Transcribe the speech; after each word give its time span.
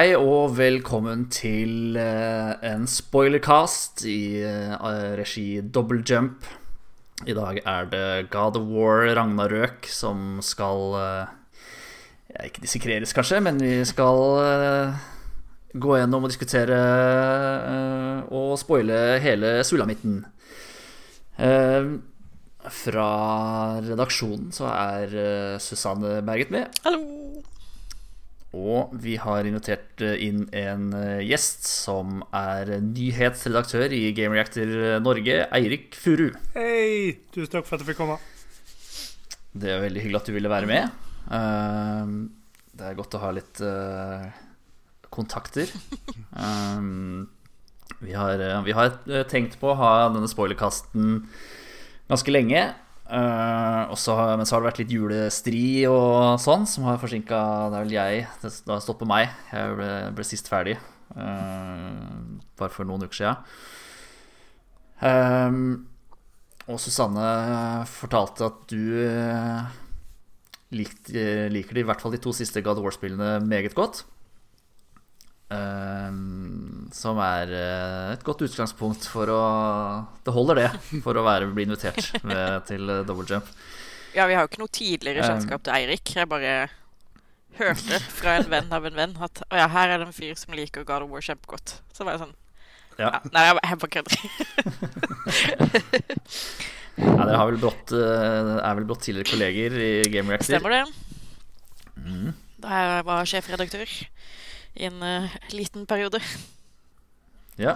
Hei 0.00 0.14
og 0.16 0.54
velkommen 0.56 1.26
til 1.28 1.98
eh, 2.00 2.52
en 2.64 2.86
spoilercast 2.88 4.00
i 4.08 4.40
eh, 4.40 4.70
regi 5.18 5.60
Double 5.60 6.00
Jump. 6.00 6.46
I 7.28 7.34
dag 7.36 7.60
er 7.68 7.90
det 7.90 8.30
God 8.32 8.56
of 8.56 8.70
War 8.72 9.04
Ragnarøk 9.18 9.90
som 9.92 10.40
skal 10.40 10.96
eh, 11.02 11.36
ja, 12.32 12.46
Ikke 12.46 12.64
dissekreres, 12.64 13.12
kanskje, 13.12 13.42
men 13.44 13.60
vi 13.60 13.74
skal 13.84 14.24
gå 15.76 16.00
gjennom 16.00 16.24
og 16.24 16.32
diskutere 16.32 16.80
og 18.32 18.56
spoile 18.62 19.20
hele 19.20 19.58
sulamitten. 19.68 20.22
Fra 22.80 23.10
redaksjonen 23.84 24.48
så 24.48 24.72
er 24.72 25.58
Susanne 25.60 26.22
Berget 26.24 26.56
med. 26.56 26.80
Hallo! 26.88 27.19
Og 28.56 28.90
vi 28.98 29.14
har 29.22 29.46
invitert 29.46 30.02
eh, 30.02 30.16
inn 30.26 30.42
en 30.58 30.88
eh, 30.98 31.20
gjest 31.22 31.68
som 31.70 32.18
er 32.34 32.72
nyhetsredaktør 32.82 33.92
i 33.94 34.08
Game 34.16 34.34
Reactor 34.34 34.72
Norge, 35.04 35.36
Eirik 35.54 35.94
Furu. 35.94 36.32
Hei! 36.56 37.14
Tusen 37.30 37.52
takk 37.52 37.68
for 37.68 37.76
at 37.78 37.84
jeg 37.84 37.92
fikk 37.92 38.00
komme. 38.02 38.18
Det 39.54 39.70
er 39.70 39.82
veldig 39.84 40.02
hyggelig 40.02 40.20
at 40.22 40.30
du 40.30 40.34
ville 40.34 40.50
være 40.50 40.70
med. 40.70 41.00
Eh, 41.30 42.14
Det 42.80 42.86
er 42.88 42.98
godt 42.98 43.14
å 43.18 43.22
ha 43.22 43.30
litt 43.36 43.60
eh, 43.62 44.26
kontakter. 45.14 45.70
Um, 46.34 47.28
Vi 48.00 48.14
har, 48.16 48.40
eh, 48.40 48.62
vi 48.64 48.72
har 48.72 48.94
eh, 49.10 49.26
tenkt 49.28 49.58
på 49.60 49.72
å 49.72 49.76
ha 49.76 49.88
denne 50.14 50.28
spoilerkasten 50.30 51.18
ganske 52.08 52.32
lenge. 52.32 52.62
Eh, 53.10 53.90
også, 53.90 54.14
men 54.38 54.46
så 54.46 54.54
har 54.54 54.62
det 54.62 54.70
vært 54.70 54.80
litt 54.84 54.94
julestri 54.94 55.64
og 55.90 56.38
sånn, 56.38 56.66
som 56.70 56.86
har 56.86 57.00
forsinka 57.02 57.40
Det 57.72 57.78
er 57.78 57.84
vel 57.84 57.94
jeg 57.96 58.26
Det 58.44 58.52
har 58.70 58.98
på 59.00 59.08
meg. 59.10 59.32
Jeg 59.50 59.76
ble, 59.78 59.90
ble 60.14 60.26
sist 60.26 60.50
ferdig 60.50 60.76
uh, 61.16 61.96
bare 62.60 62.70
for 62.70 62.86
noen 62.86 63.08
uker 63.08 63.18
sia. 63.18 63.34
og 66.70 66.78
Susanne 66.78 67.28
fortalte 67.90 68.46
at 68.46 68.58
du 68.70 69.00
eh, 69.02 69.78
likt, 70.76 71.10
eh, 71.10 71.48
liker 71.50 71.74
de, 71.74 71.82
i 71.82 71.88
hvert 71.88 72.02
fall 72.02 72.14
de 72.14 72.22
to 72.22 72.34
siste 72.36 72.62
God 72.62 72.82
War-spillene 72.84 73.38
meget 73.42 73.74
godt. 73.74 74.04
Ehm, 75.50 76.86
som 76.94 77.18
er 77.18 77.50
eh, 77.50 78.12
et 78.14 78.22
godt 78.26 78.44
utgangspunkt 78.46 79.02
for 79.10 79.26
å 79.34 79.38
Det 80.22 80.30
holder, 80.34 80.60
det, 80.60 80.68
for 81.04 81.18
å 81.18 81.24
være, 81.26 81.48
bli 81.54 81.64
invitert 81.66 82.12
med, 82.22 82.62
til 82.70 82.86
eh, 82.86 83.00
Double 83.08 83.26
Jump. 83.26 83.48
Ja, 84.14 84.26
vi 84.30 84.34
har 84.38 84.44
jo 84.46 84.50
ikke 84.52 84.62
noe 84.62 84.70
tidligere 84.74 85.24
Um, 85.24 85.28
kjennskap 85.32 85.64
til 85.66 85.74
Eirik. 85.74 86.12
Jeg 86.14 86.30
bare 86.30 86.54
hørte 87.58 87.98
fra 88.14 88.36
en 88.38 88.48
venn 88.50 88.70
av 88.74 88.86
en 88.86 88.96
venn 88.98 89.16
at 89.26 89.42
å 89.50 89.58
ja, 89.58 89.66
her 89.70 89.90
er 89.96 89.98
det 90.02 90.06
en 90.08 90.14
fyr 90.14 90.38
som 90.38 90.54
liker 90.54 90.86
God 90.86 91.02
of 91.06 91.10
War 91.14 91.22
kjempegodt. 91.26 91.76
Så 91.94 92.06
var 92.06 92.14
jeg 92.16 92.22
sånn 92.24 92.36
Ja. 93.00 93.10
ja, 93.16 93.20
Nei, 93.34 93.42
jeg 93.48 93.54
bare- 93.58 93.94
kødder. 93.96 94.18
Ja, 97.00 97.22
dere 97.24 97.38
har 97.38 97.48
vel 97.48 97.56
brått, 97.62 97.92
eh, 97.96 98.48
er 98.60 98.74
vel 98.76 98.84
blått 98.84 99.06
tidligere 99.06 99.30
kolleger 99.30 99.76
i 99.80 99.90
Game 100.12 100.28
Reactor. 100.28 100.52
Stemmer 100.52 100.74
det? 100.74 100.82
Mm. 101.96 102.32
Da 102.60 102.68
jeg 102.76 103.04
var 103.08 103.28
sjefredaktør 103.30 103.88
i 104.74 104.86
en 104.88 105.02
eh, 105.02 105.36
liten 105.56 105.86
periode. 105.90 106.22
Ja. 107.60 107.74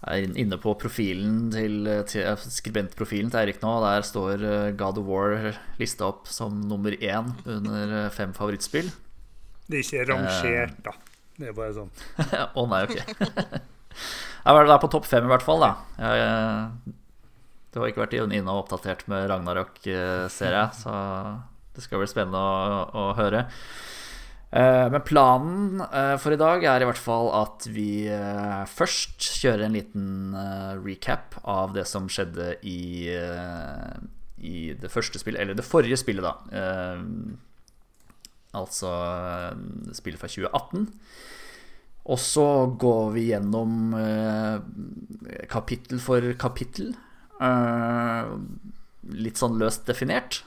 Jeg 0.00 0.28
er 0.30 0.36
inne 0.38 0.56
på 0.62 0.76
profilen 0.78 1.48
til, 1.50 1.88
til 2.06 2.44
skribentprofilen 2.54 3.32
til 3.32 3.40
Eirik 3.40 3.58
nå. 3.64 3.72
Der 3.82 4.04
står 4.06 4.44
eh, 4.46 4.68
God 4.78 5.00
of 5.00 5.08
War 5.08 5.56
lista 5.80 6.06
opp 6.06 6.30
som 6.30 6.60
nummer 6.70 6.94
én 6.94 7.32
under 7.50 7.96
eh, 8.04 8.12
fem 8.14 8.30
favorittspill. 8.36 8.92
Det 9.66 9.80
er 9.80 9.84
ikke 9.84 10.06
rangert, 10.12 10.78
da. 10.86 10.94
Det 11.40 11.50
er 11.50 11.56
bare 11.56 11.74
sånn. 11.76 11.90
Å 12.62 12.66
nei, 12.70 12.80
ok. 12.86 12.96
Jeg 14.46 14.56
var 14.56 14.70
der 14.70 14.80
på 14.80 14.88
topp 14.94 15.10
fem 15.10 15.26
i 15.26 15.30
hvert 15.34 15.44
fall, 15.44 15.66
da. 15.66 15.72
Jeg, 15.98 16.24
eh, 16.30 16.96
du 17.70 17.78
har 17.82 17.90
ikke 17.90 18.02
vært 18.02 18.16
inne 18.16 18.40
og 18.48 18.64
oppdatert 18.64 19.04
med 19.10 19.28
Ragnarok, 19.30 19.76
eh, 19.86 20.24
ser 20.32 20.56
jeg, 20.56 20.78
så 20.80 20.94
det 21.76 21.84
skal 21.84 22.00
bli 22.02 22.08
spennende 22.10 22.40
å, 22.40 22.80
å 22.88 23.04
høre. 23.18 23.44
Eh, 24.50 24.86
Men 24.90 25.02
planen 25.06 25.80
eh, 25.80 26.16
for 26.18 26.34
i 26.34 26.38
dag 26.40 26.64
er 26.66 26.82
i 26.82 26.88
hvert 26.88 26.98
fall 26.98 27.28
at 27.38 27.68
vi 27.70 28.08
eh, 28.10 28.64
først 28.66 29.22
kjører 29.38 29.68
en 29.68 29.76
liten 29.78 30.08
recap 30.82 31.38
av 31.46 31.76
det 31.76 31.86
som 31.86 32.08
skjedde 32.10 32.56
i, 32.66 33.06
i 34.42 34.56
det 34.74 34.90
første 34.90 35.22
spillet, 35.22 35.42
eller 35.44 35.58
det 35.58 35.66
forrige 35.66 36.00
spillet, 36.00 36.26
da. 36.26 36.34
Altså 38.58 38.90
spillet 39.94 40.18
fra 40.18 40.30
2018. 40.30 40.88
Og 42.10 42.18
så 42.18 42.46
går 42.80 43.10
vi 43.14 43.26
gjennom 43.28 43.94
kapittel 45.52 46.02
for 46.02 46.32
kapittel. 46.40 46.94
litt 49.10 49.38
sånn 49.38 49.60
løst 49.60 49.86
definert. 49.86 50.42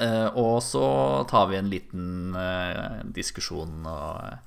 Eh, 0.00 0.28
og 0.38 0.62
så 0.64 0.84
tar 1.28 1.50
vi 1.50 1.58
en 1.58 1.68
liten 1.68 2.36
eh, 2.38 3.00
diskusjon, 3.12 3.82
og 3.84 4.22
eh, 4.24 4.38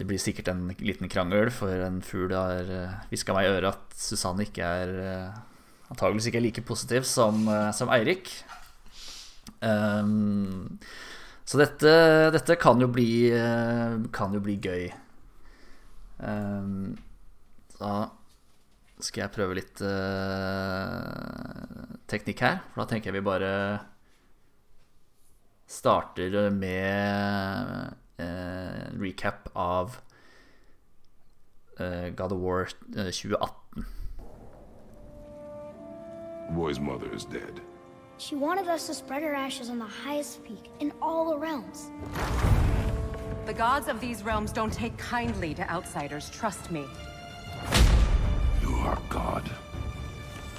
det 0.00 0.06
blir 0.08 0.20
sikkert 0.22 0.48
en 0.52 0.70
liten 0.80 1.10
krangel, 1.12 1.50
for 1.52 1.84
en 1.84 2.00
fugl 2.04 2.32
har 2.32 2.70
hviska 3.10 3.34
meg 3.36 3.48
i 3.48 3.52
øret 3.52 3.74
at 3.74 3.98
Susanne 4.00 4.46
ikke 4.46 4.64
er 4.64 4.92
antageligvis 5.90 6.30
ikke 6.30 6.40
er 6.40 6.46
like 6.46 6.64
positiv 6.64 7.04
som, 7.04 7.42
som 7.76 7.90
Eirik. 7.92 8.30
Um, 9.60 10.78
så 11.44 11.60
dette, 11.60 11.92
dette 12.32 12.56
kan 12.56 12.80
jo 12.80 12.86
bli 12.88 13.28
Kan 14.14 14.32
jo 14.32 14.40
bli 14.40 14.54
gøy. 14.62 14.86
Um, 16.22 16.96
da 17.76 18.08
skal 19.04 19.26
jeg 19.26 19.34
prøve 19.36 19.58
litt 19.58 19.84
uh, 19.84 21.50
teknikk 22.08 22.40
her. 22.46 22.60
For 22.70 22.86
da 22.86 22.88
tenker 22.94 23.10
jeg 23.10 23.20
vi 23.20 23.26
bare 23.26 23.52
starter 25.70 26.50
med 26.50 27.94
eh, 28.18 28.86
en 28.88 28.98
recap 28.98 29.48
av 29.54 30.00
eh, 31.78 32.08
God 32.08 32.32
of 32.32 32.38
War 32.38 32.68
eh, 32.96 33.10
2018. 33.10 33.86
The 36.48 36.54
boy's 36.56 36.80
mother 36.80 37.14
is 37.14 37.24
dead. 37.24 37.60
She 38.18 38.34
wanted 38.34 38.68
us 38.68 38.86
to 38.88 38.94
spread 38.94 39.22
her 39.22 39.34
ashes 39.34 39.70
on 39.70 39.78
the 39.78 39.86
highest 39.86 40.44
peak 40.44 40.70
in 40.80 40.92
all 41.00 41.30
the 41.30 41.38
realms. 41.38 41.90
The 43.46 43.54
gods 43.54 43.88
of 43.88 44.00
these 44.00 44.24
realms 44.24 44.52
don't 44.52 44.72
take 44.72 44.96
kindly 44.98 45.54
to 45.54 45.62
outsiders, 45.70 46.28
trust 46.30 46.70
me. 46.70 46.84
You 48.60 48.74
are 48.74 48.98
God. 49.08 49.48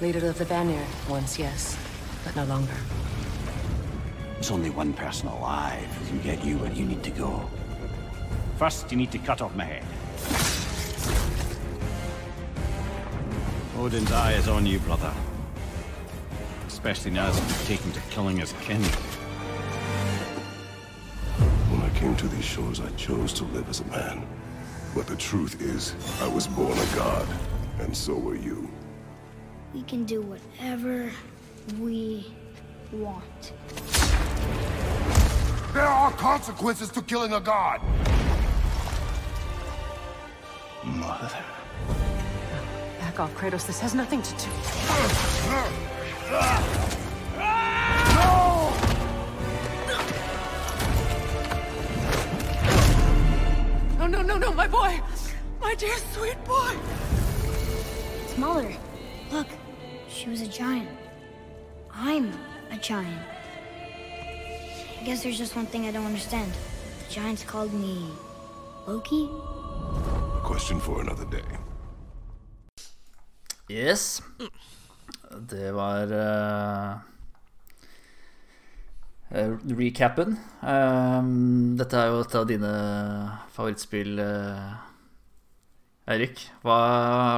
Leader 0.00 0.26
of 0.26 0.38
the 0.38 0.46
Vanir, 0.46 0.84
once 1.08 1.38
yes, 1.38 1.76
but 2.24 2.34
no 2.34 2.44
longer. 2.44 2.74
There's 4.42 4.50
only 4.50 4.70
one 4.70 4.92
person 4.92 5.28
alive 5.28 5.84
who 5.84 6.06
can 6.08 6.20
get 6.22 6.44
you 6.44 6.58
where 6.58 6.72
you 6.72 6.84
need 6.84 7.04
to 7.04 7.10
go. 7.10 7.48
First, 8.58 8.90
you 8.90 8.96
need 8.96 9.12
to 9.12 9.18
cut 9.18 9.40
off 9.40 9.54
my 9.54 9.62
head. 9.62 9.84
Odin's 13.78 14.10
eye 14.10 14.32
is 14.32 14.48
on 14.48 14.66
you, 14.66 14.80
brother. 14.80 15.14
Especially 16.66 17.12
now 17.12 17.30
that 17.30 17.40
you've 17.40 17.66
taken 17.68 17.92
to 17.92 18.00
killing 18.10 18.38
his 18.38 18.52
kin. 18.62 18.82
When 21.70 21.80
I 21.80 21.96
came 21.96 22.16
to 22.16 22.26
these 22.26 22.44
shores, 22.44 22.80
I 22.80 22.90
chose 22.96 23.32
to 23.34 23.44
live 23.44 23.68
as 23.70 23.78
a 23.78 23.84
man. 23.84 24.26
But 24.92 25.06
the 25.06 25.14
truth 25.14 25.62
is, 25.62 25.94
I 26.20 26.26
was 26.26 26.48
born 26.48 26.76
a 26.76 26.96
god, 26.96 27.28
and 27.78 27.96
so 27.96 28.14
were 28.14 28.34
you. 28.34 28.68
We 29.72 29.82
can 29.82 30.04
do 30.04 30.20
whatever 30.20 31.12
we 31.78 32.26
want. 32.90 33.52
There 35.72 35.86
are 35.86 36.12
consequences 36.12 36.90
to 36.90 37.00
killing 37.00 37.32
a 37.32 37.40
god! 37.40 37.80
Mother. 40.84 41.30
Back 43.00 43.18
off, 43.18 43.34
Kratos. 43.34 43.66
This 43.66 43.80
has 43.80 43.94
nothing 43.94 44.20
to 44.20 44.30
do. 44.36 44.50
No, 53.98 54.06
no, 54.06 54.20
no, 54.20 54.36
no, 54.36 54.52
my 54.52 54.68
boy! 54.68 55.00
My 55.58 55.74
dear 55.74 55.96
sweet 56.12 56.44
boy! 56.44 56.76
It's 58.24 58.36
Mother. 58.36 58.76
Look, 59.30 59.46
she 60.06 60.28
was 60.28 60.42
a 60.42 60.48
giant. 60.48 60.90
I'm 61.94 62.30
a 62.70 62.76
giant. 62.76 63.31
I 65.02 65.04
guess 65.04 65.24
there's 65.24 65.36
just 65.36 65.56
one 65.56 65.66
thing 65.66 65.88
I 65.88 65.90
don't 65.90 66.06
understand. 66.06 66.52
The 67.02 67.12
giants 67.12 67.42
called 67.42 67.74
me 67.74 68.06
Loki? 68.86 69.28
A 70.38 70.40
question 70.44 70.78
for 70.78 71.00
another 71.00 71.24
day. 71.24 71.42
Yes. 73.66 74.22
Det 75.50 75.72
var 75.74 76.06
uh, 76.06 77.00
eh, 79.30 79.50
recappen. 79.74 80.38
Eh, 80.62 81.22
dette 81.80 81.98
er 81.98 82.12
jo 82.12 82.20
et 82.22 82.36
av 82.38 82.46
dine 82.46 82.70
favorittspill, 83.56 84.22
eh, 84.22 84.68
Eirik. 86.14 86.44
Hva 86.62 86.78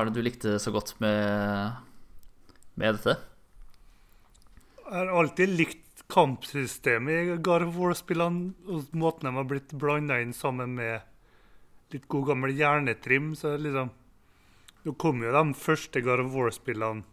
er 0.03 0.11
det 0.11 0.19
du 0.19 0.21
likte 0.21 0.59
så 0.61 0.75
godt 0.75 0.93
med, 1.01 1.81
med 2.77 3.01
dette? 3.01 3.17
Jeg 4.85 4.93
har 5.01 5.15
alltid 5.17 5.57
likt 5.57 5.84
kampsystemet 6.13 7.33
i 7.33 7.37
God 7.43 7.69
of 7.69 7.77
War-spillene, 7.79 8.53
og 8.69 8.93
måten 8.97 9.29
de 9.29 9.35
har 9.39 9.49
blitt 9.49 9.73
blanda 9.81 10.21
inn 10.21 10.35
sammen 10.37 10.77
med 10.77 11.01
litt 11.95 12.09
god 12.13 12.33
gammel 12.33 12.55
hjernetrim. 12.55 13.35
Så 13.39 13.57
liksom 13.61 13.93
Nå 14.85 14.93
kom 15.01 15.23
jo 15.25 15.31
de 15.33 15.57
første 15.57 16.03
God 16.05 16.21
of 16.27 16.35
War-spillene 16.35 17.07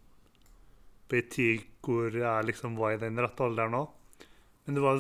på 1.07 1.15
ei 1.15 1.27
tid 1.31 1.67
hvor 1.83 2.11
jeg 2.11 2.47
liksom 2.47 2.75
var 2.75 2.97
i 2.97 2.99
den 2.99 3.19
rette 3.19 3.45
alderen 3.45 3.77
òg. 3.79 3.93
Men 4.65 4.75
det 4.75 4.83
var 4.83 4.99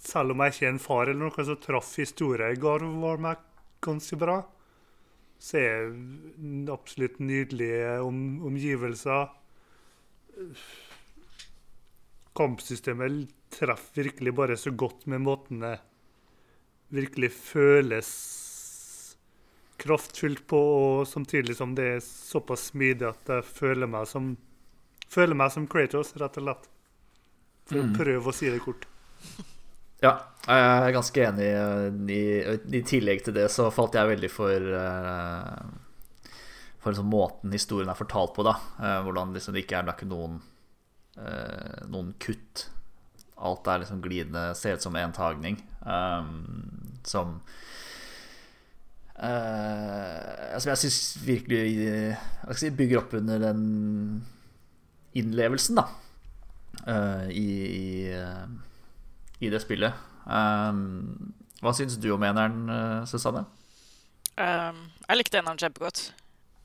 Selv 0.00 0.32
om 0.32 0.40
jeg 0.40 0.54
ikke 0.54 0.64
er 0.64 0.70
en 0.72 0.80
far 0.80 1.10
eller 1.10 1.20
noe, 1.26 1.44
så 1.44 1.58
traff 1.60 1.90
historien 1.98 2.54
i 2.54 2.60
God 2.60 2.86
of 2.86 2.94
War 3.02 3.18
meg 3.20 3.42
ganske 3.84 4.16
bra. 4.16 4.38
Så 5.40 5.58
er 5.60 5.90
det 6.38 6.72
absolutt 6.72 7.18
nydelige 7.20 7.98
om, 8.00 8.40
omgivelser. 8.48 9.28
Kampsystemet 12.36 13.30
treffer 13.50 14.04
virkelig 14.04 14.34
bare 14.34 14.56
så 14.56 14.70
godt 14.70 15.06
med 15.10 15.24
måten 15.26 15.64
det 15.64 15.78
virkelig 16.90 17.32
føles 17.34 18.10
kraftfullt 19.80 20.46
på, 20.50 20.58
og 20.58 21.08
samtidig 21.08 21.56
som 21.56 21.72
det 21.74 21.86
er 21.96 22.02
såpass 22.04 22.68
smidig 22.72 23.08
at 23.08 23.30
jeg 23.32 23.46
føler 23.48 23.88
meg 23.90 24.08
som 24.10 24.34
føler 25.10 25.38
meg 25.38 25.52
som 25.54 25.66
Kratos, 25.70 26.12
rett 26.20 26.38
og 26.38 26.46
slett. 26.46 26.68
For 27.70 27.80
å 27.80 27.86
prøve 27.94 28.30
å 28.30 28.34
si 28.34 28.50
det 28.50 28.60
kort. 28.64 28.86
Ja, 30.02 30.14
jeg 30.46 30.66
er 30.66 30.94
ganske 30.96 31.24
enig. 31.28 31.48
I, 32.10 32.22
I 32.78 32.82
tillegg 32.88 33.24
til 33.26 33.36
det 33.36 33.46
så 33.52 33.68
falt 33.74 33.98
jeg 33.98 34.08
veldig 34.10 34.30
for 34.32 34.70
eh, 34.80 35.66
For 36.80 36.90
liksom 36.94 37.10
måten 37.12 37.52
historien 37.54 37.92
er 37.92 37.98
fortalt 37.98 38.32
på. 38.36 38.46
da 38.46 38.56
Eh, 38.80 39.02
Hvordan 39.04 39.36
liksom 39.36 39.54
det 39.54 39.66
ikke 39.66 39.78
er, 39.78 39.86
det 39.86 39.92
er 39.94 39.98
ikke 40.00 40.10
noen 40.10 40.40
Noen 41.90 42.12
kutt. 42.22 42.66
Alt 43.40 43.66
er 43.72 43.82
liksom 43.84 44.02
glidende, 44.04 44.50
ser 44.58 44.76
ut 44.76 44.84
som 44.84 44.96
en 45.00 45.12
tagning. 45.16 45.56
Um, 45.80 46.98
som 47.08 47.38
eh, 49.16 50.58
Som 50.60 50.70
jeg 50.74 50.80
syns 50.82 50.98
virkelig 51.24 51.60
eh, 51.86 52.26
jeg 52.50 52.60
si, 52.60 52.70
bygger 52.76 53.00
opp 53.02 53.14
under 53.16 53.40
den 53.42 53.62
innlevelsen, 55.16 55.80
da. 55.80 55.86
eh, 56.86 57.30
i, 57.34 57.46
i, 57.66 57.88
eh, 58.14 58.44
i 59.40 59.50
det 59.50 59.62
spillet. 59.64 59.96
Um, 60.30 61.32
hva 61.60 61.72
syns 61.76 61.96
du 62.00 62.10
om 62.14 62.22
eneren, 62.24 62.60
eh, 62.70 63.00
Susanne? 63.10 63.42
Um, 64.40 64.84
jeg 65.08 65.18
likte 65.18 65.40
eneren 65.40 65.58
kjempegodt. 65.60 66.04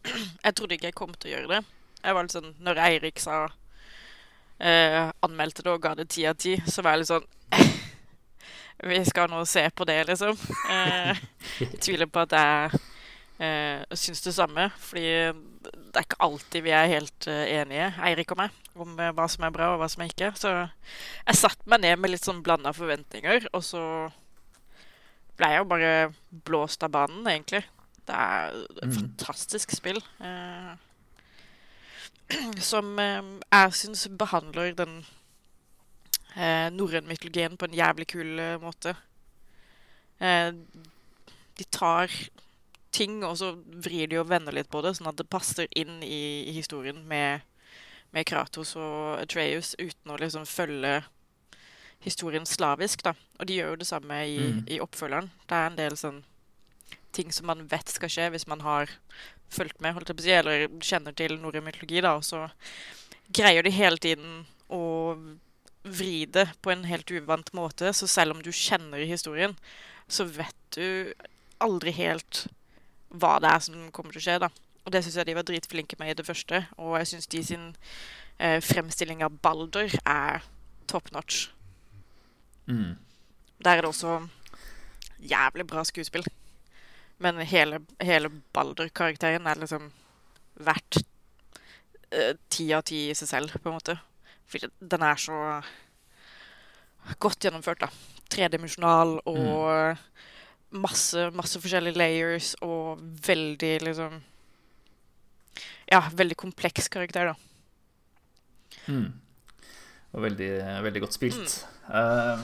Jeg 0.45 0.53
trodde 0.53 0.75
ikke 0.77 0.91
jeg 0.91 0.95
kom 0.95 1.15
til 1.17 1.31
å 1.31 1.33
gjøre 1.33 1.47
det. 1.49 1.59
Jeg 2.05 2.13
var 2.13 2.23
litt 2.27 2.33
sånn, 2.35 2.51
Når 2.61 2.77
Eirik 2.83 3.17
sa 3.19 3.47
eh, 4.59 5.01
anmeldte 5.25 5.65
det 5.65 5.73
og 5.73 5.81
ga 5.83 5.95
det 5.99 6.09
ti 6.13 6.25
av 6.29 6.37
ti, 6.39 6.55
så 6.67 6.83
var 6.85 6.95
jeg 6.95 7.03
litt 7.03 7.13
sånn 7.13 7.29
Vi 8.89 8.99
skal 9.07 9.31
nå 9.31 9.39
se 9.47 9.63
på 9.71 9.87
det, 9.87 10.01
liksom. 10.09 10.35
Eh, 10.71 11.23
jeg 11.61 11.79
tviler 11.79 12.11
på 12.11 12.25
at 12.25 12.35
jeg 12.35 12.81
eh, 13.39 13.95
syns 13.95 14.21
det 14.25 14.33
samme. 14.35 14.67
Fordi 14.83 15.05
det 15.65 16.01
er 16.01 16.05
ikke 16.05 16.23
alltid 16.27 16.65
vi 16.65 16.73
er 16.75 16.91
helt 16.91 17.27
eh, 17.31 17.45
enige, 17.61 17.87
Eirik 18.03 18.33
og 18.35 18.41
meg, 18.43 18.57
om 18.75 18.97
eh, 18.99 19.13
hva 19.15 19.27
som 19.31 19.45
er 19.47 19.53
bra 19.55 19.71
og 19.73 19.79
hva 19.81 19.89
som 19.91 20.03
er 20.03 20.11
ikke. 20.11 20.33
Så 20.39 20.51
jeg 20.51 21.39
satte 21.39 21.71
meg 21.71 21.85
ned 21.85 22.01
med 22.01 22.13
litt 22.13 22.27
sånn 22.27 22.43
blanda 22.45 22.75
forventninger, 22.75 23.47
og 23.55 23.63
så 23.65 23.83
ble 25.39 25.51
jeg 25.51 25.63
jo 25.63 25.69
bare 25.71 25.93
blåst 26.47 26.83
av 26.85 26.93
banen, 26.95 27.23
egentlig. 27.27 27.63
Det 28.05 28.15
er 28.15 28.59
et 28.83 28.93
fantastisk 28.93 29.73
spill. 29.73 30.03
Eh, 30.23 30.75
som 32.71 32.99
eh, 32.99 33.21
jeg 33.51 33.77
syns 33.81 34.07
behandler 34.17 34.73
den 34.77 34.99
eh, 36.35 36.69
norrøne 36.73 37.07
mytologien 37.09 37.57
på 37.57 37.69
en 37.69 37.77
jævlig 37.77 38.07
kul 38.11 38.39
eh, 38.39 38.57
måte. 38.61 38.95
Eh, 40.19 40.51
de 41.55 41.67
tar 41.71 42.11
ting, 42.95 43.23
og 43.27 43.37
så 43.37 43.53
vrir 43.83 44.07
de 44.07 44.19
og 44.19 44.29
vender 44.29 44.55
litt 44.55 44.71
på 44.71 44.81
det, 44.83 44.95
sånn 44.97 45.11
at 45.11 45.19
det 45.19 45.27
passer 45.31 45.67
inn 45.75 45.99
i, 46.03 46.47
i 46.47 46.55
historien 46.55 47.01
med, 47.07 47.43
med 48.15 48.27
Kratos 48.27 48.75
og 48.79 49.19
Atreus, 49.19 49.73
uten 49.79 50.13
å 50.13 50.19
liksom 50.19 50.47
følge 50.47 51.01
historien 52.05 52.45
slavisk, 52.47 53.03
da. 53.03 53.15
Og 53.39 53.49
de 53.49 53.59
gjør 53.59 53.73
jo 53.73 53.81
det 53.81 53.89
samme 53.89 54.21
i, 54.29 54.39
i 54.71 54.79
oppfølgeren. 54.83 55.31
Det 55.49 55.57
er 55.57 55.69
en 55.69 55.79
del 55.79 55.99
sånn 55.99 56.23
ting 57.15 57.31
som 57.31 57.47
man 57.47 57.63
vet 57.71 57.89
skal 57.91 58.11
skje 58.11 58.27
hvis 58.33 58.47
man 58.51 58.61
har 58.65 58.91
fulgt 59.55 59.81
med, 59.83 59.95
holdt 59.95 60.11
jeg 60.11 60.19
på 60.19 60.23
å 60.23 60.27
si, 60.27 60.35
eller 60.35 60.67
kjenner 60.83 61.15
til 61.17 61.37
norrøn 61.39 61.65
mytologi, 61.65 62.03
da, 62.03 62.15
og 62.19 62.25
så 62.27 62.45
greier 63.35 63.65
de 63.65 63.73
hele 63.73 63.99
tiden 64.01 64.43
å 64.73 65.15
vri 65.85 66.25
det 66.25 66.47
på 66.65 66.73
en 66.73 66.85
helt 66.89 67.11
uvant 67.13 67.51
måte, 67.57 67.93
så 67.93 68.09
selv 68.09 68.35
om 68.35 68.43
du 68.43 68.51
kjenner 68.51 69.05
historien, 69.05 69.55
så 70.07 70.25
vet 70.25 70.77
du 70.77 71.13
aldri 71.63 71.93
helt 71.95 72.45
hva 73.15 73.37
det 73.41 73.51
er 73.51 73.63
som 73.63 73.89
kommer 73.95 74.15
til 74.15 74.23
å 74.23 74.25
skje, 74.27 74.37
da. 74.45 74.51
Og 74.85 74.93
det 74.93 75.01
syns 75.05 75.17
jeg 75.17 75.29
de 75.29 75.37
var 75.37 75.45
dritflinke 75.47 75.97
med 75.99 76.11
i 76.11 76.17
det 76.17 76.25
første, 76.27 76.65
og 76.77 76.97
jeg 76.99 77.11
syns 77.13 77.29
de 77.31 77.41
sin 77.45 77.67
eh, 78.37 78.59
fremstilling 78.61 79.23
av 79.25 79.37
Balder 79.41 79.93
er 80.03 80.45
top 80.89 81.09
notch. 81.15 81.47
Der 83.65 83.77
er 83.77 83.85
det 83.85 83.89
også 83.89 84.19
jævlig 85.21 85.65
bra 85.69 85.83
skuespill. 85.85 86.25
Men 87.23 87.39
hele, 87.47 87.79
hele 88.03 88.29
Balder-karakteren 88.55 89.47
er 89.47 89.61
liksom 89.61 89.87
verdt 90.65 90.99
eh, 92.11 92.35
ti 92.51 92.67
av 92.75 92.83
ti 92.87 93.05
i 93.09 93.15
seg 93.17 93.29
selv, 93.29 93.55
på 93.61 93.71
en 93.71 93.77
måte. 93.77 93.97
Fordi 94.51 94.69
den 94.79 95.05
er 95.05 95.19
så 95.21 95.39
godt 97.21 97.45
gjennomført, 97.47 97.85
da. 97.85 97.89
Tredimensjonal 98.31 99.19
og 99.29 99.99
masse, 100.75 101.29
masse 101.37 101.59
forskjellige 101.61 101.99
layers 101.99 102.53
og 102.65 102.99
veldig 103.27 103.75
liksom 103.85 104.21
Ja, 105.85 106.01
veldig 106.17 106.35
kompleks 106.41 106.89
karakter, 106.89 107.31
da. 107.31 107.35
Og 110.15 110.23
veldig, 110.23 110.49
veldig 110.83 111.01
godt 111.03 111.13
spilt. 111.13 111.53
Eh, 111.93 112.41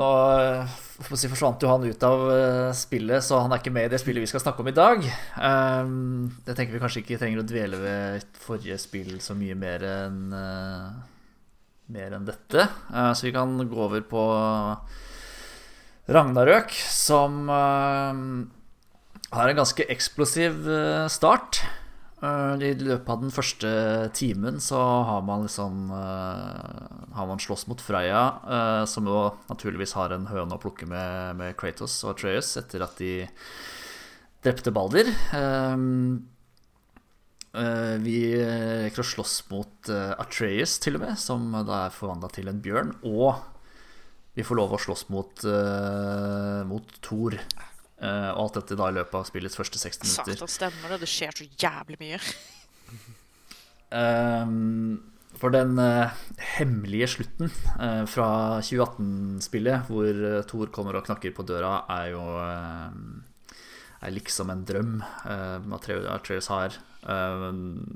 nå 0.00 0.08
eh, 0.40 0.76
si, 1.12 1.28
forsvant 1.28 1.60
jo 1.60 1.68
han 1.68 1.84
ut 1.84 2.04
av 2.06 2.22
eh, 2.32 2.70
spillet, 2.76 3.24
så 3.24 3.42
han 3.44 3.52
er 3.52 3.60
ikke 3.60 3.74
med 3.74 3.88
i 3.88 3.92
det 3.92 4.00
spillet 4.00 4.24
vi 4.24 4.30
skal 4.30 4.40
snakke 4.44 4.64
om 4.64 4.70
i 4.70 4.76
dag. 4.76 5.04
Jeg 5.04 6.56
tenker 6.56 6.72
vi 6.72 6.80
kanskje 6.82 7.02
ikke 7.02 7.18
trenger 7.20 7.42
å 7.42 7.48
dvele 7.48 7.80
ved 7.82 8.24
forrige 8.40 8.78
spill 8.80 9.18
så 9.24 9.36
mye 9.36 9.56
mer 9.58 9.84
enn 9.88 10.32
eh, 10.38 10.86
mer 11.92 12.16
enn 12.16 12.24
dette. 12.24 12.64
Så 12.88 13.26
vi 13.26 13.34
kan 13.34 13.52
gå 13.68 13.78
over 13.84 14.00
på 14.08 14.22
Ragnarøk, 16.08 16.72
som 16.88 17.50
har 17.52 18.14
en 18.16 19.58
ganske 19.58 19.84
eksplosiv 19.92 20.62
start. 21.12 21.60
Eh, 22.22 22.54
I 22.62 22.74
løpet 22.78 23.08
av 23.10 23.22
den 23.24 23.32
første 23.34 23.70
timen 24.14 24.60
så 24.62 24.78
har 25.08 25.24
man 25.26 25.42
liksom 25.42 25.88
eh, 25.90 27.14
Har 27.18 27.26
man 27.26 27.42
slåss 27.42 27.66
mot 27.66 27.82
Freya, 27.82 28.22
eh, 28.46 28.82
som 28.86 29.08
jo 29.10 29.24
naturligvis 29.48 29.96
har 29.98 30.14
en 30.14 30.28
høne 30.30 30.54
å 30.54 30.62
plukke 30.62 30.86
med, 30.86 31.34
med 31.40 31.56
Kratos 31.58 31.98
og 32.04 32.14
Atreus 32.14 32.54
etter 32.60 32.84
at 32.86 32.94
de 33.02 33.26
drepte 34.42 34.70
Balder. 34.74 35.10
Eh, 35.10 35.74
eh, 37.58 37.96
vi 38.06 38.16
rekker 38.38 39.02
å 39.02 39.10
slåss 39.14 39.40
mot 39.50 39.90
Atreus, 39.92 40.78
til 40.82 41.00
og 41.00 41.08
med, 41.08 41.18
som 41.18 41.50
da 41.66 41.88
er 41.88 41.96
forvandla 41.96 42.30
til 42.34 42.52
en 42.52 42.62
bjørn. 42.62 42.94
Og 43.02 43.34
vi 44.38 44.46
får 44.46 44.62
lov 44.62 44.78
å 44.78 44.80
slåss 44.80 45.08
mot, 45.12 45.42
mot 46.70 46.94
Thor. 47.04 47.36
Eh, 48.02 48.28
og 48.34 48.48
alt 48.48 48.58
dette 48.58 48.78
da 48.78 48.88
i 48.90 48.96
løpet 48.96 49.14
av 49.14 49.26
spillets 49.28 49.58
første 49.58 49.78
60 49.78 50.02
minutter. 50.02 50.34
Satan, 50.40 50.50
stemmer 50.50 50.94
det. 50.94 51.00
Det 51.04 51.10
skjer 51.10 51.38
så 51.38 51.46
jævlig 51.62 51.98
mye. 52.00 52.20
Ehm, 53.92 55.00
for 55.38 55.54
den 55.54 55.78
eh, 55.78 56.14
hemmelige 56.56 57.10
slutten 57.14 57.50
eh, 57.78 58.04
fra 58.10 58.28
2018-spillet, 58.64 59.86
hvor 59.90 60.08
eh, 60.10 60.40
Thor 60.50 60.72
kommer 60.74 60.98
og 60.98 61.06
knakker 61.06 61.34
på 61.36 61.46
døra, 61.46 61.82
er 61.94 62.10
jo 62.14 62.24
eh, 62.42 63.60
er 64.02 64.16
liksom 64.16 64.50
en 64.50 64.64
drøm 64.66 64.96
Atreus 65.78 66.50
har. 66.50 66.74
Eh, 67.06 67.46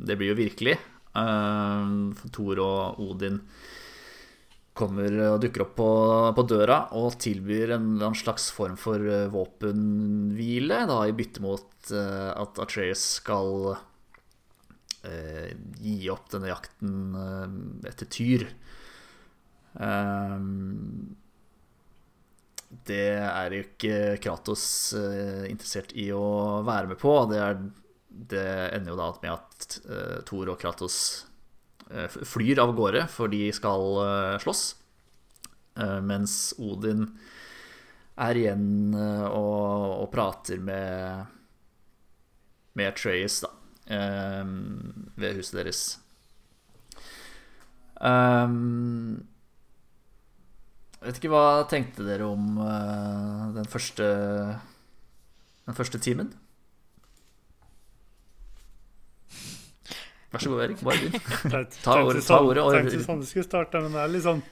det 0.07 0.19
blir 0.21 0.35
jo 0.35 0.39
virkelig. 0.39 0.77
Eh, 1.17 1.97
Thor 2.37 2.63
og 2.63 3.03
Odin 3.09 3.41
kommer 4.76 5.14
og 5.30 5.40
dukker 5.42 5.64
opp 5.64 5.75
på, 5.78 5.90
på 6.37 6.45
døra 6.50 6.78
og 6.99 7.16
tilbyr 7.23 7.75
en, 7.76 7.88
en 8.04 8.16
slags 8.16 8.50
form 8.54 8.76
for 8.80 9.00
eh, 9.00 9.28
våpenhvile, 9.33 10.83
da, 10.90 11.00
i 11.09 11.14
bytte 11.16 11.45
mot 11.45 11.92
uh, 11.95 12.33
at 12.37 12.61
Atreas 12.62 13.04
skal 13.21 13.52
uh, 13.73 15.47
gi 15.80 15.97
opp 16.12 16.28
denne 16.35 16.50
jakten 16.50 17.16
uh, 17.16 17.47
etter 17.88 18.11
Tyr. 18.12 18.49
Um, 19.76 21.16
det 22.87 23.16
er 23.23 23.54
jo 23.54 23.62
ikke 23.64 23.97
Kratos 24.21 24.66
interessert 25.47 25.92
i 25.97 26.09
å 26.12 26.61
være 26.66 26.90
med 26.90 26.99
på. 27.00 27.12
Det, 27.30 27.38
er, 27.40 27.61
det 28.35 28.47
ender 28.75 28.92
jo 28.92 28.99
da 28.99 29.09
med 29.23 29.33
at 29.33 29.76
Thor 30.28 30.50
og 30.52 30.59
Kratos 30.61 30.99
flyr 32.26 32.61
av 32.62 32.75
gårde, 32.76 33.07
for 33.12 33.31
de 33.31 33.52
skal 33.55 34.00
slåss. 34.43 34.64
mens 36.02 36.55
Odin 36.59 37.07
er 38.16 38.40
igjen 38.40 38.95
og, 38.97 40.02
og 40.02 40.11
prater 40.11 40.59
med 40.59 41.26
med 42.76 42.90
Atreas, 42.90 43.40
da, 43.40 43.49
ved 45.16 45.38
huset 45.38 45.57
deres. 45.57 45.83
Jeg 47.97 48.50
vet 51.07 51.21
ikke 51.21 51.33
hva 51.33 51.64
tenkte 51.71 52.05
dere 52.05 52.26
om 52.28 52.59
den 53.57 53.69
første 53.71 54.05
Den 55.66 55.75
første 55.75 55.99
timen? 55.99 56.28
Vær 60.37 60.45
så 60.45 60.52
god, 60.52 60.62
Erik. 60.66 60.81
Bare 60.85 61.00
begynn. 61.00 61.69
Ta, 61.85 62.00
ordet, 62.02 62.25
ta 62.26 62.40
ordet. 62.45 62.62
Og... 62.62 62.75
Tenkte 62.76 63.05
sånn 63.05 63.23
du 63.23 63.28
skulle 63.28 63.47
starte, 63.49 63.81
men 63.81 63.97
det 63.97 64.02
er 64.02 64.12
litt 64.12 64.26
sånn 64.26 64.43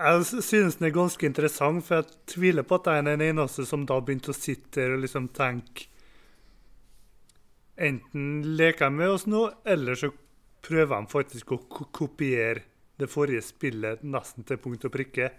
Jeg 0.00 0.42
synes 0.44 0.76
den 0.78 0.88
er 0.90 0.96
ganske 0.96 1.28
interessant, 1.28 1.84
for 1.86 2.00
jeg 2.00 2.18
tviler 2.34 2.66
på 2.66 2.76
at 2.76 2.90
jeg 2.90 3.02
er 3.02 3.08
den 3.08 3.24
eneste 3.30 3.64
som 3.68 3.86
da 3.88 3.98
begynte 4.04 4.34
å 4.34 4.36
sitte 4.36 4.82
der 4.82 4.96
og 4.96 5.04
liksom 5.04 5.30
tenke 5.36 5.88
Enten 7.80 8.42
leker 8.60 8.90
jeg 8.90 8.92
med 8.92 9.08
oss 9.08 9.24
nå, 9.24 9.46
eller 9.64 9.96
så 9.96 10.10
prøver 10.60 11.00
de 11.00 11.08
faktisk 11.08 11.54
å 11.56 11.62
kopiere 11.96 12.66
det 13.00 13.08
forrige 13.08 13.40
spillet 13.46 14.02
nesten 14.04 14.44
til 14.44 14.60
punkt 14.60 14.84
og 14.84 14.92
prikke. 14.92 15.30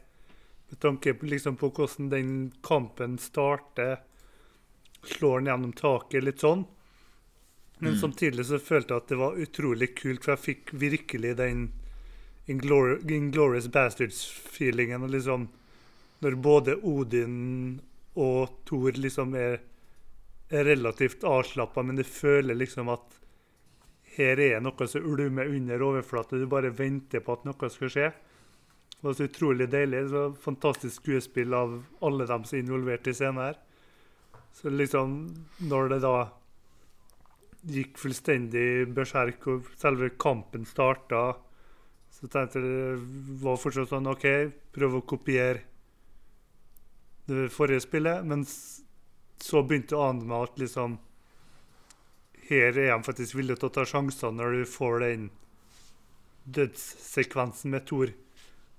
Med 0.71 0.79
tanke 0.81 1.13
liksom 1.21 1.60
på 1.62 1.69
hvordan 1.69 2.10
den 2.10 2.31
kampen 2.65 3.19
starter, 3.21 4.00
slår 5.05 5.43
den 5.43 5.51
gjennom 5.51 5.75
taket, 5.77 6.25
litt 6.25 6.41
sånn. 6.41 6.65
Men 7.81 7.95
mm. 7.95 8.00
samtidig 8.00 8.45
så 8.45 8.59
følte 8.61 8.93
jeg 8.93 9.01
at 9.01 9.09
det 9.09 9.17
var 9.17 9.38
utrolig 9.41 9.88
kult, 9.97 10.21
for 10.21 10.35
jeg 10.35 10.41
fikk 10.45 10.71
virkelig 10.77 11.31
den 11.39 11.63
Inglorious 12.45 13.67
Bastards-feelingen. 13.73 15.07
liksom 15.09 15.47
Når 16.19 16.35
både 16.35 16.75
Odin 16.75 17.79
og 18.13 18.59
Thor 18.69 18.91
liksom 18.93 19.33
er, 19.33 19.63
er 20.50 20.65
relativt 20.65 21.23
avslappa, 21.25 21.81
men 21.81 21.97
du 21.97 22.03
føler 22.03 22.53
liksom 22.53 22.91
at 22.93 23.17
her 24.13 24.39
er 24.39 24.61
noe 24.61 24.88
som 24.88 25.07
ulmer 25.07 25.50
under 25.50 25.81
overflata. 25.81 26.38
Du 26.38 26.45
bare 26.45 26.69
venter 26.69 27.25
på 27.25 27.33
at 27.33 27.47
noe 27.50 27.69
skal 27.73 27.89
skje. 27.89 28.11
Det 28.91 29.07
var 29.07 29.17
så 29.17 29.25
utrolig 29.25 29.69
deilig. 29.73 30.03
så 30.09 30.27
Fantastisk 30.43 31.01
skuespill 31.01 31.57
av 31.57 31.79
alle 32.05 32.29
dem 32.29 32.45
som 32.45 32.59
er 32.59 32.61
involvert 32.61 33.09
i 33.09 33.15
scenen 33.17 33.41
her. 33.41 33.57
Så 34.53 34.69
liksom, 34.69 35.17
når 35.65 35.95
det 35.95 36.00
da 36.05 36.15
gikk 37.68 38.00
fullstendig 38.01 38.89
berserk, 38.96 39.46
og 39.48 39.70
selve 39.80 40.12
kampen 40.20 40.65
starta, 40.65 41.36
så 42.12 42.30
tenkte 42.30 42.60
jeg 42.60 42.68
det 42.68 43.38
var 43.41 43.60
fortsatt 43.62 43.91
sånn 43.91 44.10
OK, 44.12 44.25
prøv 44.74 45.00
å 45.00 45.06
kopiere 45.08 45.63
det 47.30 47.48
forrige 47.53 47.86
spillet. 47.86 48.25
Men 48.27 48.44
så 48.46 49.63
begynte 49.65 49.96
det 49.96 50.00
å 50.00 50.10
ane 50.10 50.27
meg 50.27 50.50
at 50.50 50.62
liksom 50.62 50.98
her 52.51 52.75
er 52.75 52.98
de 52.98 53.06
faktisk 53.06 53.38
villige 53.38 53.62
til 53.62 53.70
å 53.70 53.75
ta 53.77 53.86
sjanser 53.88 54.34
når 54.36 54.58
du 54.58 54.63
får 54.68 54.98
den 55.06 55.30
dødssekvensen 56.58 57.72
med 57.72 57.86
Thor. 57.88 58.12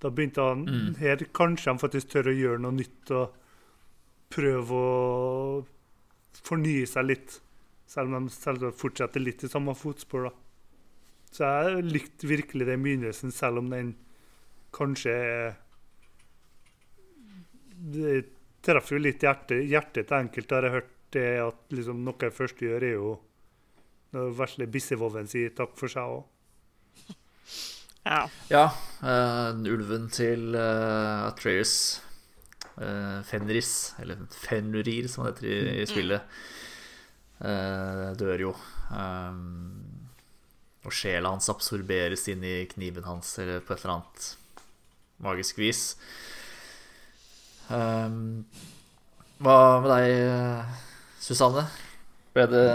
Da 0.03 0.11
begynte 0.11 0.45
han 0.45 0.67
mm. 0.67 0.89
Her 0.99 1.23
kanskje 1.35 1.73
de 1.73 1.81
faktisk 1.81 2.11
tør 2.12 2.33
å 2.33 2.37
gjøre 2.37 2.62
noe 2.65 2.77
nytt 2.77 3.12
og 3.15 3.39
prøve 4.33 4.83
å 4.83 6.43
fornye 6.43 6.89
seg 6.91 7.09
litt. 7.09 7.39
Selv 7.92 8.16
om 8.16 8.26
de 8.26 8.32
selv 8.32 8.70
fortsetter 8.78 9.20
litt 9.20 9.44
i 9.44 9.50
samme 9.52 9.75
fotspor. 9.76 10.28
da. 10.28 10.32
Så 11.32 11.49
jeg 11.49 11.84
likte 11.88 12.28
virkelig 12.28 12.68
den 12.68 12.84
begynnelsen, 12.84 13.32
selv 13.32 13.62
om 13.62 13.70
den 13.72 13.94
kanskje 14.72 15.16
Det 17.92 18.14
treffer 18.64 18.96
jo 18.96 19.02
litt 19.02 19.25
hjertet, 19.25 19.64
hjertet 19.68 20.06
til 20.08 20.16
enkelte, 20.16 20.54
har 20.54 20.68
jeg 20.68 20.76
hørt. 20.78 20.94
det 21.12 21.26
At 21.44 21.75
liksom 21.75 22.04
noe 22.06 22.25
jeg 22.25 22.32
først 22.32 22.62
gjør, 22.62 22.84
er 22.87 22.94
jo 22.94 23.12
når 24.12 24.32
vesle 24.37 24.68
Bissevoven 24.68 25.28
sier 25.28 25.52
takk 25.56 25.75
for 25.78 25.92
seg 25.92 26.16
òg. 26.18 26.25
Ja. 28.02 28.25
ja 28.50 28.64
uh, 29.06 29.54
ulven 29.70 30.08
til 30.11 30.56
uh, 30.56 31.28
Atreus, 31.28 32.02
uh, 32.80 33.20
Fenris, 33.22 33.92
eller 34.02 34.25
Fenrir 34.34 35.06
som 35.06 35.22
det 35.22 35.37
heter 35.37 35.46
i, 35.46 35.58
i 35.61 35.84
mm. 35.84 35.90
spillet, 35.92 36.25
uh, 36.26 36.62
dør 37.42 38.46
jo. 38.46 38.52
Um, 38.92 39.82
og 40.82 40.94
sjela 40.94 41.30
hans 41.32 41.50
absorberes 41.50 42.26
inn 42.30 42.42
i 42.46 42.62
kniven 42.70 43.06
hans 43.06 43.34
eller 43.42 43.62
på 43.62 43.75
et 43.75 43.82
eller 43.84 43.96
annet 43.96 44.28
magisk 45.22 45.58
vis. 45.62 45.82
Um, 47.70 48.44
hva 49.42 49.56
med 49.82 49.90
deg, 49.90 50.75
Susanne? 51.22 51.66
Ble 52.34 52.46
det 52.50 52.66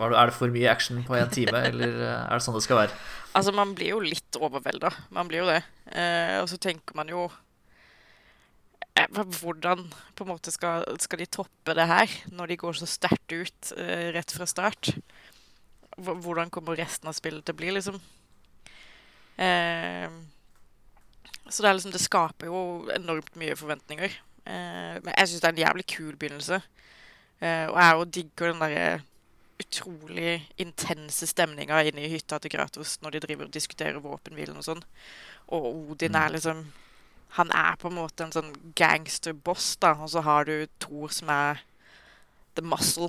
er 0.00 0.30
det 0.30 0.36
for 0.36 0.48
mye 0.52 0.70
action 0.70 1.02
på 1.04 1.16
én 1.18 1.30
time, 1.32 1.58
eller 1.68 1.92
eh, 2.00 2.20
er 2.24 2.38
det 2.38 2.44
sånn 2.44 2.56
det 2.56 2.64
skal 2.64 2.80
være? 2.84 2.96
Altså, 3.36 3.52
man 3.56 3.74
blir 3.76 3.92
jo 3.92 4.00
litt 4.00 4.38
overvelda. 4.40 4.92
Man 5.12 5.28
blir 5.28 5.42
jo 5.42 5.50
det. 5.50 5.60
Eh, 5.92 6.38
og 6.40 6.48
så 6.48 6.56
tenker 6.60 6.96
man 6.96 7.10
jo 7.12 7.26
eh, 7.28 7.34
Hvordan 9.12 9.86
på 10.14 10.24
en 10.24 10.30
måte 10.30 10.52
skal, 10.52 10.84
skal, 11.00 11.22
de 11.22 11.28
toppe 11.32 11.74
det 11.76 11.86
her, 11.88 12.12
når 12.32 12.52
de 12.52 12.58
går 12.60 12.76
så 12.76 12.88
sterkt 12.88 13.32
ut 13.32 13.72
eh, 13.76 14.10
rett 14.12 14.32
fra 14.32 14.46
start? 14.48 14.92
Hvordan 15.96 16.50
kommer 16.52 16.76
resten 16.76 17.08
av 17.08 17.16
spillet 17.16 17.44
til 17.44 17.56
å 17.56 17.58
bli, 17.58 17.72
liksom? 17.76 17.98
Eh, 19.40 20.08
så 21.48 21.64
det 21.64 21.70
er 21.70 21.76
liksom 21.76 21.94
Det 21.94 22.02
skaper 22.04 22.48
jo 22.48 22.60
enormt 22.94 23.32
mye 23.40 23.56
forventninger. 23.58 24.18
Eh, 24.44 24.96
men 25.00 25.12
jeg 25.16 25.30
syns 25.30 25.40
det 25.40 25.50
er 25.50 25.56
en 25.56 25.64
jævlig 25.64 25.88
kul 25.96 26.14
begynnelse. 26.16 26.62
og 27.42 27.78
jeg 27.80 27.94
jo 27.98 28.04
digger 28.04 28.52
den 28.52 28.60
derre 28.62 29.02
utrolig 29.62 30.36
intense 30.62 31.26
stemninga 31.26 31.80
inne 31.82 32.04
i 32.04 32.10
hytta 32.12 32.38
til 32.38 32.52
Kratos 32.52 32.98
når 33.02 33.16
de 33.16 33.22
driver 33.24 33.48
og 33.48 33.54
diskuterer 33.54 34.02
våpenhvilen 34.02 34.58
og 34.58 34.66
sånn. 34.66 34.84
Og 35.52 35.66
Odin 35.92 36.14
er 36.14 36.28
mm. 36.30 36.34
liksom 36.36 36.62
Han 37.38 37.52
er 37.56 37.76
på 37.80 37.88
en 37.88 37.96
måte 37.96 38.26
en 38.26 38.34
sånn 38.34 38.50
gangsterboss, 38.76 39.76
da. 39.80 39.94
Og 40.04 40.10
så 40.12 40.22
har 40.26 40.48
du 40.48 40.66
Thor 40.82 41.12
som 41.14 41.30
er 41.32 41.62
the 42.58 42.64
muscle. 42.64 43.08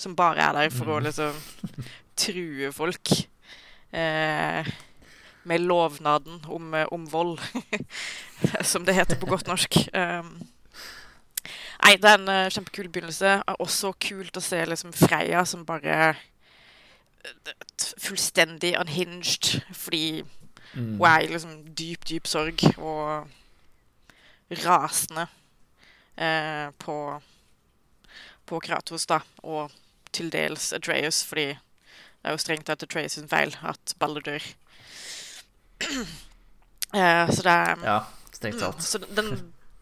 Som 0.00 0.16
bare 0.18 0.42
er 0.42 0.56
der 0.56 0.72
for 0.74 0.90
å 0.90 0.98
mm. 0.98 1.04
liksom 1.06 1.84
true 2.24 2.72
folk. 2.74 3.12
Eh, 3.92 4.72
med 5.44 5.60
lovnaden 5.60 6.40
om, 6.48 6.74
om 6.90 7.06
vold, 7.12 7.40
som 8.72 8.86
det 8.86 8.94
heter 8.94 9.18
på 9.18 9.26
godt 9.30 9.50
norsk. 9.50 9.78
Um, 9.94 10.36
Nei, 11.82 11.96
det 11.98 12.06
er 12.06 12.18
en 12.20 12.30
uh, 12.30 12.50
kjempekul 12.52 12.86
begynnelse. 12.94 13.40
Også 13.58 13.90
kult 13.98 14.38
å 14.38 14.42
se 14.44 14.60
liksom 14.70 14.94
Freya 14.94 15.42
som 15.48 15.64
bare 15.66 16.12
uh, 16.14 17.54
Fullstendig 18.02 18.76
unhinged 18.78 19.56
fordi 19.74 20.22
mm. 20.22 20.98
hun 21.00 21.06
er 21.10 21.24
i 21.24 21.30
liksom 21.32 21.56
dyp, 21.78 22.06
dyp 22.08 22.30
sorg 22.30 22.62
og 22.76 23.26
rasende 24.64 25.26
eh, 26.16 26.70
på 26.78 26.96
på 28.46 28.58
Kratos, 28.60 29.06
da, 29.06 29.20
og 29.46 29.70
til 30.12 30.28
dels 30.34 30.72
Atreus, 30.76 31.22
fordi 31.24 31.52
det 31.54 32.26
er 32.26 32.34
jo 32.34 32.40
strengt 32.42 32.66
tatt 32.68 32.82
Atreus 32.84 33.14
sin 33.14 33.30
feil 33.30 33.54
at 33.64 33.94
Balder 34.02 34.24
dør. 34.26 34.48
så 37.32 37.44
det 37.46 37.54
er 37.54 37.84
Ja, 37.86 37.98
strengt 38.34 38.60
tatt. 38.60 38.82
Mm, 38.82 38.88
så 38.90 38.98
den 39.06 39.30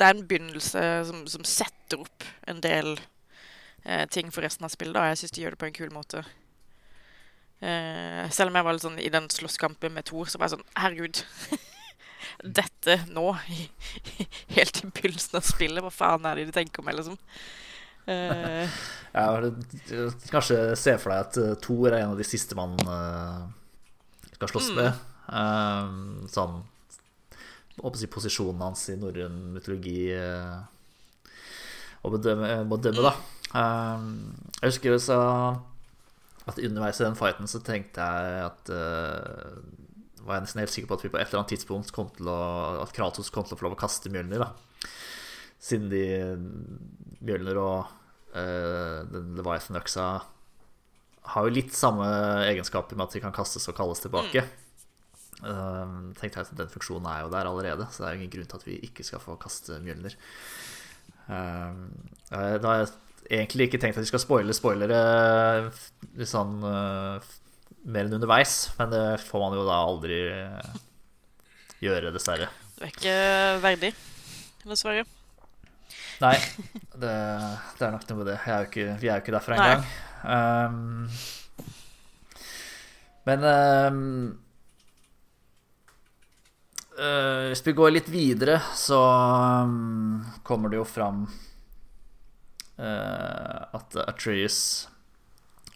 det 0.01 0.07
er 0.07 0.15
en 0.17 0.27
begynnelse 0.27 0.83
som, 1.05 1.25
som 1.29 1.43
setter 1.45 2.01
opp 2.01 2.25
en 2.49 2.63
del 2.65 2.95
eh, 3.85 4.07
ting 4.09 4.31
for 4.33 4.41
resten 4.47 4.65
av 4.65 4.73
spillet. 4.73 4.97
og 4.97 5.11
Jeg 5.11 5.19
syns 5.21 5.35
de 5.37 5.43
gjør 5.43 5.57
det 5.57 5.61
på 5.61 5.69
en 5.69 5.77
kul 5.77 5.91
måte. 5.93 6.23
Eh, 7.61 8.25
selv 8.33 8.49
om 8.49 8.57
jeg 8.57 8.65
var 8.65 8.77
litt 8.79 8.87
sånn 8.87 8.97
i 9.03 9.11
den 9.13 9.29
slåsskampen 9.29 9.93
med 9.93 10.09
Thor, 10.09 10.25
så 10.25 10.41
var 10.41 10.49
jeg 10.49 10.57
sånn 10.57 10.71
Herregud. 10.81 11.21
Dette 12.43 13.01
nå, 13.11 13.27
helt 14.57 14.83
i 14.83 14.91
begynnelsen 14.91 15.41
av 15.41 15.47
spillet. 15.47 15.83
Hva 15.85 15.93
faen 15.95 16.29
er 16.29 16.41
det 16.41 16.51
de 16.51 16.57
tenker 16.61 16.87
meg, 16.87 16.99
liksom? 17.01 17.19
Uh, 18.11 18.67
ja, 19.13 19.27
kanskje 20.33 20.57
se 20.79 20.97
for 20.99 21.13
deg 21.13 21.21
at 21.21 21.37
uh, 21.39 21.53
Thor 21.63 21.93
er 21.93 22.01
en 22.01 22.15
av 22.15 22.19
de 22.19 22.27
siste 22.27 22.57
man 22.59 22.73
uh, 22.89 23.45
skal 24.33 24.51
slåss 24.55 24.71
mm. 24.73 24.79
med. 24.81 25.03
Uh, 25.31 26.29
sånn 26.33 26.61
si, 27.97 28.09
posisjonen 28.11 28.65
hans 28.65 28.83
i 28.93 28.97
norrøn 29.01 29.37
mytologi 29.55 30.11
eh, 30.13 30.57
å 32.05 32.11
bedømme, 32.13 32.51
bedømme, 32.69 33.05
da. 33.07 33.13
Jeg 34.61 34.73
husker 34.75 34.97
også 34.99 35.17
at 36.51 36.61
underveis 36.61 37.01
i 37.01 37.07
den 37.07 37.17
fighten 37.17 37.49
så 37.49 37.63
tenkte 37.65 38.05
jeg 38.05 38.45
at 38.51 38.73
var 40.25 40.37
jeg 40.37 40.47
nesten 40.47 40.63
helt 40.63 40.75
sikker 40.75 40.91
på 40.91 40.99
at 40.99 41.05
vi 41.05 41.13
på 41.13 41.21
et 41.21 41.29
eller 41.29 41.43
annet 41.43 41.55
tidspunkt 41.55 41.93
kom 41.97 42.11
til 42.17 42.29
å, 42.31 42.41
at 42.83 42.93
Kratos 42.97 43.33
kom 43.35 43.47
til 43.47 43.57
å 43.57 43.61
få 43.61 43.69
lov 43.69 43.77
å 43.77 43.81
kaste 43.81 44.13
Mjølner. 44.13 44.45
da 44.45 44.91
Siden 45.61 45.91
de 45.93 46.05
Mjølner 47.21 47.61
og 47.61 47.91
uh, 48.37 49.01
den 49.11 49.35
Leviathan-øksa 49.39 50.07
har 51.31 51.47
jo 51.47 51.53
litt 51.53 51.77
samme 51.77 52.07
egenskaper 52.49 52.97
med 52.97 53.09
at 53.09 53.17
de 53.17 53.23
kan 53.23 53.35
kastes 53.37 53.69
og 53.71 53.77
kalles 53.77 54.01
tilbake. 54.03 54.45
Uh, 55.41 56.11
tenkte 56.19 56.41
jeg 56.41 56.47
at 56.47 56.57
Den 56.59 56.73
funksjonen 56.73 57.09
er 57.09 57.25
jo 57.25 57.33
der 57.33 57.49
allerede, 57.49 57.87
så 57.93 58.05
det 58.05 58.09
er 58.09 58.19
ingen 58.19 58.33
grunn 58.33 58.49
til 58.49 58.61
at 58.61 58.67
vi 58.69 58.81
ikke 58.89 59.07
skal 59.07 59.23
få 59.23 59.37
kaste 59.41 59.79
Mjølner. 59.85 60.17
Uh, 61.29 61.77
da 62.31 62.73
har 62.73 62.83
jeg 62.83 62.91
egentlig 63.31 63.69
ikke 63.69 63.81
tenkt 63.83 64.01
at 64.01 64.05
vi 64.05 64.11
skal 64.11 64.23
spoile 64.23 64.57
spoilere 64.57 64.99
sånn 66.27 66.57
uh, 66.65 67.31
mer 67.85 68.07
enn 68.07 68.19
underveis, 68.19 68.71
men 68.79 68.93
det 68.93 69.05
får 69.25 69.45
man 69.45 69.57
jo 69.57 69.65
da 69.69 69.79
aldri 69.87 70.21
gjøre, 71.81 72.13
dessverre. 72.13 72.51
Du 72.77 72.85
er 72.85 72.93
ikke 72.93 73.17
verdig, 73.65 73.95
dessverre. 74.65 75.07
Nei, 76.21 76.37
det, 77.01 77.13
det 77.79 77.87
er 77.87 77.95
nok 77.95 78.07
noe 78.11 78.19
med 78.19 78.29
det. 78.29 78.39
Er 78.45 78.67
ikke, 78.69 78.87
vi 79.01 79.09
er 79.09 79.17
jo 79.17 79.25
ikke 79.25 79.37
derfra 79.37 79.57
engang. 79.57 79.85
Um, 80.21 81.09
men 83.29 83.47
um, 83.49 84.39
uh, 86.99 87.49
hvis 87.49 87.65
vi 87.65 87.77
går 87.77 87.95
litt 87.97 88.11
videre, 88.13 88.61
så 88.77 89.01
um, 89.65 90.21
kommer 90.45 90.73
det 90.73 90.81
jo 90.83 90.89
fram 90.89 91.25
uh, 92.77 93.61
at 93.81 93.97
Atreus 94.05 94.90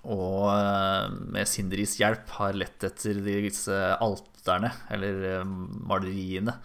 og 0.04 0.50
uh, 0.50 1.12
med 1.32 1.48
Sindris 1.48 1.96
hjelp 2.00 2.28
har 2.36 2.56
lett 2.58 2.84
etter 2.84 3.22
disse 3.24 3.78
alterne, 4.04 4.72
eller 4.92 5.44
maleriene. 5.44 6.58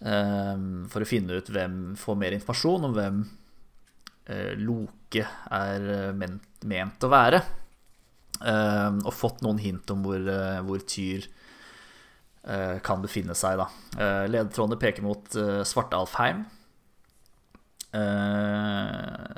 Ehm, 0.00 0.86
for 0.88 1.04
å 1.04 1.08
finne 1.08 1.36
ut 1.36 1.50
hvem 1.52 1.92
får 2.00 2.16
mer 2.16 2.32
informasjon 2.32 2.86
om 2.88 2.94
hvem 2.96 3.18
eh, 4.32 4.54
Loke 4.56 5.26
er 5.52 5.88
eh, 5.96 6.12
ment, 6.16 6.46
ment 6.64 7.04
å 7.04 7.12
være. 7.12 7.42
Og 8.40 9.12
fått 9.12 9.42
noen 9.44 9.58
hint 9.60 9.90
om 9.92 10.00
hvor, 10.06 10.16
eh, 10.16 10.62
hvor 10.64 10.80
Tyr 10.88 11.28
kan 12.80 13.02
befinne 13.04 13.34
seg. 13.36 13.58
Da. 13.60 13.66
Ledetrådene 14.24 14.78
peker 14.80 15.04
mot 15.04 15.26
Svartalfheim. 15.68 16.38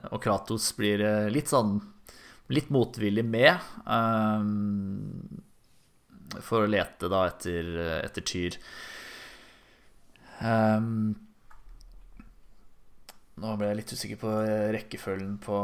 Og 0.07 0.23
Kratos 0.23 0.69
blir 0.79 1.03
litt 1.35 1.51
sånn 1.51 1.81
litt 2.53 2.71
motvillig 2.73 3.25
med 3.27 3.53
ehm, 3.87 5.43
for 6.41 6.65
å 6.65 6.71
lete 6.71 7.11
da 7.13 7.27
etter, 7.29 7.69
etter 8.01 8.25
Tyr. 8.25 8.57
Um, 10.43 11.13
nå 13.43 13.55
ble 13.57 13.71
jeg 13.71 13.79
litt 13.79 13.93
usikker 13.95 14.21
på 14.21 14.33
rekkefølgen 14.75 15.37
på, 15.43 15.59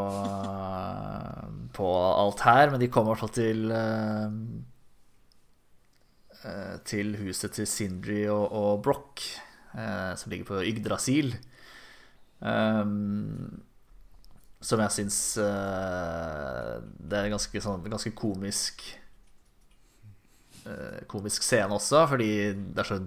på 1.79 1.89
alt 2.09 2.45
her, 2.47 2.73
men 2.73 2.83
de 2.83 2.91
kom 2.93 3.09
i 3.09 3.13
hvert 3.13 3.25
fall 3.25 3.35
til 3.37 3.73
uh, 3.73 4.33
Til 6.89 7.17
huset 7.21 7.57
til 7.59 7.69
Sindri 7.69 8.23
og, 8.31 8.45
og 8.55 8.83
Broch, 8.87 9.25
uh, 9.75 10.15
som 10.17 10.31
ligger 10.33 10.53
på 10.53 10.63
Yggdrasil. 10.71 11.35
Um, 12.39 13.68
som 14.61 14.81
jeg 14.83 14.95
syns 14.95 15.19
uh, 15.39 16.79
Det 16.83 17.19
er 17.19 17.31
ganske, 17.33 17.61
sånn, 17.63 17.85
ganske 17.87 18.15
komisk 18.19 18.83
Komisk 21.09 21.47
scene 21.47 21.73
også, 21.73 22.03
fordi 22.11 22.33
det 22.53 22.83
er 22.83 22.89
så 22.91 22.99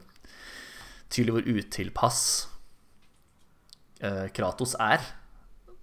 tydelig 1.11 1.35
hvor 1.35 1.49
utilpass 1.59 2.21
uh, 4.01 4.25
Kratos 4.33 4.73
er. 4.81 5.03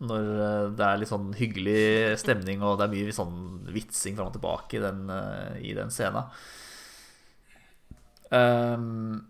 Når 0.03 0.27
det 0.75 0.87
er 0.89 0.99
litt 0.99 1.13
sånn 1.13 1.29
hyggelig 1.39 2.17
stemning, 2.19 2.65
og 2.67 2.81
det 2.81 2.89
er 2.89 2.95
mye 2.97 3.15
sånn 3.15 3.37
vitsing 3.71 4.19
fram 4.19 4.33
og 4.33 4.35
tilbake 4.35 4.81
i 4.81 4.83
den, 4.83 5.05
i 5.63 5.77
den 5.79 5.95
scenen. 5.95 6.33
Um, 8.35 9.21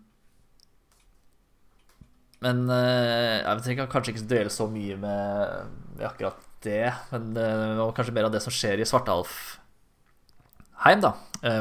men 2.41 2.65
jeg 2.71 3.65
trenger 3.67 3.93
kanskje 3.93 4.15
ikke 4.15 4.29
dvele 4.31 4.55
så 4.57 4.65
mye 4.73 4.97
med, 5.05 5.77
med 5.99 6.09
akkurat 6.09 6.39
det. 6.65 6.87
Men 7.11 7.21
det 7.35 7.47
var 7.79 7.95
kanskje 7.97 8.15
mer 8.15 8.27
av 8.29 8.33
det 8.33 8.41
som 8.43 8.55
skjer 8.55 8.77
i 8.81 8.89
Svartalfheim, 8.89 11.01
da. 11.03 11.11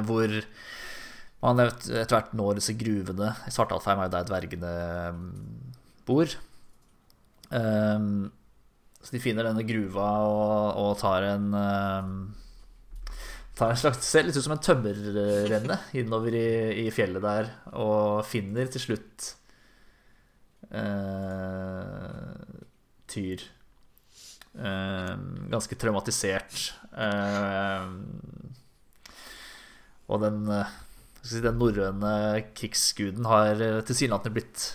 Hvor 0.07 0.29
man 1.45 1.61
etter 1.63 2.17
hvert 2.17 2.33
når 2.35 2.59
disse 2.59 2.75
gruvene. 2.79 3.29
I 3.47 3.53
Svartalfheim 3.55 4.01
er 4.03 4.09
jo 4.09 4.15
der 4.17 4.27
dvergene 4.27 4.73
mm, 5.15 5.29
bor. 6.09 6.29
Um, 7.53 8.09
så 8.99 9.15
de 9.15 9.23
finner 9.23 9.47
denne 9.47 9.63
gruva 9.67 10.09
og, 10.27 10.79
og 10.83 10.93
tar 11.01 11.23
en 11.31 11.47
Tar 13.59 13.73
en 13.73 13.79
slags 13.81 14.05
Ser 14.05 14.27
litt 14.27 14.37
ut 14.37 14.45
som 14.45 14.53
en 14.55 14.63
tømmerrenne 14.63 15.79
innover 15.99 16.33
i, 16.37 16.51
i, 16.85 16.91
fjellet 16.95 17.25
der, 17.25 17.49
og 17.75 18.27
finner 18.29 18.69
til 18.71 18.83
slutt 18.85 19.33
eh, 20.71 22.45
Tyr. 23.11 23.43
Uh, 24.57 25.15
ganske 25.53 25.77
traumatisert. 25.79 26.73
Uh, 26.95 27.91
og 30.09 30.23
den 30.25 30.47
si, 31.29 31.41
den 31.45 31.59
norrøne 31.61 32.13
krigsguden 32.57 33.27
har 33.29 33.61
eh, 33.63 33.81
tilsynelatende 33.87 34.35
blitt 34.37 34.67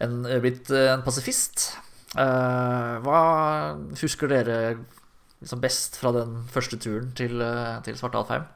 en, 0.00 0.24
eh, 0.26 0.40
blitt 0.42 0.70
eh, 0.74 0.90
en 0.94 1.04
pasifist. 1.06 1.70
hva 2.10 3.18
husker 4.00 4.30
dere 4.32 4.54
liksom 5.40 5.60
best 5.62 5.94
fra 6.00 6.10
den 6.16 6.40
første 6.50 6.78
turen 6.82 7.12
til, 7.14 7.38
til 7.86 7.98
Svartalfheim? 8.00 8.48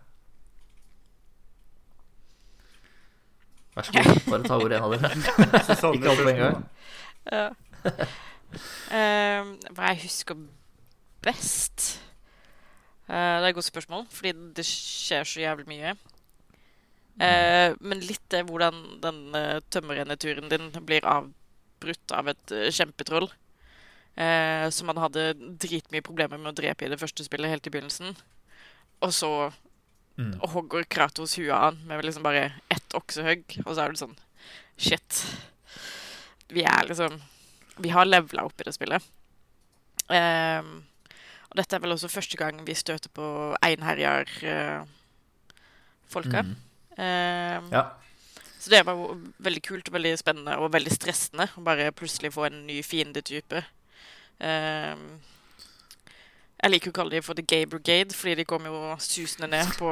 Vær 3.74 3.86
så 3.86 3.94
god, 3.94 4.18
bare 4.26 4.42
ta 4.46 4.58
ordet, 4.58 4.78
en 4.78 4.84
av 4.86 4.92
dere. 4.94 5.14
Ikke 5.94 6.10
alt 6.10 6.24
på 6.24 6.32
en 6.32 6.42
gang. 6.42 6.60
Ja. 7.30 7.48
Uh, 8.88 9.54
hva 9.74 9.92
jeg 9.92 10.04
husker 10.06 10.38
best? 11.24 11.94
Uh, 13.08 13.12
det 13.12 13.44
er 13.44 13.50
et 13.50 13.56
godt 13.58 13.68
spørsmål, 13.68 14.06
fordi 14.12 14.32
det 14.56 14.64
skjer 14.68 15.26
så 15.28 15.42
jævlig 15.42 15.68
mye. 15.68 15.94
Uh, 17.14 17.76
men 17.84 18.02
litt 18.02 18.24
det 18.32 18.42
hvordan 18.48 18.80
den 19.02 19.20
uh, 19.36 19.60
tømmerrenneturen 19.70 20.48
din 20.50 20.70
blir 20.86 21.06
avbrutt 21.06 22.14
av 22.16 22.32
et 22.32 22.58
kjempetroll. 22.74 23.30
Som 24.14 24.92
han 24.92 25.00
hadde 25.02 25.32
dritmye 25.58 26.04
problemer 26.06 26.38
med 26.38 26.52
å 26.52 26.54
drepe 26.54 26.86
i 26.86 26.90
det 26.92 27.00
første 27.00 27.24
spillet 27.26 27.50
helt 27.50 27.64
i 27.66 27.70
begynnelsen. 27.74 28.12
Og 29.02 29.10
så 29.10 29.30
mm. 30.14 30.36
hogger 30.52 30.86
Kratos 30.86 31.34
huet 31.34 31.50
av 31.50 31.64
han 31.64 31.80
med 31.88 32.04
liksom 32.06 32.22
bare 32.22 32.44
ett 32.70 32.94
oksehugg, 32.94 33.42
og 33.64 33.72
så 33.72 33.82
er 33.82 33.90
det 33.90 34.02
sånn 34.04 34.14
Shit. 34.78 35.18
Vi 36.54 36.62
er 36.62 36.86
liksom 36.86 37.18
Vi 37.82 37.90
har 37.90 38.06
levela 38.06 38.44
opp 38.46 38.60
i 38.60 38.64
det 38.66 38.74
spillet. 38.76 39.02
Um, 40.08 40.84
og 41.50 41.56
dette 41.58 41.76
er 41.76 41.82
vel 41.82 41.94
også 41.94 42.12
første 42.12 42.36
gang 42.36 42.66
vi 42.66 42.74
støter 42.74 43.10
på 43.14 43.56
einherjar-folka. 43.64 46.42
Mm. 46.42 46.56
Um, 46.98 47.72
ja. 47.72 47.82
Så 48.58 48.70
det 48.70 48.86
var 48.86 49.18
veldig 49.44 49.62
kult 49.62 49.88
og 49.88 49.94
veldig 49.94 50.18
spennende 50.18 50.56
og 50.56 50.72
veldig 50.72 50.92
stressende 50.94 51.48
å 51.58 51.60
bare 51.64 51.92
plutselig 51.92 52.32
få 52.32 52.44
en 52.48 52.66
ny 52.68 52.82
fiendetype. 52.82 53.64
Um, 54.40 55.20
jeg 56.64 56.72
liker 56.72 56.94
å 56.94 56.96
kalle 56.96 57.12
dem 57.12 57.24
for 57.26 57.36
The 57.36 57.44
Gay 57.44 57.66
Brigade, 57.68 58.16
fordi 58.16 58.38
de 58.40 58.46
kom 58.48 58.64
jo 58.64 58.94
susende 59.04 59.50
ned 59.52 59.68
på, 59.76 59.90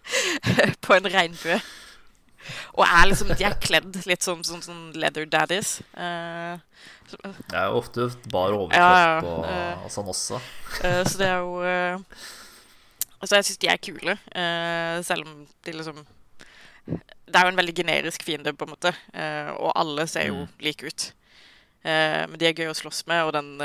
på 0.86 0.96
en 0.96 1.10
regnbue. 1.12 1.58
Og 2.74 2.84
er 2.86 3.04
liksom, 3.10 3.28
de 3.34 3.46
er 3.46 3.58
kledd 3.62 3.92
litt 4.08 4.22
som 4.26 4.42
som, 4.46 4.62
som 4.64 4.78
leather 4.98 5.26
daddies. 5.30 5.70
Uh, 5.96 6.56
det 7.14 7.56
er 7.56 7.66
jo 7.68 7.74
ofte 7.78 8.00
bare 8.32 8.56
overkropp 8.56 8.80
ja, 8.80 9.00
ja, 9.00 9.18
og, 9.22 9.44
uh, 9.44 9.84
og, 9.84 9.90
sånn 9.92 10.08
også. 10.10 10.36
Uh, 10.80 11.02
så 11.06 11.14
det 11.20 11.28
er 11.28 11.38
jo 11.44 11.52
Altså, 13.24 13.38
jeg 13.38 13.46
syns 13.48 13.62
de 13.62 13.68
er 13.72 13.78
kule, 13.80 14.12
uh, 14.36 14.96
selv 15.00 15.24
om 15.24 15.48
de 15.64 15.72
liksom 15.72 15.96
Det 16.84 17.32
er 17.32 17.40
jo 17.46 17.52
en 17.54 17.56
veldig 17.56 17.76
generisk 17.78 18.20
fiende, 18.22 18.52
på 18.52 18.64
en 18.66 18.70
måte, 18.74 18.92
uh, 19.16 19.50
og 19.56 19.72
alle 19.80 20.06
ser 20.06 20.26
jo 20.28 20.34
mm. 20.42 20.48
like 20.60 20.84
ut. 20.84 21.14
Uh, 21.80 22.28
men 22.28 22.38
de 22.40 22.46
er 22.46 22.54
gøy 22.58 22.68
å 22.68 22.74
slåss 22.76 23.06
med, 23.08 23.24
og 23.24 23.32
den 23.32 23.58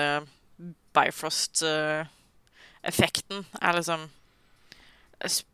Bifrost-effekten 0.96 3.46
er 3.60 3.74
liksom 3.76 4.10
sp 5.28 5.48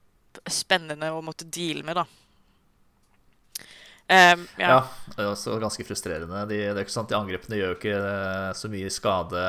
spennende 0.51 1.15
å 1.15 1.21
måtte 1.23 1.45
deale 1.47 1.83
med, 1.87 1.95
da. 1.95 2.03
Um, 4.05 4.43
ja. 4.61 4.67
ja. 4.69 4.81
det 5.15 5.23
er 5.23 5.31
også 5.31 5.55
ganske 5.61 5.85
frustrerende. 5.87 6.43
De, 6.49 6.59
det 6.61 6.75
er 6.75 6.83
ikke 6.83 6.93
sant, 6.93 7.09
de 7.09 7.17
angrepene 7.17 7.57
gjør 7.57 7.73
jo 7.73 7.79
ikke 7.79 8.01
så 8.57 8.69
mye 8.71 8.91
skade 8.93 9.47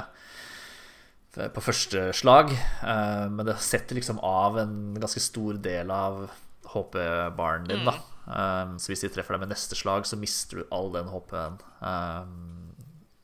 på 1.36 1.62
første 1.64 2.10
slag. 2.16 2.52
Eh, 2.52 3.24
men 3.32 3.46
det 3.48 3.58
setter 3.64 3.98
liksom 3.98 4.20
av 4.24 4.58
en 4.62 4.76
ganske 5.00 5.22
stor 5.22 5.58
del 5.62 5.92
av 5.92 6.26
HP-baren 6.72 7.68
din, 7.68 7.84
da. 7.86 7.98
Um, 8.26 8.72
så 8.82 8.90
hvis 8.90 9.04
de 9.04 9.10
treffer 9.14 9.36
deg 9.36 9.44
med 9.44 9.52
neste 9.52 9.76
slag, 9.78 10.06
så 10.08 10.18
mister 10.18 10.58
du 10.58 10.70
all 10.74 10.88
den 10.94 11.10
HP-en. 11.12 11.60
Um, 11.78 12.72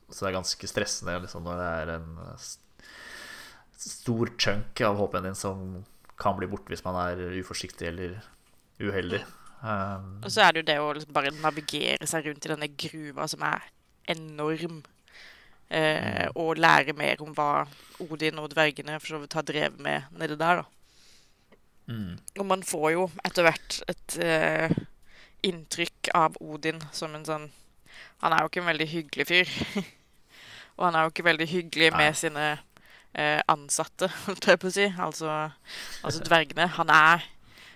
så 0.07 0.23
det 0.23 0.29
er 0.29 0.37
ganske 0.37 0.69
stressende 0.69 1.17
liksom, 1.25 1.43
når 1.43 1.59
det 1.59 1.71
er 1.81 1.91
en 1.97 2.11
stor 3.83 4.31
chunk 4.39 4.83
av 4.85 5.01
HP-en 5.01 5.27
din 5.27 5.35
som 5.35 5.65
kan 6.21 6.37
bli 6.37 6.47
borte 6.47 6.71
hvis 6.71 6.85
man 6.85 6.95
er 7.01 7.39
uforsiktig 7.41 7.89
eller 7.89 8.21
uheldig. 8.79 9.23
Um, 9.63 10.17
Og 10.25 10.31
så 10.31 10.43
er 10.43 10.51
det 10.51 10.63
jo 10.63 10.67
det 10.67 10.79
å 10.83 10.89
liksom 10.91 11.13
bare 11.15 11.31
navigere 11.39 12.07
seg 12.09 12.25
rundt 12.27 12.43
i 12.45 12.51
denne 12.51 12.67
gruva 12.67 13.27
som 13.31 13.45
er 13.47 13.63
enorm. 14.11 14.81
Eh, 15.73 16.27
og 16.37 16.59
lære 16.59 16.93
mer 16.93 17.21
om 17.23 17.31
hva 17.33 17.63
Odin 18.03 18.37
og 18.37 18.51
dvergene 18.51 18.99
for 18.99 19.13
så 19.15 19.19
vidt 19.23 19.33
har 19.33 19.45
drevet 19.47 19.79
med 19.81 20.03
nedi 20.19 20.35
der. 20.37 20.59
da. 20.61 20.65
mm, 21.87 22.11
Og 22.37 22.45
man 22.45 22.65
får 22.67 22.91
jo 22.93 23.07
etter 23.25 23.47
hvert 23.47 23.79
et 23.89 24.17
eh, 24.21 24.75
inntrykk 25.47 26.11
av 26.13 26.37
Odin 26.43 26.83
som 26.91 27.15
en 27.15 27.25
sånn 27.25 27.49
Han 28.21 28.35
er 28.35 28.43
jo 28.43 28.51
ikke 28.51 28.61
en 28.61 28.69
veldig 28.69 28.87
hyggelig 28.91 29.25
fyr. 29.31 29.49
og 30.77 30.85
han 30.85 30.95
er 30.95 31.07
jo 31.07 31.11
ikke 31.15 31.25
veldig 31.31 31.47
hyggelig 31.49 31.89
Nei. 31.91 31.97
med 32.03 32.19
sine 32.19 32.45
eh, 33.15 33.41
ansatte, 33.51 34.11
holdt 34.27 34.47
jeg 34.47 34.59
på 34.61 34.69
å 34.69 34.75
si. 34.77 34.85
Altså, 35.07 35.33
altså 36.03 36.21
dvergene. 36.27 36.67
Han 36.77 36.93
er 36.93 37.25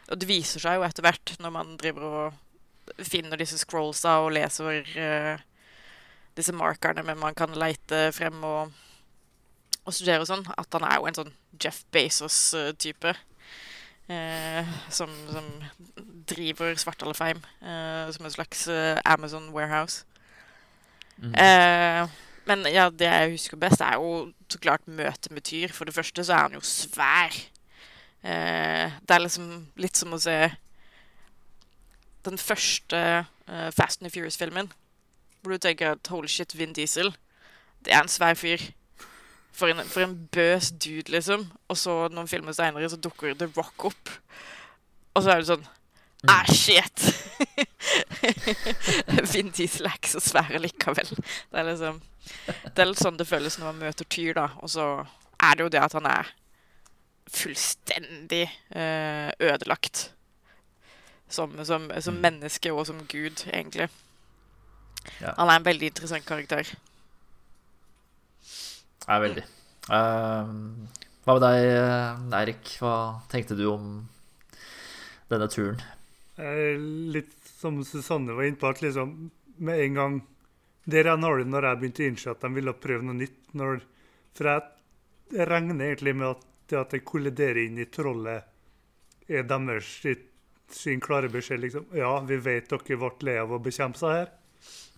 Og 0.08 0.20
det 0.20 0.30
viser 0.30 0.64
seg 0.64 0.78
jo 0.78 0.86
etter 0.88 1.06
hvert 1.06 1.36
når 1.44 1.54
man 1.54 1.78
driver 1.80 2.08
og 2.08 3.04
finner 3.04 3.40
disse 3.40 3.60
scrollsa 3.60 4.22
og 4.24 4.34
leser 4.38 4.84
uh, 4.96 5.42
disse 6.38 6.54
markerne, 6.56 7.04
men 7.04 7.20
man 7.20 7.36
kan 7.36 7.52
leite 7.58 8.08
frem 8.16 8.44
og, 8.48 8.72
og 9.84 9.96
studere 9.96 10.24
og 10.24 10.30
sånn, 10.30 10.46
at 10.56 10.78
han 10.78 10.86
er 10.88 11.00
jo 11.00 11.10
en 11.10 11.20
sånn 11.20 11.34
Jeff 11.60 11.82
Bezos-type. 11.92 13.16
Eh, 14.08 14.68
som, 14.88 15.12
som 15.28 15.48
driver 16.32 16.78
Svartalefheim 16.80 17.42
eh, 17.60 18.06
som 18.16 18.24
en 18.24 18.32
slags 18.32 18.62
Amazon 19.04 19.50
warehouse. 19.52 20.06
mm. 21.18 21.34
Eh, 21.36 22.08
men 22.48 22.64
ja, 22.72 22.86
det 22.88 23.10
jeg 23.10 23.34
husker 23.34 23.60
best, 23.60 23.82
er 23.84 23.98
jo 24.00 24.32
så 24.48 24.60
klart 24.64 24.88
møtet 24.88 25.28
med 25.36 25.44
Tyr. 25.44 25.74
For 25.76 25.84
det 25.84 25.94
første 25.98 26.24
så 26.24 26.34
er 26.34 26.46
han 26.46 26.56
jo 26.56 26.64
svær. 26.64 27.36
Eh, 28.24 28.96
det 29.08 29.16
er 29.16 29.24
liksom 29.24 29.52
litt 29.80 30.00
som 30.00 30.16
å 30.16 30.22
se 30.22 30.38
den 32.28 32.40
første 32.42 33.00
eh, 33.24 33.70
Fast 33.76 34.04
and 34.04 34.12
Furious-filmen. 34.12 34.72
Hvor 35.42 35.56
du 35.56 35.64
tenker 35.64 35.96
at 35.96 36.12
holy 36.12 36.28
shit, 36.32 36.56
Vin 36.58 36.76
Diesel, 36.76 37.14
det 37.86 37.94
er 37.94 38.04
en 38.04 38.12
svær 38.12 38.36
fyr. 38.40 38.62
For 39.58 39.72
en, 39.74 39.82
for 39.90 40.04
en 40.06 40.18
bøs 40.34 40.70
dude, 40.76 41.10
liksom. 41.14 41.48
Og 41.70 41.80
så 41.80 41.96
noen 42.14 42.30
filmer 42.30 42.54
seinere 42.54 42.90
så 42.92 43.00
dukker 43.02 43.34
The 43.38 43.50
Rock 43.56 43.88
opp. 43.90 44.14
Og 45.16 45.24
så 45.24 45.34
er 45.34 45.42
det 45.42 45.52
sånn 45.54 45.68
Ah, 46.28 46.48
shit! 46.50 47.04
Vin 49.32 49.52
Diesel 49.54 49.86
er 49.86 49.98
ikke 50.00 50.16
så 50.16 50.22
svær 50.24 50.50
likevel. 50.60 51.12
Det 51.14 51.62
er 51.62 51.68
liksom 51.70 52.00
Det 52.26 52.82
er 52.82 52.90
litt 52.90 53.02
sånn 53.02 53.20
det 53.20 53.28
føles 53.30 53.58
når 53.60 53.70
man 53.70 53.84
møter 53.86 54.08
Tyr, 54.10 54.34
da. 54.38 54.48
Og 54.66 54.72
så 54.74 54.88
er 55.38 55.58
det 55.58 55.68
jo 55.68 55.72
det 55.74 55.84
at 55.86 55.94
han 55.96 56.10
er 56.10 56.32
fullstendig 57.32 58.46
eh, 58.72 59.32
ødelagt. 59.40 60.12
Som, 61.30 61.58
som, 61.66 61.90
som 62.00 62.16
Mm. 62.16 62.22
menneske 62.24 62.72
og 62.72 62.86
som 62.88 63.02
gud, 63.12 63.44
egentlig. 63.52 63.90
Ja. 65.20 65.34
Han 65.38 65.50
er 65.50 65.60
en 65.60 65.66
veldig 65.66 65.90
interessant 65.92 66.26
karakter. 66.26 66.70
Ja, 69.08 69.20
veldig. 69.24 69.44
Uh, 69.88 70.48
hva 71.28 71.36
med 71.36 71.44
deg, 71.44 72.34
Eirik? 72.40 72.72
Hva 72.80 72.94
tenkte 73.32 73.56
du 73.60 73.66
om 73.72 73.86
denne 75.32 75.48
turen? 75.52 75.82
Eh, 76.40 76.80
Litt 77.12 77.34
som 77.60 77.80
Susanne 77.88 78.36
var 78.38 78.48
inne 78.48 78.60
på, 78.60 78.70
at 78.72 78.84
liksom 78.84 79.32
med 79.58 79.80
en 79.84 79.94
gang 79.98 80.18
Der 80.88 81.08
er 81.10 81.18
har 81.18 81.38
du 81.38 81.44
når 81.44 81.66
jeg 81.68 81.80
begynte 81.82 82.04
å 82.04 82.08
innse 82.08 82.32
at 82.32 82.44
de 82.46 82.50
ville 82.56 82.74
prøve 82.80 83.04
noe 83.04 83.18
nytt. 83.18 83.40
Når, 83.60 83.82
for 84.38 84.48
jeg, 84.48 84.62
jeg 85.36 85.48
regner 85.50 85.84
egentlig 85.90 86.14
med 86.16 86.30
at 86.30 86.46
det 86.70 86.80
at 86.80 86.96
det 86.96 87.06
kolliderer 87.08 87.64
inn 87.66 87.80
i 87.80 87.88
trollet, 87.92 88.48
er 89.28 89.44
deres 89.48 89.94
sin 90.72 91.00
klare 91.00 91.30
beskjed. 91.30 91.60
liksom, 91.60 91.86
Ja, 91.94 92.20
vi 92.20 92.38
vet 92.38 92.70
dere 92.70 92.98
ble 92.98 93.12
lei 93.22 93.38
av 93.40 93.52
å 93.52 93.60
bekjempe 93.60 94.00
seg 94.00 94.10
her. 94.10 94.30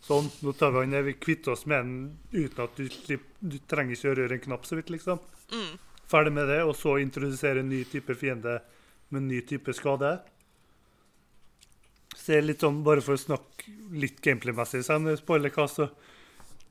Sånn, 0.01 0.29
nå 0.41 0.53
tar 0.57 0.71
vi 0.71 0.83
han 0.83 0.89
ned. 0.89 1.05
Vi 1.05 1.13
kvitter 1.13 1.53
oss 1.53 1.65
med 1.65 1.85
den 1.85 2.17
uten 2.31 2.63
at 2.63 2.75
du, 2.79 3.17
du 3.39 3.57
trenger 3.69 3.93
ikke 3.95 4.11
å 4.13 4.17
røre 4.17 4.37
en 4.37 4.45
knapp 4.47 4.65
så 4.65 4.79
vidt, 4.79 4.89
liksom. 4.89 5.19
Mm. 5.51 5.77
Ferdig 6.09 6.33
med 6.33 6.47
det, 6.49 6.63
og 6.65 6.75
så 6.77 6.97
introdusere 6.97 7.61
en 7.61 7.69
ny 7.69 7.83
type 7.85 8.15
fiende 8.17 8.59
med 9.09 9.21
en 9.21 9.27
ny 9.29 9.41
type 9.45 9.73
skade. 9.77 10.15
Så 12.15 12.31
det 12.31 12.37
er 12.37 12.47
litt 12.47 12.63
sånn, 12.65 12.81
bare 12.85 13.03
for 13.05 13.17
å 13.17 13.21
snakke 13.21 13.75
litt 13.93 14.21
gameplay-messig, 14.25 14.81
så 14.85 14.97
det 15.03 15.19
spoiler 15.21 15.53
hva, 15.53 15.67
så 15.69 15.89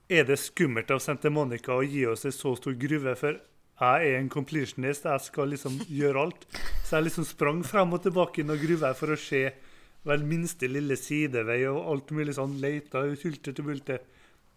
er 0.08 0.26
det 0.26 0.40
skummelt 0.40 0.90
av 0.90 1.02
Santa 1.04 1.30
Monica 1.30 1.76
å 1.76 1.84
gi 1.84 2.06
oss 2.08 2.24
en 2.26 2.34
så 2.34 2.54
stor 2.58 2.74
gruve, 2.80 3.14
for 3.18 3.38
jeg 3.78 4.10
er 4.10 4.18
en 4.18 4.30
completionist, 4.32 5.06
jeg 5.06 5.22
skal 5.22 5.52
liksom 5.52 5.78
gjøre 5.86 6.24
alt. 6.26 6.46
Så 6.82 6.96
jeg 6.96 7.08
liksom 7.08 7.26
sprang 7.28 7.62
frem 7.66 7.94
og 7.94 8.02
tilbake 8.02 8.42
inn 8.42 8.50
og 8.50 8.62
gruva 8.62 8.90
for 8.98 9.14
å 9.14 9.20
se 9.20 9.44
vel 10.08 10.24
minste 10.26 10.66
lille 10.70 10.96
sidevei 10.98 11.60
og 11.70 11.84
alt 11.92 12.12
mulig 12.16 12.34
sånn, 12.38 12.58
leita 12.62 13.04
ut 13.06 13.22
hulte 13.26 13.54
til 13.54 13.66
bulte. 13.66 14.00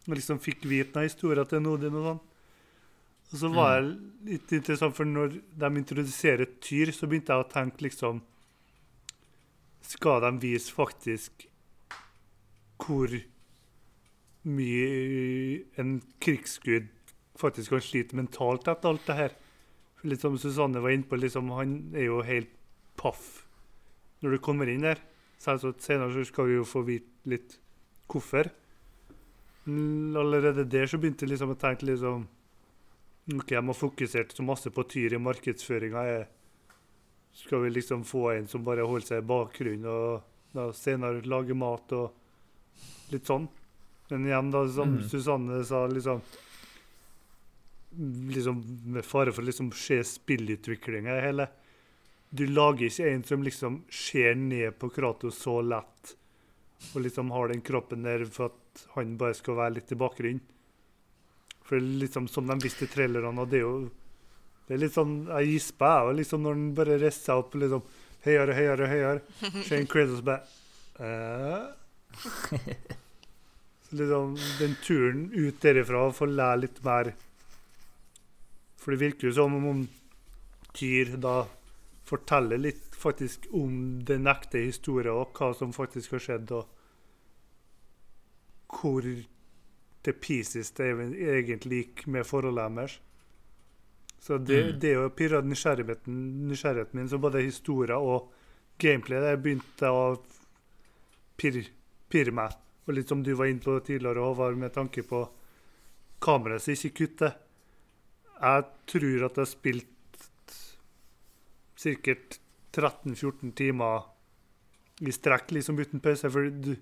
Og 0.08 0.16
liksom 0.18 0.42
fikk 0.42 0.66
vite 0.66 0.96
noen 0.96 1.10
historier 1.10 1.46
til 1.46 1.62
Nodin 1.62 1.98
og 2.00 2.08
sånn. 2.08 2.22
Og 3.32 3.40
så 3.40 3.52
var 3.54 3.76
jeg 3.78 3.92
litt 4.28 4.54
interessant, 4.58 4.96
for 4.98 5.08
når 5.08 5.38
de 5.38 5.70
introduserer 5.80 6.50
Tyr, 6.60 6.92
så 6.92 7.08
begynte 7.08 7.32
jeg 7.32 7.46
å 7.46 7.52
tenke 7.52 7.86
liksom 7.86 8.20
Skal 9.88 10.20
de 10.26 10.32
vise 10.42 10.74
faktisk 10.74 11.46
hvor 12.82 13.14
mye 14.42 15.62
en 15.80 16.00
krigsgud 16.24 16.90
faktisk 17.42 17.74
kan 17.74 17.84
slite 17.84 18.18
mentalt 18.18 18.70
etter 18.72 18.92
alt 18.92 19.08
det 19.10 19.18
her? 19.18 19.36
Litt 20.08 20.24
som 20.24 20.38
Susanne 20.42 20.82
var 20.82 20.94
inne 20.94 21.06
på, 21.10 21.20
liksom, 21.20 21.52
han 21.58 21.76
er 21.94 22.08
jo 22.08 22.22
helt 22.26 22.50
paff 22.98 23.44
når 24.22 24.36
du 24.36 24.42
kommer 24.46 24.70
inn 24.70 24.86
der. 24.86 25.00
Selvsagt 25.42 25.82
senere 25.82 26.14
så 26.14 26.26
skal 26.30 26.50
vi 26.50 26.60
jo 26.60 26.66
få 26.70 26.84
vite 26.86 27.30
litt 27.30 27.56
hvorfor. 28.12 28.50
Allerede 29.68 30.66
der 30.70 30.90
så 30.90 30.98
begynte 31.02 31.26
jeg 31.26 31.36
liksom 31.36 31.54
å 31.54 31.60
tenke 31.62 31.86
liksom 31.90 32.28
Ok, 33.32 33.52
jeg 33.54 33.64
må 33.64 33.76
fokusert 33.78 34.34
så 34.34 34.44
masse 34.44 34.72
på 34.74 34.84
Tyr 34.90 35.14
i 35.14 35.20
markedsføringa. 35.22 36.02
Skal 37.38 37.62
vi 37.64 37.70
liksom 37.70 38.02
få 38.04 38.32
en 38.34 38.48
som 38.50 38.64
bare 38.66 38.84
holder 38.84 39.08
seg 39.08 39.22
i 39.22 39.28
bakgrunnen 39.30 39.86
og 39.88 40.56
da 40.58 40.66
senere 40.76 41.22
lager 41.30 41.56
mat 41.56 41.94
og 41.96 43.14
litt 43.14 43.30
sånn? 43.30 43.46
Men 44.10 44.26
igjen, 44.28 44.50
da, 44.52 44.66
som 44.68 44.98
Mm. 44.98 45.04
Susanne 45.08 45.62
sa, 45.64 45.86
liksom 45.88 46.20
liksom 47.98 48.62
Med 48.94 49.06
fare 49.06 49.34
for 49.36 49.44
liksom 49.44 49.72
se 49.76 50.04
spillutviklinga 50.04 51.18
i 51.18 51.24
hele 51.26 51.48
Du 52.30 52.46
lager 52.48 52.88
ikke 52.88 53.10
en 53.12 53.24
som 53.28 53.44
liksom 53.44 53.82
ser 53.92 54.36
ned 54.36 54.80
på 54.80 54.90
Kratos 54.90 55.42
så 55.44 55.60
lett 55.62 56.16
og 56.96 57.04
liksom 57.06 57.32
har 57.32 57.52
den 57.52 57.62
kroppen 57.62 58.04
der 58.04 58.24
for 58.26 58.50
at 58.50 58.86
han 58.96 59.18
bare 59.20 59.36
skal 59.38 59.58
være 59.60 59.76
litt 59.76 59.92
i 59.94 59.98
bakgrunnen. 60.00 60.42
For 61.68 61.78
liksom 61.80 62.28
som 62.32 62.48
de 62.50 62.58
visste 62.64 62.88
i 62.88 62.92
trailerne, 62.92 63.36
og 63.38 63.52
det 63.52 63.60
er 63.60 63.68
jo 63.68 63.76
det 64.68 64.78
er 64.78 64.82
litt 64.86 64.96
sånn, 64.96 65.28
Jeg 65.28 65.50
gisper, 65.52 66.08
jeg 66.08 66.18
liksom, 66.22 66.44
når 66.46 66.54
han 66.56 66.68
bare 66.78 66.98
reiser 67.02 67.26
seg 67.26 67.42
opp 67.42 67.56
liksom 67.60 67.82
høyere, 68.24 68.54
høyere, 68.56 68.88
høyere. 68.88 69.22
Shane 69.68 69.88
Kratos 69.92 70.22
bare 70.24 70.42
eh? 71.04 71.66
Så 73.90 73.98
liksom, 74.00 74.38
Den 74.60 74.78
turen 74.86 75.26
ut 75.34 75.60
derifra 75.64 76.06
for 76.16 76.30
å 76.30 76.38
lære 76.38 76.62
litt 76.64 76.80
mer 76.86 77.12
For 78.82 78.92
det 78.94 79.02
virker 79.04 79.30
jo 79.30 79.34
som 79.38 79.56
om 79.60 79.88
Tyr 80.74 81.18
da 81.22 81.44
forteller 82.08 82.58
litt 82.58 82.96
faktisk 82.96 83.46
om 83.56 84.00
den 84.08 84.28
ekte 84.32 84.62
historien 84.64 85.14
og 85.14 85.36
hva 85.38 85.52
som 85.56 85.74
faktisk 85.76 86.16
har 86.16 86.24
skjedd, 86.24 86.52
og 86.56 86.68
hvor 88.72 89.04
til 90.02 90.18
pieces 90.24 90.72
det 90.78 90.88
egentlig 90.90 91.82
gikk 91.84 92.06
med 92.16 92.26
forholdet 92.26 92.76
deres. 92.78 93.00
Så 94.22 94.38
det, 94.38 94.60
Mm. 94.64 94.80
det 94.80 94.98
å 94.98 95.10
pirra 95.10 95.42
nysgjerrigheten, 95.42 96.48
nysgjerrigheten 96.48 96.96
min, 97.00 97.10
så 97.10 97.18
både 97.18 97.42
historie 97.42 97.96
og 97.98 98.32
gameplay, 98.78 99.20
det 99.20 99.42
begynte 99.44 99.90
å 99.90 100.22
pirre, 101.38 101.66
pir 102.10 102.32
meg. 102.32 102.54
Og 102.88 102.94
litt 102.96 103.10
som 103.10 103.24
du 103.24 103.34
var 103.36 103.46
inne 103.46 103.60
på 103.60 103.80
tidligere, 103.84 104.22
Håvard, 104.22 104.58
med 104.58 104.74
tanke 104.74 105.04
på 105.04 105.30
kameraet 106.22 106.62
som 106.62 106.74
ikke 106.74 106.94
kutter. 107.06 107.34
Jeg 108.42 108.64
tror 108.90 109.26
at 109.28 109.36
jeg 109.38 109.44
har 109.46 109.50
spilt 109.52 109.88
sikkert 111.82 112.40
13-14 112.76 113.52
timer 113.58 114.08
i 115.02 115.14
strekk 115.14 115.52
liksom 115.56 115.80
uten 115.82 116.02
pause. 116.04 116.30
For 116.32 116.50
du, 116.54 116.76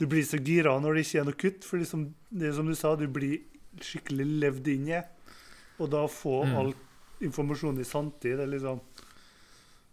du 0.00 0.06
blir 0.10 0.24
så 0.26 0.38
gira 0.42 0.76
når 0.82 0.96
det 0.98 1.04
ikke 1.06 1.20
er 1.22 1.28
noe 1.30 1.38
kutt. 1.40 1.66
For 1.66 1.82
liksom, 1.82 2.08
det 2.30 2.50
er 2.50 2.56
som 2.58 2.68
du 2.70 2.76
sa, 2.78 2.94
du 2.96 3.06
blir 3.10 3.40
skikkelig 3.82 4.26
levd 4.44 4.70
inn 4.74 4.88
i. 4.94 5.00
Og 5.80 5.90
da 5.92 6.04
få 6.10 6.40
Mm. 6.46 6.56
all 6.60 6.72
informasjon 7.24 7.78
i 7.80 7.84
sanntid, 7.84 8.36
det 8.38 8.46
er 8.46 8.52
liksom 8.54 8.80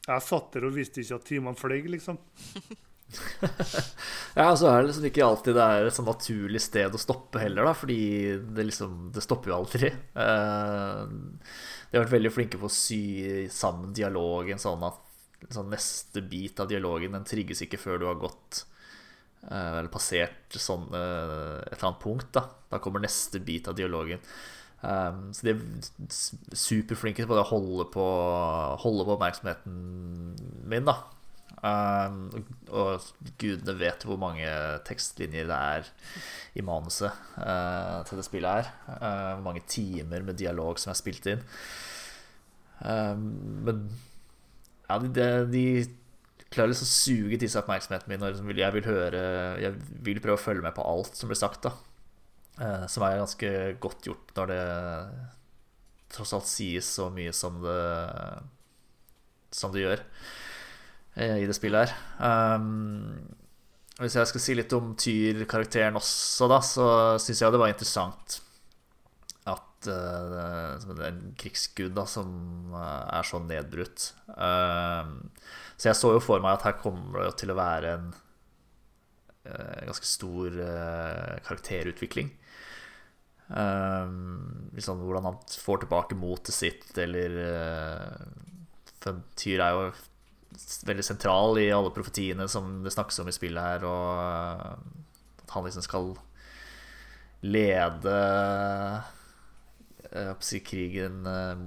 Jeg 0.07 0.23
satt 0.23 0.53
der 0.53 0.63
og 0.69 0.71
visste 0.77 1.01
ikke 1.03 1.15
at 1.19 1.25
timene 1.27 1.59
fløy, 1.59 1.81
liksom. 1.91 2.17
Ja, 4.37 4.51
så 4.57 4.67
er 4.69 4.81
det 4.81 4.89
liksom 4.91 5.07
ikke 5.09 5.25
alltid 5.25 5.55
det 5.57 5.65
er 5.65 5.87
et 5.87 5.95
sånn 5.95 6.07
naturlig 6.09 6.61
sted 6.61 6.93
å 6.93 7.01
stoppe 7.01 7.41
heller, 7.41 7.65
da, 7.65 7.73
fordi 7.77 7.99
det 8.53 8.67
liksom 8.67 9.09
Det 9.15 9.23
stopper 9.25 9.53
jo 9.53 9.57
aldri. 9.61 9.89
Eh, 9.93 11.03
de 11.87 11.95
har 11.97 12.03
vært 12.03 12.15
veldig 12.17 12.33
flinke 12.35 12.59
på 12.61 12.67
å 12.69 12.73
sy 12.73 13.47
sammen 13.53 13.95
dialogen 13.95 14.59
sånn 14.61 14.83
at 14.85 15.03
sånn 15.53 15.69
neste 15.71 16.23
bit 16.25 16.59
av 16.59 16.69
dialogen 16.69 17.13
den 17.13 17.25
trigges 17.27 17.61
ikke 17.63 17.79
før 17.79 18.01
du 18.01 18.07
har 18.09 18.19
gått 18.19 18.63
eh, 19.47 19.79
eller 19.79 19.91
passert 19.93 20.57
sånn 20.59 20.87
eh, 20.91 21.57
et 21.63 21.77
eller 21.77 21.89
annet 21.91 22.03
punkt. 22.03 22.29
Da 22.35 22.47
Da 22.73 22.81
kommer 22.83 23.03
neste 23.03 23.39
bit 23.39 23.69
av 23.71 23.77
dialogen. 23.77 24.21
Så 24.77 25.41
de 25.41 25.55
er 25.55 25.61
superflinke 26.53 27.23
på 27.25 27.33
det 27.33 27.41
å 27.41 27.49
holde 27.49 27.87
på, 27.89 28.03
holde 28.83 29.05
på 29.07 29.15
oppmerksomheten 29.15 29.77
min, 30.69 30.85
da. 30.85 30.93
Um, 31.65 32.29
og- 32.69 33.07
gudene 33.41 33.73
vet 33.79 34.03
hvor 34.05 34.19
mange 34.21 34.45
tekstlinjer 34.85 35.47
det 35.49 35.57
er 35.57 35.87
i 36.53 36.61
manuset 36.61 37.09
eh, 37.41 38.03
til 38.05 38.19
det 38.19 38.25
spillet 38.27 38.59
her. 38.59 38.71
Eh, 38.93 39.31
hvor 39.35 39.45
mange 39.47 39.63
timer 39.67 40.21
med 40.21 40.37
dialog 40.37 40.77
som 40.79 40.91
er 40.93 40.99
spilt 40.99 41.25
inn. 41.33 41.41
Um, 42.77 43.23
men 43.65 43.89
ja, 44.87 44.99
de, 45.01 45.25
de, 45.49 45.65
klarer 46.53 46.69
liksom 46.71 46.85
å 46.87 46.93
suge 46.93 47.39
til 47.41 47.49
seg 47.49 47.63
oppmerksomheten 47.63 48.11
min. 48.13 48.21
Og 48.21 48.31
liksom 48.31 48.53
jeg 48.53 48.73
vil 48.77 48.85
høre 48.87 49.21
Jeg 49.59 49.73
vil 50.05 50.21
prøve 50.21 50.37
å 50.37 50.45
følge 50.45 50.63
med 50.63 50.77
på 50.77 50.85
alt 50.85 51.17
som 51.17 51.31
blir 51.31 51.39
sagt. 51.39 51.65
da 51.65 51.73
Eh, 52.57 52.85
Som 52.89 53.05
er 53.05 53.19
ganske 53.19 53.49
godt 53.81 54.07
gjort 54.07 54.33
når 54.37 54.49
det 54.49 54.61
tross 56.13 56.33
alt 56.33 56.47
sies 56.49 56.87
så 56.97 57.09
mye 57.13 57.33
som 57.35 57.59
det 57.61 57.81
Som 59.53 59.73
det 59.75 59.83
gjør 59.83 60.03
i 61.17 61.45
det 61.49 61.55
spillet 61.57 61.87
her. 61.89 61.93
Um, 62.21 63.37
hvis 63.97 64.17
jeg 64.19 64.29
skal 64.29 64.43
si 64.43 64.53
litt 64.57 64.73
om 64.77 64.91
Tyr-karakteren 64.99 65.97
også, 65.97 66.45
da, 66.51 66.59
så 66.61 66.89
syns 67.21 67.41
jeg 67.41 67.53
det 67.53 67.61
var 67.61 67.71
interessant 67.71 68.37
at 69.49 69.89
uh, 69.89 70.93
er 70.93 71.07
en 71.07 71.21
krigsgud 71.39 71.95
da, 71.97 72.03
som 72.09 72.29
eh, 72.75 73.03
er 73.17 73.27
så 73.27 73.39
nedbrutt. 73.41 74.11
Um, 74.35 75.29
så 75.77 75.91
jeg 75.91 75.99
så 75.99 76.13
jo 76.15 76.23
for 76.23 76.43
meg 76.43 76.57
at 76.57 76.65
her 76.67 76.77
kommer 76.81 77.25
det 77.25 77.37
til 77.41 77.53
å 77.53 77.57
være 77.57 77.93
en 77.95 78.09
uh, 79.47 79.79
ganske 79.87 80.09
stor 80.09 80.59
uh, 80.61 81.37
karakterutvikling. 81.47 82.33
Um, 83.47 84.69
liksom 84.75 84.99
hvordan 85.05 85.29
han 85.29 85.39
får 85.63 85.85
tilbake 85.85 86.19
motet 86.19 86.53
sitt, 86.53 86.91
eller 86.99 87.39
uh, 87.47 89.15
Tyr 89.39 89.61
er 89.63 89.71
jo 89.71 89.83
veldig 90.87 91.05
sentral 91.05 91.59
i 91.61 91.67
alle 91.73 91.93
profetiene 91.93 92.47
som 92.51 92.79
det 92.85 92.93
snakkes 92.95 93.21
om 93.23 93.29
i 93.29 93.35
spillet 93.35 93.63
her, 93.63 93.85
og 93.87 95.43
at 95.43 95.53
han 95.53 95.67
liksom 95.67 95.85
skal 95.85 96.11
lede 97.45 98.17
å 100.07 100.35
si 100.43 100.61
krigen 100.65 101.25
uh, 101.27 101.57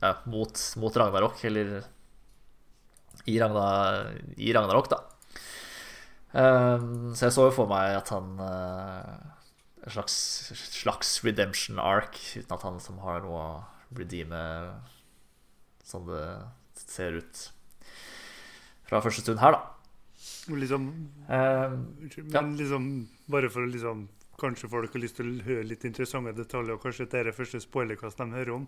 ja, 0.00 0.14
mot, 0.30 0.60
mot 0.80 0.96
Ragnarok, 0.96 1.42
eller 1.48 1.76
i, 3.24 3.36
Ragna, 3.40 3.66
i 4.36 4.52
Ragnarok, 4.54 4.90
da. 4.92 5.00
Um, 6.34 7.12
så 7.14 7.28
jeg 7.28 7.36
så 7.36 7.46
jo 7.48 7.54
for 7.54 7.70
meg 7.70 7.92
at 7.94 8.08
han 8.10 8.32
uh, 8.42 9.12
En 9.84 9.92
slags, 9.94 10.16
slags 10.74 11.12
redemption 11.22 11.78
ark, 11.78 12.16
uten 12.34 12.56
at 12.56 12.64
han 12.66 12.80
som 12.82 12.98
har 13.04 13.20
noe 13.22 13.42
å 13.42 13.94
redeeme, 13.94 14.40
sånn 15.84 16.08
det 16.08 16.24
ser 16.80 17.20
ut 17.20 17.42
fra 18.88 19.00
første 19.04 19.24
stund 19.24 19.40
her, 19.42 19.56
da. 19.56 19.60
Liksom, 20.54 20.88
uh, 21.28 21.74
men 21.76 22.32
ja. 22.32 22.42
liksom, 22.42 22.90
bare 23.30 23.50
for 23.52 23.64
å 23.64 23.70
liksom 23.70 24.08
Kanskje 24.34 24.66
folk 24.66 24.90
har 24.96 24.98
lyst 24.98 25.14
til 25.20 25.28
å 25.30 25.44
høre 25.46 25.62
litt 25.62 25.84
interessante 25.86 26.32
detaljer, 26.34 26.74
og 26.74 26.82
kanskje 26.82 27.04
dette 27.04 27.20
er 27.20 27.28
det 27.28 27.36
første 27.36 27.60
spoilerkast 27.62 28.18
de 28.18 28.24
hører 28.32 28.50
om. 28.56 28.64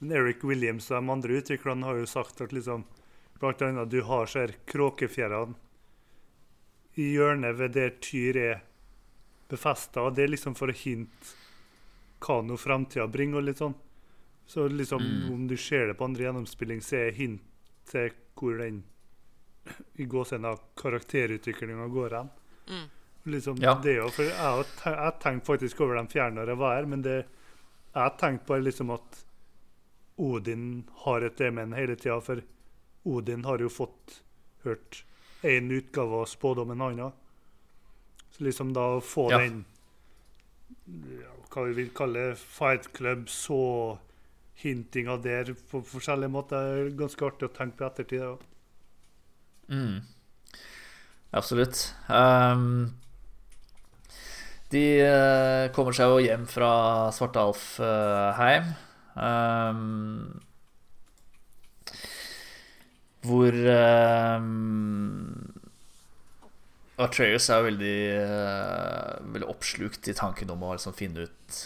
Men 0.00 0.14
Eric 0.16 0.46
Williams 0.48 0.86
og 0.88 0.96
de 0.96 1.12
andre 1.12 1.36
utviklerne 1.42 1.84
har 1.84 1.98
jo 2.00 2.06
sagt 2.08 2.40
at 2.40 2.54
liksom 2.56 2.86
Blant 3.38 3.60
annet 3.62 3.90
du 3.92 4.00
har 4.02 4.26
så 4.26 4.40
her 4.40 4.54
kråkefjærene 4.66 5.54
i 6.98 7.12
hjørnet 7.14 7.54
ved 7.60 7.76
der 7.76 7.92
Tyr 8.02 8.36
er 8.40 8.62
befesta, 9.48 10.08
det 10.10 10.24
er 10.24 10.32
liksom 10.32 10.56
for 10.58 10.72
å 10.72 10.74
hinte 10.74 11.36
hva 12.24 12.40
nå 12.42 12.56
framtida 12.58 13.06
bringer, 13.06 13.38
og 13.38 13.46
litt 13.46 13.60
sånn. 13.62 13.76
Så 14.48 14.66
liksom, 14.72 15.02
Mm. 15.02 15.32
om 15.34 15.46
du 15.46 15.56
ser 15.56 15.86
det 15.86 15.94
på 15.94 16.04
andre 16.04 16.24
gjennomspilling, 16.24 16.80
så 16.80 16.96
er 16.96 17.12
hint 17.12 17.42
til 17.86 18.10
hvor 18.34 18.58
den 18.58 18.82
i 19.96 20.04
gåsehudene 20.04 20.56
karakterutviklinga 20.76 21.88
går 21.94 22.10
hen. 22.16 22.30
Mm. 22.68 22.86
Liksom, 23.32 23.56
Ja. 23.60 23.74
det 23.82 23.96
jo, 23.96 24.08
for 24.08 24.22
jeg 24.24 24.66
jeg 24.84 25.18
tenkte 25.20 25.46
faktisk 25.46 25.80
over 25.80 25.96
dem 25.96 26.08
fjerne 26.08 26.34
når 26.40 26.46
jeg 26.48 26.58
var 26.58 26.76
her, 26.76 26.86
men 26.86 27.02
det 27.02 27.16
jeg 27.94 28.02
har 28.02 28.16
tenkt 28.20 28.46
på 28.46 28.58
liksom 28.62 28.90
at 28.94 29.24
Odin 30.18 30.84
har 31.04 31.22
et 31.22 31.40
emen 31.40 31.72
hele 31.72 31.96
tida, 31.96 32.20
for 32.20 32.42
Odin 33.06 33.44
har 33.44 33.58
jo 33.58 33.68
fått 33.68 34.20
hørt 34.64 35.04
én 35.44 35.70
utgave 35.70 36.12
av 36.22 36.26
spådommen 36.26 36.80
annen. 36.82 37.12
Så 38.30 38.44
liksom 38.44 38.72
da 38.74 38.80
å 38.96 39.00
få 39.02 39.30
Ja. 39.30 39.38
den 39.38 39.64
ja, 40.88 41.30
hva 41.50 41.64
vi 41.68 41.72
vil 41.72 41.90
kalle 41.90 42.34
Fight 42.36 42.92
Club, 42.92 43.28
så 43.28 43.98
hintinga 44.62 45.16
der 45.22 45.54
på 45.70 45.82
forskjellige 45.86 46.30
måter, 46.32 46.56
er 46.88 46.90
ganske 46.98 47.24
artig 47.26 47.48
å 47.48 47.54
tenke 47.54 47.76
på 47.78 47.84
i 47.84 47.88
ettertid. 47.88 48.20
Ja. 48.20 48.36
Mm. 49.68 50.00
Absolutt. 51.30 51.94
Um, 52.08 52.94
de 54.72 54.84
uh, 55.04 55.68
kommer 55.76 55.96
seg 55.96 56.12
jo 56.12 56.20
hjem 56.24 56.44
fra 56.48 56.72
Svartalfheim. 57.16 58.72
Um, 59.18 60.40
hvor 63.24 63.52
um, 63.52 64.42
Atreus 66.98 67.48
er 67.50 67.60
jo 67.60 67.68
veldig, 67.68 67.98
uh, 68.22 69.32
veldig 69.34 69.48
oppslukt 69.50 70.08
i 70.08 70.16
tanken 70.16 70.52
om 70.54 70.64
å 70.64 70.76
liksom 70.76 70.96
finne 70.96 71.28
ut 71.28 71.64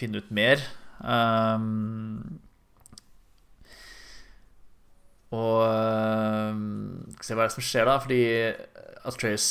Finne 0.00 0.22
ut 0.22 0.30
mer. 0.32 0.62
Um, 1.04 2.40
og 5.36 6.60
Skal 7.14 7.26
se 7.26 7.36
hva 7.36 7.44
er 7.44 7.50
det 7.50 7.54
som 7.54 7.66
skjer 7.66 7.86
da 7.86 7.98
Fordi 8.02 8.22
Atreus 9.06 9.48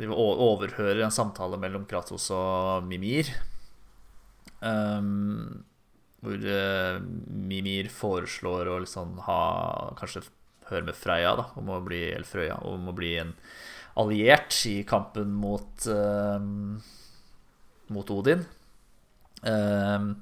overhører 0.00 1.02
en 1.04 1.12
samtale 1.12 1.58
mellom 1.60 1.82
Kratos 1.90 2.28
og 2.32 2.86
Mimir. 2.86 3.28
Um, 4.62 5.64
Hvor 6.22 6.46
uh, 6.46 7.00
Mimir 7.28 7.90
foreslår 7.92 8.70
å 8.70 8.78
liksom 8.84 9.18
ha 9.26 9.40
Kanskje 9.98 10.24
høre 10.70 10.86
med 10.88 10.98
Freya 10.98 11.34
da 11.38 11.46
Om 11.58 11.72
å 11.74 11.82
bli, 11.84 12.04
eller 12.12 12.28
Frøya 12.28 12.60
Om 12.68 12.90
å 12.92 12.96
bli 12.96 13.14
en 13.22 13.34
alliert 14.00 14.54
i 14.70 14.80
kampen 14.88 15.32
mot 15.34 15.88
uh, 15.90 16.38
Mot 17.90 18.12
Odin. 18.14 18.44
Øhm, 19.42 20.12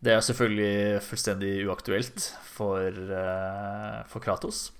det 0.00 0.14
er 0.14 0.22
selvfølgelig 0.24 1.00
fullstendig 1.04 1.54
uaktuelt 1.68 2.28
for, 2.48 2.88
eh, 2.88 3.98
for 4.08 4.24
Kratos. 4.24 4.70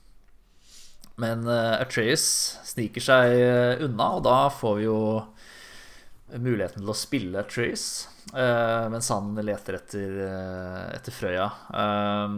Men 1.21 1.45
uh, 1.45 1.77
Atreus 1.77 2.25
sniker 2.65 3.05
seg 3.05 3.35
eh, 3.37 3.83
unna, 3.85 4.07
og 4.17 4.25
da 4.25 4.39
får 4.55 4.79
vi 4.79 4.87
jo 4.87 5.01
muligheten 6.39 6.81
til 6.81 6.93
å 6.93 6.97
spille 6.97 7.41
Atreus 7.43 7.85
eh, 8.35 8.85
mens 8.93 9.09
han 9.11 9.33
leter 9.43 9.79
etter, 9.81 10.19
eh, 10.27 10.85
etter 10.97 11.15
Frøya. 11.15 11.49
Eh, 11.75 12.37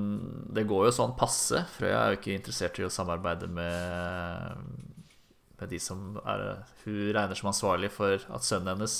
det 0.57 0.64
går 0.68 0.88
jo 0.88 0.95
sånn 0.97 1.16
passe. 1.18 1.64
Frøya 1.77 1.99
er 1.99 2.14
jo 2.14 2.21
ikke 2.21 2.37
interessert 2.37 2.81
i 2.81 2.87
å 2.87 2.92
samarbeide 2.92 3.51
med, 3.53 4.73
med 5.61 5.73
de 5.73 5.81
som 5.83 6.16
er 6.25 6.64
Hun 6.83 7.12
regner 7.14 7.38
som 7.38 7.53
ansvarlig 7.53 7.92
for 7.95 8.16
at 8.18 8.49
sønnen 8.49 8.75
hennes 8.75 8.97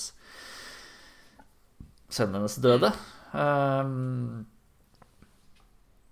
Sønnen 2.13 2.43
hennes 2.43 2.59
døde. 2.61 2.93
Um, 3.33 4.45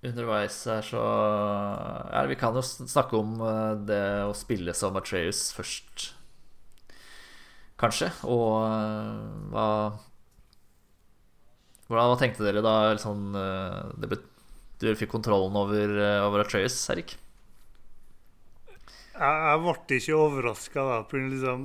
underveis 0.00 0.56
her 0.64 0.80
så 0.87 1.00
Ja, 1.00 2.22
vi 2.28 2.38
kan 2.40 2.56
jo 2.56 2.62
snakke 2.64 3.18
om 3.18 3.35
eh, 3.44 3.74
det 3.85 4.04
å 4.24 4.33
spille 4.37 4.72
som 4.76 4.96
Atreus 4.96 5.50
først, 5.52 6.14
kanskje. 7.80 8.09
Og 8.24 8.64
eh, 8.64 9.26
hva 9.52 9.66
hvordan, 11.90 12.12
Hva 12.12 12.20
tenkte 12.20 12.46
dere 12.46 12.62
da 12.64 12.74
liksom, 12.94 13.33
det 13.98 14.09
ble, 14.09 14.20
dere 14.80 14.96
fikk 14.96 15.11
kontrollen 15.16 15.56
over, 15.59 15.96
over 16.22 16.44
Atreus, 16.44 16.78
Erik? 16.94 17.16
Jeg 19.20 19.61
ble 19.61 19.96
ikke 19.98 20.16
overraska, 20.16 20.85
da. 20.87 21.00
Liksom, 21.12 21.64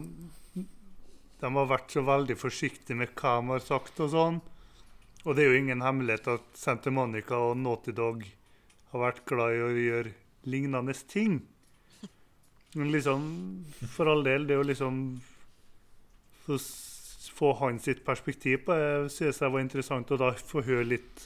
de 1.40 1.52
har 1.56 1.70
vært 1.70 1.94
så 1.94 2.04
veldig 2.04 2.36
forsiktige 2.42 2.98
med 3.00 3.14
hva 3.16 3.38
de 3.40 3.54
har 3.54 3.64
sagt 3.64 4.02
og 4.04 4.12
sånn. 4.12 4.42
Og 5.26 5.36
det 5.36 5.44
er 5.46 5.52
jo 5.54 5.60
ingen 5.64 5.82
hemmelighet 5.82 6.28
at 6.36 6.58
Santa 6.58 6.92
Monica 6.94 7.38
og 7.50 7.58
Naughty 7.58 7.92
Dog 7.98 8.24
har 8.92 9.02
vært 9.02 9.24
glad 9.26 9.56
i 9.58 9.64
å 9.66 9.72
gjøre 9.74 10.12
lignende 10.46 10.94
ting. 11.10 11.40
Men 12.76 12.92
liksom, 12.94 13.24
for 13.96 14.12
all 14.12 14.22
del, 14.28 14.46
det 14.50 14.58
å 14.60 14.66
liksom 14.68 15.00
få, 16.46 16.58
s- 16.60 17.32
få 17.34 17.54
han 17.62 17.80
sitt 17.82 18.04
perspektiv 18.06 18.66
på 18.68 18.76
det 18.78 19.12
synes 19.16 19.40
jeg 19.42 19.52
var 19.54 19.64
interessant, 19.64 20.12
og 20.14 20.20
da 20.22 20.34
få 20.38 20.62
høre 20.68 20.86
litt 20.86 21.26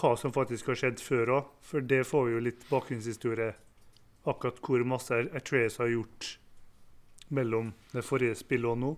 hva 0.00 0.14
som 0.16 0.32
faktisk 0.32 0.70
har 0.72 0.78
skjedd 0.80 1.02
før 1.04 1.34
òg. 1.36 1.50
For 1.68 1.84
det 1.84 2.04
får 2.08 2.24
vi 2.28 2.36
jo 2.38 2.44
litt 2.48 2.62
bakgrunnshistorie 2.70 3.52
akkurat 4.30 4.60
hvor 4.64 4.84
masse 4.88 5.18
Atreas 5.34 5.76
har 5.82 5.90
gjort 5.92 6.36
mellom 7.34 7.72
det 7.92 8.04
forrige 8.06 8.38
spillet 8.38 8.70
og 8.70 8.78
nå. 8.80 8.92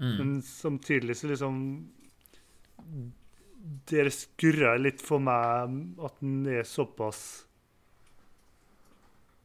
Mm. 0.00 0.14
Men 0.18 0.32
samtidig 0.42 1.14
så 1.20 1.28
liksom 1.30 1.60
Det 3.88 4.04
skurrer 4.12 4.80
litt 4.80 5.02
for 5.02 5.22
meg 5.24 5.74
at 6.04 6.20
han 6.20 6.46
er 6.52 6.66
såpass 6.68 7.24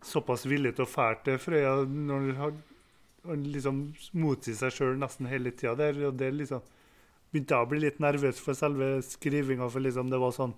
Såpass 0.09 0.45
villig 0.47 0.77
til 0.77 0.85
å 0.85 0.87
fære 0.87 1.17
til 1.25 1.39
Frøya 1.43 1.73
når 1.83 2.29
han 2.39 3.41
liksom 3.51 3.81
motsier 4.15 4.55
seg 4.55 4.71
sjøl 4.71 4.99
nesten 4.99 5.27
hele 5.27 5.51
tida 5.51 5.73
der. 5.75 5.97
Og 6.07 6.15
det 6.15 6.29
liksom 6.37 6.63
begynte 7.31 7.55
jeg 7.57 7.67
å 7.67 7.69
bli 7.69 7.81
litt 7.83 7.99
nervøs 7.99 8.39
for 8.41 8.57
selve 8.57 9.01
skrivinga, 9.05 9.67
for 9.69 9.83
liksom 9.83 10.09
det 10.09 10.21
var 10.21 10.33
sånn 10.35 10.55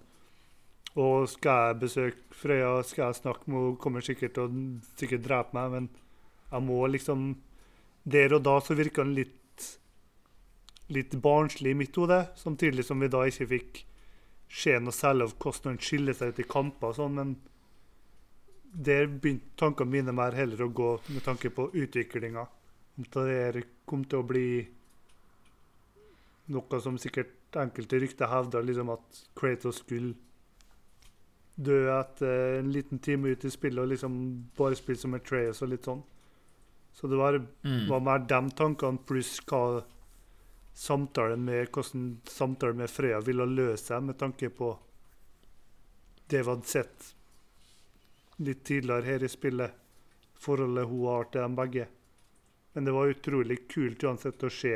Og 0.99 1.27
skal 1.31 1.71
jeg 1.71 1.79
besøke 1.81 2.37
Frøya, 2.37 2.83
skal 2.83 3.07
jeg 3.07 3.21
snakke 3.21 3.49
med 3.49 3.59
henne, 3.59 3.81
kommer 3.81 4.05
sikkert 4.05 4.35
til 4.37 4.45
å 4.45 4.53
sikkert 4.99 5.25
drepe 5.25 5.57
meg, 5.57 5.71
men 5.71 5.89
jeg 6.51 6.67
må 6.67 6.79
liksom 6.87 7.35
Der 8.03 8.33
og 8.37 8.43
da 8.45 8.59
så 8.61 8.77
virka 8.77 9.03
han 9.03 9.15
litt 9.17 9.40
litt 10.91 11.15
barnslig 11.23 11.71
i 11.71 11.77
mitt 11.77 11.95
hode, 11.95 12.19
samtidig 12.39 12.83
som 12.85 12.99
vi 12.99 13.07
da 13.11 13.23
ikke 13.29 13.47
fikk 13.47 13.83
se 14.51 14.73
noe 14.83 14.91
særlig 14.95 15.29
av 15.29 15.35
hvordan 15.39 15.71
han 15.71 15.79
skiller 15.79 16.17
seg 16.17 16.33
ut 16.33 16.41
i 16.43 16.47
kamper 16.51 16.91
og 16.91 16.97
sånn, 16.99 17.15
men 17.15 17.35
der 18.71 19.07
begynte 19.07 19.55
tankene 19.59 19.91
mine 19.91 20.13
mer 20.15 20.35
heller 20.35 20.65
å 20.65 20.71
gå 20.71 20.89
med 21.11 21.23
tanke 21.23 21.51
på 21.51 21.69
utviklinga. 21.75 22.45
Om 22.99 23.07
det 23.15 23.63
kom 23.87 24.03
til 24.05 24.19
å 24.19 24.27
bli 24.27 24.67
noe 26.51 26.81
som 26.83 26.97
sikkert 26.99 27.55
enkelte 27.59 27.99
rykter 27.99 28.31
hevda, 28.31 28.61
liksom 28.63 28.91
at 28.93 29.21
Kratos 29.35 29.81
skulle 29.83 30.15
dø 31.61 31.81
etter 31.93 32.59
en 32.59 32.71
liten 32.73 32.99
time 33.03 33.31
ut 33.31 33.43
i 33.45 33.51
spillet 33.51 33.83
og 33.83 33.91
liksom 33.91 34.13
bare 34.57 34.77
spille 34.79 34.99
som 34.99 35.15
Atreas 35.17 35.61
og 35.61 35.71
litt 35.73 35.87
sånn. 35.87 36.03
Så 36.95 37.07
det 37.07 37.17
var, 37.19 37.39
Mm. 37.63 37.87
var 37.87 37.99
mer 37.99 38.19
de 38.19 38.49
tankene 38.55 38.99
pluss 39.05 39.39
hva 39.47 39.83
samtalen 40.73 41.43
med, 41.45 41.67
hvordan 41.69 42.21
samtalen 42.29 42.77
med 42.81 42.89
Frøya 42.89 43.19
ville 43.25 43.45
løse 43.45 43.91
seg, 43.91 44.03
med 44.03 44.19
tanke 44.19 44.49
på 44.49 44.71
det 46.31 46.41
vi 46.41 46.49
hadde 46.49 46.69
sett 46.69 47.09
litt 48.41 48.63
tidligere 48.65 49.05
her 49.05 49.23
i 49.23 49.29
spillet, 49.29 49.73
forholdet 50.41 50.87
hun 50.89 51.05
har 51.09 51.27
til 51.29 51.43
dem 51.43 51.57
begge. 51.59 51.87
Men 52.73 52.87
det 52.87 52.95
var 52.95 53.11
utrolig 53.11 53.59
kult 53.69 54.03
uansett 54.07 54.43
å 54.47 54.51
se 54.53 54.75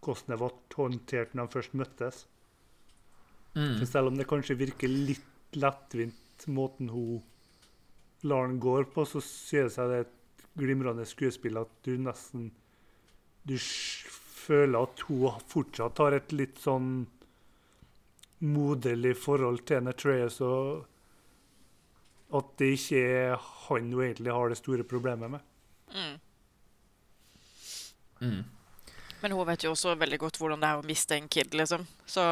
hvordan 0.00 0.32
det 0.32 0.38
ble 0.40 0.50
håndtert 0.76 1.34
når 1.36 1.46
de 1.48 1.56
først 1.58 1.76
møttes. 1.76 2.22
Mm. 3.54 3.76
For 3.80 3.86
selv 3.90 4.10
om 4.10 4.16
det 4.18 4.28
kanskje 4.30 4.58
virker 4.58 4.90
litt 4.90 5.58
lettvint 5.58 6.46
måten 6.48 6.88
hun 6.94 7.20
lar 8.22 8.48
den 8.48 8.60
gå 8.62 8.78
på, 8.94 9.04
så 9.04 9.20
synes 9.24 9.76
jeg 9.76 9.90
det 9.90 9.98
er 9.98 10.06
et 10.06 10.46
glimrende 10.60 11.06
skuespill 11.08 11.60
at 11.60 11.70
du 11.86 11.94
nesten 12.00 12.50
Du 13.48 13.54
føler 14.50 14.82
at 14.82 15.02
hun 15.08 15.40
fortsatt 15.50 16.02
har 16.02 16.16
et 16.18 16.34
litt 16.34 16.58
sånn 16.60 17.06
moderlig 18.40 19.14
forhold 19.20 19.62
til 19.68 19.84
Natreas, 19.84 20.40
og 20.42 20.86
at 22.36 22.54
det 22.60 22.72
ikke 22.76 23.02
er 23.04 23.36
han 23.66 23.92
hun 23.92 24.04
egentlig 24.06 24.34
har 24.34 24.50
det 24.50 24.58
store 24.60 24.86
problemet 24.86 25.36
med. 25.36 25.46
Mm. 25.90 26.16
Mm. 28.20 28.42
Men 29.20 29.36
hun 29.36 29.46
vet 29.48 29.64
jo 29.66 29.74
også 29.74 29.96
veldig 30.00 30.18
godt 30.22 30.38
hvordan 30.40 30.62
det 30.62 30.70
er 30.70 30.80
å 30.80 30.86
miste 30.86 31.16
en 31.16 31.28
kid, 31.28 31.54
liksom. 31.58 31.84
Så 32.08 32.24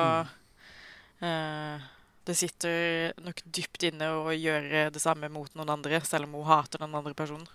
eh, 1.20 1.86
det 2.28 2.36
sitter 2.38 3.12
nok 3.24 3.42
dypt 3.44 3.88
inne 3.90 4.10
å 4.16 4.32
gjøre 4.32 4.88
det 4.94 5.02
samme 5.02 5.28
mot 5.32 5.52
noen 5.58 5.74
andre, 5.76 6.00
selv 6.06 6.28
om 6.28 6.38
hun 6.38 6.48
hater 6.48 6.84
den 6.84 6.96
andre 6.96 7.14
personen. 7.18 7.48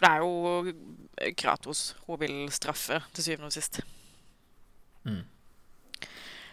For 0.00 0.06
det 0.06 0.16
er 0.16 0.22
jo 0.24 1.34
Kratos 1.36 1.80
hun 2.06 2.16
vil 2.22 2.36
straffe, 2.52 3.02
til 3.12 3.26
syvende 3.26 3.50
og 3.50 3.52
sist. 3.52 3.82
Mm. 5.04 5.24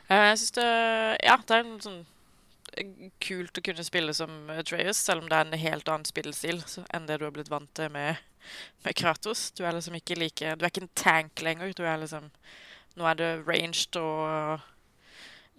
Eh, 0.10 0.28
Jeg 0.28 0.38
syns 0.40 0.52
det 0.58 0.68
Ja, 1.24 1.38
det 1.48 1.56
er 1.56 1.64
en 1.64 1.82
sånn 1.84 2.02
eh, 2.76 3.10
kult 3.24 3.60
å 3.60 3.64
kunne 3.64 3.86
spille 3.88 4.14
som 4.16 4.50
Atreas, 4.52 5.00
selv 5.00 5.24
om 5.24 5.30
det 5.32 5.38
er 5.40 5.48
en 5.48 5.60
helt 5.64 5.88
annen 5.88 6.08
spillestil 6.08 6.60
enn 6.92 7.08
det 7.08 7.20
du 7.20 7.26
har 7.28 7.32
blitt 7.36 7.52
vant 7.52 7.72
til 7.76 7.92
med, 7.92 8.20
med 8.84 8.96
Kratos. 9.00 9.52
Du 9.56 9.64
er 9.64 9.76
liksom 9.76 9.96
ikke 9.96 10.20
like 10.20 10.56
Du 10.56 10.66
er 10.66 10.72
ikke 10.72 10.84
en 10.84 10.96
tank 10.96 11.42
lenger. 11.42 11.72
Du 11.72 11.86
er 11.86 12.04
liksom 12.04 12.28
Nå 12.98 13.06
er 13.06 13.16
det 13.16 13.32
ranged 13.48 13.96
og 14.02 14.60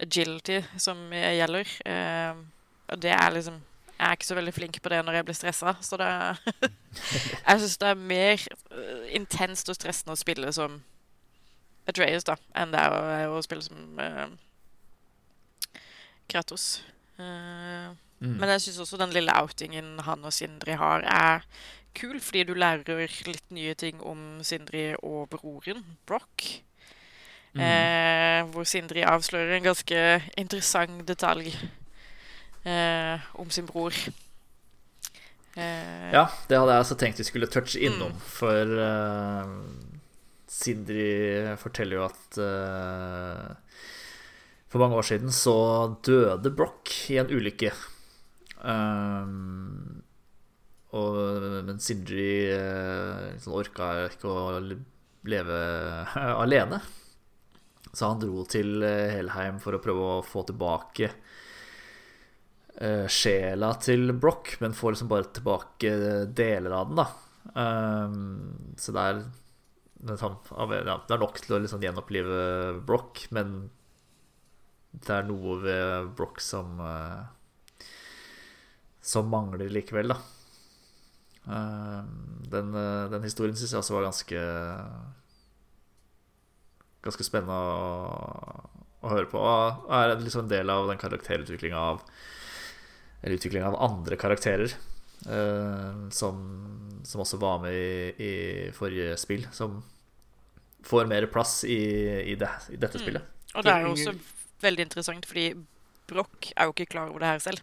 agility 0.03 0.61
som 0.77 1.09
gjelder. 1.13 1.73
Eh, 1.89 2.45
og 2.89 3.01
det 3.01 3.13
er 3.15 3.33
liksom 3.33 3.61
Jeg 3.99 4.07
er 4.07 4.15
ikke 4.15 4.29
så 4.29 4.37
veldig 4.37 4.53
flink 4.55 4.81
på 4.81 4.91
det 4.93 5.01
når 5.03 5.19
jeg 5.19 5.27
blir 5.27 5.37
stressa, 5.37 5.75
så 5.83 5.99
det 5.99 6.09
Jeg 7.49 7.59
syns 7.59 7.77
det 7.81 7.89
er 7.89 8.05
mer 8.13 8.45
eh, 8.71 9.07
intenst 9.19 9.69
og 9.69 9.75
stressende 9.75 10.15
å 10.15 10.19
spille 10.19 10.53
som 10.55 10.79
Atreus, 11.89 12.23
da, 12.23 12.37
enn 12.55 12.71
det 12.71 12.79
er 12.79 13.27
å, 13.27 13.35
å 13.35 13.41
spille 13.43 13.65
som 13.65 13.97
uh, 13.97 14.29
Kratos. 16.29 16.83
Uh, 17.17 17.91
Mm. 18.19 18.35
Men 18.35 18.51
jeg 18.53 18.65
syns 18.65 18.81
også 18.83 18.99
den 18.99 19.13
lille 19.15 19.31
outingen 19.31 19.99
han 20.03 20.25
og 20.27 20.33
Sindri 20.35 20.75
har, 20.79 21.05
er 21.07 21.45
kul, 21.95 22.19
fordi 22.21 22.43
du 22.43 22.53
lærer 22.53 23.07
litt 23.27 23.45
nye 23.55 23.75
ting 23.79 24.01
om 24.03 24.41
Sindri 24.43 24.91
og 24.99 25.29
broren, 25.31 25.85
Brock. 26.07 26.43
Mm. 27.53 27.61
Eh, 27.65 28.41
hvor 28.51 28.67
Sindri 28.67 29.01
avslører 29.07 29.55
en 29.55 29.69
ganske 29.71 30.01
interessant 30.37 31.07
detalj 31.07 31.55
eh, 32.69 33.29
om 33.41 33.49
sin 33.53 33.65
bror. 33.69 33.93
Eh, 35.57 36.11
Ja, 36.13 36.25
det 36.47 36.57
hadde 36.59 36.75
jeg 36.75 36.85
også 36.85 36.97
tenkt 37.01 37.19
vi 37.21 37.25
skulle 37.27 37.49
touche 37.51 37.79
innom, 37.81 38.13
Mm. 38.13 38.19
for 38.37 38.75
eh, 38.85 39.53
Sindri 40.49 41.07
forteller 41.61 41.99
jo 41.99 42.05
at 42.07 42.37
eh, 42.41 43.55
for 44.69 44.79
mange 44.83 44.97
år 44.99 45.05
siden 45.07 45.31
så 45.33 45.55
døde 46.05 46.51
Broch 46.53 47.09
i 47.09 47.17
en 47.21 47.29
ulykke. 47.33 47.71
Um, 48.61 50.01
og, 50.91 51.15
men 51.65 51.79
Sindri 51.81 52.49
uh, 52.51 53.31
liksom 53.33 53.53
orka 53.55 53.87
ikke 54.09 54.29
å 54.29 54.59
leve 55.29 55.59
alene. 56.43 56.81
Så 57.93 58.09
han 58.11 58.19
dro 58.21 58.43
til 58.45 58.83
eh, 58.85 59.15
Helheim 59.15 59.57
for 59.63 59.73
å 59.77 59.81
prøve 59.81 60.09
å 60.19 60.25
få 60.25 60.43
tilbake 60.49 61.07
eh, 61.09 61.15
sjela 63.11 63.73
til 63.83 64.13
Brock, 64.15 64.53
men 64.61 64.75
får 64.77 64.93
liksom 64.95 65.09
bare 65.11 65.27
tilbake 65.35 65.89
deler 66.31 66.75
av 66.77 66.87
den, 66.91 67.01
da. 67.01 67.07
Um, 67.55 68.73
så 68.79 68.93
det 68.95 69.03
er 69.03 69.19
sånn- 70.19 70.37
det 70.69 71.11
er 71.11 71.19
nok 71.19 71.41
til 71.41 71.57
å 71.57 71.59
liksom 71.59 71.81
gjenopplive 71.83 72.85
Brock, 72.85 73.25
men 73.35 73.69
det 74.93 75.09
er 75.09 75.23
noe 75.27 75.59
ved 75.61 76.15
Brock 76.17 76.39
som 76.41 76.79
eh, 76.81 77.85
Som 79.01 79.29
mangler 79.29 79.69
likevel, 79.69 80.11
da. 80.11 80.17
Um, 81.49 82.43
den, 82.49 82.73
eh, 82.75 83.09
den 83.09 83.23
historien 83.23 83.55
syns 83.55 83.71
jeg 83.71 83.79
også 83.79 83.95
var 83.95 84.09
ganske 84.09 84.41
Ganske 87.05 87.23
spennende 87.23 87.55
å, 87.55 88.69
å 88.99 89.11
høre 89.13 89.29
på. 89.31 89.39
Og 89.39 89.93
er 89.95 90.17
liksom 90.19 90.43
en 90.45 90.51
del 90.51 90.69
av 90.73 90.89
den 90.89 90.99
karakterutviklinga 90.99 91.79
av 91.79 92.01
Eller 93.21 93.35
utvikling 93.35 93.63
av 93.67 93.75
andre 93.83 94.15
karakterer. 94.17 94.73
eh, 95.27 96.09
som, 96.15 96.37
som 97.03 97.21
også 97.21 97.37
var 97.41 97.59
med 97.59 97.73
i, 97.73 98.13
i 98.23 98.71
forrige 98.71 99.17
spill. 99.19 99.47
Som 99.51 99.81
får 100.87 101.05
mer 101.11 101.25
plass 101.27 101.63
i, 101.67 101.75
i, 102.31 102.35
det, 102.39 102.49
i 102.71 102.77
dette 102.79 102.97
Mm. 102.97 103.03
spillet. 103.03 103.21
Og 103.55 103.63
det 103.65 103.73
er 103.73 103.81
jo 103.83 103.91
også 103.95 104.13
veldig 104.61 104.85
interessant, 104.85 105.25
fordi 105.25 105.49
Broch 106.07 106.53
er 106.55 106.65
jo 106.69 106.71
ikke 106.73 106.85
klar 106.93 107.09
over 107.09 107.19
det 107.19 107.27
her 107.33 107.39
selv. 107.43 107.59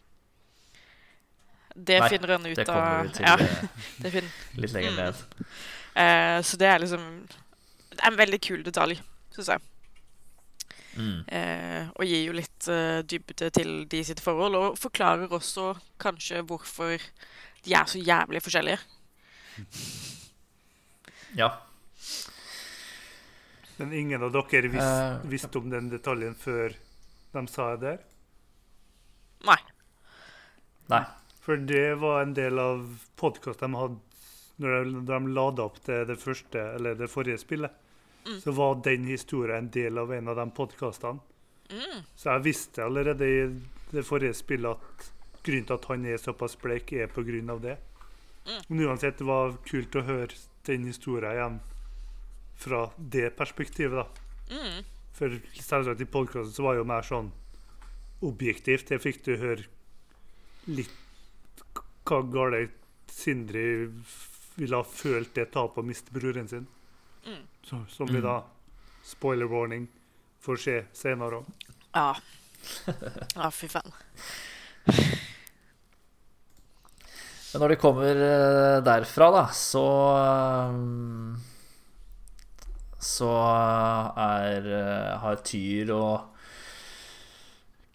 Det 1.76 1.98
Nei, 2.00 2.08
finner 2.08 2.32
han 2.36 2.46
ut 2.46 2.56
det 2.56 2.68
av 2.72 3.02
vi 3.04 3.10
til 3.16 3.26
ja, 3.26 3.34
eh, 3.36 3.64
det 4.02 4.12
finner. 4.14 4.36
litt 4.56 4.72
lenger 4.76 4.92
Mm. 4.92 5.00
ned. 5.00 5.48
Eh, 5.96 6.38
så 6.44 6.56
det 6.60 6.68
er 6.68 6.78
liksom 6.84 7.04
Det 7.90 8.02
er 8.04 8.10
en 8.12 8.18
veldig 8.20 8.40
kul 8.44 8.62
detalj, 8.64 8.98
syns 9.32 9.48
jeg. 9.48 9.60
Mm. 10.96 11.18
Eh, 11.28 11.88
og 11.92 12.08
gir 12.08 12.22
jo 12.24 12.34
litt 12.36 12.68
eh, 12.72 13.02
dybde 13.04 13.50
til 13.54 13.72
de 13.90 14.02
sitt 14.04 14.22
forhold, 14.24 14.56
og 14.56 14.78
forklarer 14.80 15.32
også 15.32 15.74
kanskje 16.02 16.42
hvorfor 16.48 16.96
de 17.66 17.74
er 17.76 17.88
så 17.90 18.00
jævlig 18.00 18.42
forskjellige. 18.44 18.80
Ja. 21.36 21.50
Men 23.76 23.92
ingen 23.92 24.22
av 24.24 24.32
dere 24.32 24.70
visste 24.72 24.88
uh, 25.20 25.24
visste 25.28 25.60
om 25.60 25.68
den 25.68 25.90
detaljen 25.92 26.36
før 26.38 26.72
de 27.34 27.42
sa 27.52 27.68
det 27.76 27.82
der? 27.84 28.04
Nei. 29.44 29.58
Nei. 30.88 31.02
For 31.44 31.60
det 31.60 31.98
var 32.00 32.22
en 32.22 32.32
del 32.34 32.58
av 32.58 32.86
podkasten 33.20 33.76
de 33.76 33.82
hadde 33.82 34.00
når 34.56 34.86
de, 34.88 35.00
de 35.10 35.18
lada 35.36 35.66
opp 35.68 35.76
til 35.84 36.06
det 36.08 36.16
første, 36.16 36.62
eller 36.78 36.96
det 36.96 37.10
forrige 37.12 37.42
spillet. 37.42 37.74
Mm. 38.26 38.40
Så 38.40 38.52
var 38.52 38.80
den 38.84 39.04
historien 39.04 39.64
en 39.64 39.70
del 39.70 39.98
av 39.98 40.12
en 40.12 40.28
av 40.28 40.36
de 40.36 40.50
podkastene. 40.50 41.20
Mm. 41.70 42.02
Så 42.16 42.30
jeg 42.30 42.44
visste 42.44 42.84
allerede 42.84 43.26
i 43.26 43.38
det 43.90 44.02
forrige 44.06 44.34
spillet 44.34 44.74
at 44.74 45.12
grunnen 45.46 45.66
til 45.66 45.76
at 45.76 45.88
han 45.90 46.06
er 46.06 46.18
såpass 46.18 46.56
bleik, 46.58 46.92
er 46.92 47.10
av 47.50 47.60
det. 47.62 47.76
Mm. 48.46 48.62
Men 48.68 48.86
uansett, 48.86 49.18
det 49.18 49.26
var 49.26 49.56
kult 49.66 49.96
å 49.96 50.02
høre 50.06 50.34
den 50.66 50.86
historien 50.86 51.32
igjen 51.32 51.58
fra 52.56 52.90
det 52.96 53.30
perspektivet, 53.36 54.04
da. 54.04 54.06
Mm. 54.50 54.84
For 55.16 55.40
selvsagt 55.54 56.00
i 56.00 56.04
podkasten 56.04 56.52
så 56.52 56.62
var 56.62 56.74
det 56.74 56.82
jo 56.82 56.88
mer 56.88 57.06
sånn 57.06 57.32
objektivt. 58.26 58.88
Det 58.88 59.00
fikk 59.02 59.24
du 59.24 59.36
høre 59.36 59.66
litt 60.66 61.62
hva 62.06 62.22
gale 62.30 62.66
Sindri 63.10 63.86
ville 64.56 64.78
ha 64.78 64.84
følt 64.86 65.34
det 65.34 65.50
tapet 65.54 65.82
å 65.82 65.86
miste 65.86 66.14
broren 66.14 66.48
sin. 66.48 66.66
Mm. 67.26 67.42
Så, 67.66 67.80
som 67.90 68.06
vi 68.06 68.20
da, 68.22 68.38
spoiler 69.02 69.48
warning, 69.50 69.88
får 70.38 70.60
se 70.62 70.74
senere 70.94 71.42
òg. 71.42 71.70
Ja. 71.96 72.12
Ja, 73.36 73.48
fy 73.54 73.68
faen. 73.70 73.92
Men 77.52 77.62
når 77.62 77.72
de 77.72 77.78
kommer 77.78 78.22
eh, 78.28 78.78
derfra, 78.86 79.28
da, 79.34 79.42
så 79.54 79.84
eh, 80.20 80.78
Så 83.06 83.30
er, 83.34 84.66
eh, 84.66 85.12
har 85.22 85.42
Tyr 85.46 85.92
og 85.94 86.32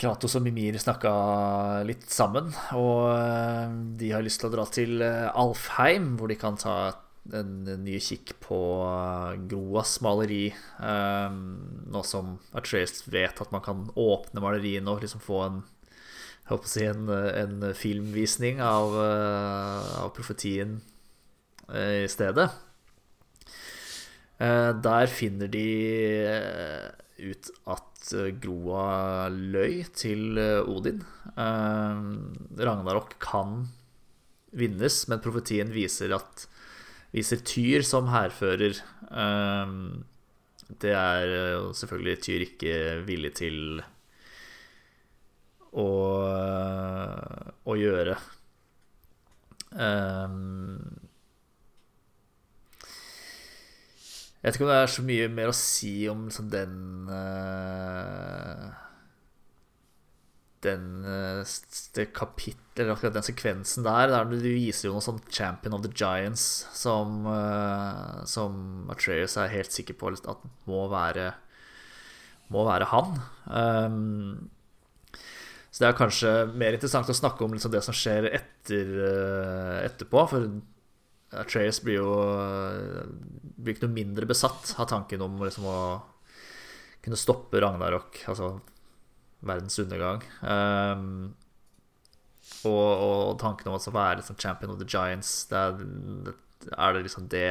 Kratos 0.01 0.35
og 0.39 0.43
Mimir 0.47 0.79
snakka 0.81 1.11
litt 1.87 2.07
sammen. 2.09 2.51
Og 2.79 3.95
de 3.99 4.11
har 4.15 4.23
lyst 4.25 4.41
til 4.41 4.49
å 4.49 4.53
dra 4.55 4.65
til 4.71 5.03
Alfheim, 5.03 6.15
hvor 6.17 6.31
de 6.31 6.39
kan 6.41 6.57
ta 6.57 6.77
en 7.29 7.63
ny 7.83 7.99
kikk 8.01 8.33
på 8.41 8.57
eh, 8.87 9.35
Groas 9.51 9.99
maleri. 10.01 10.47
eh, 10.81 11.29
Nå 11.91 12.01
som 12.07 12.37
Atreus 12.57 13.05
vet 13.07 13.41
at 13.41 13.53
man 13.53 13.63
kan 13.65 13.85
åpne 13.95 14.41
maleriene 14.43 14.89
og 14.91 15.03
liksom 15.05 15.23
få 15.23 15.43
en 15.49 15.61
jeg 16.41 16.57
håper 16.57 16.67
å 16.67 16.71
si 16.71 16.83
en, 16.83 17.05
en 17.07 17.73
filmvisning 17.77 18.57
av, 18.65 18.95
eh, 18.99 19.91
av 20.01 20.09
profetien 20.17 20.81
i 21.71 22.07
stedet. 22.11 22.49
Der 24.41 25.07
finner 25.07 25.47
de 25.53 25.61
ut 27.21 27.51
at 27.71 28.11
Groa 28.43 29.29
løy 29.31 29.85
til 29.95 30.41
Odin. 30.65 31.05
Ragnarok 31.37 33.15
kan 33.23 33.69
vinnes, 34.51 34.97
men 35.07 35.23
profetien 35.23 35.71
viser 35.71 36.17
at 36.17 36.49
viser 37.15 37.41
Tyr 37.47 37.83
som 37.87 38.09
hærfører. 38.13 38.81
Eh, 39.11 39.75
Det 40.81 40.91
er 40.95 41.33
eh, 41.37 41.73
selvfølgelig 41.75 42.21
Tyr 42.23 42.45
ikke 42.45 42.75
villig 43.07 43.33
til 43.35 43.81
å, 45.71 45.87
å 47.65 47.75
gjøre. 47.79 48.15
Um, 49.71 50.99
jeg 54.41 54.47
vet 54.47 54.55
ikke 54.57 54.65
om 54.65 54.71
det 54.71 54.77
er 54.81 54.89
så 54.89 55.03
mye 55.05 55.27
mer 55.31 55.51
å 55.51 55.57
si 55.57 55.91
om 56.09 56.23
liksom, 56.27 56.47
den 56.49 57.09
eh, 57.13 58.71
Den 60.65 61.05
eh, 61.05 61.43
det 61.95 62.07
kapittel, 62.13 62.60
eller 62.75 62.93
akkurat 62.93 63.17
den 63.17 63.25
sekvensen 63.25 63.85
der. 63.85 64.11
Der 64.11 64.29
du 64.29 64.37
viser 64.39 64.87
jo 64.87 64.95
noe 64.95 65.03
sånn 65.03 65.19
Champion 65.31 65.75
of 65.75 65.83
the 65.85 65.91
Giants 65.91 66.65
som, 66.77 67.25
uh, 67.27 68.23
som 68.29 68.87
Atreus 68.91 69.37
er 69.39 69.51
helt 69.51 69.75
sikker 69.75 69.97
på 69.99 70.13
at 70.15 70.47
må 70.69 70.85
være 70.91 71.33
Må 72.51 72.65
være 72.67 72.89
han. 72.91 73.13
Um, 73.47 74.49
så 75.71 75.83
det 75.83 75.87
er 75.87 75.95
kanskje 75.95 76.31
mer 76.51 76.75
interessant 76.75 77.07
å 77.07 77.15
snakke 77.15 77.45
om 77.45 77.53
liksom 77.55 77.71
det 77.71 77.79
som 77.85 77.95
skjer 77.95 78.27
etter, 78.27 78.89
uh, 78.99 79.77
etterpå. 79.85 80.25
For 80.27 80.49
Atreus 81.39 81.79
blir 81.79 82.01
jo 82.01 82.09
blir 83.55 83.75
ikke 83.75 83.87
noe 83.87 83.95
mindre 83.95 84.27
besatt 84.27 84.73
av 84.75 84.89
tanken 84.91 85.23
om 85.23 85.39
liksom 85.39 85.69
å 85.71 85.79
kunne 87.01 87.17
stoppe 87.17 87.61
Ragnarok, 87.63 88.19
altså 88.29 88.57
verdens 89.47 89.79
undergang. 89.81 90.25
Um, 90.43 91.31
og, 92.67 92.89
og 93.05 93.37
tanken 93.41 93.71
om 93.71 93.77
å 93.77 93.93
være 93.95 94.21
liksom 94.21 94.39
champion 94.39 94.73
of 94.73 94.79
the 94.81 94.87
giants, 94.87 95.45
det 95.49 95.57
er, 95.57 96.33
er 96.77 96.95
det 96.95 97.05
liksom 97.07 97.29
det 97.31 97.49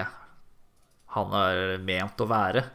han 1.14 1.32
er 1.34 1.78
ment 1.82 2.22
å 2.22 2.28
være. 2.30 2.66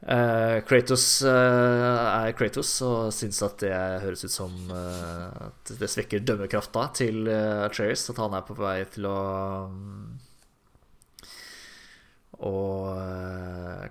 Uh, 0.00 0.62
Kratos 0.64 1.20
uh, 1.28 2.24
er 2.24 2.32
Kratos 2.32 2.70
og 2.86 3.10
syns 3.12 3.42
at 3.44 3.58
det 3.60 3.74
høres 4.00 4.22
ut 4.24 4.32
som 4.32 4.54
uh, 4.72 5.50
At 5.50 5.72
det 5.76 5.90
svekker 5.92 6.22
dømmekrafta 6.24 6.86
til 6.96 7.28
uh, 7.28 7.66
Atreus. 7.66 8.06
At 8.08 8.20
han 8.22 8.32
er 8.36 8.46
på 8.46 8.56
vei 8.56 8.78
til 8.94 9.10
å 9.10 9.18
um, 9.68 10.16
Å 12.40 12.54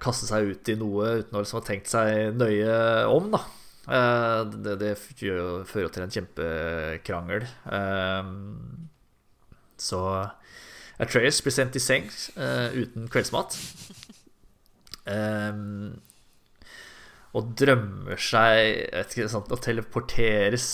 kaste 0.01 0.25
seg 0.25 0.49
ut 0.49 0.71
i 0.73 0.77
noe 0.79 1.19
uten 1.19 1.37
å 1.37 1.43
liksom 1.43 1.59
ha 1.59 1.67
tenkt 1.67 1.91
seg 1.91 2.33
nøye 2.33 2.79
om, 3.13 3.27
da. 3.35 3.43
Eh, 3.89 4.41
det, 4.53 4.75
det 4.83 4.93
fører 4.99 5.89
til 5.93 6.05
en 6.05 6.13
kjempekrangel. 6.13 7.47
Eh, 7.77 8.33
så 9.79 10.03
Atreus 10.99 11.39
blir 11.45 11.55
sendt 11.55 11.79
i 11.79 11.83
seng 11.83 12.09
eh, 12.37 12.81
uten 12.83 13.09
kveldsmat. 13.11 13.57
Og 17.29 17.53
drømmer 17.57 18.19
seg 18.21 18.89
ikke, 19.03 19.29
sånn, 19.29 19.45
å 19.53 19.61
teleporteres 19.61 20.67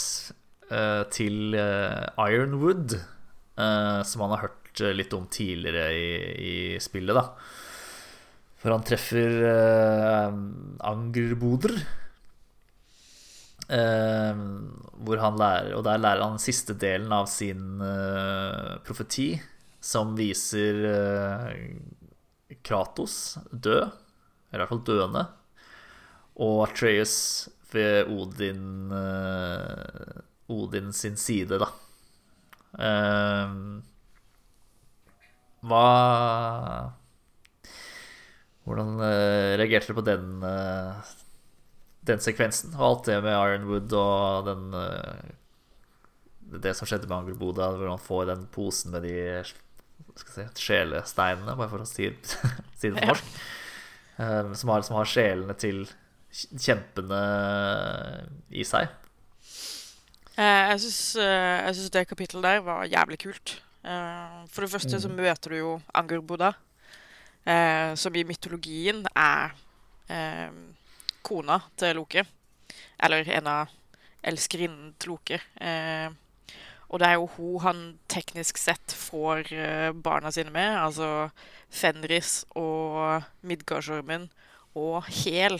eh, 0.72 1.04
til 1.12 1.56
eh, 1.60 2.06
Ironwood, 2.32 2.96
eh, 2.96 4.00
som 4.08 4.24
han 4.24 4.36
har 4.36 4.46
hørt 4.48 4.82
eh, 4.84 4.96
litt 4.96 5.14
om 5.18 5.28
tidligere 5.32 5.90
i, 5.96 6.08
i 6.36 6.56
spillet. 6.84 7.16
da 7.16 7.28
For 8.62 8.76
han 8.76 8.88
treffer 8.88 9.36
uh, 9.44 10.32
Angerboder. 10.90 11.76
Eh, 13.66 14.42
hvor 15.02 15.18
han 15.18 15.40
lærer 15.42 15.72
Og 15.74 15.82
der 15.88 15.98
lærer 15.98 16.22
han 16.22 16.38
siste 16.38 16.76
delen 16.78 17.10
av 17.16 17.26
sin 17.26 17.82
eh, 17.82 18.76
profeti, 18.86 19.32
som 19.82 20.14
viser 20.18 20.84
eh, 20.92 22.60
Kratos 22.66 23.40
død, 23.50 23.90
eller 23.90 24.54
i 24.54 24.62
hvert 24.62 24.72
fall 24.72 24.84
døende, 24.86 25.24
og 26.46 26.62
Atreus 26.68 27.16
ved 27.74 28.10
Odin 28.14 28.94
eh, 28.94 30.22
Odin 30.54 30.94
sin 30.94 31.18
side, 31.18 31.58
da. 31.62 31.72
Eh, 32.78 33.58
hva 35.66 35.86
Hvordan 38.66 38.98
reagerte 39.60 39.94
du 39.94 39.98
på 40.00 40.06
den 40.06 40.42
eh, 40.42 41.10
den 42.06 42.20
sekvensen 42.22 42.74
og 42.78 42.84
alt 42.90 43.06
det 43.10 43.18
med 43.26 43.34
Ironwood 43.34 43.94
og 43.98 44.46
den 44.50 44.74
eh, 44.78 45.34
Det 46.64 46.76
som 46.78 46.86
skjedde 46.88 47.08
med 47.10 47.18
Angerboda, 47.18 47.72
hvor 47.74 47.90
han 47.90 48.00
får 48.02 48.26
den 48.30 48.44
posen 48.54 48.92
med 48.94 49.02
de 49.08 49.16
skal 50.16 50.32
si, 50.36 50.44
sjelesteinene, 50.68 51.56
bare 51.58 51.70
for 51.72 51.82
å 51.84 51.88
si, 51.90 52.12
si 52.80 52.90
det 52.92 53.00
på 53.00 53.02
Ja. 53.02 53.08
norsk. 53.12 53.40
eh, 54.20 54.54
som, 54.56 54.70
har, 54.72 54.86
som 54.88 54.96
har 55.00 55.10
sjelene 55.10 55.56
til 55.60 55.82
kjempene 56.36 57.20
i 58.52 58.64
seg. 58.68 58.88
Eh, 60.36 60.72
jeg 60.76 60.82
syns 60.84 61.92
det 61.96 62.06
kapittelet 62.10 62.44
der 62.44 62.64
var 62.66 62.86
jævlig 62.92 63.20
kult. 63.26 63.58
For 63.86 64.66
det 64.66 64.72
første 64.72 64.98
så 65.00 65.08
Mm. 65.12 65.16
møter 65.20 65.50
du 65.54 65.58
jo 65.60 65.74
Angerboda, 65.94 66.54
som 67.96 68.16
i 68.18 68.24
mytologien 68.26 69.04
er 69.16 69.54
kona 71.26 71.60
til 71.80 71.98
Loke. 72.00 72.26
Eller 73.04 73.28
en 73.38 73.50
av 73.50 73.74
elskerinnen 74.26 74.94
til 75.00 75.14
Loke. 75.14 75.42
Eh, 75.62 76.10
og 76.86 77.02
det 77.02 77.10
er 77.10 77.18
jo 77.18 77.30
hun 77.36 77.62
han 77.64 77.84
teknisk 78.12 78.60
sett 78.62 78.94
får 78.94 79.52
eh, 79.54 79.92
barna 79.92 80.32
sine 80.32 80.54
med. 80.54 80.78
Altså 80.78 81.30
Fenris 81.70 82.44
og 82.56 83.26
Midgardsormen 83.42 84.30
og 84.76 85.04
Hel 85.10 85.60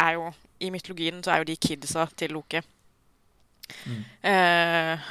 er 0.00 0.16
jo 0.16 0.30
I 0.60 0.70
mytologien 0.70 1.22
så 1.24 1.32
er 1.34 1.42
jo 1.42 1.50
de 1.50 1.56
kidsa 1.56 2.06
til 2.16 2.32
Loke. 2.36 2.62
Eh, 4.22 5.10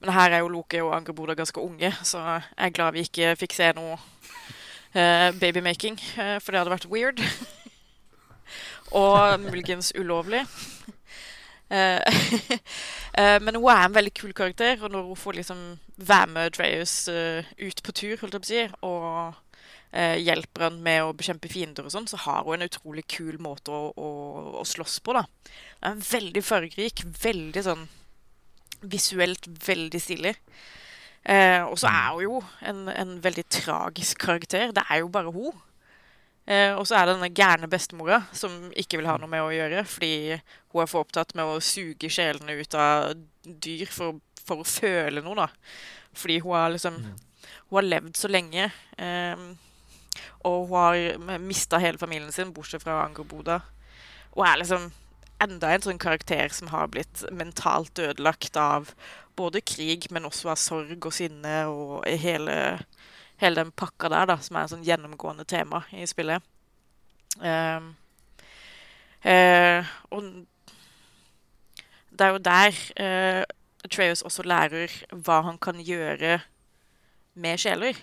men 0.00 0.12
her 0.12 0.30
er 0.30 0.42
jo 0.44 0.48
Loke 0.52 0.82
og 0.84 0.94
Angerboda 0.96 1.34
ganske 1.34 1.60
unge, 1.60 1.92
så 2.04 2.18
jeg 2.20 2.42
er 2.68 2.74
glad 2.74 2.92
vi 2.92 3.06
ikke 3.06 3.36
fikk 3.40 3.56
se 3.56 3.70
noe 3.76 3.96
eh, 4.92 5.32
babymaking, 5.40 5.96
eh, 6.20 6.36
for 6.40 6.52
det 6.52 6.60
hadde 6.60 6.74
vært 6.74 6.90
weird. 6.92 7.22
og 8.92 9.40
muligens 9.40 9.92
ulovlig. 9.98 10.44
Eh, 11.66 11.98
eh, 13.18 13.40
men 13.42 13.56
hun 13.58 13.64
er 13.72 13.88
en 13.88 13.94
veldig 13.96 14.12
kul 14.14 14.30
karakter, 14.38 14.78
og 14.86 14.92
når 14.94 15.08
hun 15.08 15.16
får 15.18 15.32
liksom 15.40 15.62
være 15.98 16.28
med 16.30 16.52
Dreyus 16.54 17.08
eh, 17.10 17.48
ut 17.58 17.82
på 17.82 17.90
tur, 17.90 18.12
holdt 18.20 18.36
jeg 18.36 18.44
på 18.44 18.46
å 18.46 18.52
si, 18.52 18.62
og 18.86 19.42
hjelper 19.96 20.62
han 20.62 20.78
med 20.84 21.02
å 21.02 21.14
bekjempe 21.18 21.50
fiender 21.50 21.88
og 21.88 21.90
sånn, 21.90 22.06
så 22.06 22.20
har 22.22 22.46
hun 22.46 22.60
en 22.60 22.68
utrolig 22.68 23.02
kul 23.10 23.40
måte 23.42 23.74
å, 23.74 23.90
å, 23.98 24.08
å 24.60 24.64
slåss 24.68 25.00
på, 25.02 25.14
da. 25.18 25.24
Den 25.82 25.98
er 25.98 26.06
veldig 26.06 26.42
fargerik, 26.46 27.02
veldig 27.24 27.66
sånn 27.66 27.86
visuelt 28.82 29.48
veldig 29.66 30.00
stilig. 30.02 30.34
Eh, 31.26 31.62
og 31.64 31.78
så 31.80 31.90
er 31.90 32.12
hun 32.12 32.22
jo 32.22 32.42
en, 32.62 32.88
en 32.92 33.16
veldig 33.24 33.44
tragisk 33.50 34.20
karakter. 34.22 34.70
Det 34.74 34.84
er 34.90 35.02
jo 35.02 35.08
bare 35.08 35.32
hun. 35.32 35.54
Eh, 36.46 36.72
og 36.78 36.84
så 36.86 36.94
er 36.94 37.08
det 37.08 37.16
denne 37.16 37.32
gærne 37.34 37.68
bestemora 37.70 38.20
som 38.36 38.68
ikke 38.78 39.00
vil 39.00 39.08
ha 39.10 39.16
noe 39.18 39.30
med 39.30 39.42
å 39.42 39.50
gjøre, 39.50 39.82
fordi 39.90 40.38
hun 40.72 40.82
er 40.82 40.90
for 40.90 41.02
opptatt 41.02 41.34
med 41.34 41.48
å 41.50 41.62
suge 41.64 42.10
sjelene 42.12 42.54
ut 42.60 42.76
av 42.78 43.16
dyr 43.42 43.90
for, 43.90 44.20
for 44.46 44.62
å 44.62 44.68
føle 44.68 45.24
noe, 45.24 45.46
da. 45.46 45.48
Fordi 46.16 46.40
hun 46.44 46.56
har 46.56 46.74
liksom 46.74 47.00
Hun 47.66 47.76
har 47.78 47.86
levd 47.86 48.14
så 48.18 48.28
lenge. 48.30 48.68
Eh, 48.98 49.40
og 50.46 50.68
hun 50.70 50.76
har 50.78 51.38
mista 51.42 51.78
hele 51.82 51.98
familien 51.98 52.32
sin, 52.32 52.52
bortsett 52.54 52.82
fra 52.82 53.00
Angoboda. 53.04 53.60
Og 54.34 54.44
er 54.46 54.60
liksom 54.60 54.90
enda 55.42 55.72
en 55.72 55.84
sånn 55.84 56.00
karakter 56.00 56.52
som 56.54 56.70
har 56.72 56.88
blitt 56.92 57.24
mentalt 57.34 57.98
ødelagt 57.98 58.56
av 58.60 58.92
både 59.36 59.60
krig, 59.60 60.08
men 60.14 60.28
også 60.28 60.52
av 60.52 60.60
sorg 60.60 61.08
og 61.08 61.14
sinne 61.14 61.56
og 61.68 62.06
hele, 62.22 62.78
hele 63.42 63.62
den 63.62 63.72
pakka 63.76 64.10
der, 64.12 64.26
da, 64.32 64.38
som 64.42 64.56
er 64.56 64.66
et 64.66 64.72
sånn 64.72 64.86
gjennomgående 64.86 65.46
tema 65.48 65.82
i 65.92 66.06
spillet. 66.08 66.44
Um, 67.36 67.92
uh, 69.26 69.94
og 70.14 70.28
det 72.16 72.26
er 72.26 72.32
jo 72.32 72.42
der 72.46 72.78
uh, 72.96 73.42
Atreus 73.84 74.24
også 74.24 74.46
lærer 74.46 74.92
hva 75.12 75.42
han 75.46 75.60
kan 75.60 75.82
gjøre 75.84 76.38
med 77.36 77.60
sjeler. 77.60 77.98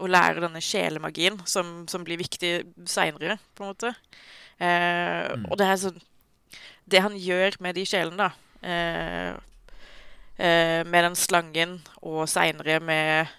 Og 0.00 0.08
lærer 0.10 0.40
denne 0.40 0.62
sjelemagien, 0.64 1.36
som, 1.44 1.84
som 1.90 2.04
blir 2.06 2.18
viktig 2.18 2.62
seinere, 2.88 3.36
på 3.54 3.64
en 3.66 3.74
måte. 3.74 3.94
Uh, 4.60 5.36
mm. 5.36 5.50
Og 5.50 5.60
det 5.60 5.68
er 5.68 5.82
sånn 5.84 6.00
det 6.90 7.02
han 7.04 7.16
gjør 7.18 7.58
med 7.62 7.76
de 7.78 7.84
sjelene, 7.86 8.26
da 8.26 8.66
eh, 8.66 9.34
eh, 10.38 10.80
Med 10.86 11.04
den 11.06 11.18
slangen, 11.18 11.78
og 12.02 12.28
seinere 12.30 12.80
med 12.80 13.30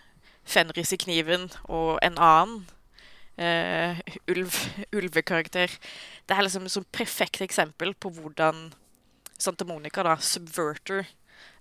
Fenris 0.48 0.94
i 0.94 1.00
kniven 1.00 1.50
og 1.70 2.00
en 2.04 2.18
annen 2.22 2.62
uh, 3.40 4.00
ulv, 4.32 4.58
ulvekarakter. 4.98 5.74
Det 6.28 6.38
er 6.38 6.46
liksom 6.46 6.68
et 6.68 6.92
perfekt 6.92 7.42
eksempel 7.42 7.94
på 7.94 8.14
hvordan 8.18 8.72
Santa 9.42 9.66
Monica 9.66 10.04
da, 10.06 10.18
subverter 10.22 11.10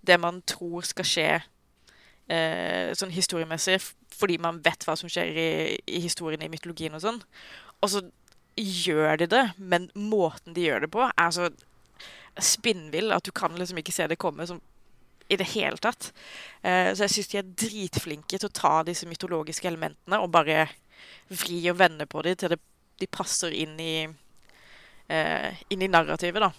det 0.05 0.21
man 0.21 0.43
tror 0.49 0.85
skal 0.89 1.09
skje 1.09 1.31
uh, 1.41 2.93
sånn 2.97 3.13
historiemessig, 3.15 3.81
fordi 4.17 4.39
man 4.41 4.61
vet 4.65 4.85
hva 4.87 4.97
som 4.99 5.11
skjer 5.13 5.33
i, 5.33 5.51
i 5.89 6.01
historien 6.05 6.43
i 6.45 6.51
mytologien 6.53 6.97
og 6.97 7.05
sånn. 7.05 7.21
Og 7.81 7.93
så 7.93 8.05
gjør 8.61 9.23
de 9.23 9.29
det, 9.31 9.45
men 9.57 9.89
måten 9.95 10.57
de 10.57 10.67
gjør 10.67 10.85
det 10.85 10.93
på, 10.93 11.07
er 11.09 11.33
så 11.33 11.49
spinnvill 12.41 13.13
at 13.13 13.25
du 13.27 13.33
kan 13.35 13.57
liksom 13.59 13.81
ikke 13.81 13.95
se 13.95 14.07
det 14.09 14.19
komme 14.21 14.47
som, 14.49 14.61
i 15.31 15.37
det 15.37 15.47
hele 15.55 15.79
tatt. 15.79 16.11
Uh, 16.65 16.91
så 16.93 17.07
jeg 17.07 17.15
syns 17.15 17.31
de 17.31 17.39
er 17.41 17.53
dritflinke 17.65 18.39
til 18.39 18.49
å 18.49 18.55
ta 18.55 18.73
disse 18.87 19.09
mytologiske 19.09 19.69
elementene 19.71 20.19
og 20.19 20.33
bare 20.35 20.67
vri 21.31 21.63
og 21.71 21.79
vende 21.79 22.09
på 22.11 22.25
dem 22.27 22.39
til 22.39 22.55
det, 22.55 22.59
de 23.01 23.09
passer 23.09 23.55
inn 23.55 23.79
i, 23.81 23.95
uh, 24.11 25.51
inn 25.71 25.85
i 25.87 25.91
narrativet, 25.91 26.43
da. 26.43 26.51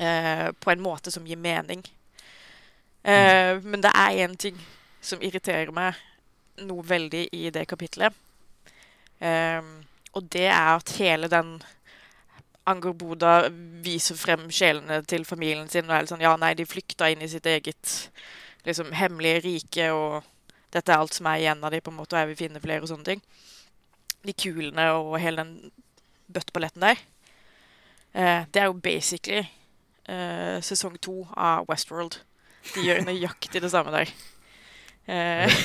Uh, 0.00 0.46
på 0.56 0.70
en 0.72 0.84
måte 0.84 1.12
som 1.12 1.26
gir 1.26 1.40
mening. 1.40 1.82
Mm. 3.00 3.64
Men 3.64 3.80
det 3.80 3.90
er 3.96 4.18
én 4.26 4.34
ting 4.36 4.58
som 5.00 5.22
irriterer 5.24 5.70
meg 5.72 5.96
noe 6.68 6.82
veldig 6.84 7.22
i 7.32 7.46
det 7.48 7.62
kapitlet. 7.64 8.12
og 10.12 10.26
det 10.34 10.44
er 10.50 10.74
at 10.74 10.92
hele 10.98 11.30
den 11.32 11.54
Angor 12.70 12.94
Boda 12.98 13.34
viser 13.84 14.18
frem 14.18 14.48
sjelene 14.54 15.00
til 15.08 15.26
familien 15.28 15.68
sin. 15.70 15.88
Og 15.90 15.96
er 15.96 16.08
sånn, 16.10 16.24
ja, 16.24 16.34
nei, 16.40 16.54
de 16.58 16.68
flykta 16.68 17.10
inn 17.10 17.24
i 17.24 17.30
sitt 17.30 17.46
eget 17.50 17.94
liksom, 18.66 18.92
hemmelige 18.96 19.44
rike, 19.46 19.90
og 19.94 20.26
dette 20.74 20.92
er 20.92 21.02
alt 21.02 21.16
som 21.16 21.28
er 21.30 21.42
igjen 21.42 21.64
av 21.64 21.74
dem, 21.74 21.84
på 21.84 21.92
en 21.92 21.98
måte, 21.98 22.16
og 22.16 22.22
jeg 22.22 22.32
vil 22.32 22.40
finne 22.44 22.62
flere 22.62 22.86
og 22.86 22.92
sånne 22.92 23.08
ting. 23.12 23.22
De 24.26 24.36
kulene 24.36 24.90
og 24.98 25.16
hele 25.22 25.42
den 25.44 25.72
bøtteballetten 26.30 26.84
der. 26.84 27.00
Eh, 28.12 28.42
det 28.52 28.62
er 28.62 28.68
jo 28.68 28.80
basically 28.82 29.44
eh, 30.08 30.58
sesong 30.64 30.98
to 31.02 31.22
av 31.36 31.66
Westworld. 31.70 32.20
De 32.74 32.84
gjør 32.84 33.04
nøyaktig 33.06 33.62
det 33.62 33.70
samme 33.72 33.94
der. 33.94 34.12
Eh, 35.10 35.60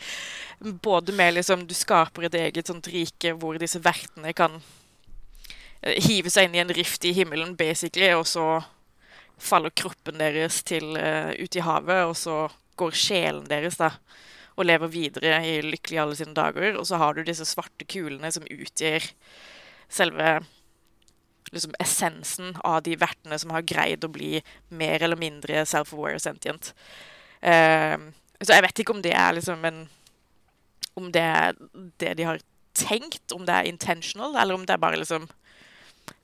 både 0.86 1.12
med 1.12 1.34
liksom 1.34 1.66
Du 1.68 1.74
skaper 1.76 2.26
et 2.26 2.34
eget 2.34 2.68
sånt 2.68 2.88
rike 2.90 3.34
hvor 3.38 3.58
disse 3.60 3.80
vertene 3.84 4.32
kan 4.36 4.56
hive 5.80 6.30
seg 6.32 6.48
inn 6.48 6.58
i 6.58 6.62
en 6.62 6.74
rift 6.76 7.04
i 7.08 7.14
himmelen, 7.16 7.54
basically, 7.56 8.10
og 8.16 8.26
så 8.28 8.60
faller 9.40 9.72
kroppen 9.72 10.20
deres 10.20 10.60
til 10.68 10.96
uh, 11.00 11.32
ut 11.32 11.56
i 11.56 11.64
havet, 11.64 12.04
og 12.10 12.16
så 12.18 12.42
går 12.80 12.96
sjelen 12.96 13.46
deres 13.48 13.78
da, 13.80 13.94
og 14.58 14.66
lever 14.68 14.92
videre 14.92 15.38
i 15.48 15.60
lykkelig 15.64 16.00
alle 16.02 16.16
sine 16.18 16.36
dager. 16.36 16.76
Og 16.76 16.86
så 16.88 17.00
har 17.00 17.16
du 17.16 17.24
disse 17.24 17.46
svarte 17.48 17.86
kulene 17.88 18.28
som 18.32 18.44
utgjør 18.44 19.06
selve 19.90 20.34
liksom, 21.50 21.72
essensen 21.80 22.52
av 22.60 22.82
de 22.84 22.98
vertene 23.00 23.38
som 23.40 23.54
har 23.54 23.64
greid 23.64 24.04
å 24.04 24.12
bli 24.12 24.42
mer 24.68 25.00
eller 25.00 25.20
mindre 25.20 25.64
self-aware 25.68 26.20
sentient. 26.20 26.74
Uh, 27.40 28.12
så 28.40 28.56
jeg 28.56 28.66
vet 28.66 28.82
ikke 28.82 28.96
om 28.96 29.02
det 29.04 29.16
er 29.16 29.34
liksom 29.36 29.64
en 29.68 29.86
Om 30.96 31.06
det 31.14 31.22
er 31.22 31.54
det 32.02 32.10
de 32.18 32.24
har 32.26 32.40
tenkt, 32.74 33.32
om 33.32 33.44
det 33.46 33.54
er 33.54 33.68
intentional, 33.68 34.34
eller 34.36 34.54
om 34.54 34.64
det 34.66 34.74
er 34.74 34.82
bare 34.82 34.98
liksom 35.00 35.28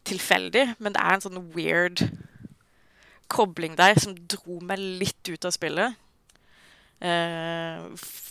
tilfeldig, 0.06 0.76
men 0.78 0.94
det 0.94 1.02
er 1.02 1.16
en 1.16 1.24
sånn 1.24 1.42
weird 1.54 2.02
kobling 3.32 3.74
der 3.78 3.98
som 3.98 4.14
dro 4.30 4.60
meg 4.64 4.78
litt 4.78 5.30
ut 5.30 5.48
av 5.48 5.54
spillet. 5.54 5.96
Eh, 7.02 7.82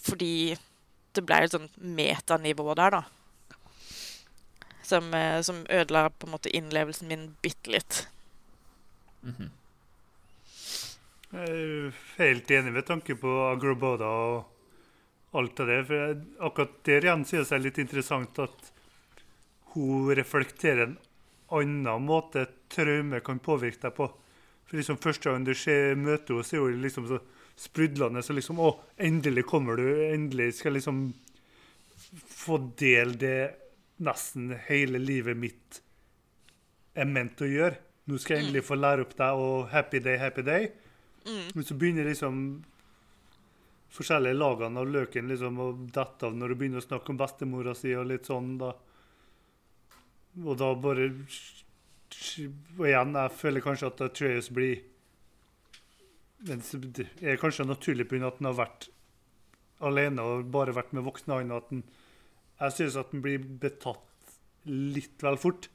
fordi 0.08 0.56
det 1.16 1.24
ble 1.24 1.44
et 1.44 1.54
sånt 1.54 1.76
metanivå 1.78 2.74
der, 2.78 2.98
da. 2.98 3.04
Som, 4.86 5.14
eh, 5.14 5.42
som, 5.42 5.66
ødela 5.70 6.10
på 6.10 6.28
en 6.28 6.36
måte 6.36 6.54
innlevelsen 6.54 7.08
min 7.08 7.36
bitte 7.42 7.72
litt. 7.72 8.08
Mm 9.24 9.36
-hmm. 9.38 9.50
Jeg 11.32 11.50
er 11.50 11.94
helt 12.18 12.52
enig 12.52 12.74
med 12.74 12.86
tanke 12.86 13.16
på 13.16 13.28
Agroboda 13.52 14.06
og 14.06 14.46
alt 15.34 15.60
av 15.60 15.68
det. 15.68 15.86
For 15.86 15.96
jeg, 15.96 16.22
akkurat 16.40 16.84
der 16.86 17.04
igjen 17.04 17.26
synes 17.26 17.52
jeg 17.52 17.60
er 17.60 17.64
litt 17.64 17.78
interessant 17.78 18.40
at 18.40 18.72
hun 19.74 20.16
reflekterer 20.16 20.84
en 20.84 20.98
annen 21.54 22.06
måte 22.06 22.48
traume 22.72 23.20
kan 23.26 23.40
påvirke 23.40 23.88
deg 23.88 23.96
på. 23.98 24.10
For 24.66 24.80
liksom 24.80 24.98
Første 25.02 25.30
gang 25.30 25.46
du 25.46 25.54
ser, 25.54 25.96
møter 25.96 26.40
henne, 26.40 26.46
er 26.58 26.64
hun 26.64 26.82
liksom 26.82 27.08
så 27.10 27.20
sprudlende. 27.56 28.24
Så 28.24 28.34
liksom 28.34 28.60
Å, 28.60 28.72
endelig 28.98 29.46
kommer 29.50 29.78
du. 29.80 29.86
Endelig 30.10 30.56
skal 30.60 30.74
jeg 30.74 30.82
liksom 30.82 31.06
få 32.16 32.58
dele 32.78 33.18
det 33.20 33.40
nesten 34.06 34.52
hele 34.68 35.00
livet 35.00 35.38
mitt 35.40 35.82
er 36.96 37.08
ment 37.08 37.42
å 37.42 37.50
gjøre. 37.50 37.78
Nå 38.06 38.20
skal 38.22 38.38
jeg 38.38 38.46
endelig 38.46 38.66
få 38.68 38.78
lære 38.78 39.06
opp 39.06 39.16
deg 39.18 39.42
og 39.42 39.70
happy 39.72 40.02
day, 40.04 40.18
happy 40.22 40.44
day. 40.46 40.70
Mm. 41.26 41.46
Men 41.56 41.66
så 41.66 41.78
begynner 41.80 42.08
liksom 42.10 42.42
forskjellige 43.96 44.38
lagene 44.38 44.82
av 44.82 44.92
løken 44.92 45.30
liksom 45.32 45.62
å 45.64 45.70
dette 45.74 46.28
av 46.28 46.36
når 46.36 46.52
du 46.52 46.60
begynner 46.60 46.84
å 46.84 46.86
snakke 46.86 47.14
om 47.14 47.20
bestemora 47.20 47.74
si 47.78 47.96
og 47.96 48.10
litt 48.12 48.28
sånn. 48.30 48.58
da 48.62 48.74
og 50.44 50.58
da 50.60 50.74
bare 50.76 51.12
Og 52.78 52.86
igjen, 52.88 53.16
jeg 53.16 53.36
føler 53.36 53.64
kanskje 53.64 53.88
at 53.92 54.02
Atreus 54.06 54.50
blir 54.54 54.82
Det 56.46 57.08
er 57.22 57.40
kanskje 57.42 57.66
naturlig 57.66 58.08
pga. 58.10 58.28
at 58.28 58.40
han 58.40 58.52
har 58.52 58.60
vært 58.60 58.90
alene 59.82 60.22
og 60.22 60.52
bare 60.52 60.76
vært 60.76 60.94
med 60.94 61.04
voksne 61.04 61.40
han, 61.40 61.52
at 61.52 61.70
han, 61.70 61.84
Jeg 62.60 62.72
synes 62.72 62.96
at 62.96 63.12
han 63.12 63.22
blir 63.22 63.40
betatt 63.40 64.02
litt 64.66 65.22
vel 65.22 65.38
fort. 65.38 65.68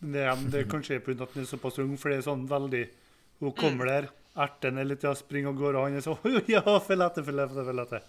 Men 0.00 0.12
det, 0.12 0.50
det 0.52 0.60
er 0.60 0.70
kanskje 0.70 1.00
pga. 1.00 1.22
at 1.22 1.34
han 1.34 1.42
er 1.42 1.50
såpass 1.50 1.78
ung, 1.78 1.96
for 1.96 2.10
det 2.10 2.20
er 2.20 2.28
sånn 2.28 2.46
veldig 2.50 2.84
Hun 3.40 3.54
kommer 3.58 3.86
der, 3.86 4.10
erter 4.38 4.70
ned 4.70 4.86
litt, 4.86 5.02
ja, 5.02 5.14
springer 5.14 5.50
av 5.50 5.58
gårde, 5.58 5.78
og 5.78 5.88
han 5.88 5.98
er 5.98 6.04
sånn 6.04 6.42
Ja, 6.54 6.62
følg 6.80 7.06
etter, 7.06 7.26
følg 7.26 7.42
etter, 7.46 7.66
følg 7.66 7.84
etter. 7.86 8.06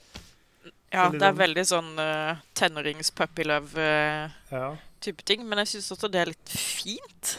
Ja, 0.93 1.07
det 1.09 1.25
er 1.25 1.33
veldig 1.33 1.63
sånn 1.65 1.95
uh, 1.97 2.37
tenårings-puppy 2.53 3.47
love-type 3.49 3.81
uh, 3.81 4.33
ja. 4.53 4.67
Ting. 5.03 5.43
Men 5.47 5.61
jeg 5.63 5.73
syns 5.73 5.91
også 5.91 6.09
det 6.11 6.21
er 6.21 6.31
litt 6.31 6.53
fint. 6.53 7.33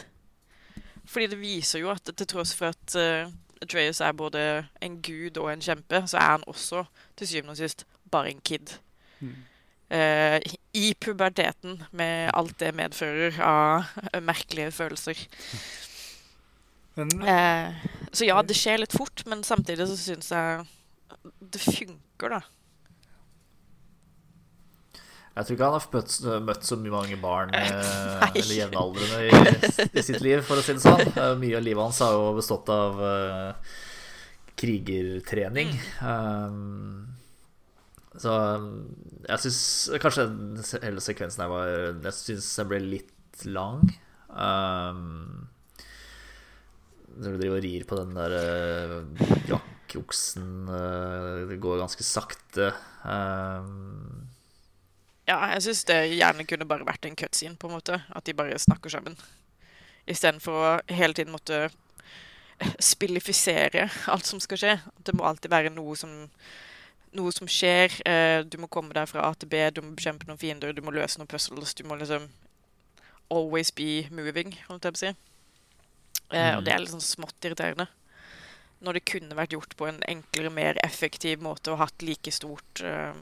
Fordi 1.05 1.27
det 1.31 1.39
viser 1.39 1.81
jo 1.81 1.91
at 1.93 2.05
til 2.11 2.27
tross 2.27 2.53
for 2.57 2.73
at 2.73 2.95
uh, 2.99 3.31
Atreus 3.61 4.01
er 4.01 4.11
både 4.11 4.65
en 4.83 5.01
gud 5.01 5.37
og 5.37 5.51
en 5.53 5.61
kjempe, 5.61 6.03
så 6.07 6.17
er 6.17 6.31
han 6.35 6.47
også 6.47 6.85
til 7.17 7.27
syvende 7.27 7.55
og 7.55 7.57
sist 7.57 7.85
bare 8.11 8.31
en 8.31 8.41
kid. 8.45 8.77
Mm. 9.19 9.35
Uh, 9.95 10.39
I 10.73 10.93
puberteten, 10.99 11.83
med 11.91 12.31
alt 12.33 12.59
det 12.59 12.73
medfører 12.75 13.37
av 13.41 13.85
merkelige 14.29 14.71
følelser. 14.71 15.27
Men 16.95 17.11
uh, 17.21 17.85
så 18.11 18.27
ja, 18.27 18.41
det 18.41 18.57
skjer 18.57 18.81
litt 18.81 18.95
fort, 18.95 19.25
men 19.29 19.43
samtidig 19.43 19.87
så 19.87 19.97
syns 19.99 20.31
jeg 20.31 20.65
det 21.39 21.61
funker, 21.61 22.37
da. 22.37 22.41
Jeg 25.35 25.47
tror 25.47 25.57
ikke 25.57 25.67
han 25.67 25.73
har 25.75 25.85
møtt, 25.91 26.13
møtt 26.47 26.63
så 26.63 26.75
mange 26.79 27.17
barn 27.19 27.49
eh, 27.59 28.21
eller 28.39 28.53
jevnaldrende 28.55 29.17
i, 29.27 29.87
i 29.91 30.03
sitt 30.05 30.21
liv, 30.23 30.39
for 30.47 30.61
å 30.61 30.63
si 30.63 30.77
det 30.77 30.83
sånn. 30.83 31.01
Eh, 31.11 31.33
Mye 31.41 31.57
av 31.57 31.65
livet 31.65 31.83
hans 31.83 31.99
har 32.05 32.13
jo 32.15 32.29
bestått 32.37 32.69
av 32.71 33.01
eh, 33.03 33.73
krigertrening. 34.55 35.73
Um, 35.99 37.17
så 38.15 38.31
jeg 39.25 39.43
syns 39.43 39.59
kanskje 39.99 40.23
hele 40.85 41.03
sekvensen 41.03 41.43
her 41.43 41.51
var 41.51 41.71
Jeg 41.73 42.15
syns 42.15 42.47
den 42.61 42.69
ble 42.69 42.79
litt 42.85 43.43
lang. 43.51 43.83
Um, 44.31 45.49
når 47.11 47.35
du 47.35 47.41
driver 47.41 47.57
og 47.57 47.67
rir 47.67 47.83
på 47.89 47.99
den 47.99 48.15
der 48.15 48.37
uh, 48.39 49.27
jakkoksen, 49.51 50.47
det 51.51 51.59
går 51.67 51.83
ganske 51.83 52.07
sakte. 52.07 52.71
Um, 53.03 54.24
Ja, 55.25 55.39
jeg 55.55 55.63
syns 55.65 55.81
det 55.89 55.97
gjerne 56.13 56.45
kunne 56.45 56.67
bare 56.69 56.85
vært 56.85 57.07
en 57.07 57.17
cutscene, 57.17 57.57
på 57.57 57.69
en 57.69 57.77
måte. 57.79 57.97
At 58.13 58.27
de 58.27 58.35
bare 58.37 58.59
snakker 58.61 58.93
sammen. 58.93 59.17
Istedenfor 60.05 60.59
å 60.59 60.69
hele 60.93 61.17
tiden 61.17 61.33
måtte 61.33 61.65
spillifisere 62.79 63.89
alt 64.11 64.29
som 64.29 64.39
skal 64.43 64.61
skje. 64.61 64.77
Det 65.03 65.15
må 65.17 65.25
alltid 65.25 65.51
være 65.51 65.73
noe 65.73 65.97
som, 65.97 66.13
noe 67.17 67.33
som 67.35 67.49
skjer. 67.49 67.97
Eh, 68.05 68.39
du 68.45 68.59
må 68.61 68.69
komme 68.71 68.95
deg 68.95 69.09
fra 69.09 69.25
A 69.25 69.33
til 69.33 69.49
B, 69.51 69.63
du 69.73 69.81
må 69.81 69.95
bekjempe 69.97 70.29
noen 70.29 70.41
fiender, 70.41 70.75
du 70.75 70.83
må 70.85 70.93
løse 70.95 71.19
noen 71.19 71.31
puzzles. 71.31 71.73
Du 71.73 71.83
må 71.89 71.97
liksom 71.99 72.29
always 73.33 73.73
be 73.73 74.05
moving, 74.13 74.53
holdt 74.69 74.85
jeg 74.85 74.95
på 74.95 75.01
å 75.01 75.05
si. 75.07 75.15
Mm. 76.25 76.57
og 76.57 76.63
det 76.65 76.71
er 76.73 76.79
litt 76.81 76.89
sånn 76.89 77.05
smått 77.05 77.45
irriterende. 77.45 77.85
Når 78.85 78.97
det 78.97 79.07
kunne 79.07 79.35
vært 79.37 79.53
gjort 79.53 79.75
på 79.77 79.85
en 79.87 79.99
enklere, 80.09 80.49
mer 80.53 80.79
effektiv 80.83 81.43
måte 81.45 81.71
og 81.73 81.83
hatt 81.83 82.05
like 82.05 82.33
stort 82.33 82.81
eh, 82.81 83.13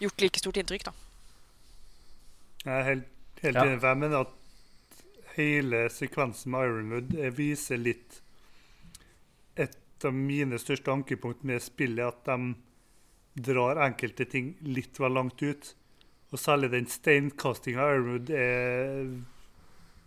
Gjort 0.00 0.20
like 0.20 0.38
stort 0.38 0.56
inntrykk, 0.56 0.84
da. 0.84 0.92
Jeg 2.64 2.72
er 2.78 2.82
helt, 2.84 3.08
helt 3.42 3.56
Ja. 3.56 3.64
enig, 3.64 3.80
for 3.80 3.88
jeg 3.88 3.98
mener 3.98 4.20
at 4.20 4.28
hele 5.36 5.88
sekvensen 5.90 6.50
med 6.52 6.66
Ironwood 6.68 7.14
eh, 7.18 7.30
viser 7.30 7.76
litt 7.78 8.20
Et 9.56 10.04
av 10.04 10.12
mine 10.14 10.58
største 10.58 10.90
ankepunkt 10.90 11.44
med 11.44 11.60
spillet, 11.62 12.02
at 12.02 12.24
de 12.24 12.54
drar 13.52 13.76
enkelte 13.84 14.24
ting 14.28 14.56
litt 14.66 14.98
vel 14.98 15.12
langt 15.14 15.40
ut. 15.42 15.74
Og 16.32 16.38
særlig 16.40 16.70
den 16.72 16.86
steinkastinga 16.90 17.78
av 17.84 17.92
Ironwood 17.94 18.30
er 18.30 19.12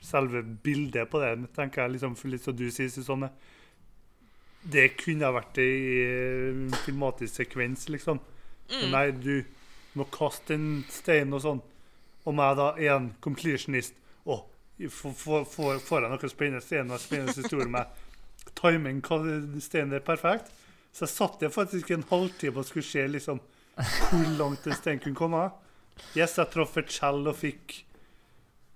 selve 0.04 0.42
bildet 0.44 1.10
på 1.10 1.22
det. 1.22 1.54
tenker 1.56 1.84
jeg 1.84 1.92
liksom, 1.96 2.16
for 2.18 2.28
Litt 2.28 2.44
som 2.44 2.56
du 2.56 2.70
sier, 2.72 2.90
Susanne. 2.90 3.30
Det 4.66 4.98
kunne 4.98 5.24
ha 5.26 5.32
vært 5.32 5.58
ei 5.62 5.78
eh, 6.02 6.76
filmatisk 6.86 7.36
sekvens, 7.40 7.88
liksom. 7.88 8.20
Men 8.70 8.92
Nei, 8.92 9.12
du 9.12 9.46
må 9.96 10.06
kaste 10.14 10.56
en 10.58 10.68
stein 10.92 11.34
og 11.36 11.42
sånn. 11.46 11.62
Og 12.26 12.34
meg 12.36 12.56
da 12.60 12.72
er 12.82 12.96
en 12.98 13.10
completionist. 13.24 13.94
Å, 14.26 14.40
får- 14.92 15.16
jeg 16.06 16.14
noe 16.16 16.30
spennende 16.32 16.64
scener, 16.66 17.00
spennende 17.02 17.36
historie 17.38 17.68
med 17.72 17.86
timing, 18.60 19.02
steinen 19.64 19.94
er 19.98 20.04
perfekt. 20.06 20.50
Så 20.96 21.06
jeg 21.06 21.14
satt 21.16 21.40
der 21.44 21.52
faktisk 21.54 21.92
en 21.92 22.06
halvtime 22.10 22.62
og 22.62 22.68
skulle 22.70 22.88
se 22.88 23.04
liksom 23.12 23.40
hvor 23.76 24.28
langt 24.40 24.68
en 24.68 24.76
stein 24.78 25.00
kunne 25.04 25.16
komme. 25.20 25.46
Yes, 26.16 26.38
jeg 26.40 26.48
traff 26.54 26.76
et 26.80 26.92
skjell 26.92 27.24
og 27.28 27.36
fikk 27.40 27.82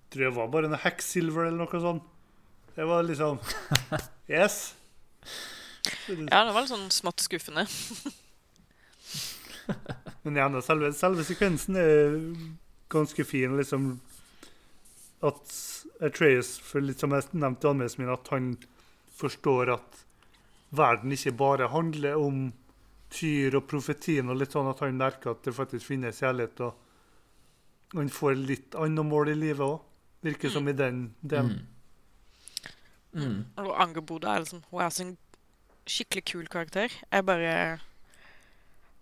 Tror 0.09 0.23
jeg 0.25 0.33
var 0.35 0.47
bare 0.49 0.69
noe 0.71 0.79
hacksilver 0.81 1.45
eller 1.49 1.59
noe 1.67 1.79
sånt. 1.83 2.05
Det 2.75 2.85
var 2.89 3.03
liksom 3.05 3.37
Yes. 4.31 4.73
Ja, 6.09 6.45
det 6.47 6.53
var 6.55 6.63
litt 6.63 6.71
sånn 6.71 6.87
smått 6.93 7.21
skuffende. 7.21 7.65
Men 10.29 10.37
igjen, 10.37 10.61
selve, 10.61 10.91
selve 10.93 11.23
sekvensen 11.25 11.77
er 11.81 12.17
ganske 12.93 13.23
fin. 13.25 13.55
Liksom 13.57 13.87
at 15.25 15.53
Atreas, 16.05 16.51
for 16.61 16.85
litt 16.85 17.01
som 17.01 17.15
jeg 17.17 17.31
nevnte 17.33 17.65
i 17.65 17.71
anmeldelsen 17.71 18.03
min, 18.03 18.11
at 18.13 18.29
han 18.29 18.51
forstår 19.17 19.73
at 19.73 20.03
verden 20.69 21.15
ikke 21.15 21.33
bare 21.39 21.71
handler 21.73 22.21
om 22.21 22.51
tyr 23.09 23.57
og 23.57 23.65
profetien, 23.71 24.29
og 24.29 24.37
litt 24.37 24.53
sånn 24.53 24.69
at 24.69 24.85
han 24.85 25.01
merker 25.01 25.33
at 25.33 25.41
det 25.49 25.55
faktisk 25.57 25.89
finnes 25.89 26.21
kjærlighet. 26.21 26.61
Og 26.61 27.97
han 27.97 28.13
får 28.13 28.37
litt 28.37 28.77
annet 28.77 29.09
mål 29.09 29.33
i 29.33 29.37
livet 29.47 29.65
òg, 29.65 29.81
virker 30.29 30.53
som 30.53 30.69
i 30.69 30.77
den 30.77 31.07
delen. 31.25 31.63
mm. 33.17 33.37
Og 33.65 33.73
Angerboda 33.81 34.35
er 34.35 34.45
liksom 34.45 34.61
Hun 34.69 34.81
er 34.85 34.93
så 34.93 35.07
en 35.07 35.15
skikkelig 35.89 36.25
kul 36.29 36.47
karakter. 36.53 36.93
Jeg 37.09 37.25
bare 37.25 37.79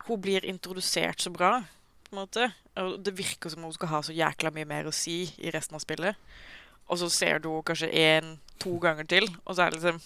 Hun 0.08 0.22
blir 0.24 0.46
introdusert 0.48 1.22
så 1.22 1.32
bra, 1.34 1.60
på 2.08 2.16
en 2.16 2.22
måte. 2.22 2.50
Og 2.80 3.00
det 3.04 3.18
virker 3.18 3.52
som 3.52 3.66
hun 3.66 3.74
skal 3.76 3.92
ha 3.92 4.02
så 4.06 4.16
jækla 4.16 4.54
mye 4.56 4.68
mer 4.70 4.88
å 4.88 4.96
si 4.96 5.26
i 5.38 5.52
resten 5.54 5.76
av 5.76 5.84
spillet. 5.84 6.16
Og 6.88 7.02
så 7.02 7.10
ser 7.12 7.42
du 7.44 7.50
henne 7.52 7.66
kanskje 7.68 7.92
én-to 7.92 8.78
ganger 8.84 9.08
til, 9.10 9.28
og 9.44 9.56
så 9.56 9.66
er 9.66 9.74
det 9.74 9.82
liksom 9.82 10.04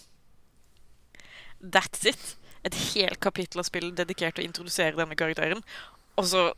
That's 1.61 2.07
it. 2.09 2.37
Et 2.65 2.73
helt 2.93 3.19
kapittel 3.21 3.61
av 3.61 3.67
spillet 3.67 3.97
dedikert 3.97 4.37
til 4.37 4.45
å 4.45 4.49
introdusere 4.49 4.97
denne 4.97 5.17
karakteren. 5.17 5.61
Og 6.17 6.25
så 6.25 6.51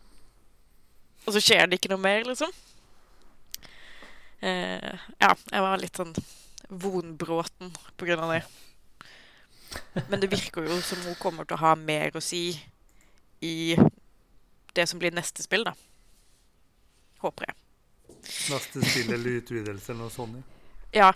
Og 1.23 1.31
så 1.31 1.39
skjer 1.39 1.69
det 1.71 1.77
ikke 1.79 1.87
noe 1.93 2.03
mer, 2.03 2.25
liksom. 2.27 2.49
Eh, 4.43 5.03
ja, 5.23 5.29
jeg 5.31 5.61
var 5.63 5.79
litt 5.79 5.95
sånn 5.95 6.11
vonbråten 6.67 7.69
på 7.95 8.09
grunn 8.09 8.23
av 8.25 8.33
det. 8.33 8.41
Men 10.09 10.19
det 10.19 10.27
virker 10.33 10.67
jo 10.67 10.81
som 10.83 10.99
hun 11.05 11.15
kommer 11.21 11.47
til 11.47 11.55
å 11.55 11.61
ha 11.61 11.71
mer 11.79 12.11
å 12.19 12.23
si 12.23 12.57
i 13.43 13.75
det 14.73 14.87
som 14.89 15.01
blir 15.01 15.13
neste 15.13 15.43
spill, 15.43 15.65
da. 15.67 15.75
Håper 17.23 17.49
jeg. 17.49 17.59
Neste 18.53 18.81
spill 18.81 19.13
eller 19.13 19.39
utvidelse 19.41 19.91
eller 19.91 20.05
noe 20.05 20.13
sånt. 20.13 20.57
Ja. 20.95 21.11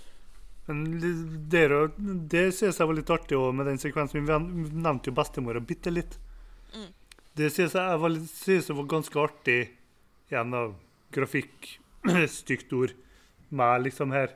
Men 0.68 0.84
dere, 1.50 1.86
det 1.98 2.50
synes 2.58 2.80
jeg 2.80 2.90
var 2.90 2.98
litt 2.98 3.12
artig 3.14 3.38
også 3.40 3.56
med 3.56 3.70
den 3.72 3.80
sekvensen. 3.80 4.28
Vi 4.28 4.40
nevnte 4.76 5.12
jo 5.12 5.16
bestemora 5.16 5.64
bitte 5.64 5.94
litt. 5.94 6.18
Mm. 6.76 6.90
Det 7.40 7.52
synes 7.56 7.78
jeg, 7.78 8.00
var, 8.04 8.18
synes 8.34 8.68
jeg 8.68 8.78
var 8.78 8.90
ganske 8.92 9.22
artig 9.24 9.60
igjen 10.28 10.58
av 10.58 10.76
grafikk, 11.16 11.78
stygt 12.42 12.74
ord, 12.76 12.94
med 13.50 13.88
liksom 13.88 14.12
her. 14.12 14.36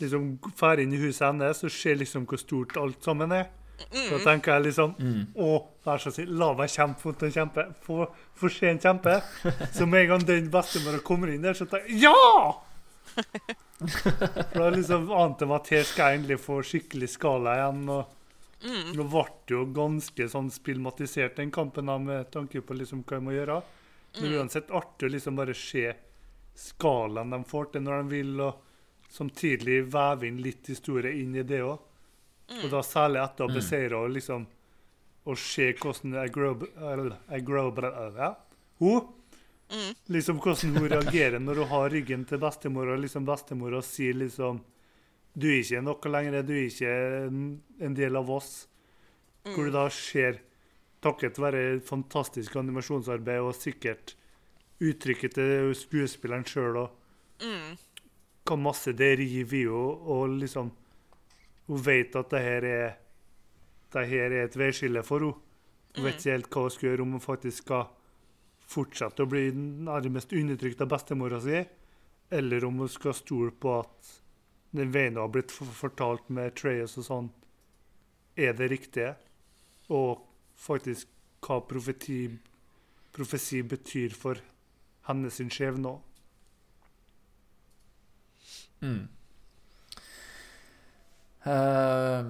Liksom 0.00 0.32
Fer 0.56 0.80
inn 0.82 0.96
i 0.96 1.00
huset 1.02 1.26
hennes 1.28 1.60
og 1.66 1.72
ser 1.74 1.98
liksom 2.00 2.24
hvor 2.28 2.40
stort 2.40 2.78
alt 2.80 3.04
sammen 3.04 3.36
er. 3.36 3.50
Så 3.80 4.18
tenker 4.24 4.52
jeg 4.54 4.66
liksom 4.68 4.92
Å, 5.40 5.50
vær 5.86 6.02
så 6.02 6.12
snill, 6.12 6.32
la 6.36 6.50
meg 6.58 6.68
kjempe 6.70 7.08
mot 7.08 7.22
en 7.26 7.32
kjempe. 7.32 7.64
Få 7.86 8.06
få 8.40 8.50
se 8.52 8.68
en 8.70 8.80
kjempe. 8.82 9.14
Så 9.76 9.86
med 9.88 10.04
en 10.04 10.10
gang 10.14 10.26
den 10.28 10.50
bestemora 10.52 11.00
kommer 11.04 11.32
inn 11.32 11.42
der, 11.44 11.56
så 11.56 11.66
tenker 11.68 11.88
jeg 11.88 12.04
Ja! 12.04 12.60
For 13.80 14.60
da 14.60 14.70
liksom 14.74 15.10
ante 15.16 15.44
jeg 15.44 15.50
meg 15.50 15.56
at 15.58 15.70
her 15.74 15.84
skal 15.88 16.12
jeg 16.12 16.20
endelig 16.20 16.40
få 16.44 16.60
skikkelig 16.66 17.08
skala 17.14 17.56
igjen. 17.58 17.84
Og 17.96 18.16
Nå 18.94 19.06
ble 19.08 19.22
det 19.48 19.54
jo 19.54 19.62
ganske 19.72 20.26
sånn 20.28 20.50
spillmatisert, 20.52 21.38
den 21.38 21.48
kampen, 21.50 21.88
da, 21.88 21.96
med 21.96 22.28
tanke 22.34 22.60
på 22.60 22.76
liksom 22.76 23.00
hva 23.08 23.16
jeg 23.16 23.24
må 23.24 23.32
gjøre. 23.32 23.60
Men 24.20 24.34
uansett 24.36 24.72
artig 24.74 25.08
å 25.08 25.14
liksom 25.14 25.38
bare 25.38 25.54
se 25.56 25.86
skalaen 26.60 27.32
de 27.32 27.38
får 27.48 27.70
til 27.72 27.86
når 27.86 28.02
de 28.02 28.10
vil, 28.18 28.34
og 28.44 29.08
samtidig 29.10 29.78
veve 29.90 30.28
inn 30.28 30.42
litt 30.44 30.68
historie 30.68 31.14
inn 31.22 31.32
i 31.40 31.46
det 31.46 31.62
òg. 31.64 31.78
Og 32.50 32.66
da 32.72 32.80
særlig 32.82 33.20
etter 33.22 33.46
å 33.46 33.54
beseire 33.54 34.00
og 34.00 34.10
liksom 34.16 34.46
og 35.28 35.36
se 35.38 35.70
hvordan 35.76 36.16
Agrob... 36.22 36.64
Agrob 37.28 37.80
ja, 38.16 38.34
hun 38.80 39.16
Liksom 40.10 40.40
hvordan 40.42 40.74
hun 40.74 40.88
reagerer 40.90 41.38
når 41.38 41.60
hun 41.62 41.68
har 41.70 41.92
ryggen 41.92 42.24
til 42.26 42.40
bestemor, 42.42 42.88
og 42.90 43.04
liksom 43.04 43.26
bestemor 43.28 43.76
og 43.78 43.84
sier 43.86 44.16
liksom 44.18 44.58
Du 45.30 45.46
er 45.46 45.60
ikke 45.60 45.82
noe 45.86 46.10
lenger, 46.10 46.42
du 46.42 46.56
er 46.56 46.64
ikke 46.66 46.94
en 47.86 47.94
del 47.94 48.18
av 48.18 48.30
oss. 48.34 48.66
Hvor 49.46 49.68
du 49.68 49.70
da 49.70 49.84
ser, 49.94 50.40
takket 51.00 51.38
være 51.38 51.78
fantastisk 51.86 52.56
animasjonsarbeid 52.58 53.46
og 53.46 53.54
sikkert 53.54 54.16
uttrykket 54.82 55.38
til 55.38 55.70
skuespilleren 55.78 56.44
sjøl 56.48 56.80
og 56.82 56.98
hva 58.48 58.58
masse 58.58 58.90
det 58.96 59.12
river 59.20 59.54
i 59.54 59.62
henne, 59.68 59.94
og 60.10 60.34
liksom 60.42 60.72
Hun 61.70 61.86
vet 61.86 62.16
at 62.18 62.34
det 62.34 62.42
her 62.42 62.66
er 62.66 62.90
det 63.90 64.06
her 64.06 64.30
er 64.30 64.44
et 64.46 64.58
veiskille 64.58 65.02
for 65.06 65.24
henne. 65.24 65.46
Hun 65.96 66.06
vet 66.06 66.20
ikke 66.20 66.34
helt 66.36 66.48
hva 66.54 66.62
hun 66.62 66.70
skal 66.70 66.86
gjøre, 66.86 67.02
om 67.02 67.14
hun 67.16 67.22
faktisk 67.22 67.64
skal 67.64 67.88
fortsette 68.70 69.24
å 69.24 69.30
bli 69.30 69.48
nærmest 69.88 70.34
undertrykt 70.38 70.82
av 70.84 70.90
bestemora 70.92 71.40
si, 71.42 71.62
eller 72.30 72.66
om 72.68 72.84
hun 72.84 72.90
skal 72.90 73.16
stole 73.18 73.50
på 73.50 73.72
at 73.80 74.12
den 74.78 74.92
veien 74.94 75.16
hun 75.16 75.24
har 75.24 75.32
blitt 75.34 75.50
fortalt 75.50 76.30
med 76.30 76.54
Treyas 76.54 76.94
og 77.00 77.06
sånn, 77.08 77.30
er 78.38 78.54
det 78.54 78.70
riktige, 78.70 79.16
og 79.90 80.22
faktisk 80.54 81.10
hva 81.42 81.58
profeti, 81.66 82.28
profesi 83.10 83.64
betyr 83.66 84.14
for 84.14 84.38
hennes 85.08 85.40
sin 85.40 85.50
skjebne 85.50 85.96
òg. 85.96 86.06
Mm. 88.86 89.08
Eh, 91.46 92.20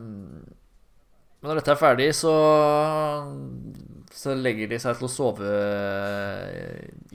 men 1.40 1.48
når 1.48 1.60
dette 1.60 1.72
er 1.72 1.80
ferdig, 1.80 2.08
så, 2.16 2.34
så 4.12 4.34
legger 4.36 4.70
de 4.70 4.80
seg 4.82 4.98
til 4.98 5.08
å 5.08 5.12
sove 5.12 5.52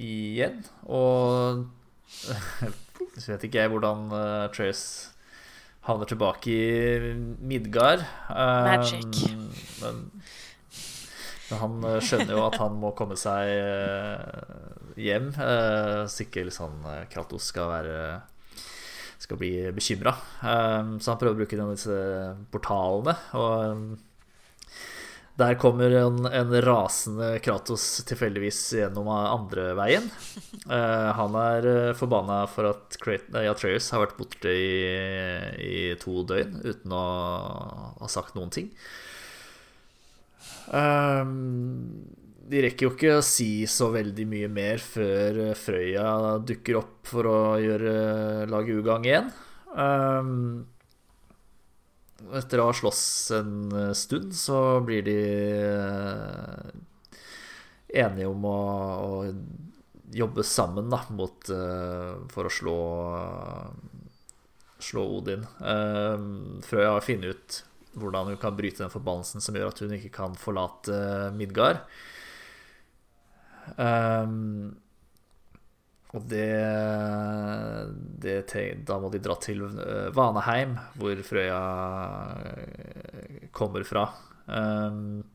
igjen. 0.02 0.64
Og 0.89 1.66
jeg 3.16 3.28
vet 3.30 3.46
ikke 3.48 3.62
jeg 3.62 3.72
hvordan 3.74 4.08
uh, 4.12 4.48
Trace 4.56 5.14
havner 5.86 6.10
tilbake 6.10 6.50
i 6.50 7.14
Midgard. 7.46 8.02
Eh, 8.30 8.64
Magic. 8.66 9.20
Men, 9.82 10.00
men 11.50 11.60
han 11.62 11.84
eh, 11.86 12.00
skjønner 12.02 12.34
jo 12.34 12.46
at 12.48 12.58
han 12.62 12.80
må 12.82 12.93
komme 12.98 13.18
seg 13.20 13.52
eh, 13.54 14.56
hjem, 14.98 15.30
eh, 15.38 16.00
så 16.10 16.26
ikke 16.26 16.48
liksom 16.48 16.88
eh, 16.89 17.04
Kratos 17.12 17.52
skal 17.54 17.70
være 17.70 18.00
skal 19.22 19.39
bli 19.39 19.53
bekymra. 19.76 20.16
så 20.41 21.11
han 21.11 21.20
prøver 21.22 21.34
å 21.34 21.39
bruke 21.39 21.57
disse 21.72 21.99
portalene. 22.53 23.16
Og 23.39 23.53
um, 23.72 23.88
der 25.36 25.57
kommer 25.59 25.91
en, 25.91 26.22
en 26.26 26.53
rasende 26.63 27.34
Kratos 27.43 27.84
tilfeldigvis 28.07 28.59
gjennom 28.80 29.09
andre 29.11 29.74
veien. 29.76 30.07
Eh, 30.66 31.09
han 31.18 31.36
er 31.38 31.66
eh, 31.68 31.95
forbanna 31.97 32.38
for 32.47 32.72
at 32.72 32.95
Atreus 33.43 33.89
har 33.91 34.01
vært 34.05 34.16
borte 34.18 34.49
i, 34.49 34.70
i 35.59 35.82
to 36.01 36.24
døgn 36.26 36.63
uten 36.63 36.95
å 36.95 37.01
ha 37.99 38.09
sagt 38.09 38.34
noen 38.34 38.53
ting. 38.55 38.72
Um, 40.72 42.16
de 42.46 42.62
rekker 42.66 42.88
jo 42.88 42.93
ikke 42.93 43.18
å 43.18 43.26
si 43.26 43.66
så 43.70 43.89
veldig 43.93 44.28
mye 44.30 44.52
mer 44.54 44.84
før 44.84 45.41
eh, 45.48 45.58
Frøya 45.58 46.38
dukker 46.46 46.80
opp 46.82 47.10
for 47.10 47.30
å 47.30 47.39
gjøre, 47.62 47.96
lage 48.52 48.78
ugagn 48.78 49.10
igjen. 49.10 49.34
Um, 49.76 50.66
etter 52.34 52.62
å 52.62 52.70
ha 52.70 52.76
slåss 52.76 53.04
en 53.38 53.54
eh, 53.76 53.91
stund, 53.98 54.34
så 54.36 54.80
blir 54.86 55.06
de 55.06 55.20
eh, 55.60 56.72
enige 58.06 58.30
om 58.32 58.48
å, 58.50 58.58
å 59.06 60.16
jobbe 60.16 60.46
sammen 60.48 60.89
da, 60.91 61.02
mot, 61.16 61.50
eh, 61.52 62.12
for 62.32 62.48
å 62.48 62.54
slå, 62.54 62.80
slå 64.80 65.06
Odin. 65.18 65.46
Um, 65.60 66.60
Frøya 66.66 66.96
har 66.96 67.06
funnet 67.06 67.36
ut 67.36 67.62
hvordan 67.96 68.34
hun 68.34 68.39
kan 68.39 68.56
bryte 68.58 68.84
den 68.84 68.91
forbannelsen 68.91 69.43
som 69.43 69.56
gjør 69.56 69.72
at 69.72 69.82
hun 69.84 69.96
ikke 69.96 70.14
kan 70.18 70.36
forlate 70.39 71.32
Midgard. 71.36 71.84
Um, 73.76 74.76
og 76.16 76.24
det, 76.32 76.47
det 78.24 78.36
Da 78.88 78.97
må 79.03 79.09
de 79.11 79.20
dra 79.20 79.36
til 79.43 79.66
Vaneheim, 80.16 80.78
hvor 80.95 81.24
Frøya 81.28 81.61
eh, 82.53 83.47
kommer 83.55 83.84
fra. 83.88 84.07
Um, 84.47 85.26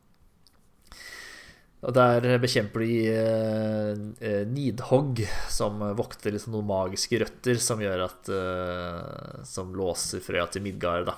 og 1.81 1.95
der 1.97 2.37
bekjemper 2.41 2.83
de 2.85 2.95
eh, 3.09 4.01
eh, 4.21 4.43
Nidhogg, 4.45 5.23
som 5.49 5.81
vokter 5.97 6.35
liksom 6.35 6.53
noen 6.53 6.69
magiske 6.69 7.17
røtter 7.23 7.57
som 7.61 7.81
gjør 7.81 8.03
at 8.05 8.29
eh, 8.29 9.41
Som 9.49 9.73
låser 9.73 10.21
Frøya 10.21 10.45
til 10.53 10.65
Midgard, 10.65 11.09
da. 11.09 11.17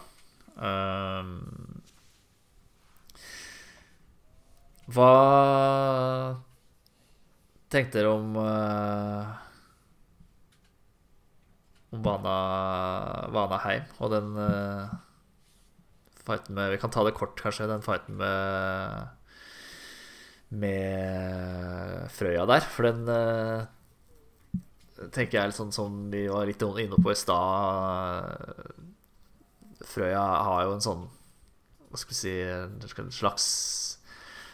Um, 0.54 1.82
hva 4.94 5.12
tenkte 7.74 8.00
dere 8.00 8.14
om 8.14 8.38
uh, 8.38 9.34
Om 11.94 12.06
Vana, 12.06 12.38
Vanaheim 13.34 13.90
og 14.02 14.14
den 14.14 14.32
uh, 14.38 14.94
fighten 16.24 16.56
med 16.58 16.72
Vi 16.74 16.80
kan 16.82 16.94
ta 16.94 17.04
det 17.06 17.16
kort, 17.18 17.36
kanskje. 17.42 17.70
Den 17.70 17.86
fighten 17.86 18.18
med 18.22 19.12
med 20.54 22.10
Frøya 22.14 22.46
der. 22.46 22.66
For 22.70 22.86
den 22.86 23.08
uh, 23.10 23.66
tenker 25.10 25.38
jeg 25.38 25.42
er 25.42 25.50
litt 25.52 25.58
sånn 25.58 25.74
som 25.74 25.96
vi 26.14 26.28
var 26.30 26.46
litt 26.50 26.62
inne 26.62 27.00
på 27.02 27.14
i 27.14 27.18
stad. 27.18 28.38
Frøya 29.94 30.22
har 30.48 30.68
jo 30.68 30.76
en 30.78 30.86
sånn 30.86 31.02
Hva 31.92 32.00
skal 32.00 32.14
vi 32.14 32.20
si 32.22 32.36
En 32.48 33.12
slags 33.12 33.48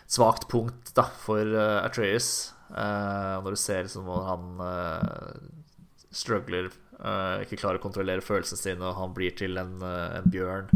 svakt 0.09 0.47
punkt 0.49 0.89
da, 0.97 1.05
for 1.21 1.45
uh, 1.53 1.83
Atreus. 1.83 2.49
Eh, 2.69 3.35
når 3.41 3.55
du 3.55 3.59
ser 3.59 3.85
liksom 3.85 4.05
hvordan 4.05 4.29
han 4.29 4.63
eh, 4.65 6.03
struggler, 6.13 6.69
eh, 6.99 7.45
ikke 7.45 7.57
klarer 7.61 7.81
å 7.81 7.83
kontrollere 7.83 8.25
følelsene 8.25 8.61
sine, 8.61 8.85
og 8.85 8.99
han 8.99 9.15
blir 9.15 9.33
til 9.37 9.57
en, 9.61 9.79
en 9.81 10.29
bjørn. 10.29 10.69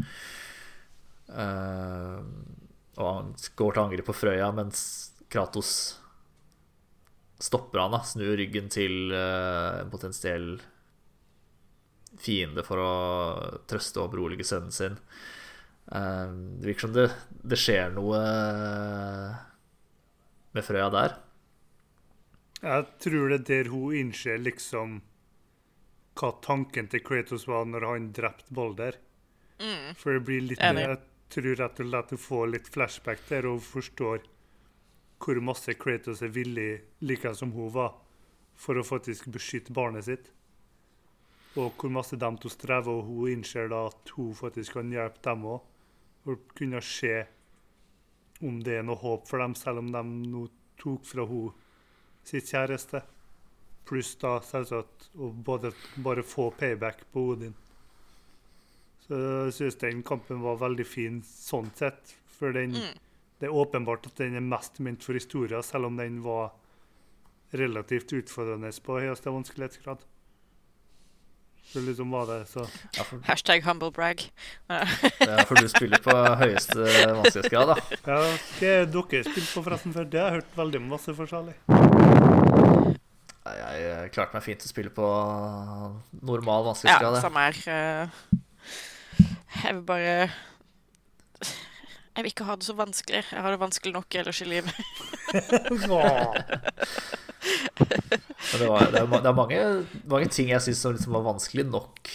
Og 2.93 3.07
han 3.07 3.33
går 3.57 3.73
til 3.73 3.83
angrep 3.83 4.09
på 4.09 4.17
Frøya, 4.17 4.51
mens 4.53 4.81
Kratos 5.33 5.71
stopper 7.41 7.81
han, 7.81 7.95
da, 7.95 8.03
snur 8.05 8.35
ryggen 8.37 8.69
til 8.71 9.13
en 9.17 9.89
potensiell 9.91 10.51
fiende 12.21 12.61
for 12.67 12.77
å 12.83 12.91
trøste 13.67 14.03
og 14.03 14.13
berolige 14.13 14.45
sønnen 14.45 14.75
sin. 14.75 14.99
Det 15.89 16.67
virker 16.67 16.85
som 16.85 16.93
det, 16.95 17.07
det 17.41 17.59
skjer 17.59 17.95
noe 17.97 18.21
med 20.53 20.67
Frøya 20.67 20.91
der. 20.93 21.17
Jeg 22.63 22.85
tror 23.03 23.33
det 23.33 23.39
er 23.41 23.47
der 23.49 23.71
hun 23.73 23.95
innser 23.99 24.37
liksom 24.39 25.01
hva 26.19 26.29
tanken 26.45 26.87
til 26.87 27.01
Kratos 27.03 27.47
var 27.49 27.65
når 27.67 27.87
han 27.89 28.11
drepte 28.15 28.53
Balder. 28.55 28.99
Mm. 29.59 29.95
For 29.99 30.15
det 30.15 30.23
blir 30.27 30.45
litt 30.45 30.63
Enig. 30.63 30.85
Jeg 30.87 31.01
tror 31.33 31.57
rett 31.59 31.81
og 31.81 31.89
slett 31.89 32.13
hun 32.13 32.21
får 32.27 32.45
litt 32.53 32.69
flashback 32.71 33.25
der, 33.29 33.49
og 33.49 33.65
forstår 33.65 34.23
hvor 35.23 35.39
masse 35.43 35.75
Kratos 35.79 36.21
er 36.23 36.31
villig, 36.35 36.83
like 37.01 37.33
som 37.35 37.51
hun 37.55 37.71
var, 37.73 37.97
for 38.55 38.79
å 38.79 38.85
faktisk 38.85 39.27
beskytte 39.33 39.75
barnet 39.75 40.07
sitt. 40.07 40.31
Og 41.59 41.75
hvor 41.79 41.91
masse 41.93 42.17
de 42.19 42.29
to 42.41 42.51
strever, 42.51 42.91
og 42.91 43.09
hun 43.09 43.37
innser 43.37 43.69
da 43.71 43.85
at 43.89 44.13
hun 44.15 44.33
faktisk 44.37 44.79
kan 44.79 44.91
hjelpe 44.93 45.23
dem 45.25 45.47
òg. 45.51 45.69
Og 46.31 46.47
kunne 46.55 46.79
se 46.85 47.25
om 48.43 48.61
det 48.63 48.79
er 48.79 48.87
noe 48.87 48.99
håp 48.99 49.27
for 49.27 49.43
dem, 49.43 49.55
selv 49.59 49.83
om 49.83 49.91
de 49.91 50.03
nå 50.31 50.45
tok 50.79 51.03
fra 51.07 51.27
hun 51.27 51.51
sitt 52.23 52.49
kjæreste. 52.51 53.01
Pluss 53.85 54.13
da 54.21 54.37
selvsagt 54.39 55.09
å 55.19 55.31
både, 55.43 55.73
bare 55.97 56.23
få 56.23 56.49
payback 56.55 57.03
på 57.13 57.25
Odin. 57.33 57.53
Så 59.03 59.17
jeg 59.19 59.53
syns 59.57 59.75
den 59.81 60.03
kampen 60.07 60.39
var 60.41 60.55
veldig 60.61 60.85
fin 60.87 61.21
sånn 61.27 61.69
sett. 61.75 62.15
For 62.39 62.51
den, 62.55 62.71
Mm. 62.71 62.93
det 63.39 63.49
er 63.49 63.53
åpenbart 63.53 64.07
at 64.07 64.15
den 64.15 64.35
er 64.35 64.41
mest 64.41 64.79
ment 64.79 65.03
for 65.03 65.13
historia, 65.13 65.61
selv 65.61 65.85
om 65.85 65.97
den 65.97 66.21
var 66.23 66.51
relativt 67.53 68.13
utfordrende 68.13 68.71
på 68.81 68.99
høyeste 69.01 69.29
vanskelighetsgrad. 69.29 69.99
Så 71.73 71.79
liksom 71.85 72.09
var 72.11 72.25
det 72.27 72.47
så 72.49 72.65
Ja, 72.97 73.03
for, 73.03 73.19
Hashtag 73.27 73.63
humble 73.63 73.91
brag. 73.91 74.19
ja, 74.69 75.43
for 75.45 75.55
du 75.55 75.67
spiller 75.67 75.97
på 75.99 76.11
høyeste 76.37 76.75
vanskelighetsgrad, 76.77 77.67
da. 77.67 77.75
Ja, 78.07 78.17
hva 78.59 78.73
har 78.79 78.85
dere 78.85 79.23
spilt 79.23 79.53
på 79.53 79.63
forresten 79.63 79.93
før? 79.93 80.09
Det 80.09 80.19
har 80.19 80.31
jeg 80.31 80.41
hørt 80.41 80.55
veldig 80.57 80.81
masse 80.87 81.15
forskjellig. 81.15 81.55
Jeg 83.43 84.11
klarte 84.15 84.37
meg 84.37 84.43
fint 84.45 84.63
å 84.63 84.69
spille 84.71 84.91
på 84.95 85.03
normal 86.23 86.63
vanskelighetsgrad. 86.69 87.17
Ja, 87.17 87.23
samme 87.25 87.43
her. 87.43 87.55
eh, 87.67 88.07
Jeg 89.63 89.73
vil 89.75 89.83
bare 89.87 90.13
Jeg 92.13 92.23
vil 92.23 92.31
ikke 92.31 92.45
ha 92.47 92.55
det 92.55 92.67
så 92.69 92.75
vanskelig. 92.77 93.23
Jeg 93.33 93.41
har 93.43 93.51
det 93.51 93.59
vanskelig 93.59 93.93
nok 93.97 94.15
ellers 94.21 94.41
i 94.45 94.47
livet. 94.51 94.73
Det, 98.53 98.67
var, 98.69 98.85
det, 98.91 98.99
er, 99.01 99.07
det 99.09 99.27
er 99.27 99.35
mange, 99.35 99.57
mange 100.07 100.27
ting 100.31 100.51
jeg 100.51 100.61
syns 100.63 100.83
liksom 100.85 101.15
var 101.17 101.23
vanskelig 101.25 101.65
nok 101.67 102.11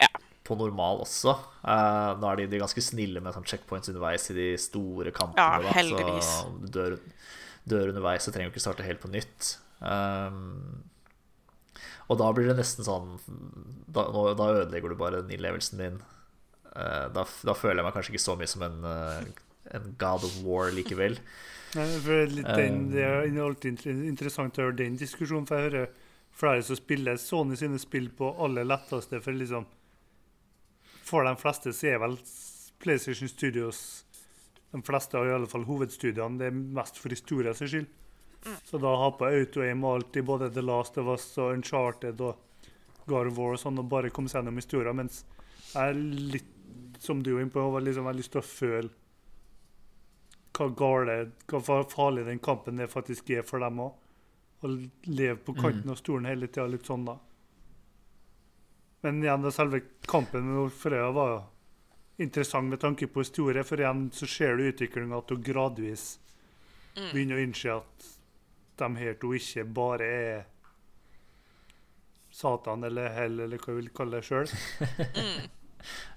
Ja. 0.00 0.08
på 0.46 0.56
normal 0.58 1.02
også. 1.04 1.34
Uh, 1.62 2.16
nå 2.18 2.30
er 2.32 2.40
de, 2.40 2.46
de 2.54 2.60
ganske 2.62 2.82
snille 2.82 3.20
med 3.22 3.34
sånn 3.36 3.46
checkpoints 3.46 3.90
underveis 3.92 4.24
i 4.32 4.36
de 4.38 4.46
store 4.58 5.12
kampene. 5.14 5.44
Ja, 5.44 5.60
da, 5.62 5.74
heldigvis. 5.76 6.30
Så 6.40 6.54
du 6.64 6.68
dør, 6.74 6.96
dør 7.70 7.92
underveis, 7.92 8.24
så 8.26 8.32
trenger 8.34 8.50
du 8.50 8.56
ikke 8.56 8.64
starte 8.64 8.86
helt 8.86 9.02
på 9.04 9.10
nytt. 9.12 9.52
Um, 9.80 10.82
og 12.10 12.18
da 12.20 12.26
blir 12.36 12.50
det 12.50 12.58
nesten 12.58 12.84
sånn 12.84 13.14
Da, 13.88 14.02
da 14.36 14.48
ødelegger 14.58 14.92
du 14.92 14.98
bare 15.00 15.22
den 15.22 15.32
innlevelsen 15.38 15.80
din. 15.80 16.00
Uh, 16.74 17.06
da, 17.14 17.24
da 17.24 17.54
føler 17.56 17.80
jeg 17.80 17.86
meg 17.86 17.96
kanskje 17.96 18.14
ikke 18.14 18.26
så 18.26 18.36
mye 18.38 18.50
som 18.50 18.66
en, 18.66 18.84
uh, 18.84 19.46
en 19.74 19.88
God 19.98 20.26
of 20.28 20.36
War 20.46 20.74
likevel. 20.74 21.18
Nei, 21.78 21.86
den, 21.86 22.38
Um, 22.40 22.86
det 22.90 23.04
er 23.06 23.42
alltid 23.44 23.84
interessant 23.86 24.58
å 24.58 24.64
høre 24.66 24.80
den 24.80 24.96
diskusjonen, 24.98 25.46
for 25.46 25.60
jeg 25.60 25.70
hører 25.70 25.92
flere 26.34 26.64
som 26.66 26.78
spiller 26.78 27.20
Sony 27.20 27.58
sine 27.58 27.78
spill 27.78 28.08
på 28.16 28.32
aller 28.42 28.66
letteste. 28.66 29.20
For 29.22 29.36
liksom 29.36 29.68
For 31.06 31.26
de 31.26 31.34
fleste 31.38 31.72
så 31.74 31.92
er 31.92 32.02
vel 32.02 32.16
PlayStation 32.80 33.28
Studios 33.28 34.04
De 34.70 34.78
fleste 34.86 35.18
i 35.18 35.32
alle 35.34 35.48
fall 35.50 35.66
hovedstudiene. 35.66 36.38
Det 36.38 36.46
er 36.50 36.58
mest 36.78 36.98
for 36.98 37.10
historiens 37.10 37.58
skyld. 37.58 37.88
Så 38.64 38.78
da 38.80 38.92
har 38.96 39.16
på 39.18 39.28
auto-aim 39.28 39.84
og 39.84 39.98
alt 39.98 40.16
i 40.16 40.22
både 40.24 40.48
The 40.54 40.62
Last 40.64 40.96
of 40.98 41.10
Us 41.12 41.26
og 41.38 41.58
Uncharted 41.58 42.22
og 42.24 42.38
God 43.06 43.28
of 43.28 43.38
War 43.38 43.56
og 43.56 43.60
sånn, 43.60 43.80
og 43.82 43.90
bare 43.90 44.12
komme 44.14 44.30
seg 44.32 44.40
gjennom 44.40 44.60
historien. 44.60 44.96
Mens 44.96 45.24
jeg 45.74 45.82
er 45.82 46.00
litt 46.36 46.56
som 47.00 47.22
du 47.24 47.34
er 47.34 47.42
inne 47.42 47.52
på, 47.52 47.64
var 47.72 47.84
liksom, 47.84 48.06
jeg 48.06 48.12
har 48.12 48.20
lyst 48.20 48.32
til 48.34 48.42
å 48.42 48.48
føle 48.48 48.90
hva 50.56 50.66
gale, 50.76 51.16
hva 51.48 51.80
farlig 51.88 52.26
den 52.26 52.40
kampen 52.42 52.80
det 52.80 52.90
faktisk 52.92 53.30
er 53.32 53.44
for 53.48 53.62
dem 53.64 53.80
òg. 53.80 53.96
Å 54.60 54.68
leve 55.08 55.38
på 55.40 55.54
kanten 55.56 55.88
av 55.88 55.96
stolen 55.96 56.28
hele 56.28 56.50
tida, 56.50 56.66
litt 56.68 56.88
sånn, 56.88 57.06
da. 57.08 57.16
Men 59.00 59.22
igjen, 59.24 59.40
det 59.40 59.54
selve 59.56 59.80
kampen 60.04 60.44
med 60.44 60.74
Frøya 60.76 61.08
var 61.16 61.30
jo 61.32 61.38
interessant 62.20 62.68
med 62.68 62.82
tanke 62.82 63.08
på 63.08 63.24
historie, 63.24 63.64
for 63.64 63.80
igjen 63.80 64.10
så 64.12 64.28
ser 64.28 64.58
du 64.58 64.66
utviklinga 64.68 65.22
at 65.22 65.32
hun 65.32 65.44
gradvis 65.44 66.10
begynner 66.98 67.38
å 67.38 67.44
innse 67.46 67.78
at 67.78 68.10
de 68.80 68.90
her 69.00 69.16
to 69.20 69.32
ikke 69.36 69.64
bare 69.64 70.10
er 70.10 70.42
Satan 72.30 72.84
eller 72.86 73.10
hell, 73.14 73.40
eller 73.46 73.58
hva 73.58 73.74
vi 73.74 73.80
vil 73.82 73.94
kalle 73.94 74.20
det 74.20 74.28
sjøl. 74.28 74.50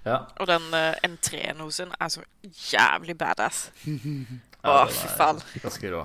Ja. 0.04 0.18
Og 0.36 0.44
den 0.44 0.66
uh, 0.76 0.92
entreen 1.06 1.60
hos 1.64 1.78
henne 1.80 1.96
er 1.96 2.10
så 2.12 2.20
jævlig 2.68 3.14
badass. 3.16 3.70
Å, 4.68 4.82
fy 4.92 5.08
faen. 5.16 5.40
Ganske 5.62 5.92
rå. 5.92 6.02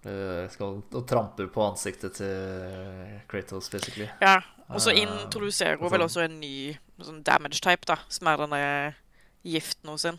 Eh, 0.00 0.46
skal 0.48 0.78
og 0.80 1.02
tramper 1.04 1.50
på 1.52 1.60
ansiktet 1.60 2.14
til 2.16 3.18
Kratos, 3.28 3.68
basically. 3.68 4.06
Ja, 4.22 4.38
og 4.70 4.80
så 4.80 4.94
Eh, 4.94 5.02
introduserer 5.02 5.76
hun 5.76 5.86
uh, 5.86 5.92
vel 5.92 6.06
også 6.06 6.24
en 6.24 6.38
ny 6.40 6.78
sånn 7.02 7.20
damage 7.26 7.60
type, 7.60 7.84
da, 7.86 7.98
som 8.08 8.30
er 8.30 8.40
denne 8.40 8.60
giften 9.44 9.92
hos 9.92 10.06
henne. 10.08 10.18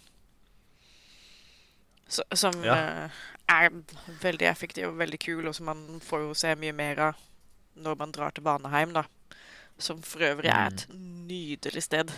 Som 2.12 2.64
Ja. 2.64 3.10
Er 3.52 3.70
veldig 4.22 4.48
effektiv 4.50 4.88
og 4.90 4.98
veldig 5.02 5.20
kul, 5.20 5.48
og 5.48 5.56
som 5.58 5.66
man 5.72 6.02
får 6.06 6.26
jo 6.28 6.34
se 6.38 6.56
mye 6.56 6.74
mer 6.76 7.00
av 7.12 7.14
når 7.82 7.98
man 8.02 8.12
drar 8.12 8.32
til 8.36 8.44
Baneheim, 8.44 8.94
da. 8.94 9.04
Som 9.82 10.02
for 10.06 10.20
øvrig 10.28 10.50
er 10.52 10.68
et 10.68 10.86
Mm. 10.90 11.28
nydelig 11.28 11.84
sted. 11.84 12.12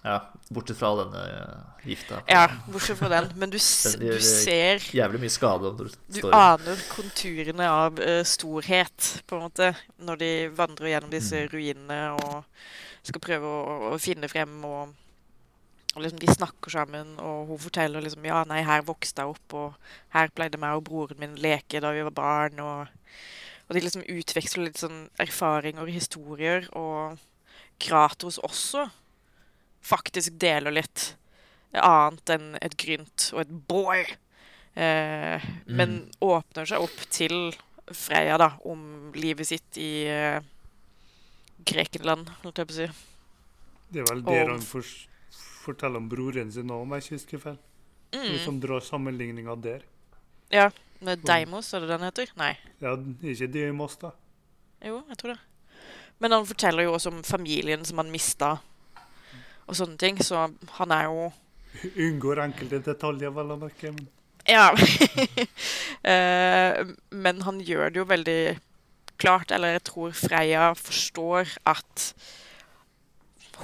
Ja, 0.00 0.14
bortsett 0.48 0.78
fra 0.80 0.94
denne 0.96 1.22
eh, 1.28 1.88
gifta. 1.90 2.22
Ja, 2.30 2.46
bortsett 2.72 2.96
fra 2.96 3.10
den. 3.12 3.26
Men 3.36 3.50
du, 3.52 3.58
s 3.60 3.82
Den 3.84 4.00
du 4.00 4.06
gjør, 4.06 4.20
ser 4.24 4.86
Jævlig 4.96 5.20
mye 5.20 5.32
skade 5.34 5.68
om 5.68 5.76
du, 5.76 5.90
Du 6.16 6.30
aner 6.32 6.80
konturene 6.88 7.66
av 7.68 8.00
uh, 8.00 8.22
storhet, 8.24 9.10
på 9.28 9.36
en 9.36 9.42
måte, 9.44 9.74
når 10.00 10.16
de 10.22 10.30
vandrer 10.56 10.94
gjennom 10.94 11.12
disse 11.12 11.42
Mm. 11.44 11.50
ruinene 11.52 12.00
og 12.16 12.44
skal 13.02 13.20
prøve 13.20 13.44
å, 13.44 13.92
å 13.92 13.98
finne 14.00 14.28
frem. 14.32 14.56
Og, 14.64 14.94
og 15.96 16.02
liksom 16.04 16.20
de 16.22 16.26
snakker 16.30 16.70
sammen, 16.70 17.16
og 17.18 17.48
hun 17.50 17.58
forteller 17.58 18.00
liksom 18.04 18.24
Ja, 18.28 18.44
nei, 18.46 18.62
her 18.62 18.82
vokste 18.86 19.22
jeg 19.24 19.32
opp, 19.34 19.54
og 19.54 19.74
her 20.14 20.28
pleide 20.34 20.58
meg 20.62 20.76
og 20.78 20.84
broren 20.86 21.18
min 21.18 21.34
leke 21.36 21.80
da 21.82 21.90
vi 21.96 22.04
var 22.06 22.14
barn, 22.14 22.60
og, 22.62 22.86
og 23.68 23.74
de 23.74 23.82
liksom 23.82 24.04
utveksler 24.06 24.68
litt 24.68 24.78
sånn 24.78 25.08
erfaringer 25.18 25.82
og 25.82 25.90
historier, 25.94 26.68
og 26.78 27.18
Kratos 27.80 28.38
også 28.44 28.86
faktisk 29.82 30.34
deler 30.38 30.74
litt 30.76 31.14
annet 31.72 32.30
enn 32.34 32.48
et 32.60 32.74
grynt 32.76 33.30
og 33.32 33.40
et 33.44 33.52
boy. 33.70 34.02
Eh, 34.76 35.42
Men 35.66 36.10
åpner 36.22 36.66
seg 36.68 36.82
opp 36.84 37.00
til 37.10 37.52
Freya 37.90 38.36
da, 38.38 38.52
om 38.68 39.10
livet 39.16 39.48
sitt 39.48 39.78
i 39.80 40.04
eh, 40.06 40.38
Grekenland, 41.66 42.28
holdt 42.44 42.60
jeg 42.62 42.68
på 42.70 42.74
å 42.74 42.78
si. 42.78 42.88
Det 43.90 44.02
er 44.04 44.06
vel 44.12 44.22
det 44.22 44.42
Og- 44.44 44.50
han 44.52 44.60
fors- 44.62 45.06
forteller 45.72 46.02
om 46.02 46.08
broren 46.10 46.52
sin 46.52 46.70
òg, 46.70 46.84
om 46.84 46.94
jeg 46.96 47.06
ikke 47.06 47.16
husker 47.18 47.42
feil. 47.42 47.58
Mm. 48.14 48.26
Liksom 48.26 48.60
drar 48.62 48.82
sammenligninga 48.84 49.56
der. 49.62 49.84
Ja, 50.50 50.70
med 51.00 51.22
Deimos, 51.26 51.70
er 51.74 51.84
det 51.84 51.92
den 51.92 52.06
heter? 52.08 52.32
Nei. 52.38 52.54
Ja, 52.82 52.96
ikke 53.22 53.48
Deimos, 53.54 53.96
da. 54.00 54.10
Jo, 54.84 55.02
jeg 55.08 55.20
tror 55.20 55.34
det. 55.34 55.40
Men 56.20 56.34
han 56.36 56.48
forteller 56.48 56.84
jo 56.84 56.96
også 56.96 57.12
om 57.14 57.22
familien 57.24 57.84
som 57.88 58.00
han 58.02 58.10
mista, 58.12 58.56
og 59.66 59.78
sånne 59.78 59.96
ting, 60.00 60.18
så 60.24 60.48
han 60.80 60.96
er 60.96 61.06
jo 61.08 61.30
Unngår 61.94 62.40
enkelte 62.42 62.80
detaljer, 62.82 63.30
vel 63.30 63.52
å 63.54 63.60
merke. 63.60 63.92
Men 63.94 64.08
Ja. 64.48 64.72
Eh, 66.00 66.86
men 67.12 67.42
han 67.44 67.58
gjør 67.60 67.90
det 67.92 68.00
jo 68.00 68.06
veldig 68.08 68.58
klart, 69.20 69.50
eller 69.52 69.74
jeg 69.74 69.82
tror 69.84 70.14
Freya 70.16 70.70
forstår 70.72 71.50
at 71.68 72.04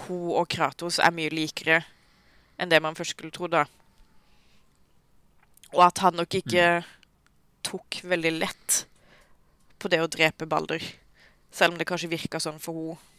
hun 0.04 0.34
og 0.36 0.50
Kratos 0.52 0.98
er 1.00 1.14
mye 1.16 1.32
likere 1.32 1.78
enn 2.56 2.70
det 2.72 2.82
man 2.82 2.96
først 2.96 3.16
skulle 3.16 3.34
tro, 3.34 3.48
da. 3.50 3.64
Og 5.74 5.82
at 5.86 5.98
han 6.04 6.16
nok 6.16 6.38
ikke 6.38 6.68
tok 7.66 8.00
veldig 8.06 8.32
lett 8.38 8.82
på 9.82 9.90
det 9.92 10.00
å 10.02 10.10
drepe 10.10 10.48
Balder. 10.48 10.82
Selv 11.52 11.74
om 11.74 11.80
det 11.80 11.88
kanskje 11.88 12.12
virka 12.12 12.40
sånn 12.42 12.60
for 12.62 12.96
henne 12.96 13.14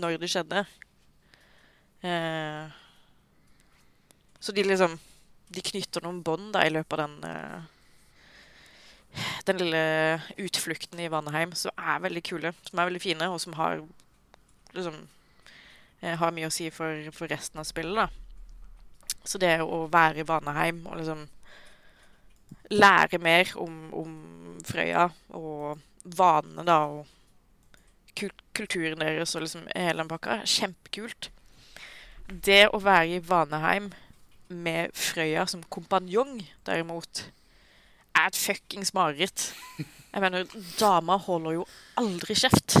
når 0.00 0.20
det 0.22 0.30
skjedde. 0.30 0.64
Eh, 2.06 2.66
så 4.40 4.52
de 4.56 4.62
liksom 4.64 4.94
De 5.50 5.60
knytter 5.60 6.00
noen 6.00 6.22
bånd 6.24 6.54
i 6.56 6.70
løpet 6.70 6.94
av 6.94 7.00
den 7.02 7.24
eh, 7.28 7.64
Den 9.44 9.58
lille 9.60 9.82
utflukten 10.38 11.02
i 11.02 11.10
Vanheim, 11.12 11.52
som 11.58 11.74
er 11.76 11.98
veldig 12.06 12.22
kule, 12.24 12.54
som 12.70 12.78
er 12.78 12.88
veldig 12.88 13.02
fine, 13.02 13.28
og 13.28 13.40
som 13.42 13.58
har 13.58 13.82
liksom 14.72 14.96
eh, 16.00 16.14
Har 16.22 16.32
mye 16.32 16.48
å 16.48 16.54
si 16.54 16.70
for, 16.70 17.10
for 17.12 17.28
resten 17.28 17.60
av 17.60 17.68
spillet, 17.68 17.98
da. 17.98 18.29
Så 19.24 19.38
det 19.38 19.58
å 19.62 19.84
være 19.92 20.22
i 20.22 20.26
Vanaheim 20.26 20.82
og 20.88 20.98
liksom 21.00 21.26
lære 22.70 23.18
mer 23.18 23.50
om, 23.60 23.76
om 23.94 24.12
Frøya 24.64 25.08
og 25.36 25.80
vanene, 26.04 26.64
da, 26.66 26.78
og 26.86 28.14
kul 28.16 28.32
kulturen 28.56 29.00
deres 29.00 29.34
og 29.36 29.44
liksom 29.44 29.66
hele 29.74 30.02
den 30.02 30.10
pakka, 30.10 30.40
kjempekult. 30.48 31.30
Det 32.30 32.66
å 32.70 32.80
være 32.82 33.16
i 33.16 33.22
Vaneheim 33.24 33.90
med 34.50 34.94
Frøya 34.98 35.46
som 35.50 35.62
kompanjong, 35.72 36.40
derimot, 36.66 37.24
er 38.16 38.28
et 38.28 38.38
fuckings 38.38 38.92
mareritt. 38.94 39.50
Jeg 39.78 40.22
mener, 40.22 40.46
dama 40.80 41.16
holder 41.22 41.60
jo 41.60 41.66
aldri 42.00 42.36
kjeft. 42.38 42.80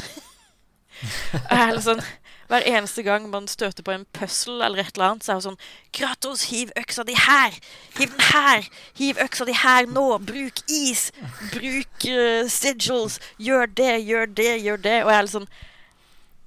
Jeg 1.00 1.56
er 1.56 1.70
litt 1.72 1.86
sånn, 1.86 2.02
Hver 2.50 2.66
eneste 2.66 3.04
gang 3.06 3.28
man 3.30 3.46
støter 3.46 3.84
på 3.86 3.92
en 3.94 4.06
puzzle 4.12 4.64
eller 4.66 4.82
et 4.82 4.96
eller 4.96 5.12
annet, 5.12 5.22
så 5.22 5.32
er 5.32 5.38
det 5.38 5.44
sånn 5.44 5.60
Kratos, 5.94 6.48
hiv 6.50 6.72
øksa 6.80 7.04
di 7.06 7.14
her! 7.14 7.54
Hiv 7.94 8.10
den 8.10 8.24
her! 8.32 8.66
Hiv 8.98 9.20
øksa 9.22 9.46
di 9.46 9.54
her 9.54 9.86
nå! 9.86 10.06
Bruk 10.26 10.64
is! 10.66 11.04
Bruk 11.52 12.08
uh, 12.10 12.50
sigils! 12.50 13.20
Gjør 13.38 13.70
det, 13.78 13.92
gjør 14.02 14.26
det, 14.34 14.50
gjør 14.66 14.82
det! 14.82 14.96
Og 15.04 15.12
jeg 15.12 15.20
er 15.20 15.28
litt 15.28 15.36
sånn 15.36 15.50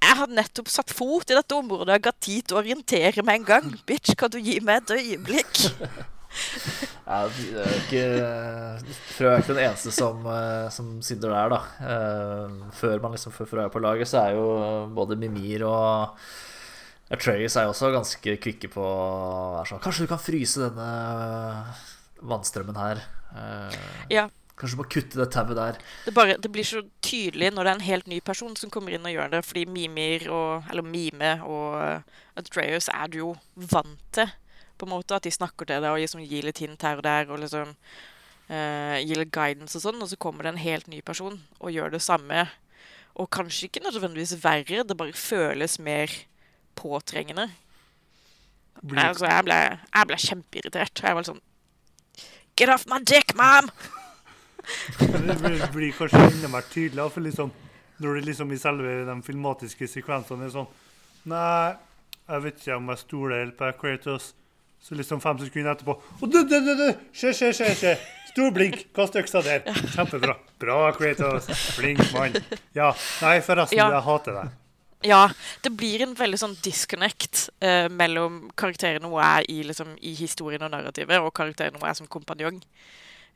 Jeg 0.04 0.18
har 0.20 0.36
nettopp 0.42 0.68
satt 0.68 0.92
fot 0.92 1.32
i 1.32 1.38
dette 1.38 1.56
området. 1.56 1.94
Jeg 1.96 2.04
ga 2.04 2.16
tid 2.28 2.42
til 2.42 2.58
å 2.58 2.60
orientere 2.60 3.24
meg 3.24 3.40
en 3.40 3.48
gang. 3.54 3.70
Bitch, 3.88 4.12
kan 4.20 4.28
du 4.28 4.36
gi 4.44 4.60
meg 4.60 4.84
et 4.84 4.98
øyeblikk? 4.98 5.64
Ja, 7.04 7.18
det 7.28 7.64
er 7.64 7.74
ikke 7.78 8.04
Frø 9.14 9.28
er 9.30 9.42
ikke 9.42 9.54
den 9.54 9.62
eneste 9.66 9.92
som, 9.94 10.24
eh, 10.26 10.68
som 10.74 10.88
synder 11.04 11.34
der, 11.34 11.52
da. 11.52 11.60
Eh, 11.90 12.54
Før 12.80 13.02
man 13.04 13.14
liksom 13.16 13.34
får 13.36 13.50
Frø 13.50 13.66
på 13.72 13.82
laget, 13.84 14.08
så 14.10 14.22
er 14.24 14.38
jo 14.38 14.46
både 14.96 15.18
Mimir 15.20 15.66
og 15.68 16.16
Atreus 17.12 17.54
er 17.60 17.66
jo 17.68 17.74
også 17.74 17.90
ganske 17.92 18.38
kvikke 18.40 18.70
på 18.72 18.80
å 18.82 19.58
være 19.58 19.68
sånn 19.74 19.82
Kanskje 19.84 20.06
du 20.06 20.10
kan 20.14 20.22
fryse 20.24 20.62
denne 20.64 20.88
vannstrømmen 22.24 22.80
her? 22.80 23.04
Eh, 23.36 23.82
Ja. 24.10 24.28
Kanskje 24.54 24.76
du 24.76 24.82
må 24.84 24.86
kutte 24.86 25.18
det 25.18 25.32
tauet 25.34 25.56
der? 25.58 25.78
Det, 26.06 26.12
bare, 26.14 26.36
det 26.38 26.46
blir 26.54 26.62
så 26.62 26.84
tydelig 27.02 27.48
når 27.50 27.64
det 27.66 27.70
er 27.72 27.74
en 27.80 27.88
helt 27.88 28.06
ny 28.06 28.20
person 28.22 28.52
som 28.56 28.70
kommer 28.70 28.94
inn 28.94 29.02
og 29.02 29.10
gjør 29.10 29.32
det, 29.32 29.40
fordi 29.42 29.64
Mimir 29.66 30.28
og, 30.30 30.68
eller 30.70 30.86
Mime 30.86 31.32
og 31.42 32.04
Atreas 32.38 32.86
er 32.94 33.10
du 33.10 33.18
jo 33.18 33.32
vant 33.72 33.98
til, 34.14 34.30
på 34.78 34.88
en 34.88 34.94
måte, 34.94 35.16
at 35.16 35.26
de 35.26 35.32
snakker 35.34 35.68
til 35.68 35.82
deg 35.84 35.92
og 35.92 36.02
liksom 36.02 36.24
gir 36.24 36.46
litt 36.46 36.60
hint 36.62 36.82
her 36.86 37.00
og 37.00 37.06
der, 37.06 37.30
og 37.30 37.40
liksom 37.42 37.72
uh, 38.50 38.98
gir 39.00 39.20
litt 39.20 39.32
guidance 39.34 39.78
og 39.78 39.84
sånn, 39.86 40.02
og 40.02 40.10
så 40.10 40.20
kommer 40.20 40.46
det 40.46 40.54
en 40.54 40.62
helt 40.64 40.90
ny 40.90 41.00
person 41.06 41.38
og 41.60 41.74
gjør 41.74 41.94
det 41.94 42.02
samme. 42.04 42.46
Og 43.14 43.30
kanskje 43.30 43.68
ikke 43.68 43.84
nødvendigvis 43.84 44.36
verre, 44.42 44.82
det 44.82 44.98
bare 44.98 45.14
føles 45.14 45.78
mer 45.78 46.10
påtrengende. 46.74 47.50
blir, 48.82 48.98
Altså, 49.04 49.26
jeg 49.26 49.44
ble, 49.44 49.58
jeg 49.94 50.08
ble 50.10 50.22
kjempeirritert. 50.28 51.02
Jeg 51.02 51.14
var 51.14 51.28
sånn 51.30 51.42
Get 52.54 52.70
off 52.70 52.86
my 52.86 53.00
dick, 53.02 53.34
mom! 53.34 53.70
det 55.26 55.36
blir, 55.42 55.62
blir 55.72 55.92
kanskje 55.92 56.20
enda 56.28 56.50
mer 56.52 56.66
tydelig. 56.70 57.08
For 57.10 57.20
liksom, 57.20 57.50
når 57.98 58.14
det 58.14 58.24
liksom 58.28 58.52
i 58.52 58.58
selve 58.58 59.00
de 59.08 59.16
filmatiske 59.26 59.88
sekvensene 59.90 60.48
er 60.48 60.54
sånn 60.54 60.70
Nei, 61.30 61.74
jeg 62.28 62.44
vet 62.44 62.58
ikke 62.60 62.76
om 62.76 62.90
jeg 62.92 63.00
stoler 63.00 63.40
helt 63.40 63.56
på 63.56 63.70
Kratos. 63.80 64.34
Så 64.84 64.96
liksom 64.98 65.20
fem 65.24 65.38
sekunder 65.40 65.72
etterpå 65.72 65.94
og 65.96 66.26
du, 66.28 66.42
du, 66.44 66.58
du, 66.60 66.72
du! 66.76 66.88
Skje, 67.16 67.30
skje, 67.32 67.52
skje, 67.56 67.70
skje. 67.80 67.92
Stor 68.34 68.50
blink. 68.52 68.80
Kast 68.96 69.14
øksa 69.16 69.40
der. 69.46 69.62
Kjempebra. 69.94 70.34
Bra, 70.60 70.78
Kratos. 70.96 71.46
Blink, 71.78 72.02
mann. 72.12 72.34
Ja. 72.76 72.90
Nei, 73.22 73.38
forresten, 73.46 73.78
Ja. 73.78 73.86
jeg 73.94 74.02
hater 74.08 74.36
deg. 74.40 74.52
Ja, 75.04 75.20
det 75.62 75.70
blir 75.76 76.02
en 76.02 76.14
veldig 76.16 76.38
sånn 76.40 76.56
disconnect 76.64 77.44
eh, 77.60 77.86
mellom 77.92 78.50
karakteren 78.56 79.04
hun 79.04 79.18
er 79.20 79.44
i, 79.52 79.58
liksom, 79.68 79.94
i 80.00 80.14
historien 80.16 80.64
og 80.64 80.72
narrativet, 80.72 81.20
og 81.20 81.32
karakteren 81.36 81.76
hun 81.76 81.84
er 81.86 81.96
som 81.98 82.08
kompanjong. 82.10 82.58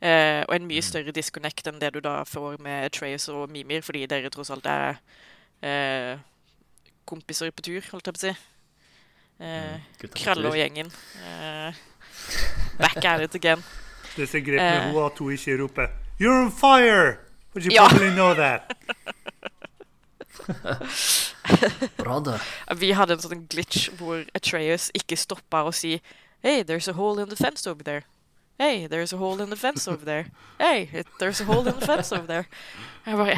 Eh, 0.01 0.41
og 0.47 0.53
en 0.55 0.67
mye 0.67 0.81
større 0.85 1.13
disconnect 1.15 1.67
enn 1.69 1.79
det 1.81 1.91
du 1.95 1.99
da 2.03 2.23
får 2.27 2.57
med 2.65 2.89
Trace 2.97 3.29
og 3.33 3.49
Mimir, 3.53 3.81
fordi 3.85 4.05
dere 4.09 4.31
tross 4.33 4.49
alt 4.55 4.65
er 4.69 4.97
eh, 5.61 6.17
kompiser 7.09 7.53
på 7.53 7.65
tur, 7.69 7.85
holdt 7.93 8.09
jeg 8.09 8.17
på 8.17 8.21
å 8.21 8.25
si. 8.27 8.33
Eh, 9.39 9.79
gutta 9.99 10.13
på 10.13 10.23
Kralle 10.23 10.43
tur. 10.43 10.49
og 10.49 10.55
gjengen. 10.57 10.91
Eh, 11.25 11.73
back 12.77 13.05
at 13.05 13.21
it 13.21 13.35
again. 13.35 13.63
Det 14.15 14.27
som 14.29 14.39
er 14.39 14.43
greit 14.43 14.55
med 14.59 14.77
Eh. 14.77 14.81
henne, 14.83 14.97
er 14.99 15.05
at 15.05 15.17
hun 15.19 15.31
ikke 15.31 15.57
roper 15.61 15.87
You're 16.19 16.43
on 16.45 16.51
fire! 16.51 17.17
But 17.53 17.63
you 17.63 17.71
Ja. 17.71 17.87
probably 17.87 18.09
know 18.13 18.33
that. 18.33 18.75
Bra, 21.97 22.19
det. 22.19 22.39
Vi 22.77 22.91
hadde 22.91 23.13
en 23.13 23.19
sånn 23.23 23.47
glitch 23.49 23.89
hvor 23.99 24.25
Atreus 24.35 24.89
ikke 24.93 25.17
stoppa 25.17 25.63
å 25.67 25.71
si 25.73 26.01
Hey, 26.43 26.63
there's 26.63 26.87
a 26.87 26.93
hole 26.93 27.19
in 27.21 27.27
the 27.29 27.35
fence 27.35 27.67
over 27.67 27.83
there. 27.83 28.03
Hey, 28.57 28.87
there's 28.87 29.11
a 29.13 29.17
hole 29.17 29.41
in 29.43 29.49
the 29.49 29.55
fence 29.57 29.87
over 29.87 30.05
there. 30.05 30.27
Hey, 30.59 30.89
it, 30.93 31.07
there's 31.19 31.41
a 31.41 31.45
hole 31.45 31.67
in 31.67 31.77
the 31.79 31.85
fence 31.85 32.11
over 32.13 32.27
there. 32.27 32.47
Jeg 33.05 33.17
bare 33.17 33.35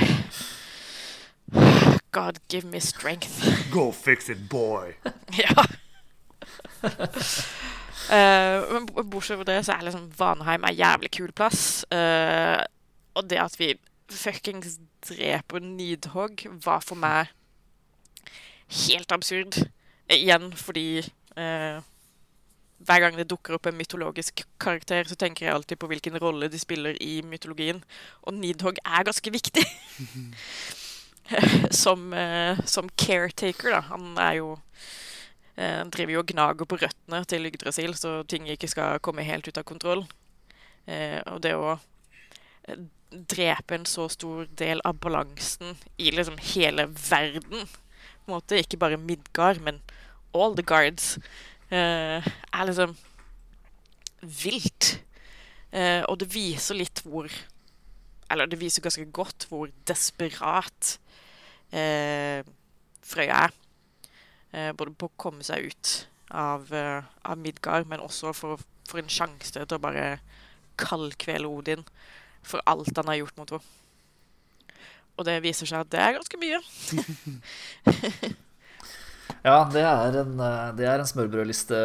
God, 2.11 2.39
give 2.49 2.63
me 2.65 2.79
strength. 2.79 3.41
Go 3.71 3.91
fix 3.91 4.29
it, 4.29 4.49
boy. 4.49 4.95
ja. 5.37 5.65
Eh, 8.11 8.63
men 8.73 8.87
bortsett 9.07 9.37
fra 9.39 9.45
det, 9.47 9.59
så 9.63 9.75
er 9.75 9.85
liksom 9.85 10.07
Vanheim 10.17 10.65
en 10.67 10.75
jævlig 10.75 11.11
kul 11.15 11.29
plass. 11.37 11.85
Eh, 11.93 12.57
og 13.15 13.27
det 13.29 13.37
at 13.39 13.53
vi 13.59 13.69
fuckings 14.11 14.79
dreper 15.05 15.61
Nidhogg, 15.63 16.43
var 16.65 16.81
for 16.83 16.99
meg 16.99 17.29
helt 18.87 19.15
absurd. 19.15 19.61
Igjen 20.11 20.49
fordi 20.59 21.05
eh, 21.37 21.79
hver 22.81 23.05
gang 23.05 23.15
det 23.15 23.29
dukker 23.31 23.55
opp 23.55 23.69
en 23.69 23.79
mytologisk 23.79 24.43
karakter, 24.59 25.07
så 25.07 25.15
tenker 25.15 25.45
jeg 25.45 25.55
alltid 25.55 25.79
på 25.79 25.87
hvilken 25.93 26.19
rolle 26.19 26.51
de 26.51 26.59
spiller 26.59 26.97
i 26.99 27.21
mytologien. 27.21 27.79
Og 28.25 28.33
Nidhogg 28.33 28.81
er 28.83 29.07
ganske 29.07 29.37
viktig. 29.37 29.63
som, 31.83 32.13
eh, 32.13 32.59
som 32.65 32.89
caretaker, 32.89 33.69
da. 33.69 33.79
Han 33.91 34.17
er 34.17 34.33
jo 34.41 34.55
eh, 35.57 35.83
driver 35.93 36.15
jo 36.15 36.23
og 36.23 36.31
gnager 36.33 36.69
på 36.69 36.79
røttene 36.81 37.21
til 37.25 37.47
Yggdrasil, 37.49 37.95
så 37.97 38.21
ting 38.23 38.47
ikke 38.49 38.69
skal 38.71 38.99
komme 39.03 39.25
helt 39.27 39.47
ut 39.47 39.57
av 39.57 39.67
kontroll. 39.67 40.05
Eh, 40.87 41.19
og 41.27 41.41
det 41.43 41.53
å 41.57 41.75
eh, 42.67 42.81
drepe 43.11 43.75
en 43.75 43.85
så 43.85 44.07
stor 44.09 44.47
del 44.57 44.81
av 44.87 44.99
balansen 45.03 45.75
i 45.99 46.11
liksom 46.15 46.39
hele 46.53 46.87
verden 47.09 47.67
på 48.21 48.29
en 48.29 48.35
måte, 48.37 48.59
Ikke 48.61 48.77
bare 48.77 48.97
Midgard, 48.97 49.59
men 49.61 49.81
all 50.33 50.55
the 50.55 50.63
guards. 50.63 51.17
eh, 51.71 52.21
er 52.53 52.65
liksom 52.65 52.95
vilt. 54.21 55.01
Eh, 55.71 56.03
og 56.03 56.19
det 56.19 56.33
viser 56.33 56.75
litt 56.75 56.99
hvor 57.05 57.31
Eller 58.31 58.45
det 58.45 58.59
viser 58.59 58.83
ganske 58.83 59.05
godt 59.11 59.45
hvor 59.49 59.69
desperat 59.87 60.99
eh, 61.71 62.43
Frøya 63.03 63.45
er. 63.47 63.51
Eh, 64.51 64.71
både 64.75 64.93
på 64.95 65.07
å 65.07 65.17
komme 65.19 65.45
seg 65.47 65.71
ut 65.71 65.91
av, 66.29 66.71
eh, 66.75 67.03
av 67.23 67.39
Midgard, 67.39 67.87
men 67.87 68.03
også 68.03 68.33
for, 68.35 68.61
for 68.89 68.99
en 68.99 69.11
sjanse 69.11 69.53
til 69.55 69.77
å 69.77 69.81
bare 69.81 70.19
kaldkvele 70.81 71.47
Odin 71.47 71.85
for 72.43 72.63
alt 72.67 72.95
han 72.97 73.11
har 73.11 73.21
gjort 73.21 73.37
mot 73.39 73.53
henne. 73.55 73.77
Og 75.19 75.27
det 75.27 75.41
viser 75.43 75.69
seg 75.69 75.83
at 75.83 75.91
det 75.93 76.01
er 76.01 76.17
ganske 76.17 76.39
mye. 76.41 76.61
Ja, 79.41 79.63
det 79.73 79.81
er 79.81 80.15
en, 80.21 80.35
eh, 80.37 80.67
det 80.77 80.85
er 80.85 81.01
en 81.01 81.07
smørbrødliste, 81.09 81.77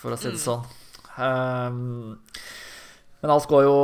for 0.00 0.14
å 0.14 0.18
si 0.18 0.32
det 0.32 0.40
sånn. 0.42 0.64
Um, 1.14 2.16
men 3.24 3.32
alt 3.32 3.46
går 3.48 3.62
jo, 3.64 3.76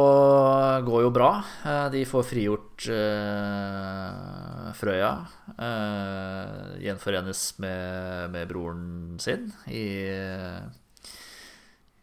går 0.84 1.04
jo 1.06 1.10
bra. 1.16 1.30
Eh, 1.64 1.86
De 1.94 2.02
får 2.04 2.26
frigjort 2.28 2.84
eh, 2.92 4.66
Frøya. 4.76 5.12
eh, 5.56 6.74
gjenforenes 6.84 7.40
med, 7.64 8.28
med 8.36 8.50
broren 8.52 9.16
sin 9.24 9.48
i, 9.72 9.86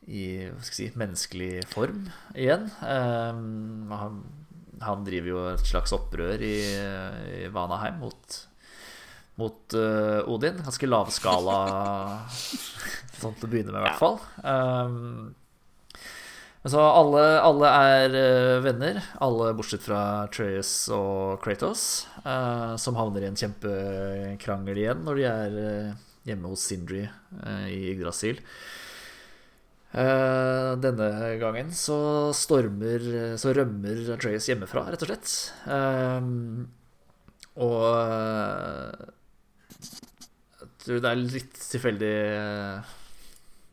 i 0.10 0.26
hva 0.50 0.66
skal 0.66 0.82
jeg 0.88 0.92
si, 0.96 0.98
menneskelig 0.98 1.52
form 1.70 2.08
igjen. 2.34 2.72
Um, 2.82 3.94
han, 3.94 4.20
han 4.82 5.06
driver 5.06 5.34
jo 5.36 5.46
et 5.54 5.66
slags 5.70 5.94
opprør 5.94 6.42
i, 6.42 6.56
i 7.44 7.48
Vanaheim 7.54 8.02
mot 8.02 8.44
mot 9.38 9.74
Odin. 10.26 10.58
Ganske 10.66 10.90
lavskala 10.90 11.58
sånn 13.22 13.36
til 13.38 13.46
å 13.46 13.52
begynne 13.52 13.76
med, 13.76 13.84
i 13.84 13.86
hvert 13.86 14.02
fall. 14.02 14.18
Um, 14.42 15.36
så 16.72 16.82
alle, 16.82 17.22
alle 17.44 17.70
er 17.70 18.16
eh, 18.18 18.64
venner, 18.66 18.98
alle 19.24 19.52
bortsett 19.58 19.84
fra 19.86 20.00
Atreus 20.26 20.72
og 20.96 21.38
Kratos, 21.44 22.08
uh, 22.26 22.74
som 22.82 22.98
havner 23.00 23.24
i 23.24 23.30
en 23.30 23.38
kjempekrangel 23.40 24.82
igjen 24.82 25.04
når 25.06 25.20
de 25.20 25.28
er 25.30 25.58
eh, 25.62 25.92
hjemme 26.28 26.52
hos 26.52 26.66
Sindri 26.68 27.06
i 27.72 27.80
Yggdrasil. 27.94 28.42
Denne 29.98 31.08
gangen 31.40 31.70
så 31.74 31.96
stormer 32.36 33.06
Så 33.40 33.54
rømmer 33.56 34.02
Atreus 34.14 34.50
hjemmefra, 34.52 34.84
rett 34.92 35.06
og 35.06 35.10
slett. 35.10 35.32
Og 37.64 37.86
jeg 40.60 40.70
tror 40.84 41.02
det 41.06 41.14
er 41.14 41.24
litt 41.24 41.56
tilfeldig 41.72 42.14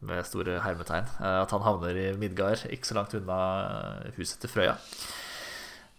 med 0.06 0.26
store 0.28 0.58
hermetegn 0.64 1.06
eh, 1.18 1.38
at 1.42 1.52
han 1.54 1.64
havner 1.64 1.98
i 1.98 2.08
Midgard, 2.18 2.64
ikke 2.72 2.90
så 2.90 2.98
langt 2.98 3.14
unna 3.18 3.38
eh, 3.64 4.10
huset 4.18 4.40
til 4.42 4.52
Frøya. 4.52 4.74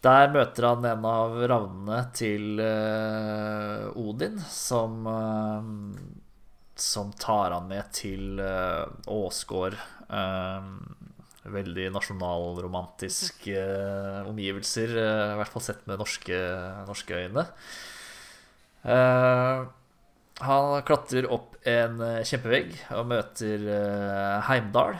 Der 0.06 0.30
møter 0.34 0.68
han 0.70 0.86
en 0.86 1.08
av 1.10 1.40
ravnene 1.50 2.04
til 2.18 2.62
eh, 2.62 3.88
Odin, 3.98 4.38
som 4.52 5.10
som 6.76 7.14
tar 7.16 7.54
han 7.56 7.70
med 7.70 7.88
til 7.96 8.42
Åsgård. 9.08 9.78
Veldig 11.56 11.86
nasjonalromantiske 11.96 13.62
omgivelser, 14.28 14.92
i 14.92 15.38
hvert 15.40 15.54
fall 15.54 15.64
sett 15.64 15.86
med 15.88 16.02
norske, 16.04 16.42
norske 16.90 17.16
øyne. 17.16 17.46
Eh, 18.86 19.66
han 20.44 20.82
klatrer 20.88 21.28
opp 21.32 21.56
en 21.68 22.02
eh, 22.04 22.24
kjempevegg 22.28 22.74
og 22.98 23.06
møter 23.08 23.68
eh, 23.72 24.50
Heimdal. 24.50 24.98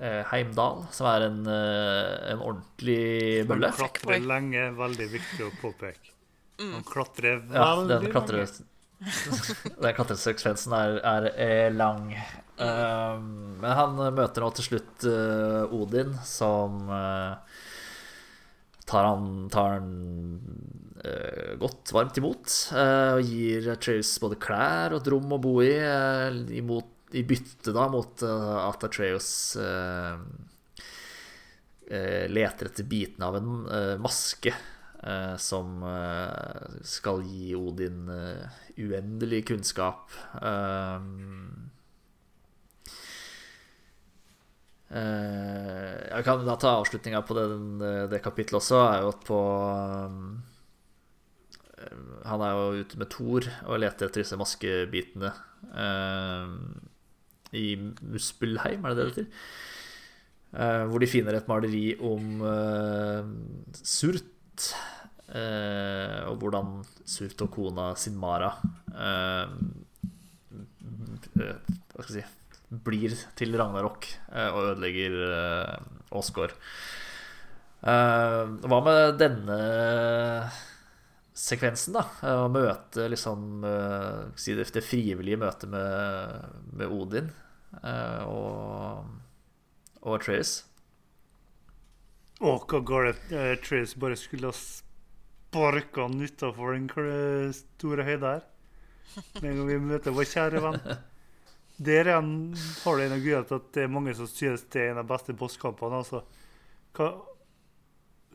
eh, 0.00 0.22
Heimdal, 0.30 0.86
som 0.94 1.10
er 1.10 1.26
en, 1.28 1.42
en 1.48 2.40
ordentlig 2.40 3.44
bølle. 3.48 3.72
Han 3.74 3.92
klatrer 3.92 4.24
lenge, 4.24 4.70
veldig 4.78 5.10
viktig 5.12 5.46
å 5.46 5.52
påpeke. 5.60 6.14
Han 6.58 6.82
klatrer 6.88 7.44
Ja, 7.52 7.74
veldig 7.76 8.00
den 8.02 8.12
klatre, 8.14 8.42
lenge. 8.42 8.66
den 9.84 9.94
klatresekvensen 9.94 10.74
er, 10.74 10.96
er 11.06 11.28
er, 11.36 11.70
lang. 11.70 12.10
Um, 12.58 13.58
men 13.62 13.70
han 13.78 14.00
møter 14.16 14.42
nå 14.42 14.48
til 14.56 14.66
slutt 14.72 15.06
uh, 15.06 15.70
Odin, 15.74 16.16
som 16.26 16.80
eh, 16.90 17.60
tar 18.88 19.04
han, 19.04 19.26
tar 19.52 19.76
han 19.76 19.90
uh, 21.04 21.54
godt 21.60 21.92
varmt 21.96 22.20
imot. 22.20 22.46
Uh, 22.72 23.18
og 23.18 23.28
gir 23.28 23.70
Atreus 23.74 24.14
både 24.22 24.40
klær 24.42 24.94
og 24.94 25.02
et 25.02 25.12
rom 25.14 25.36
å 25.36 25.40
bo 25.42 25.58
i, 25.64 25.74
uh, 25.76 26.32
imot, 26.56 27.12
i 27.16 27.24
bytte 27.28 27.72
da 27.76 27.86
mot 27.92 28.24
at 28.24 28.82
Atreus 28.84 29.30
leter 31.88 32.68
etter 32.68 32.84
bitene 32.84 33.30
av 33.30 33.38
en 33.38 34.02
maske 34.04 34.52
som 35.40 35.78
skal 36.84 37.22
gi 37.24 37.54
Odin 37.56 38.10
uendelig 38.78 39.46
kunnskap. 39.46 40.10
Um, 40.42 41.70
eh, 41.70 41.70
jeg 44.88 46.24
kan 46.24 46.44
da 46.46 46.54
ta 46.56 46.78
avslutninga 46.78 47.20
på 47.28 47.36
den, 47.36 47.64
eh, 47.84 48.04
det 48.08 48.22
kapittelet 48.24 48.62
også, 48.62 48.78
er 48.88 49.02
jo 49.04 49.10
at 49.12 49.24
på 49.28 49.40
um, 50.08 50.22
Han 52.24 52.40
er 52.42 52.54
jo 52.56 52.82
ute 52.82 52.98
med 52.98 53.10
Thor 53.12 53.48
og 53.68 53.80
leter 53.82 54.08
etter 54.08 54.24
disse 54.24 54.38
maskebitene. 54.40 55.30
I 57.52 57.66
Muspelheim, 58.02 58.84
er 58.84 58.94
det 58.94 58.96
det 58.98 59.04
det 59.04 59.12
heter? 59.14 59.28
Eh, 60.56 60.84
hvor 60.88 60.98
de 61.02 61.06
finner 61.10 61.36
et 61.36 61.48
maleri 61.48 61.92
om 62.00 62.40
eh, 62.48 63.28
Surt. 63.84 64.72
eh, 65.28 66.24
og 66.24 66.38
hvordan 66.40 66.80
Surt 67.04 67.42
og 67.44 67.50
kona 67.52 67.90
Sinmara 68.00 68.48
eh, 68.88 69.52
eh, 71.36 71.58
Hva 71.92 72.02
skal 72.02 72.16
jeg 72.16 72.24
si 72.24 72.37
blir 72.68 73.14
til 73.38 73.56
Ragnarok 73.56 74.06
eh, 74.32 74.48
og 74.52 74.72
ødelegger 74.72 75.18
uh, 75.32 76.18
Åsgård. 76.20 76.54
Eh, 77.78 78.42
hva 78.66 78.80
med 78.82 79.20
denne 79.20 79.58
sekvensen, 81.38 81.94
da? 81.96 82.04
Eh, 82.22 82.40
Å 82.44 82.48
møte 82.52 83.06
liksom 83.10 83.64
eh, 83.66 84.24
si 84.40 84.56
det, 84.58 84.68
det 84.74 84.84
frivillige 84.84 85.38
møtet 85.40 85.70
med, 85.70 86.48
med 86.74 86.94
Odin 86.94 87.30
eh, 87.82 88.24
og, 88.26 89.06
og 90.02 90.18
Atreus. 90.18 90.62
Å, 92.38 92.54
hva 92.70 92.82
galt 92.86 93.32
uh, 93.34 93.54
Trace 93.64 93.98
bare 93.98 94.18
skulle 94.18 94.52
ha 94.52 94.54
sparka 94.54 96.04
han 96.06 96.20
utafor 96.22 96.76
den 96.76 97.54
store 97.56 98.06
høyda 98.06 98.36
her. 98.36 98.44
med 99.40 99.48
en 99.50 99.56
gang 99.58 99.70
vi 99.72 99.78
møter 99.88 100.14
vår 100.14 100.28
kjære 100.30 100.62
venn. 100.62 100.82
Der 101.78 102.08
igjen 102.10 102.30
har 102.82 102.98
det 102.98 103.08
grunnene 103.22 103.46
til 103.46 103.58
at 103.60 103.66
det 103.76 103.82
er 103.84 103.90
mange 103.94 104.14
som 104.18 104.26
synes 104.26 104.64
det 104.72 104.80
er 104.82 104.92
en 104.92 104.98
av 104.98 105.04
de 105.06 105.12
beste 105.12 105.34
bosskampene. 105.38 106.00
Altså. 106.00 106.24
Hva, 106.98 107.12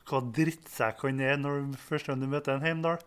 hva 0.08 0.22
drittsekk 0.38 1.04
han 1.10 1.20
er 1.24 1.41
når 1.41 1.66
første 1.82 2.12
gang 2.12 2.24
du 2.24 2.30
møter 2.32 2.56
en 2.56 2.64
Heimdal. 2.64 3.02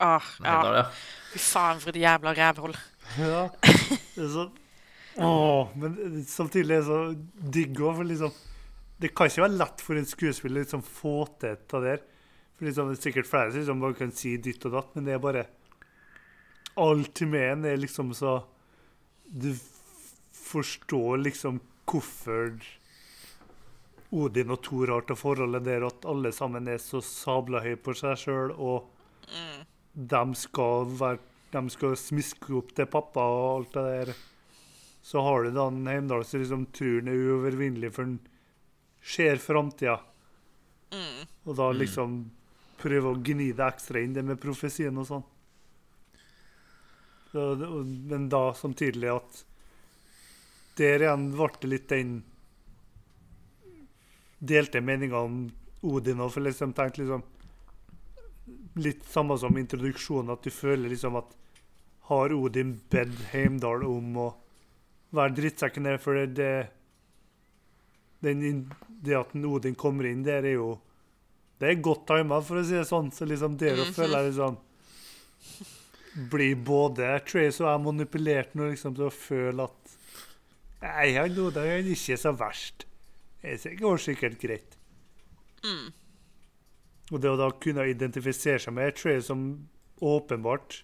Ah, 0.00 0.28
Heimdall, 0.44 0.76
ja. 0.76 0.84
ja. 0.84 1.30
Fy 1.32 1.40
faen, 1.44 1.80
for 1.80 1.92
et 1.94 2.02
jævla 2.04 2.36
rævhold. 2.36 2.80
Ja. 3.18 3.48
Det 4.14 4.22
er 4.22 4.28
så, 4.30 4.44
åh, 5.18 5.72
men 5.82 6.20
samtidig 6.28 6.76
er 6.76 6.76
det 6.76 6.86
så 6.86 6.98
digg 7.56 7.80
òg, 7.80 7.96
for 7.96 8.06
liksom 8.06 8.36
Det 9.02 9.10
kan 9.16 9.26
ikke 9.26 9.42
være 9.42 9.56
lett 9.56 9.82
for 9.82 9.98
en 9.98 10.06
skuespiller 10.06 10.60
å 10.60 10.66
liksom 10.66 10.84
få 10.84 11.14
til 11.40 11.56
det 11.56 11.80
der. 11.86 12.04
For 12.54 12.68
liksom, 12.68 12.92
det 12.92 12.98
er 12.98 13.02
sikkert 13.08 13.30
flere 13.30 13.50
som 13.50 13.58
liksom 13.62 13.82
bare 13.82 13.98
kan 13.98 14.12
si 14.14 14.36
ditt 14.36 14.68
og 14.68 14.76
datt, 14.76 14.92
men 14.94 15.08
det 15.08 15.16
er 15.16 15.24
bare 15.24 15.46
Alt 16.80 17.24
med 17.26 17.46
en 17.48 17.64
er 17.66 17.80
liksom 17.80 18.12
så 18.14 18.36
Du 19.30 19.54
forstår 20.34 21.20
liksom 21.22 21.60
hvorfor 21.86 22.56
Odin 24.10 24.50
og 24.50 24.62
Thor 24.66 24.90
har 24.90 25.04
til 25.06 25.18
forholdet 25.18 25.64
der 25.68 25.86
at 25.86 26.06
alle 26.10 26.32
sammen 26.34 26.66
er 26.68 26.80
så 26.82 26.98
sabla 27.04 27.62
høy 27.62 27.76
på 27.78 27.94
seg 27.94 28.18
sjøl, 28.18 28.50
og 28.58 28.90
de 29.94 30.22
skal 30.38 30.90
være 30.98 31.26
De 31.50 31.62
skal 31.74 31.96
smiske 31.98 32.52
opp 32.54 32.68
til 32.78 32.86
pappa 32.86 33.24
og 33.26 33.46
alt 33.56 33.72
det 33.74 33.82
der. 33.82 34.10
Så 35.02 35.18
har 35.18 35.42
du 35.42 35.50
da 35.50 35.64
en 35.66 35.88
Heimdall 35.90 36.22
som 36.22 36.38
liksom 36.38 36.66
tror 36.70 37.00
han 37.00 37.08
er 37.10 37.24
uovervinnelig, 37.24 37.90
for 37.96 38.06
han 38.06 38.20
ser 39.02 39.42
framtida. 39.42 39.96
Og 41.46 41.56
da 41.58 41.72
liksom 41.74 42.20
prøver 42.78 43.10
å 43.10 43.18
gni 43.18 43.48
det 43.50 43.66
ekstra 43.66 43.98
inn, 43.98 44.14
det 44.14 44.22
med 44.22 44.38
profesien 44.38 44.94
og 45.02 45.08
sånn. 45.08 45.26
Men 47.32 48.28
da 48.32 48.42
samtidig 48.54 49.10
at 49.12 49.44
der 50.80 51.04
igjen 51.04 51.30
ble 51.34 51.48
det 51.60 51.70
litt 51.70 51.88
den 51.92 52.12
delte 54.40 54.80
meninga 54.80 55.20
om 55.20 55.40
Odin 55.82 56.20
òg, 56.20 56.32
for 56.32 56.44
liksom 56.44 56.72
tenkte 56.76 57.02
liksom 57.02 57.26
Litt 58.80 59.02
samme 59.10 59.34
som 59.38 59.56
introduksjonen, 59.58 60.30
at 60.32 60.44
du 60.46 60.50
føler 60.54 60.90
liksom 60.92 61.16
at 61.18 61.32
Har 62.08 62.32
Odin 62.32 62.76
bedt 62.90 63.18
Heimdal 63.32 63.84
om 63.86 64.16
å 64.18 64.28
være 65.14 65.34
drittsekken 65.36 65.88
der, 65.88 65.98
for 65.98 66.14
det, 66.14 66.28
det 68.22 68.34
den, 68.40 68.62
det 69.02 69.18
at 69.18 69.34
Odin 69.34 69.74
kommer 69.78 70.06
inn 70.06 70.22
der, 70.26 70.46
er 70.46 70.56
jo 70.56 70.70
Det 71.60 71.68
er 71.68 71.82
godt 71.84 72.06
tima, 72.08 72.40
for 72.40 72.60
å 72.60 72.64
si 72.64 72.78
det 72.78 72.86
sånn. 72.88 73.10
Så 73.12 73.26
liksom 73.28 73.58
der 73.60 73.82
å 73.82 73.90
føle 73.92 74.22
jeg 74.22 74.30
liksom 74.30 74.56
Blir 76.14 76.56
både 76.66 77.12
Trace 77.26 77.62
og 77.62 77.68
jeg 77.68 77.82
manipulert 77.84 78.54
nå, 78.58 78.72
liksom, 78.72 78.96
til 78.96 79.06
å 79.06 79.14
føle 79.14 79.68
at 79.68 79.96
Nei, 80.80 81.10
han 81.12 81.36
Oda 81.36 81.62
er 81.68 81.84
ikke 81.92 82.16
så 82.16 82.32
verst. 82.32 82.86
Det 83.42 83.74
går 83.76 84.00
sikkert 84.00 84.38
greit. 84.40 84.78
Og 87.10 87.20
det 87.20 87.28
å 87.28 87.36
da 87.36 87.50
kunne 87.60 87.84
identifisere 87.90 88.62
seg 88.62 88.74
med 88.76 88.96
Trace, 88.96 89.26
som 89.28 89.68
åpenbart 90.00 90.80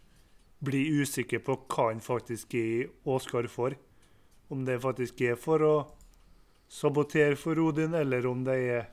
blir 0.67 1.01
usikker 1.01 1.41
på 1.45 1.57
hva 1.65 1.91
han 1.91 2.03
faktisk 2.05 2.55
er 2.59 2.91
Oscar 3.09 3.49
for. 3.49 3.77
Om 4.53 4.67
det 4.69 4.83
faktisk 4.85 5.21
er 5.25 5.41
for 5.41 5.65
å 5.65 5.75
sabotere 6.69 7.37
for 7.41 7.59
Odin, 7.63 7.95
eller 7.97 8.27
om 8.29 8.45
det 8.45 8.57
er 8.69 8.85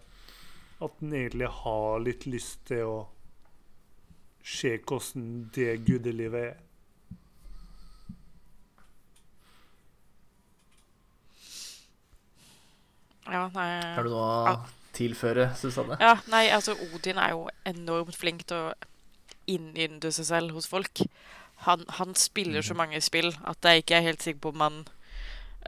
at 0.83 0.99
han 0.99 1.13
egentlig 1.13 1.49
har 1.63 1.99
litt 2.03 2.25
lyst 2.27 2.63
til 2.69 2.87
å 2.87 2.97
se 4.43 4.77
hvordan 4.77 5.49
det 5.55 5.85
gudelivet 5.87 6.51
er. 6.51 6.55
Ja, 13.23 13.47
nei 13.55 13.67
Har 13.95 14.03
du 14.03 14.11
noe 14.11 14.31
å 14.51 14.55
tilføre, 14.93 15.47
Susanne? 15.55 15.95
Ja, 16.03 16.17
nei, 16.31 16.49
altså 16.51 16.75
Odin 16.91 17.17
er 17.21 17.31
jo 17.31 17.45
enormt 17.65 18.17
flink 18.19 18.43
til 18.49 18.67
å 18.67 18.73
innynde 19.49 20.11
seg 20.11 20.27
selv 20.27 20.57
hos 20.57 20.67
folk. 20.69 21.05
Han, 21.63 21.85
han 21.99 22.11
spiller 22.19 22.65
så 22.65 22.75
mange 22.75 22.99
spill 23.03 23.31
at 23.47 23.63
jeg 23.63 23.83
ikke 23.83 23.95
er 23.95 24.07
helt 24.09 24.25
sikker 24.25 24.43
på 24.43 24.51
om 24.51 24.63
han 24.65 24.81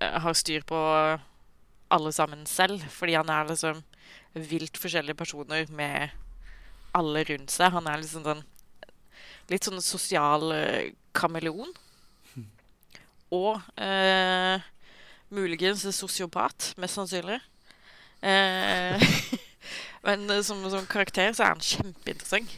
uh, 0.01 0.19
har 0.26 0.36
styr 0.36 0.67
på 0.67 0.82
alle 1.95 2.11
sammen 2.11 2.43
selv. 2.49 2.84
Fordi 2.91 3.15
han 3.15 3.32
er 3.32 3.47
liksom 3.47 3.82
vilt 4.36 4.78
forskjellige 4.80 5.15
personer 5.23 5.71
med 5.71 6.11
alle 6.95 7.23
rundt 7.32 7.55
seg. 7.55 7.71
Han 7.71 7.88
er 7.88 8.03
liksom 8.03 8.28
sånn 8.28 8.43
litt 9.52 9.68
sånn 9.68 9.82
sosial 9.84 10.50
eh, 10.56 10.93
kameleon. 11.16 11.74
Og 13.36 13.58
eh, 13.82 14.62
muligens 15.34 15.86
sosiopat, 15.96 16.74
mest 16.78 16.98
sannsynlig. 16.98 17.39
Eh, 18.22 19.02
men 20.08 20.30
eh, 20.30 20.43
som, 20.46 20.62
som 20.70 20.88
karakter 20.89 21.34
så 21.34 21.46
er 21.46 21.56
han 21.56 21.66
kjempeinteressant. 21.66 22.56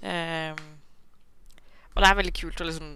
Eh, 0.00 0.54
og 1.94 2.02
det 2.02 2.08
er 2.08 2.20
veldig 2.20 2.36
kult 2.36 2.62
å 2.62 2.68
liksom 2.68 2.92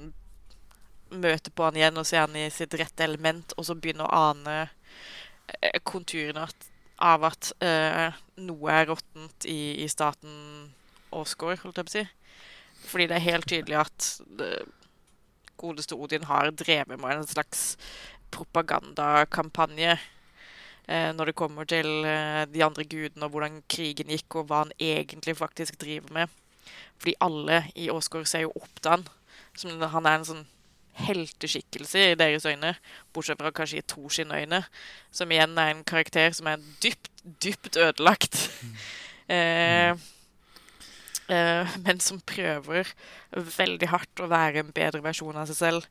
møte 1.14 1.52
på 1.54 1.66
han 1.66 1.76
igjen 1.78 2.00
og 2.00 2.06
se 2.08 2.18
han 2.18 2.36
i 2.38 2.48
sitt 2.50 2.74
rette 2.78 3.04
element, 3.06 3.54
og 3.58 3.66
så 3.68 3.76
begynne 3.78 4.06
å 4.06 4.30
ane 4.30 4.56
eh, 4.64 5.80
konturene 5.86 6.46
av 7.04 7.24
at 7.26 7.50
noe 8.38 8.70
er 8.70 8.86
råttent 8.86 9.44
i, 9.50 9.82
i 9.82 9.86
staten 9.90 10.30
Åsgård, 11.14 11.58
holdt 11.64 11.80
jeg 11.80 11.88
på 11.88 11.90
å 11.90 11.94
si. 11.94 12.04
Fordi 12.84 13.08
det 13.10 13.16
er 13.16 13.30
helt 13.30 13.48
tydelig 13.48 13.78
at 13.80 14.08
godeste 15.60 15.96
Odin 15.96 16.26
har 16.28 16.50
drevet 16.50 17.00
med 17.00 17.16
en 17.16 17.26
slags 17.26 17.74
propagandakampanje 18.34 19.92
eh, 19.94 21.10
når 21.14 21.30
det 21.30 21.36
kommer 21.38 21.68
til 21.70 22.04
eh, 22.08 22.44
de 22.50 22.64
andre 22.64 22.84
gudene 22.84 23.26
og 23.26 23.34
hvordan 23.34 23.60
krigen 23.70 24.10
gikk, 24.12 24.40
og 24.40 24.48
hva 24.48 24.64
han 24.64 24.74
egentlig 24.78 25.36
faktisk 25.38 25.78
driver 25.80 26.12
med. 26.12 26.40
Fordi 26.98 27.14
alle 27.20 27.62
i 27.74 27.90
Åsgård 27.92 28.26
ser 28.30 28.46
jo 28.46 28.54
opp 28.56 28.80
til 28.80 28.96
han. 28.96 29.06
Som 29.54 29.78
han 29.80 30.06
er 30.08 30.18
en 30.18 30.28
sånn 30.28 30.44
helteskikkelse 30.94 32.02
i 32.12 32.18
deres 32.18 32.46
øyne, 32.46 32.74
bortsett 33.14 33.40
fra 33.40 33.50
kanskje 33.54 33.80
i 33.80 33.86
Thor 33.90 34.12
sine 34.14 34.38
øyne, 34.42 34.60
som 35.10 35.30
igjen 35.30 35.58
er 35.58 35.72
en 35.72 35.82
karakter 35.86 36.30
som 36.34 36.46
er 36.50 36.62
dypt, 36.82 37.10
dypt 37.42 37.76
ødelagt. 37.76 38.38
Eh, 39.24 39.88
eh, 39.88 39.96
men 41.28 42.00
som 42.04 42.18
prøver 42.28 42.90
veldig 43.32 43.88
hardt 43.88 44.20
å 44.20 44.28
være 44.28 44.60
en 44.60 44.74
bedre 44.76 45.00
versjon 45.04 45.38
av 45.40 45.48
seg 45.48 45.56
selv. 45.56 45.88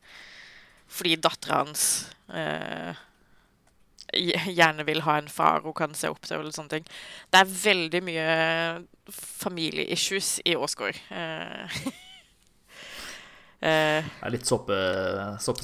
Fordi 0.93 1.15
dattera 1.17 1.63
hans 1.63 1.83
eh, 2.29 2.93
gjerne 4.13 4.85
vil 4.85 5.01
ha 5.07 5.17
en 5.17 5.29
far 5.31 5.63
hun 5.65 5.73
kan 5.77 5.93
se 5.97 6.09
opp 6.11 6.21
til. 6.25 6.39
eller 6.39 6.51
sånne 6.53 6.77
ting. 6.77 6.87
Det 7.31 7.39
er 7.39 7.53
veldig 7.63 8.01
mye 8.05 8.27
familieissues 9.09 10.39
i 10.45 10.55
Åsgård. 10.55 10.99
Eh, 11.09 11.77
eh, 13.65 14.03
Det 14.05 14.27
er 14.27 14.35
litt 14.35 14.49
soppe, 14.49 14.77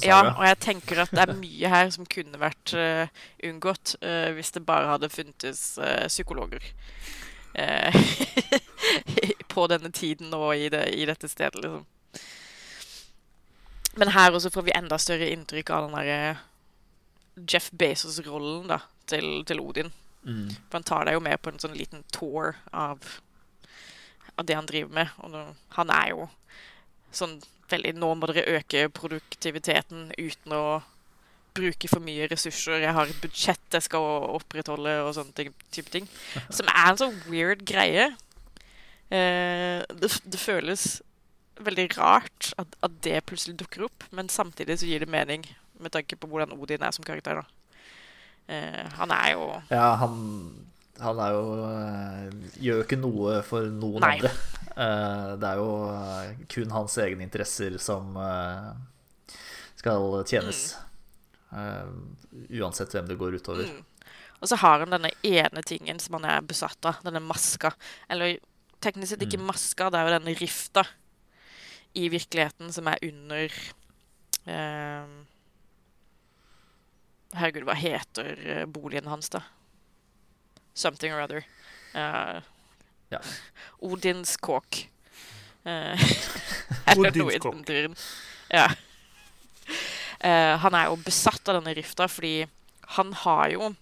ja, 0.02 0.22
og 0.34 0.44
jeg 0.48 0.60
tenker 0.66 1.04
at 1.04 1.14
det 1.14 1.24
er 1.26 1.36
mye 1.38 1.72
her 1.76 1.90
som 1.94 2.08
kunne 2.10 2.40
vært 2.40 2.74
uh, 2.74 3.06
unngått 3.46 3.96
uh, 4.02 4.30
hvis 4.36 4.54
det 4.56 4.66
bare 4.66 4.90
hadde 4.96 5.12
funtes 5.12 5.78
uh, 5.78 6.06
psykologer. 6.10 6.72
på 9.50 9.66
denne 9.70 9.90
tiden 9.94 10.34
og 10.36 10.54
i, 10.56 10.68
det, 10.72 10.86
i 10.94 11.06
dette 11.08 11.28
stedet, 11.30 11.62
liksom. 11.62 11.86
Men 13.98 14.12
her 14.14 14.30
også 14.30 14.52
får 14.54 14.68
vi 14.68 14.76
enda 14.76 14.98
større 15.02 15.30
inntrykk 15.34 15.72
av 15.74 15.88
den 15.88 15.96
derre 15.98 16.18
Jeff 17.50 17.70
Bezos-rollen 17.74 18.68
da, 18.70 18.78
til, 19.10 19.42
til 19.48 19.60
Odin. 19.62 19.90
Mm. 20.22 20.50
For 20.68 20.78
han 20.78 20.86
tar 20.86 21.08
deg 21.08 21.16
jo 21.16 21.24
med 21.24 21.40
på 21.42 21.50
en 21.50 21.58
sånn 21.62 21.76
liten 21.76 22.04
tour 22.14 22.54
av, 22.76 23.02
av 24.36 24.46
det 24.46 24.58
han 24.58 24.68
driver 24.68 24.94
med. 25.00 25.16
Og 25.24 25.34
nå, 25.34 25.42
han 25.78 25.92
er 25.94 26.12
jo 26.12 26.28
sånn 27.10 27.40
veldig 27.70 27.92
Nå 28.02 28.08
må 28.18 28.26
dere 28.26 28.58
øke 28.58 28.88
produktiviteten 28.90 30.08
uten 30.18 30.54
å 30.56 30.80
bruke 31.54 31.90
for 31.90 32.02
mye 32.02 32.26
ressurser. 32.30 32.82
Jeg 32.82 32.94
har 32.96 33.10
et 33.10 33.20
budsjett 33.22 33.76
jeg 33.76 33.86
skal 33.86 34.26
opprettholde, 34.30 34.96
og 35.04 35.14
sånne 35.14 35.50
type 35.70 35.92
ting. 35.92 36.08
Som 36.56 36.70
er 36.70 36.90
en 36.90 37.00
sånn 37.00 37.20
weird 37.28 37.62
greie. 37.68 38.10
Eh, 39.10 39.82
det, 40.00 40.10
det 40.24 40.40
føles 40.40 41.00
veldig 41.60 41.86
rart 41.98 42.52
at, 42.60 42.76
at 42.80 42.98
det 43.04 43.24
plutselig 43.28 43.58
dukker 43.60 43.84
opp, 43.88 44.06
men 44.16 44.30
samtidig 44.32 44.78
så 44.80 44.88
gir 44.88 45.02
det 45.04 45.10
mening 45.12 45.44
med 45.80 45.92
tanke 45.92 46.16
på 46.16 46.28
hvordan 46.30 46.54
Odin 46.56 46.82
er 46.84 46.94
som 46.94 47.04
karakter. 47.04 47.42
Eh, 48.50 48.86
han 48.96 49.12
er 49.14 49.32
jo 49.34 49.46
Ja, 49.70 49.94
han, 50.00 50.14
han 51.00 51.20
er 51.22 51.34
jo 51.36 51.42
eh, 51.68 52.38
Gjør 52.64 52.80
jo 52.80 52.86
ikke 52.86 52.98
noe 52.98 53.36
for 53.46 53.68
noen 53.70 54.02
Nei. 54.02 54.14
andre. 54.16 54.32
Eh, 54.70 55.32
det 55.40 55.50
er 55.50 55.60
jo 55.60 56.46
kun 56.54 56.72
hans 56.74 56.96
egne 57.02 57.26
interesser 57.26 57.76
som 57.82 58.16
eh, 58.16 58.70
skal 59.80 60.20
tjenes. 60.28 60.64
Eh, 61.50 61.92
uansett 62.60 62.94
hvem 62.94 63.08
det 63.10 63.18
går 63.20 63.38
utover. 63.40 63.70
Og 64.40 64.48
så 64.48 64.56
har 64.62 64.80
han 64.80 64.94
denne 64.94 65.10
ene 65.26 65.62
tingen 65.66 65.98
som 66.00 66.16
han 66.16 66.28
er 66.30 66.46
besatt 66.46 66.86
av, 66.88 67.00
denne 67.04 67.20
maska. 67.20 67.74
Eller 68.08 68.38
teknisk 68.80 69.12
sett 69.12 69.24
ikke 69.26 69.40
maska, 69.42 69.90
det 69.90 69.98
er 70.00 70.08
jo 70.08 70.14
denne 70.18 70.34
rifta 70.38 70.84
i 71.98 72.06
virkeligheten 72.12 72.70
som 72.72 72.86
er 72.90 73.02
under 73.02 73.56
eh, 74.46 75.10
Herregud, 77.38 77.66
hva 77.68 77.76
heter 77.78 78.40
eh, 78.42 78.64
boligen 78.66 79.06
hans, 79.10 79.28
da? 79.30 79.42
Something 80.74 81.12
or 81.14 81.22
other. 81.26 81.44
Eh, 81.94 82.40
Ja. 83.10 83.18
Odins 83.82 84.36
kåk. 84.38 84.84
Eh, 85.66 86.02
eller 86.92 87.10
noe 87.18 87.32
i 87.32 87.38
Odins 87.38 87.42
kåk. 87.42 87.54
den 87.56 87.64
duren. 87.66 87.96
Ja. 88.54 88.68
Eh, 90.20 90.54
han 90.62 90.76
er 90.78 90.86
jo 90.86 90.98
besatt 91.02 91.48
av 91.50 91.58
denne 91.58 91.74
rifta 91.74 92.06
fordi 92.06 92.44
han 92.96 93.10
har 93.24 93.50
jo 93.50 93.72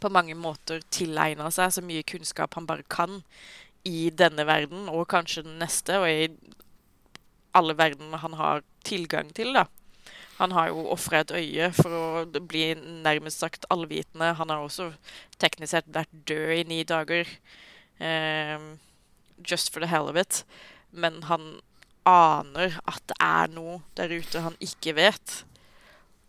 på 0.00 0.10
mange 0.12 0.36
måter 0.36 0.82
tilegna 0.92 1.48
seg 1.54 1.72
så 1.72 1.84
mye 1.84 2.04
kunnskap 2.04 2.52
han 2.58 2.66
bare 2.68 2.84
kan 2.92 3.22
i 3.84 4.10
denne 4.10 4.46
verden, 4.48 4.88
og 4.88 5.08
kanskje 5.12 5.44
den 5.44 5.58
neste, 5.60 5.98
og 6.00 6.08
i 6.08 6.28
alle 7.54 7.76
verdenene 7.78 8.20
han 8.22 8.36
har 8.38 8.64
tilgang 8.84 9.30
til. 9.34 9.52
da. 9.54 9.66
Han 10.38 10.52
har 10.52 10.72
jo 10.72 10.88
ofra 10.90 11.20
et 11.22 11.30
øye 11.30 11.68
for 11.76 11.94
å 11.94 12.24
bli 12.26 12.72
nærmest 12.74 13.38
sagt 13.44 13.68
allvitende. 13.70 14.32
Han 14.34 14.50
har 14.50 14.64
også 14.64 14.90
teknisk 15.38 15.76
sett 15.76 15.92
vært 15.94 16.10
død 16.26 16.56
i 16.56 16.64
ni 16.66 16.80
dager. 16.82 17.28
Um, 18.00 18.80
just 19.38 19.72
for 19.72 19.80
the 19.80 19.86
hell 19.86 20.10
of 20.10 20.18
it. 20.18 20.42
Men 20.90 21.22
han 21.30 21.60
aner 22.04 22.80
at 22.84 23.02
det 23.08 23.18
er 23.22 23.54
noe 23.54 23.80
der 23.96 24.10
ute 24.10 24.42
han 24.42 24.58
ikke 24.58 24.96
vet. 24.98 25.44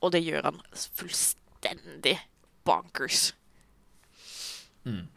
Og 0.05 0.13
det 0.13 0.21
gjør 0.21 0.51
han 0.51 0.61
fullstendig 0.99 2.19
bonkers. 2.65 3.31
Mm. 4.85 5.07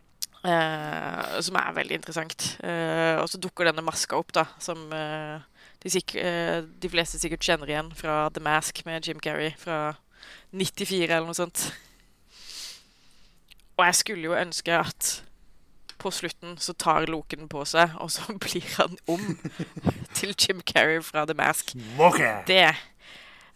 Eh, 0.46 1.40
som 1.42 1.58
er 1.58 1.74
veldig 1.74 1.98
interessant. 1.98 2.44
Eh, 2.62 3.18
og 3.18 3.26
så 3.30 3.40
dukker 3.42 3.68
denne 3.68 3.82
maska 3.84 4.18
opp, 4.18 4.30
da, 4.36 4.46
som 4.62 4.86
eh, 4.94 5.40
de, 5.82 6.02
de 6.78 6.90
fleste 6.92 7.18
sikkert 7.18 7.46
kjenner 7.46 7.70
igjen 7.72 7.90
fra 7.98 8.28
The 8.34 8.42
Mask 8.44 8.84
med 8.86 9.06
Jim 9.06 9.22
Carrey 9.22 9.54
fra 9.58 9.96
94 10.54 11.08
eller 11.08 11.26
noe 11.26 11.38
sånt. 11.38 11.68
Og 13.78 13.84
jeg 13.86 13.98
skulle 13.98 14.30
jo 14.30 14.38
ønske 14.38 14.78
at 14.78 15.10
på 15.98 16.10
slutten 16.14 16.54
så 16.62 16.74
tar 16.78 17.08
Loken 17.10 17.48
på 17.50 17.64
seg, 17.66 17.96
og 17.98 18.10
så 18.14 18.30
blir 18.44 18.66
han 18.78 18.94
om 19.10 19.24
til 20.14 20.34
Jim 20.38 20.62
Carrey 20.62 21.02
fra 21.02 21.26
The 21.26 21.34
Mask. 21.38 21.74
Det 22.46 22.68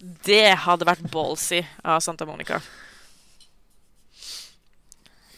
Det 0.02 0.56
hadde 0.64 0.86
vært 0.86 1.10
ballsy 1.14 1.60
av 1.86 2.00
Santa 2.02 2.26
Monica. 2.26 2.58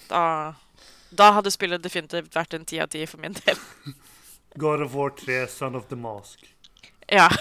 Da 0.09 0.55
Da 1.15 1.31
hadde 1.37 1.53
spillet 1.55 1.83
definitivt 1.85 2.35
vært 2.35 2.55
en 2.57 2.65
ti 2.69 2.81
av 2.83 2.89
ti 2.93 3.05
for 3.11 3.23
min 3.23 3.37
del. 3.45 3.59
God 4.63 4.85
of 4.87 4.95
War 4.95 5.11
3, 5.19 5.45
Son 5.51 5.75
of 5.79 5.89
the 5.91 5.99
Mask. 5.99 6.45
Ja. 7.11 7.29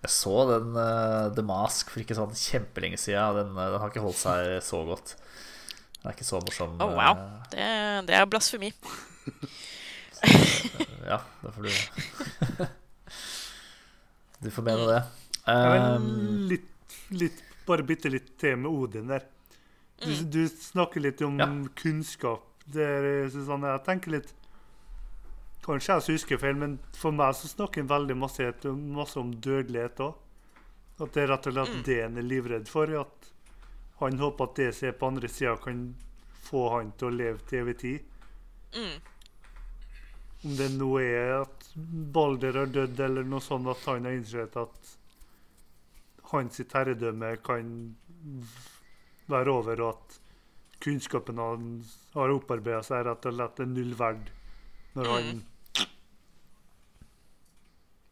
Jeg 0.00 0.08
så 0.14 0.32
den 0.48 0.72
uh, 0.76 1.28
The 1.36 1.44
Mask 1.44 1.90
for 1.92 2.00
ikke 2.00 2.16
sånn 2.16 2.32
kjempelenge 2.36 2.96
siden. 3.00 3.36
Den, 3.36 3.50
uh, 3.58 3.66
den 3.74 3.82
har 3.82 3.92
ikke 3.92 4.04
holdt 4.04 4.20
seg 4.20 4.54
så 4.64 4.80
godt. 4.88 5.12
Den 6.00 6.08
er 6.08 6.16
ikke 6.16 6.28
så 6.28 6.40
morsom. 6.40 6.78
Oh, 6.80 6.94
wow. 6.96 7.18
Uh, 7.20 7.50
Det, 7.52 7.66
det 8.08 8.16
er 8.20 8.28
blasfemi. 8.30 8.72
Ja, 11.10 11.16
da 11.40 11.48
får 11.54 11.64
du 11.64 11.70
Du 14.44 14.50
får 14.52 14.64
mene 14.66 14.84
det. 14.90 14.98
Ja, 15.48 15.96
Um, 15.96 16.44
litt, 16.50 16.68
litt, 17.16 17.38
bare 17.66 17.82
bitte 17.88 18.10
litt 18.12 18.34
til 18.38 18.58
med 18.60 18.68
Odin 18.70 19.08
der. 19.10 19.24
Du, 20.00 20.10
Mm. 20.10 20.30
du 20.30 20.48
snakker 20.48 21.00
litt 21.00 21.20
om 21.22 21.38
Ja. 21.38 21.46
kunnskap. 21.74 22.42
Der, 22.66 23.28
Susanne, 23.30 23.66
jeg 23.76 23.84
tenker 23.84 24.10
litt 24.10 24.32
Kanskje 25.62 26.00
jeg 26.00 26.14
husker 26.16 26.38
feil, 26.38 26.54
men 26.56 26.78
for 26.96 27.12
meg 27.12 27.34
så 27.34 27.46
snakker 27.46 27.82
han 27.82 27.88
veldig 27.88 28.16
masse, 28.16 28.52
masse 28.74 29.16
om 29.20 29.30
dødelighet 29.34 29.96
òg. 30.00 30.14
At 31.00 31.12
det 31.12 31.22
er 31.22 31.26
rett 31.36 31.46
og 31.46 31.52
slett 31.52 31.74
Mm. 31.76 31.82
det 31.84 32.02
han 32.02 32.16
er 32.18 32.22
livredd 32.22 32.66
for. 32.68 32.84
At 33.00 33.28
han 34.00 34.16
håper 34.18 34.44
at 34.44 34.54
det 34.56 34.74
som 34.74 34.88
er 34.88 34.92
på 34.92 35.06
andre 35.06 35.28
sida, 35.28 35.56
kan 35.62 35.94
få 36.44 36.70
han 36.78 36.92
til 36.96 37.08
å 37.08 37.16
leve 37.16 37.38
til 37.46 37.58
evig 37.66 37.78
tid. 37.78 38.00
Mm. 38.72 39.00
Om 40.44 40.56
det 40.56 40.70
nå 40.78 40.98
er 40.98 41.42
at 41.42 41.66
Balder 41.76 42.52
har 42.52 42.66
dødd, 42.66 42.98
eller 42.98 43.22
noe 43.24 43.40
sånt, 43.40 43.68
at 43.68 43.84
han 43.84 44.04
har 44.04 44.12
innsett 44.12 44.56
at 44.56 44.96
hans 46.32 46.56
herredømme 46.58 47.36
kan 47.42 47.94
være 49.30 49.52
over, 49.54 49.80
og 49.86 49.94
at 49.96 50.18
kunnskapen 50.80 51.38
han 51.40 51.64
har 52.14 52.32
opparbeida 52.34 52.82
seg, 52.86 53.04
rett 53.06 53.26
og 53.28 53.34
slett 53.36 53.60
er 53.60 53.68
null 53.70 53.94
verd 53.98 54.30
når 54.96 55.10
han 55.14 55.42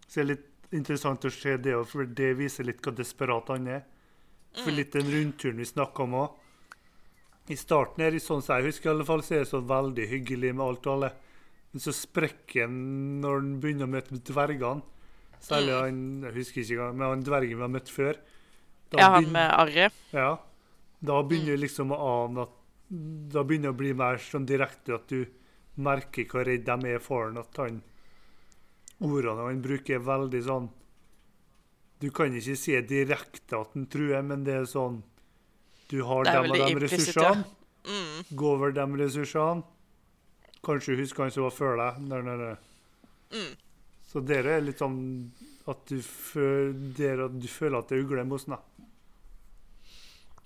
Så 0.08 0.20
det 0.20 0.22
er 0.24 0.28
litt 0.32 0.74
interessant 0.78 1.24
å 1.28 1.30
se 1.32 1.56
det 1.60 1.74
òg, 1.76 1.86
for 1.88 2.08
det 2.20 2.30
viser 2.38 2.64
litt 2.68 2.80
hvor 2.84 2.94
desperat 2.96 3.50
han 3.52 3.66
er. 3.68 3.82
For 4.58 4.72
litt 4.74 4.94
den 4.96 5.10
rundturen 5.12 5.60
vi 5.60 5.66
snakka 5.68 6.04
om 6.06 6.14
òg. 6.22 6.36
I 7.52 7.56
starten 7.56 8.04
er 8.04 8.12
det 8.12 8.20
sånn 8.24 8.42
som 8.44 8.58
jeg 8.58 8.70
husker, 8.70 8.90
i 8.90 8.92
alle 8.94 9.06
fall, 9.08 9.22
så 9.24 9.36
er 9.38 9.44
det 9.44 9.50
så 9.52 9.60
veldig 9.64 10.06
hyggelig 10.10 10.50
med 10.56 10.64
alt 10.66 10.86
og 10.88 10.94
alle. 10.94 11.10
Men 11.72 11.84
så 11.84 11.92
sprekker 11.96 12.64
han 12.66 12.74
når 13.22 13.38
han 13.40 13.52
begynner 13.62 13.88
å 13.88 13.92
møte 13.92 14.20
dvergene. 14.32 14.82
Særlig 15.44 15.76
han 15.78 15.98
jeg 16.26 16.34
husker 16.34 16.60
ikke 16.64 16.74
engang, 16.76 16.96
men 16.98 17.08
han 17.12 17.24
dvergen 17.28 17.56
vi 17.60 17.64
har 17.64 17.72
møtt 17.76 17.92
før. 17.92 18.18
Da 18.90 18.98
Ja, 18.98 19.08
han 19.12 19.24
begynner- 19.24 19.32
med 19.32 19.50
arret. 19.60 19.92
ja. 20.12 20.30
Da 21.00 21.20
begynner 21.22 21.54
det 21.54 21.62
liksom 21.66 21.92
å 21.94 21.98
ane 22.24 22.46
at 22.46 22.54
Da 22.88 23.42
begynner 23.44 23.68
det 23.68 23.74
å 23.76 23.78
bli 23.78 23.92
mer 23.94 24.18
sånn 24.22 24.46
direkte 24.48 24.96
at 24.96 25.10
du 25.12 25.26
merker 25.78 26.26
hvor 26.26 26.46
redd 26.48 26.64
de 26.66 26.94
er 26.94 27.02
for 27.04 27.28
han. 27.28 27.38
At 27.38 27.60
han 27.62 27.82
Ordene 29.04 29.44
han 29.46 29.60
bruker, 29.62 29.98
er 30.00 30.02
veldig 30.02 30.42
sånn 30.46 30.70
Du 32.02 32.10
kan 32.14 32.34
ikke 32.34 32.56
si 32.58 32.74
direkte 32.82 33.60
at 33.60 33.76
han 33.76 33.86
truer, 33.90 34.22
men 34.22 34.42
det 34.46 34.56
er 34.56 34.66
sånn 34.66 35.02
Du 35.90 36.02
har 36.08 36.26
er 36.26 36.42
dem 36.42 36.50
og 36.50 36.58
dem 36.58 36.82
ressursene. 36.82 37.44
ja. 37.44 37.54
Mm. 37.88 38.24
Gå 38.36 38.48
over 38.52 38.72
de 38.76 38.84
ressursene. 39.00 39.62
Kanskje 40.66 40.96
husk 40.98 41.16
han 41.22 41.30
som 41.32 41.46
var 41.46 41.54
før 41.54 41.78
deg. 41.78 42.00
Nei, 42.10 42.18
nei, 42.26 42.34
nei. 42.36 42.56
Mm. 43.32 43.54
Så 44.08 44.20
det 44.24 44.40
er 44.42 44.60
litt 44.64 44.82
sånn 44.82 44.98
at 45.68 45.84
du, 45.88 46.00
føler, 46.02 47.24
at 47.26 47.38
du 47.40 47.48
føler 47.48 47.78
at 47.78 47.88
det 47.92 48.02
ugler 48.02 48.26
mot 48.28 48.44
den. 48.44 48.56
da. 48.56 48.77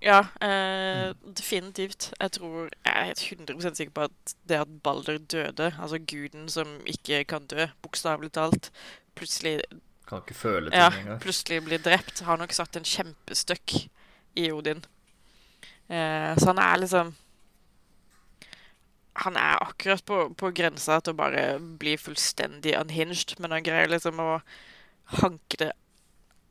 Ja, 0.03 0.19
eh, 0.43 1.15
definitivt. 1.37 2.12
Jeg 2.19 2.33
tror 2.33 2.69
Jeg 2.85 2.93
er 2.93 3.05
helt 3.05 3.49
100 3.49 3.77
sikker 3.77 3.93
på 3.95 4.09
at 4.09 4.35
det 4.49 4.59
at 4.59 4.83
Balder 4.83 5.19
døde, 5.19 5.74
altså 5.79 5.99
guden 5.99 6.49
som 6.49 6.81
ikke 6.87 7.24
kan 7.24 7.47
dø, 7.47 7.66
bokstavelig 7.83 8.33
talt, 8.33 8.73
plutselig 9.15 9.61
kan 10.09 10.19
ikke 10.19 10.35
føle 10.35 10.70
ting 10.70 10.81
ja, 10.81 10.91
engang. 10.91 11.20
plutselig 11.23 11.62
blir 11.65 11.79
drept, 11.79 12.20
har 12.27 12.37
nok 12.37 12.53
satt 12.53 12.77
en 12.77 12.85
kjempestøkk 12.85 13.77
i 14.37 14.51
Odin. 14.53 14.83
Eh, 15.89 16.33
så 16.39 16.51
han 16.51 16.59
er 16.59 16.77
liksom 16.79 17.15
Han 19.23 19.37
er 19.37 19.59
akkurat 19.61 20.05
på, 20.05 20.35
på 20.35 20.51
grensa 20.57 20.97
til 21.01 21.12
å 21.12 21.19
bare 21.19 21.59
bli 21.61 21.99
fullstendig 22.01 22.73
unhinged, 22.79 23.35
men 23.39 23.53
han 23.53 23.62
greier 23.62 23.91
liksom 23.93 24.19
å 24.24 24.39
hanke 25.20 25.59
det 25.61 25.73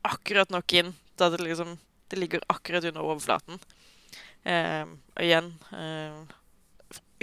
akkurat 0.06 0.50
nok 0.50 0.72
inn 0.72 0.92
da 1.18 1.28
det 1.30 1.40
liksom 1.42 1.74
Det 2.12 2.20
ligger 2.20 2.44
akkurat 2.52 2.84
under 2.84 3.00
overflaten. 3.00 3.60
Eh, 4.44 4.84
og 5.16 5.22
igjen 5.24 5.52
eh, 5.72 6.16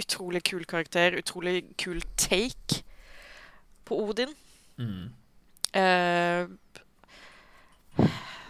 Utrolig 0.00 0.40
kul 0.48 0.64
karakter, 0.64 1.12
utrolig 1.20 1.60
kul 1.78 2.00
take 2.16 2.80
på 3.84 3.98
Odin. 4.00 4.32
Mm. 4.80 5.12
Eh, 5.76 6.48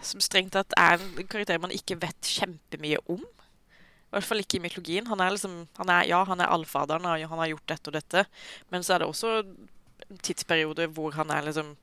som 0.01 0.23
strengt 0.23 0.55
tatt 0.55 0.73
er 0.79 0.95
en 0.95 1.27
karakter 1.27 1.59
man 1.61 1.75
ikke 1.75 1.99
vet 2.01 2.31
kjempemye 2.39 3.03
om. 3.11 3.21
I 3.21 4.15
hvert 4.15 4.27
fall 4.27 4.41
ikke 4.43 4.57
i 4.57 4.63
mytologien. 4.63 5.11
Han 5.11 5.21
er 5.23 5.35
liksom, 5.35 5.59
han 5.77 5.91
er, 5.91 6.07
ja, 6.09 6.23
han 6.27 6.41
er 6.41 6.55
allfaderen, 6.55 7.05
han 7.05 7.43
har 7.43 7.51
gjort 7.51 7.69
dette 7.69 7.91
og 7.91 7.99
dette. 7.99 8.25
Men 8.71 8.83
så 8.83 8.95
er 8.95 9.03
det 9.03 9.11
også 9.11 9.35
en 9.43 10.23
tidsperiode 10.23 10.87
hvor 10.95 11.13
han 11.19 11.29
er 11.35 11.45
liksom 11.47 11.75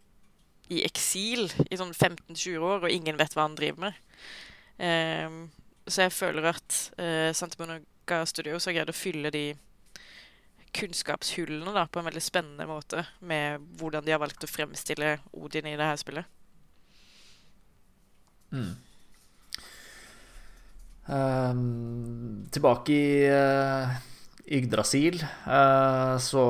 i 0.69 0.83
eksil 0.87 1.49
i 1.71 1.79
sånn 1.81 1.95
15-20 1.95 2.59
år, 2.59 2.85
og 2.85 2.93
ingen 2.93 3.19
vet 3.21 3.37
hva 3.37 3.47
han 3.47 3.57
driver 3.59 3.89
med. 3.89 4.03
Eh, 4.79 5.39
så 5.89 6.05
jeg 6.05 6.15
føler 6.15 6.51
at 6.51 6.81
eh, 7.01 7.31
Santa 7.37 7.63
Monica 7.63 8.21
Studios 8.29 8.69
har 8.69 8.77
greid 8.77 8.93
å 8.93 8.97
fylle 8.97 9.33
de 9.33 9.47
kunnskapshullene 10.77 11.73
da, 11.73 11.87
på 11.89 12.01
en 12.01 12.09
veldig 12.09 12.23
spennende 12.23 12.67
måte 12.69 13.05
med 13.25 13.65
hvordan 13.81 14.05
de 14.05 14.13
har 14.13 14.21
valgt 14.21 14.45
å 14.45 14.51
fremstille 14.51 15.17
Odin 15.33 15.71
i 15.71 15.79
det 15.79 15.89
her 15.89 15.97
spillet. 16.01 16.29
Mm. 18.53 18.77
Um, 21.09 22.47
tilbake 22.53 22.93
i 22.93 23.09
uh, 23.33 23.97
Yggdrasil 24.49 25.21
eh, 25.47 26.19
så 26.25 26.43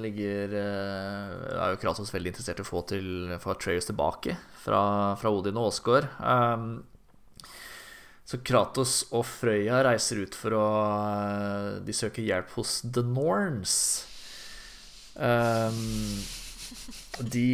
ligger 0.00 0.54
eh, 0.56 1.60
er 1.60 1.74
jo 1.74 1.80
Kratos 1.82 2.12
veldig 2.14 2.30
interessert 2.32 2.62
i 2.62 2.64
å 2.64 2.68
få, 2.68 2.80
til, 2.88 3.08
få 3.42 3.52
Atreus 3.52 3.88
tilbake 3.90 4.36
fra, 4.62 4.80
fra 5.20 5.32
Odin 5.32 5.58
og 5.60 5.74
Åsgård. 5.74 6.06
Så 8.26 8.40
Kratos 8.42 8.94
og 9.14 9.24
Frøya 9.28 9.82
reiser 9.86 10.24
ut 10.24 10.34
for 10.34 10.56
å 10.56 10.64
eh, 10.88 11.76
De 11.84 11.92
søker 11.94 12.22
hjelp 12.24 12.50
hos 12.56 12.80
The 12.88 13.04
Norns. 13.04 13.76
De 17.16 17.48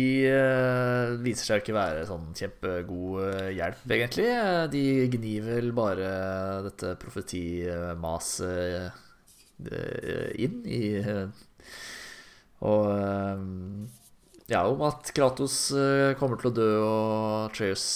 viser 1.22 1.44
seg 1.46 1.60
ikke 1.62 1.76
være 1.76 2.06
sånn 2.08 2.32
kjempegod 2.34 3.52
hjelp, 3.54 3.84
egentlig. 3.94 4.26
De 4.72 4.82
gnir 5.12 5.44
vel 5.46 5.68
bare 5.76 6.08
dette 6.66 6.96
profetimaset 7.02 9.01
inn 10.40 10.62
i 10.66 10.82
Og 12.62 12.88
ja, 14.50 14.60
om 14.66 14.82
at 14.86 15.12
Kratos 15.16 15.56
kommer 16.20 16.36
til 16.40 16.50
å 16.50 16.56
dø, 16.56 16.70
og 16.84 17.54
Treus 17.56 17.86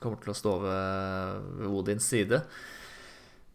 kommer 0.00 0.18
til 0.22 0.32
å 0.32 0.36
stå 0.36 0.54
ved, 0.64 1.68
Odins 1.68 2.08
side. 2.10 2.40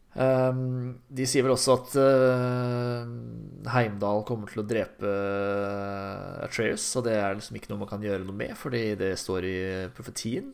De 0.09 1.25
sier 1.29 1.45
vel 1.45 1.53
også 1.53 1.75
at 1.75 1.97
Heimdal 3.75 4.23
kommer 4.27 4.49
til 4.49 4.63
å 4.63 4.67
drepe 4.67 5.11
Atreus, 6.47 6.87
og 6.97 7.05
det 7.05 7.15
er 7.19 7.37
liksom 7.37 7.59
ikke 7.59 7.69
noe 7.73 7.83
man 7.83 7.91
kan 7.91 8.03
gjøre 8.03 8.25
noe 8.25 8.39
med, 8.39 8.55
fordi 8.57 8.95
det 8.99 9.11
står 9.21 9.41
i 9.49 9.59
profetien. 9.95 10.49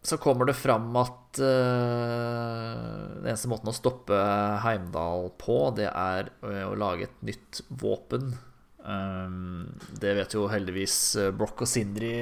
Um, 0.00 0.06
så 0.06 0.16
kommer 0.16 0.48
det 0.48 0.54
fram 0.54 0.96
at 0.96 1.40
uh, 1.40 3.20
den 3.20 3.26
eneste 3.28 3.50
måten 3.50 3.68
å 3.70 3.76
stoppe 3.76 4.16
Heimdal 4.64 5.30
på, 5.38 5.58
det 5.76 5.90
er 5.90 6.30
å 6.42 6.74
lage 6.78 7.08
et 7.08 7.18
nytt 7.26 7.60
våpen. 7.68 8.32
Um, 8.80 9.68
det 10.00 10.14
vet 10.16 10.34
jo 10.34 10.48
heldigvis 10.48 11.16
Broch 11.36 11.60
og 11.60 11.68
Sindri 11.68 12.14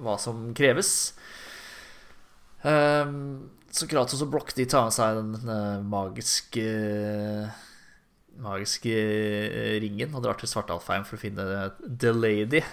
hva 0.00 0.14
som 0.18 0.48
kreves. 0.56 1.12
Um, 2.64 3.50
så 3.74 3.86
Kratos 3.90 4.24
og 4.24 4.32
Broch 4.32 4.54
de 4.56 4.64
tar 4.70 4.88
med 4.88 4.96
seg 4.96 5.20
den 5.20 5.84
magiske 5.90 6.64
Magiske 8.34 8.90
ringen 9.78 10.10
og 10.16 10.24
drar 10.24 10.34
til 10.40 10.50
Svartalfheim 10.50 11.04
for 11.06 11.14
å 11.14 11.20
finne 11.22 11.44
The 11.86 12.10
Lady. 12.10 12.64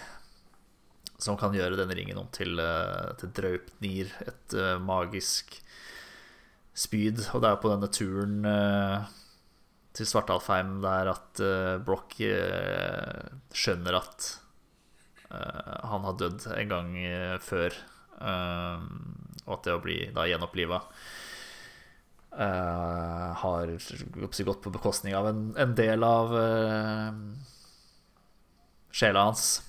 Som 1.22 1.38
kan 1.38 1.54
gjøre 1.54 1.78
denne 1.78 1.96
ringen 1.98 2.18
om 2.18 2.30
til, 2.34 2.58
uh, 2.58 3.14
til 3.22 3.30
Draupnir, 3.38 4.10
et 4.26 4.56
uh, 4.58 4.78
magisk 4.82 5.54
spyd. 6.74 7.22
Og 7.36 7.44
det 7.44 7.52
er 7.52 7.60
på 7.62 7.70
denne 7.70 7.90
turen 7.94 8.38
til 9.92 10.08
Svartalfheim 10.08 10.78
der 10.82 11.10
at 11.12 11.42
Broch 11.84 12.16
skjønner 12.16 13.98
at 13.98 14.28
han 15.28 16.06
har 16.08 16.16
dødd 16.16 16.46
en 16.56 16.72
gang 16.72 16.94
før. 17.44 17.76
Og 18.24 19.52
at 19.58 19.68
det 19.68 19.76
å 19.76 19.82
bli 19.84 19.98
da 20.16 20.24
gjenoppliva 20.32 20.80
har 23.44 23.74
gått 24.48 24.64
på 24.64 24.74
bekostning 24.80 25.18
av 25.20 25.28
en, 25.34 25.76
del 25.76 26.08
av 26.08 26.32
sjela 28.96 29.28
hans. 29.28 29.60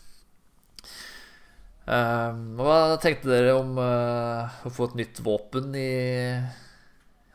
Uh, 1.82 2.30
hva 2.60 2.96
tenkte 3.02 3.26
dere 3.26 3.56
om 3.58 3.74
uh, 3.80 4.62
å 4.62 4.70
få 4.70 4.86
et 4.90 5.00
nytt 5.00 5.18
våpen 5.26 5.72
i 5.74 5.90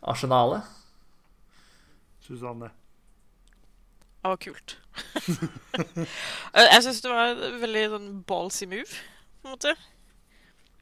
arsenalet? 0.08 0.64
Susanne. 2.24 2.72
Det 4.22 4.32
var 4.32 4.40
kult. 4.44 4.78
jeg 6.72 6.82
syns 6.84 7.04
det 7.04 7.12
var 7.12 7.34
en 7.34 7.62
veldig 7.62 7.84
sånn 7.94 8.10
ballsy 8.28 8.68
move, 8.72 9.04
på 9.42 9.48
en 9.48 9.56
måte. 9.56 9.76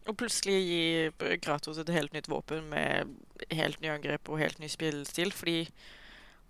Og 0.06 0.18
plutselig 0.18 0.56
gi 0.62 1.36
Gratos 1.42 1.82
et 1.82 1.90
helt 1.94 2.14
nytt 2.14 2.30
våpen 2.30 2.68
med 2.70 3.16
helt 3.54 3.82
nye 3.82 3.96
angrep 3.98 4.30
og 4.30 4.42
helt 4.42 4.62
ny 4.62 4.70
spillestil. 4.70 5.34
Fordi 5.34 5.64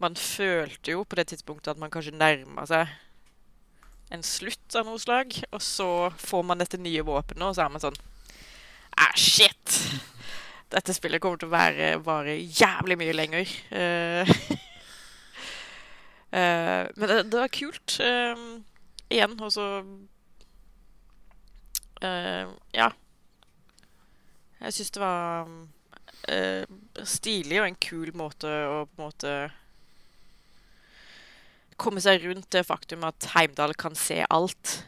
man 0.04 0.18
følte 0.20 0.92
jo 0.92 1.06
på 1.08 1.16
det 1.20 1.30
tidspunktet 1.32 1.72
at 1.72 1.80
man 1.80 1.92
kanskje 1.92 2.16
nærma 2.16 2.68
seg 2.68 2.92
en 4.14 4.23
slutt 4.23 4.76
av 4.77 4.88
noe 4.88 5.02
slag. 5.02 5.34
Og 5.52 5.61
så 5.64 5.90
får 6.22 6.44
man 6.48 6.61
dette 6.61 6.80
nye 6.82 7.06
våpenet, 7.06 7.48
og 7.48 7.56
så 7.57 7.65
er 7.65 7.73
man 7.73 7.84
sånn 7.84 8.03
Ah, 8.95 9.11
shit! 9.19 9.73
Dette 10.72 10.94
spillet 10.95 11.22
kommer 11.22 11.40
til 11.40 11.49
å 11.49 11.53
være, 11.53 11.90
vare 12.03 12.38
jævlig 12.40 12.95
mye 12.99 13.15
lenger. 13.15 13.52
Uh, 13.69 14.32
uh, 16.32 16.84
men 16.98 17.11
det, 17.11 17.18
det, 17.27 17.41
var 17.41 17.52
kult. 17.52 17.98
Uh, 17.99 18.64
igjen, 19.11 19.38
og 19.40 19.53
så 19.56 19.69
Ja. 22.76 22.90
Jeg 24.61 24.73
syns 24.76 24.91
det 24.94 25.02
var 25.02 25.48
stilig 27.07 27.60
og 27.60 27.68
en 27.68 27.77
kul 27.82 28.11
måte 28.18 28.49
å 28.49 28.76
på 28.86 28.99
en 28.99 29.03
måte 29.03 29.34
komme 31.77 32.02
seg 32.03 32.23
rundt 32.26 32.52
det 32.56 32.65
faktum 32.68 33.03
at 33.07 33.31
Heimdal 33.34 33.76
kan 33.80 33.95
se 33.99 34.22
alt, 34.30 34.84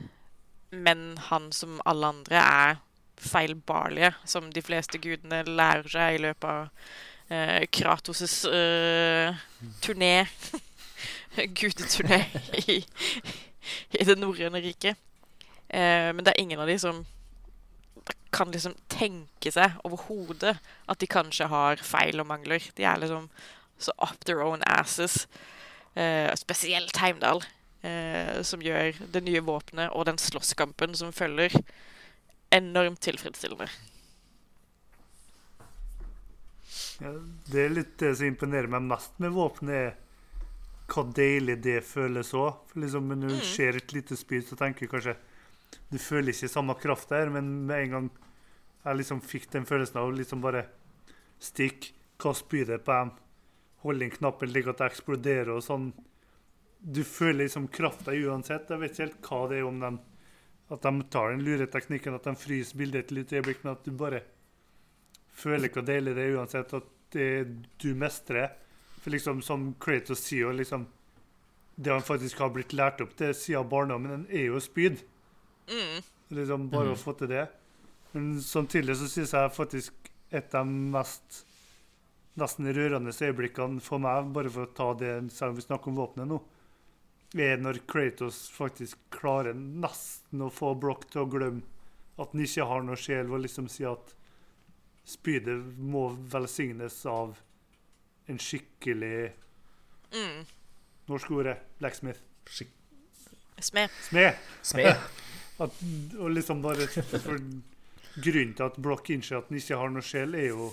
men 0.71 1.17
han 1.29 1.51
som 1.55 1.81
alle 1.87 2.13
andre 2.13 2.41
er 2.41 2.79
feilbarlige, 3.17 4.13
som 4.25 4.51
de 4.53 4.61
fleste 4.61 4.99
gudene 5.01 5.43
lærer 5.47 5.89
seg 5.89 6.17
i 6.17 6.23
løpet 6.27 6.47
av 6.51 6.69
uh, 7.31 7.63
Kratos' 7.73 8.43
uh, 8.45 9.35
turné 9.81 10.27
Gudeturné 11.57 12.23
i, 12.65 12.79
i 13.93 14.05
det 14.07 14.17
norrøne 14.17 14.61
riket. 14.63 14.97
Uh, 15.67 16.13
men 16.13 16.23
det 16.23 16.33
er 16.33 16.41
ingen 16.41 16.61
av 16.61 16.69
de 16.69 16.77
som 16.81 17.03
kan 18.31 18.51
liksom 18.51 18.75
tenke 18.91 19.51
seg 19.51 19.77
overhodet 19.87 20.57
at 20.59 20.99
de 21.01 21.09
kanskje 21.09 21.49
har 21.51 21.81
feil 21.83 22.21
og 22.21 22.29
mangler. 22.29 22.63
De 22.77 22.85
er 22.85 22.99
liksom 23.01 23.29
så 23.77 23.93
up 24.01 24.25
their 24.25 24.41
own 24.45 24.63
asses. 24.65 25.25
Eh, 25.97 26.35
spesielt 26.35 26.97
Heimdal, 27.01 27.41
eh, 27.81 28.41
som 28.45 28.61
gjør 28.61 28.99
det 29.13 29.23
nye 29.25 29.41
våpenet 29.41 29.89
og 29.97 30.05
den 30.05 30.19
slåsskampen 30.21 30.93
som 30.97 31.09
følger, 31.15 31.55
enormt 32.53 33.01
tilfredsstillende. 33.01 33.65
Ja, 37.01 37.13
det 37.49 37.63
er 37.63 37.73
litt 37.73 37.97
det 38.01 38.13
som 38.19 38.29
imponerer 38.29 38.69
meg 38.69 38.85
mest 38.85 39.17
med 39.23 39.33
våpenet, 39.33 39.73
er 39.89 39.97
hva 40.87 41.03
deilig 41.17 41.57
det 41.65 41.81
føles 41.85 42.29
òg. 42.37 42.75
Liksom, 42.77 43.09
når 43.15 43.33
du 43.33 43.39
mm. 43.39 43.45
ser 43.49 43.81
et 43.81 43.93
lite 43.95 44.17
spyd, 44.19 44.45
så 44.47 44.57
tenker 44.59 44.85
du 44.85 44.93
kanskje 44.93 45.17
Du 45.91 45.97
føler 45.99 46.31
ikke 46.31 46.47
samme 46.47 46.75
kraft 46.79 47.09
der, 47.09 47.29
men 47.31 47.65
med 47.67 47.81
en 47.81 47.91
gang 47.91 48.05
jeg 48.85 48.99
liksom 49.01 49.19
fikk 49.19 49.49
den 49.51 49.65
følelsen 49.67 49.99
av 49.99 50.13
liksom 50.15 50.39
bare 50.43 50.63
stikk, 51.43 51.89
kast 52.19 52.45
spydet 52.45 52.85
på 52.85 52.95
dem, 52.95 53.11
hold 53.83 54.03
inn 54.03 54.13
knappen 54.13 54.51
slik 54.51 54.69
at 54.71 54.81
det 54.81 54.91
eksploderer 54.91 55.53
og 55.55 55.63
sånn. 55.65 55.91
Du 56.77 57.03
føler 57.07 57.45
liksom 57.45 57.67
krafta 57.73 58.13
uansett. 58.13 58.69
Jeg 58.69 58.81
vet 58.81 58.93
ikke 58.93 59.05
helt 59.05 59.29
hva 59.29 59.41
det 59.51 59.59
er 59.59 59.67
om 59.67 59.81
den 59.81 59.99
at 60.67 60.83
de 60.83 61.03
tar 61.09 61.31
den 61.31 61.45
lureteknikken, 61.47 62.17
at 62.17 62.25
de 62.27 62.33
fryser 62.35 62.77
bildet 62.77 63.05
et 63.05 63.13
lite 63.15 63.37
øyeblikk, 63.39 63.63
men 63.63 63.77
at 63.77 63.85
du 63.85 63.93
bare 63.95 64.19
føler 65.37 65.71
hvor 65.71 65.85
deilig 65.87 66.15
det 66.17 66.25
er 66.25 66.35
uansett 66.35 66.73
at 66.75 66.89
det, 67.15 67.29
du 67.79 67.93
mestrer. 67.95 68.51
For 68.99 69.13
liksom 69.13 69.39
som 69.45 69.69
Kratos 69.79 70.25
sier, 70.27 70.51
liksom 70.51 70.87
det 71.77 71.93
han 71.93 72.03
faktisk 72.03 72.41
har 72.41 72.51
blitt 72.51 72.73
lært 72.75 73.01
opp 73.05 73.13
til 73.15 73.31
siden 73.37 73.69
barndommen, 73.69 74.25
er 74.27 74.49
jo 74.49 74.59
spyd. 74.59 74.99
Mm. 75.69 76.03
Liksom 76.35 76.67
Bare 76.73 76.91
mm. 76.91 76.95
å 76.97 76.99
få 76.99 77.13
til 77.19 77.31
det. 77.31 77.45
Men 78.11 78.31
samtidig 78.43 78.97
så 78.97 79.07
syns 79.11 79.35
jeg 79.37 79.55
faktisk 79.55 80.11
et 80.35 80.55
av 80.57 80.67
de 80.67 80.87
mest 80.97 81.45
nesten 82.37 82.69
rørende 82.73 83.13
øyeblikkene 83.13 83.81
for 83.83 84.01
meg, 84.03 84.29
bare 84.35 84.51
for 84.53 84.67
å 84.67 84.75
ta 84.77 84.91
det 84.99 85.13
selv 85.33 85.53
om 85.55 85.57
vi 85.57 85.65
snakker 85.65 85.91
om 85.91 85.99
våpenet 86.01 86.29
nå, 86.29 86.37
er 87.37 87.59
når 87.59 87.81
Kratos 87.89 88.45
faktisk 88.53 88.99
klarer 89.13 89.57
nesten 89.57 90.45
å 90.45 90.51
få 90.53 90.73
Broch 90.79 91.03
til 91.11 91.25
å 91.25 91.31
glemme 91.31 91.65
at 92.17 92.31
han 92.33 92.41
ikke 92.41 92.65
har 92.69 92.85
noe 92.85 92.97
sjel, 92.97 93.29
og 93.29 93.43
liksom 93.43 93.67
si 93.69 93.85
at 93.85 94.13
spydet 95.07 95.77
må 95.77 96.09
velsignes 96.31 96.97
av 97.09 97.37
en 98.27 98.39
skikkelig 98.41 99.29
mm. 100.11 100.39
Norsk 101.07 101.29
ordet 101.31 101.55
blacksmith. 101.79 102.19
Skik 102.51 102.73
Smed. 103.63 103.89
Smed. 104.03 104.35
Smed. 104.61 105.05
at, 105.63 105.79
og 106.19 106.33
liksom 106.35 106.59
bare 106.61 106.85
for 106.91 107.39
grunnen 108.21 108.51
til 108.57 108.65
at 108.65 108.77
Broch 108.81 109.09
innser 109.13 109.39
at 109.39 109.49
han 109.49 109.57
ikke 109.57 109.79
har 109.79 109.93
noe 109.93 110.05
sjel, 110.05 110.35
er 110.37 110.51
jo 110.51 110.67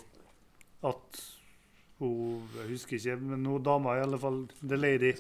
at 0.85 1.23
hun 1.99 2.49
Jeg 2.59 2.69
husker 2.71 2.97
ikke, 2.97 3.16
men 3.23 3.47
hun 3.47 3.62
dama, 3.62 3.97
i 3.97 4.03
alle 4.05 4.19
fall, 4.19 4.45
The 4.62 4.77
Lady, 4.77 5.12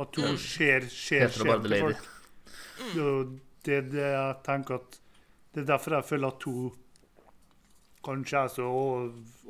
at 0.00 0.16
hun 0.20 0.36
ser, 0.38 0.86
skjer 0.88 1.32
til 1.32 1.78
folk. 1.80 2.10
Det 3.64 3.74
er 3.76 3.88
det 3.92 4.06
jeg 4.06 4.36
tenker 4.44 4.80
at 4.80 5.00
Det 5.52 5.62
er 5.62 5.66
derfor 5.74 5.96
jeg 5.98 6.08
føler 6.08 6.28
at 6.28 6.44
hun 6.48 6.70
kanskje 8.04 8.38
er 8.38 8.52
så 8.54 8.68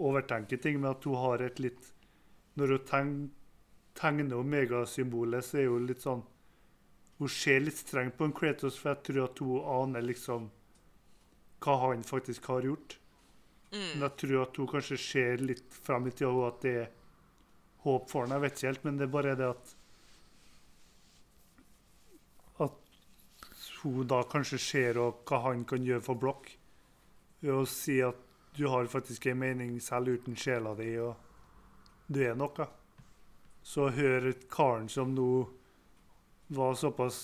overtenker 0.01 0.57
ting, 0.59 0.81
men 0.81 0.91
at 0.91 1.05
hun 1.05 1.15
har 1.15 1.45
et 1.47 1.61
litt 1.61 1.93
Når 2.59 2.75
hun 2.75 3.31
tegner, 3.95 4.37
omega-symbolet, 4.37 5.45
så 5.45 5.59
er 5.61 5.69
hun 5.71 5.87
litt 5.87 6.03
sånn 6.03 6.25
Hun 7.19 7.29
ser 7.29 7.61
litt 7.61 7.79
strengt 7.79 8.17
på 8.19 8.27
en 8.27 8.33
Kratos, 8.35 8.79
for 8.79 8.95
jeg 8.95 9.05
tror 9.07 9.29
at 9.29 9.39
hun 9.45 9.69
aner 9.77 10.03
liksom 10.03 10.51
hva 11.61 11.75
han 11.83 12.03
faktisk 12.03 12.47
har 12.49 12.65
gjort. 12.65 12.95
Mm. 13.71 13.91
Men 13.93 14.07
jeg 14.07 14.17
tror 14.23 14.41
at 14.43 14.57
hun 14.59 14.71
kanskje 14.71 14.99
ser 14.99 15.45
litt 15.45 15.77
frem 15.85 16.09
i 16.11 16.15
tida 16.15 16.47
at 16.47 16.65
det 16.65 16.73
er 16.85 16.89
håp 17.85 18.09
for 18.11 18.25
henne. 18.25 18.39
Jeg 18.39 18.45
vet 18.45 18.57
ikke 18.57 18.71
helt, 18.71 18.87
men 18.87 18.99
det 18.99 19.07
er 19.07 19.15
bare 19.19 19.37
det 19.39 19.51
at 19.51 19.77
At 22.61 23.61
hun 23.83 24.09
da 24.11 24.25
kanskje 24.29 24.59
ser 24.61 24.99
hva 25.01 25.39
han 25.47 25.65
kan 25.65 25.87
gjøre 25.87 26.05
for 26.05 26.21
blokk, 26.21 26.51
Ved 27.41 27.55
å 27.57 27.65
si 27.65 28.03
at 28.05 28.19
du 28.59 28.67
har 28.69 28.91
faktisk 28.93 29.31
en 29.31 29.39
mening 29.41 29.79
selv 29.81 30.11
uten 30.19 30.37
sjela 30.37 30.75
di, 30.77 30.91
og 31.01 31.17
du 32.11 32.19
er 32.21 32.35
noe. 32.37 32.67
Så 33.63 33.89
hør 33.95 34.33
karen 34.51 34.91
som 34.93 35.15
nå 35.15 35.31
var 36.53 36.75
såpass 36.77 37.21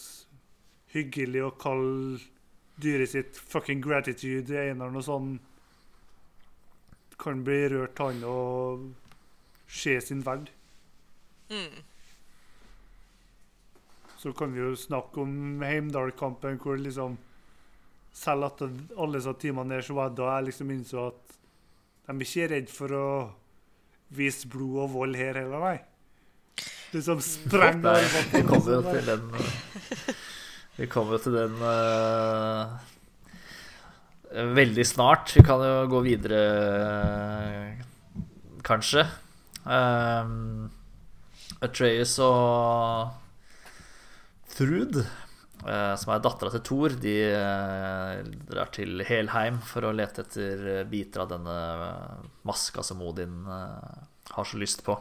hyggelig 0.94 1.43
å 1.44 1.52
kalle 1.60 2.23
dyret 2.81 3.12
sitt 3.12 3.36
fucking 3.36 3.82
gratitude, 3.85 4.55
Einar, 4.56 4.93
noe 4.94 5.05
sånn 5.05 5.35
Kan 7.20 7.43
bli 7.44 7.60
rørt, 7.72 7.98
han, 7.98 8.22
og 8.28 8.93
se 9.68 9.97
sin 10.05 10.22
verd. 10.26 10.51
Mm. 11.51 11.82
Så 14.18 14.32
kan 14.32 14.52
vi 14.52 14.60
jo 14.60 14.74
snakke 14.76 15.22
om 15.22 15.62
Heimdal-kampen, 15.62 16.59
hvor 16.59 16.78
liksom 16.80 17.18
Selv 18.16 18.47
etter 18.47 18.70
alle 18.97 19.18
disse 19.18 19.32
timene 19.36 19.76
der, 19.76 19.82
så 19.84 19.93
var 19.93 20.09
det 20.09 20.16
da 20.22 20.30
jeg 20.38 20.47
liksom 20.47 20.70
innså 20.72 21.02
at 21.10 21.34
de 22.06 22.14
er 22.14 22.22
ikke 22.24 22.47
redd 22.55 22.70
for 22.72 22.94
å 22.97 23.09
vise 24.16 24.48
blod 24.48 24.78
og 24.86 24.94
vold 24.94 25.18
her 25.20 25.36
heller, 25.36 25.60
nei. 25.60 25.76
Liksom 26.94 27.20
spreng 27.20 27.82
Nei, 27.82 27.98
armene 27.98 28.30
vi 28.32 28.43
kommer 28.47 28.76
jo 28.76 28.82
til 28.86 29.09
den 29.10 29.24
Vi 30.78 30.86
kommer 30.93 31.16
jo 31.16 31.22
til 31.26 31.36
den 31.36 31.56
eh, 31.66 32.76
veldig 34.32 34.86
snart. 34.86 35.35
Vi 35.36 35.44
kan 35.47 35.62
jo 35.62 35.77
gå 35.90 36.03
videre, 36.07 36.40
kanskje. 38.66 39.07
Um, 39.66 40.69
Atreus 41.65 42.19
og 42.23 43.15
Thrud, 44.57 44.98
eh, 45.01 45.94
som 46.01 46.12
er 46.12 46.23
dattera 46.24 46.53
til 46.55 46.62
Thor, 46.65 46.94
de 47.01 47.16
eh, 47.32 48.20
drar 48.48 48.70
til 48.74 49.03
Helheim 49.09 49.59
for 49.65 49.89
å 49.89 49.94
lete 49.97 50.24
etter 50.24 50.85
biter 50.90 51.24
av 51.24 51.32
denne 51.35 51.57
maska 52.48 52.85
som 52.86 53.03
Odin 53.05 53.43
eh, 53.44 54.05
har 54.36 54.48
så 54.48 54.61
lyst 54.61 54.85
på. 54.86 54.97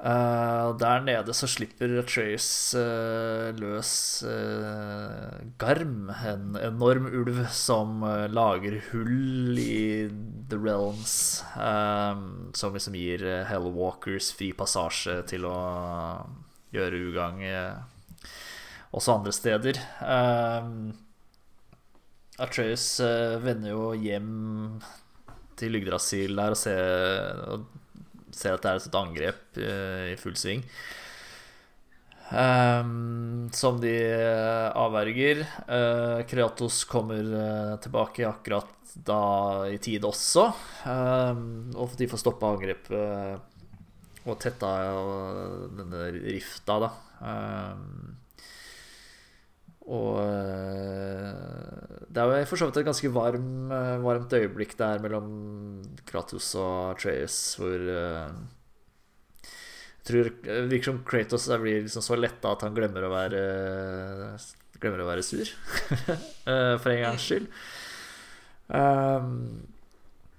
Eh, 0.00 0.66
der 0.80 1.02
nede 1.04 1.34
så 1.36 1.44
slipper 1.50 1.98
Atreus 2.00 2.72
eh, 2.72 3.50
løs 3.52 3.90
eh, 4.24 5.42
Garm, 5.60 6.08
en 6.24 6.56
enorm 6.56 7.10
ulv 7.10 7.42
som 7.52 8.00
lager 8.32 8.78
hull 8.90 9.60
i 9.60 10.08
The 10.48 10.56
Realms. 10.56 11.44
som 12.56 12.72
liksom 12.74 12.96
gir 12.96 13.26
Hellwalkers 13.50 14.32
fri 14.38 14.54
passasje 14.56 15.18
til 15.28 15.44
å 15.44 15.58
gjøre 16.72 17.02
ugagn 17.10 17.44
også 18.96 19.18
andre 19.18 19.32
steder. 19.36 19.78
Atreus 22.40 22.86
vender 23.44 23.74
jo 23.74 23.92
hjem 24.00 24.80
til 25.60 25.76
Yggdrasil 25.76 26.40
der 26.40 26.56
og 26.56 26.58
ser, 26.58 27.44
ser 28.40 28.56
at 28.56 28.64
det 28.64 28.72
er 28.72 28.82
et 28.82 28.98
angrep 29.00 29.60
eh, 29.60 30.08
i 30.14 30.18
full 30.20 30.36
sving. 30.38 30.64
Um, 32.30 33.48
som 33.52 33.80
de 33.82 33.90
eh, 33.90 34.68
avverger. 34.78 35.42
Uh, 35.66 36.22
Kreatos 36.30 36.84
kommer 36.86 37.26
uh, 37.26 37.76
tilbake 37.82 38.28
akkurat 38.28 38.70
da 38.94 39.66
i 39.66 39.78
tid 39.82 40.06
også. 40.06 40.46
Um, 40.86 41.72
og 41.74 41.96
de 41.98 42.06
får 42.10 42.22
stoppa 42.22 42.52
angrepet 42.54 43.48
og 44.20 44.36
tetta 44.38 44.70
denne 45.74 46.06
rifta, 46.20 46.76
da. 46.84 46.90
Um, 47.20 48.19
og 49.90 50.20
eh, 50.22 51.98
det 52.10 52.22
er 52.22 52.30
jo 52.42 52.46
for 52.50 52.60
så 52.60 52.68
vidt 52.68 52.78
et 52.78 52.86
ganske 52.86 53.10
varm, 53.14 53.72
eh, 53.74 53.96
varmt 54.04 54.36
øyeblikk 54.38 54.76
der 54.78 55.02
mellom 55.02 55.26
Kratos 56.06 56.52
og 56.58 56.92
Atreus, 56.92 57.38
hvor 57.58 57.74
eh, 57.74 58.30
Jeg 60.00 60.06
tror 60.06 60.30
det 60.44 60.60
virker 60.70 60.92
som 60.92 61.02
Kratos 61.06 61.48
blir 61.62 61.82
liksom 61.82 62.06
så 62.06 62.18
letta 62.18 62.54
at 62.54 62.62
han 62.66 62.76
glemmer 62.76 63.06
å 63.06 63.12
være 63.12 63.42
Glemmer 64.80 65.02
å 65.02 65.10
være 65.10 65.26
sur, 65.26 65.44
for 66.80 66.88
en 66.88 67.02
gangs 67.02 67.26
skyld. 67.26 67.50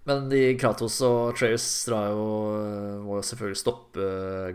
Men 0.09 0.23
de 0.31 0.39
Kratos 0.57 0.95
og 1.05 1.37
jo, 1.37 2.23
må 3.05 3.19
jo 3.19 3.27
selvfølgelig 3.27 3.59
stoppe 3.61 4.07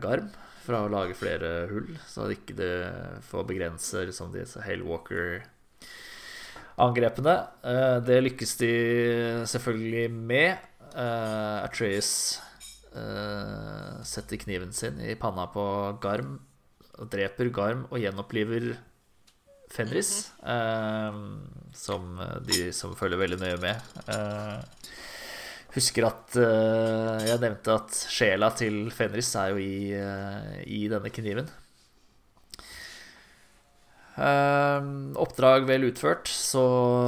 Garm 0.03 0.27
fra 0.67 0.79
å 0.85 0.93
lage 0.93 1.15
flere 1.19 1.51
hull, 1.71 1.91
så 2.11 2.19
at 2.27 2.35
ikke 2.37 2.55
det 2.59 2.77
får 3.29 3.43
begrense 3.49 3.97
liksom, 4.09 4.29
disse 4.35 4.59
Halewalker-angrepene. 4.67 7.37
Eh, 7.63 7.99
Det 8.07 8.19
lykkes 8.25 8.53
de 8.61 8.73
selvfølgelig 9.47 10.11
med. 10.11 10.57
Eh, 10.97 11.59
Atreus 11.67 12.41
eh, 12.97 14.03
setter 14.07 14.37
kniven 14.41 14.73
sin 14.73 15.01
i 15.05 15.15
panna 15.21 15.47
på 15.53 15.65
Garm, 16.03 16.39
og 16.97 17.11
dreper 17.13 17.51
Garm 17.53 17.85
og 17.91 17.99
gjenoppliver 18.01 18.77
Fenris, 19.73 20.31
eh, 20.47 21.13
som 21.77 22.21
de 22.47 22.73
som 22.73 22.97
følger 22.97 23.19
veldig 23.21 23.39
nøye 23.43 23.59
med. 23.61 23.77
Husker 25.77 26.07
at 26.09 26.37
uh, 26.41 27.21
jeg 27.21 27.37
nevnte 27.43 27.75
at 27.77 27.93
sjela 28.09 28.49
til 28.57 28.87
Fenris 28.97 29.29
er 29.37 29.53
jo 29.53 29.61
i, 29.61 29.93
uh, 29.93 30.57
i 30.65 30.87
denne 30.89 31.13
kniven. 31.13 31.51
Uh, 34.17 35.13
oppdrag 35.21 35.67
vel 35.69 35.91
utført, 35.91 36.31
så 36.33 36.63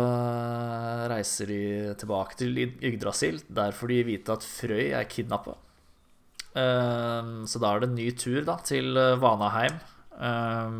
eh, 0.05 1.07
reiser 1.09 1.49
de 1.49 1.61
tilbake 1.97 2.37
til 2.37 2.61
Yggdrasil. 2.61 3.41
Der 3.49 3.73
får 3.73 3.95
de 3.95 4.03
vite 4.11 4.37
at 4.37 4.45
Frøy 4.45 4.91
er 4.93 5.09
kidnappa. 5.09 5.57
så 6.53 7.61
da 7.63 7.71
er 7.71 7.81
det 7.81 7.89
en 7.89 7.95
ny 7.97 8.11
tur 8.19 8.43
da, 8.45 8.59
til 8.67 8.93
Vanaheim. 9.23 9.81
eh, 10.21 10.79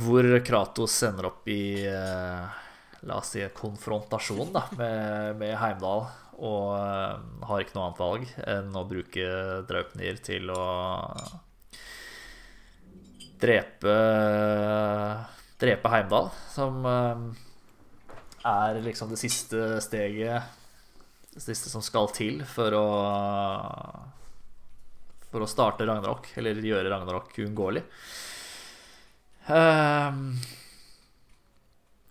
hvor 0.00 0.28
Kratos 0.46 1.02
ender 1.02 1.28
opp 1.28 1.48
i 1.50 1.84
eh, 1.84 2.60
La 3.08 3.16
oss 3.20 3.32
si 3.32 3.44
konfrontasjon 3.56 4.50
da, 4.52 4.66
med, 4.76 5.38
med 5.40 5.54
Heimdal. 5.60 6.04
Og 6.40 6.72
eh, 6.76 7.44
har 7.48 7.62
ikke 7.62 7.76
noe 7.76 7.86
annet 7.88 8.00
valg 8.00 8.30
enn 8.48 8.76
å 8.76 8.86
bruke 8.88 9.26
Draupnir 9.68 10.20
til 10.24 10.52
å 10.52 10.64
drepe 13.40 13.96
Drepe 15.60 15.92
Heimdal, 15.92 16.30
som 16.52 16.80
eh, 16.88 17.26
er 18.48 18.80
liksom 18.80 19.12
det 19.12 19.20
siste 19.20 19.82
steget 19.84 20.56
Det 21.34 21.42
siste 21.44 21.68
som 21.72 21.84
skal 21.84 22.08
til 22.16 22.40
for 22.48 22.76
å 22.78 22.86
For 25.28 25.44
å 25.44 25.50
starte 25.50 25.84
Ragnarok, 25.88 26.32
eller 26.40 26.64
gjøre 26.64 26.88
Ragnarok 26.90 27.36
uunngåelig. 27.38 27.84
Ehm, 29.46 30.32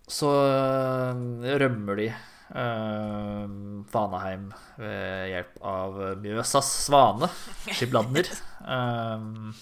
så 0.09 0.33
eh, 0.47 1.53
rømmer 1.61 2.03
de 2.03 2.09
Uh, 2.49 3.45
Vanaheim 3.93 4.47
ved 4.81 5.27
hjelp 5.29 5.59
av 5.69 5.99
Mjøsas 6.17 6.71
svane, 6.87 7.29
Skibladner. 7.77 8.25
Uh, 8.65 9.53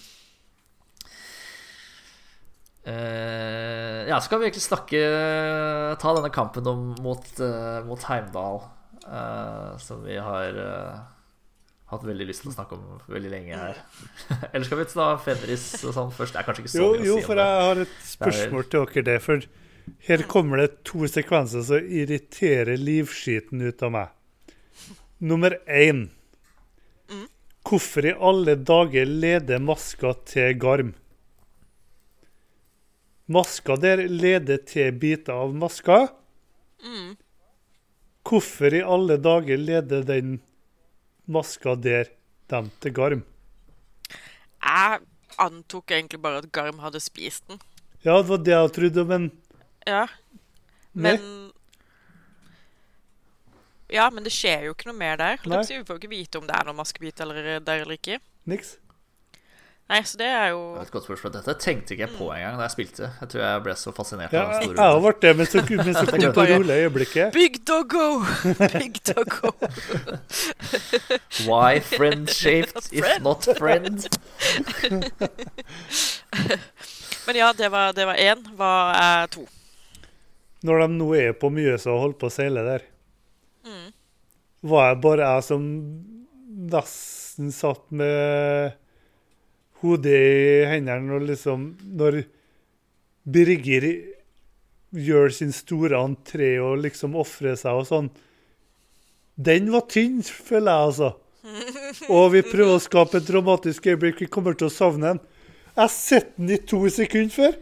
eh, 2.88 4.08
ja, 4.08 4.20
kan 4.30 4.40
vi 4.40 4.48
egentlig 4.48 4.64
snakke 4.64 5.04
Ta 6.00 6.16
denne 6.16 6.32
kampen 6.34 6.68
om, 6.72 6.88
mot, 7.04 7.28
eh, 7.44 7.84
mot 7.88 8.08
Heimdal, 8.08 8.64
eh, 9.04 9.78
som 9.84 10.04
vi 10.06 10.18
har 10.22 10.60
eh, 10.64 10.98
hatt 11.92 12.04
veldig 12.08 12.28
lyst 12.30 12.46
til 12.46 12.52
å 12.52 12.56
snakke 12.56 12.78
om 12.78 13.02
veldig 13.12 13.32
lenge 13.34 13.60
her. 13.60 13.80
Eller 14.54 14.68
skal 14.68 14.82
vi 14.82 14.90
ta 14.94 15.12
Fenris 15.24 15.70
og 15.84 15.96
sånn 15.96 16.12
først? 16.16 16.36
Det 16.36 16.42
er 16.42 16.48
kanskje 16.48 16.66
ikke 16.66 16.76
så 16.76 16.84
Jo, 16.84 16.90
mye 16.94 17.00
å 17.00 17.04
si 17.04 17.08
om 17.08 17.08
det. 17.08 17.12
Jo, 17.12 17.22
for 17.28 17.44
jeg 17.44 17.64
har 17.68 17.84
et 17.84 17.96
spørsmål 18.14 18.70
til 18.72 18.88
dere 18.88 19.08
Det, 19.12 19.18
For 19.26 19.48
her 20.08 20.24
kommer 20.30 20.58
det 20.58 20.84
to 20.88 21.08
sekvenser 21.08 21.64
som 21.68 21.90
irriterer 22.02 22.78
livskiten 22.78 23.62
ut 23.62 23.84
av 23.84 23.92
meg. 23.92 24.14
Nummer 25.18 25.58
én. 25.68 26.08
Hvorfor 27.68 28.06
i 28.08 28.14
alle 28.14 28.56
dager 28.56 29.06
leder 29.06 29.60
maska 29.60 30.14
til 30.30 30.54
Garm? 30.62 30.94
Maska 33.28 33.76
der 33.76 34.06
leder 34.08 34.62
til 34.64 34.94
biter 34.96 35.36
av 35.36 35.56
maska. 35.56 35.98
Hvorfor 38.28 38.76
i 38.78 38.84
alle 38.84 39.18
dager 39.20 39.60
leder 39.60 40.06
den 40.08 40.38
maska 41.28 41.76
der 41.76 42.08
dem 42.48 42.72
til 42.80 42.96
Garm? 42.96 43.26
Jeg 44.64 45.02
antok 45.38 45.92
egentlig 45.92 46.22
bare 46.24 46.40
at 46.44 46.52
Garm 46.56 46.80
hadde 46.80 47.04
spist 47.04 47.48
den. 47.50 47.60
Ja, 48.06 48.22
det 48.22 48.30
var 48.30 48.40
det 48.46 48.56
jeg 48.56 48.74
trodde, 48.78 49.06
men 49.10 49.30
Ja. 49.88 50.06
Men 50.94 51.22
Ja, 53.88 54.10
men 54.12 54.26
det 54.26 54.34
skjer 54.36 54.66
jo 54.68 54.74
ikke 54.76 54.90
noe 54.90 54.98
mer 55.00 55.16
der. 55.16 55.38
Nei. 55.48 55.62
Vi 55.64 55.78
får 55.88 55.96
jo 55.96 56.02
ikke 56.02 56.10
vite 56.12 56.42
om 56.42 56.48
det 56.50 56.56
er 56.58 56.66
noen 56.68 56.76
maskebit 56.82 57.22
eller, 57.24 57.60
der 57.64 57.86
eller 57.86 57.96
ikke. 57.96 58.18
Niks. 58.52 58.74
Nei, 59.88 60.02
så 60.04 60.18
det 60.20 60.26
er 60.28 60.50
jo 60.52 60.58
Det 60.74 60.82
er 60.82 60.88
et 60.90 60.92
godt 60.92 61.06
spørsmål. 61.08 61.32
Dette 61.38 61.54
tenkte 61.64 61.94
ikke 61.96 62.04
jeg 62.04 62.12
på 62.18 62.26
engang 62.36 62.58
da 62.60 62.66
jeg 62.66 62.74
spilte. 62.74 63.08
Jeg 63.22 63.30
tror 63.32 63.44
jeg 63.46 63.62
ble 63.64 63.76
så 63.80 63.94
fascinert 63.96 64.34
Ja, 64.36 64.42
av 64.44 64.50
den 64.60 64.74
jeg 64.76 64.82
har 64.84 65.00
vært 65.06 65.22
det, 65.24 65.32
men 65.40 65.48
så, 65.48 65.62
kom 65.64 65.78
Du 65.80 65.84
det 65.88 66.34
på 66.36 66.42
bare- 66.42 66.58
rolig 66.58 66.76
øyeblikket. 66.84 67.32
Big 67.38 67.56
doggo! 67.64 68.04
Big 68.76 69.00
doggo. 69.08 69.54
Why 71.48 71.80
friend 71.80 72.28
shaped 72.42 72.92
if 72.92 73.08
not 73.24 73.48
friend? 73.56 74.04
Men 77.28 77.36
ja, 77.36 77.54
det 77.54 77.70
var, 77.72 77.92
det 77.96 78.06
var 78.08 78.16
én. 78.20 78.44
Hva 78.60 78.74
er 79.00 79.32
to? 79.32 79.48
Når 80.68 80.84
de 80.84 80.88
nå 80.98 81.08
er 81.16 81.34
på 81.40 81.50
Mjøsa 81.54 81.92
og 81.94 82.02
holder 82.04 82.20
på 82.24 82.30
å 82.30 82.36
seile 82.38 82.64
der, 82.68 82.86
Mm. 83.68 83.88
var 84.70 84.86
jeg 84.94 85.02
bare 85.04 85.26
jeg 85.36 85.44
som 85.44 85.64
nesten 86.72 87.50
satt 87.52 87.82
med 87.92 88.74
hodet 89.82 90.14
i 90.16 90.66
hendene 90.72 91.18
og 91.18 91.26
liksom 91.28 91.66
Når 92.00 92.22
Birger 93.28 93.88
gjør 94.96 95.34
sin 95.36 95.52
store 95.52 96.00
entré 96.00 96.54
og 96.64 96.80
liksom 96.86 97.18
ofrer 97.20 97.58
seg 97.60 97.82
og 97.82 97.88
sånn 97.90 98.08
Den 99.38 99.68
var 99.74 99.84
tynn, 99.92 100.22
føler 100.24 100.72
jeg, 100.72 100.86
altså. 100.88 101.10
Og 102.16 102.32
vi 102.34 102.42
prøver 102.48 102.78
å 102.78 102.82
skape 102.82 103.20
et 103.20 103.28
dramatisk 103.28 103.86
øyeblikk. 103.92 104.24
Vi 104.24 104.32
kommer 104.34 104.56
til 104.58 104.68
å 104.68 104.74
savne 104.74 105.12
den. 105.12 105.20
Jeg 105.76 105.82
har 105.84 105.92
sett 105.94 106.32
den 106.40 106.50
i 106.56 106.58
to 106.58 106.80
sekunder 106.90 107.36
før. 107.36 107.54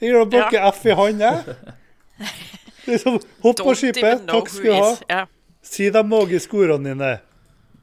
Jeg 0.00 0.10
gir 0.10 0.24
bare 0.32 0.50
Ja. 0.56 0.72
F 0.72 0.82
i 0.90 0.96
hånd, 0.98 1.20
jeg. 1.22 1.54
Liksom, 2.88 3.18
hopp 3.44 3.60
på 3.60 3.74
skipet. 3.76 4.26
Takk 4.28 4.48
skal 4.50 4.66
du 4.66 4.76
ha. 4.76 4.92
Ja. 5.08 5.24
Si 5.62 5.90
de 5.92 6.02
magiske 6.06 6.56
ordene 6.56 6.94
dine. 6.94 7.10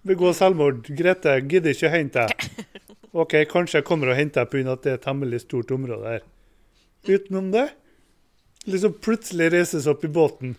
Begå 0.08 0.32
selvmord. 0.36 0.88
Grete, 0.98 1.36
gidder 1.46 1.76
ikke 1.76 1.90
å 1.90 1.94
hente 1.94 2.26
deg. 2.30 2.70
OK, 3.22 3.36
kanskje 3.50 3.82
jeg 3.82 3.88
kommer 3.88 4.12
og 4.12 4.18
henter 4.18 4.46
deg 4.46 4.54
pga. 4.54 4.74
at 4.74 4.84
det 4.84 4.94
er 4.94 5.02
et 5.02 5.10
hemmelig 5.10 5.44
stort 5.46 5.72
område 5.74 6.16
her. 6.18 6.26
Utenom 7.08 7.52
det 7.54 7.70
liksom 8.68 8.94
plutselig 8.94 9.52
reises 9.54 9.88
opp 9.88 10.04
i 10.04 10.12
båten. 10.12 10.56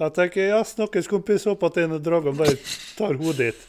Jeg 0.00 0.14
tenker 0.16 0.52
ja, 0.52 0.60
snakkes, 0.64 1.08
kompis. 1.10 1.44
Håper 1.48 1.72
at 1.72 1.80
en 1.82 1.96
av 1.98 2.04
dragene 2.04 2.38
bare 2.38 2.56
tar 2.96 3.18
hodet 3.20 3.50
ditt. 3.50 3.64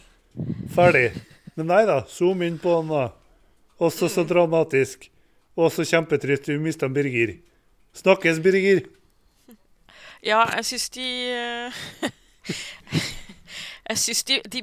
Ferdig. 0.76 1.10
Men 1.58 1.68
nei 1.74 1.82
da. 1.90 2.02
Zoom 2.08 2.44
inn 2.46 2.60
på 2.62 2.78
han, 2.78 2.92
da. 2.92 3.10
Også 3.82 4.08
så 4.12 4.24
dramatisk. 4.28 5.10
Også 5.60 5.84
kjempetrist. 5.88 6.48
Vi 6.48 6.60
mista 6.62 6.88
Birger. 6.94 7.36
Snakkes, 7.98 8.40
Birger. 8.44 8.86
Ja, 10.24 10.44
jeg 10.56 10.66
syns 10.70 10.90
de 10.94 11.08
eh, 11.34 11.82
Jeg 13.90 13.98
syns 13.98 14.24
de, 14.30 14.40
de 14.54 14.62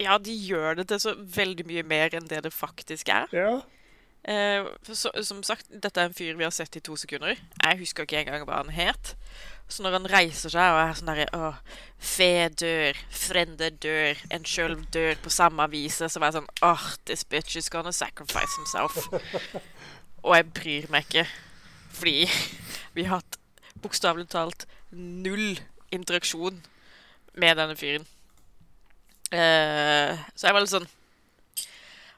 Ja, 0.00 0.18
de 0.18 0.32
gjør 0.46 0.80
det 0.80 0.88
til 0.88 1.00
så 1.00 1.14
veldig 1.16 1.66
mye 1.68 1.84
mer 1.86 2.16
enn 2.16 2.26
det 2.28 2.42
det 2.44 2.52
faktisk 2.52 3.08
er. 3.12 3.28
Ja. 3.32 3.60
Eh, 4.24 4.66
så, 4.88 5.10
som 5.22 5.42
sagt, 5.44 5.68
dette 5.68 6.00
er 6.00 6.08
en 6.08 6.16
fyr 6.16 6.34
vi 6.38 6.46
har 6.46 6.52
sett 6.54 6.76
i 6.76 6.82
to 6.82 6.96
sekunder. 6.96 7.36
Jeg 7.60 7.78
husker 7.78 8.06
ikke 8.06 8.22
engang 8.24 8.46
hva 8.48 8.62
han 8.62 8.72
het. 8.72 9.12
Så 9.68 9.84
når 9.84 9.98
han 9.98 10.08
reiser 10.10 10.52
seg 10.52 10.74
og 10.74 10.80
er 10.80 10.96
sånn 10.96 11.08
derre 11.08 11.28
Å, 11.36 11.52
fe 11.96 12.48
dør, 12.52 12.98
frende 13.12 13.70
dør, 13.80 14.18
en 14.34 14.44
sjøl 14.48 14.76
dør 14.92 15.16
på 15.24 15.32
samme 15.32 15.68
viset, 15.72 16.12
så 16.12 16.20
var 16.20 16.32
jeg 16.32 16.40
sånn 16.40 16.50
Åh, 16.68 16.88
this 17.08 17.24
bitch 17.24 17.56
is 17.60 17.70
gonna 17.72 17.92
sacrifice 17.92 18.58
himself. 18.58 18.98
og 20.24 20.36
jeg 20.36 20.50
bryr 20.56 20.92
meg 20.92 21.08
ikke. 21.08 21.26
Fordi 21.94 22.28
vi 22.96 23.08
har 23.08 23.22
hatt 23.22 23.40
bokstavelig 23.82 24.28
talt 24.32 24.66
null 24.94 25.58
interaksjon 25.94 26.60
med 27.40 27.58
denne 27.58 27.76
fyren. 27.78 28.06
Uh, 29.34 30.14
så 30.36 30.46
jeg 30.46 30.54
var 30.54 30.62
litt 30.62 30.74
sånn 30.74 30.90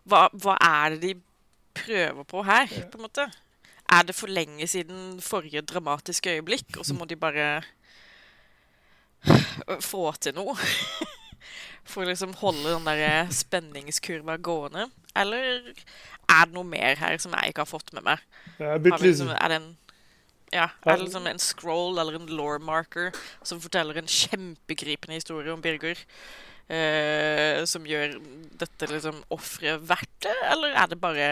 hva, 0.07 0.27
hva 0.37 0.55
er 0.63 0.95
det 0.95 1.01
de 1.03 1.13
prøver 1.77 2.27
på 2.29 2.43
her, 2.47 2.71
på 2.91 2.99
en 2.99 3.07
måte? 3.07 3.27
Er 3.87 4.07
det 4.07 4.17
for 4.19 4.31
lenge 4.31 4.67
siden 4.71 5.21
forrige 5.23 5.63
dramatiske 5.67 6.37
øyeblikk, 6.37 6.79
og 6.79 6.87
så 6.87 6.95
må 6.95 7.07
de 7.07 7.19
bare 7.19 7.49
få 9.91 10.11
til 10.21 10.37
noe? 10.39 10.57
For 11.87 12.03
å 12.03 12.09
liksom 12.09 12.33
holde 12.41 12.73
den 12.73 12.87
der 12.89 13.29
spenningskurva 13.31 14.41
gående? 14.43 14.89
Eller 15.15 15.61
er 15.71 16.49
det 16.49 16.57
noe 16.57 16.67
mer 16.67 16.99
her 16.99 17.15
som 17.23 17.35
jeg 17.39 17.53
ikke 17.53 17.63
har 17.63 17.71
fått 17.71 17.93
med 17.95 18.03
meg? 18.09 18.25
Det 18.59 18.91
er 18.91 19.05
liksom, 19.05 19.31
er 19.31 19.53
det 19.53 19.61
en 19.61 19.69
ja, 20.55 20.69
er 20.87 20.97
det 20.97 21.05
liksom 21.09 21.27
en 21.27 21.39
scroll 21.43 21.99
eller 21.99 22.19
en 22.21 22.27
law 22.39 22.59
marker 22.63 23.11
som 23.43 23.59
forteller 23.61 23.99
en 23.99 24.07
kjempegripende 24.11 25.19
historie 25.19 25.53
om 25.53 25.61
Birger? 25.65 25.99
eh, 26.69 27.65
som 27.65 27.85
gjør 27.87 28.17
dette 28.59 28.89
liksom 28.91 29.21
offeret 29.35 29.83
verdt 29.87 30.17
det, 30.27 30.37
eller 30.51 30.75
er 30.75 30.89
det 30.91 30.99
bare 31.03 31.29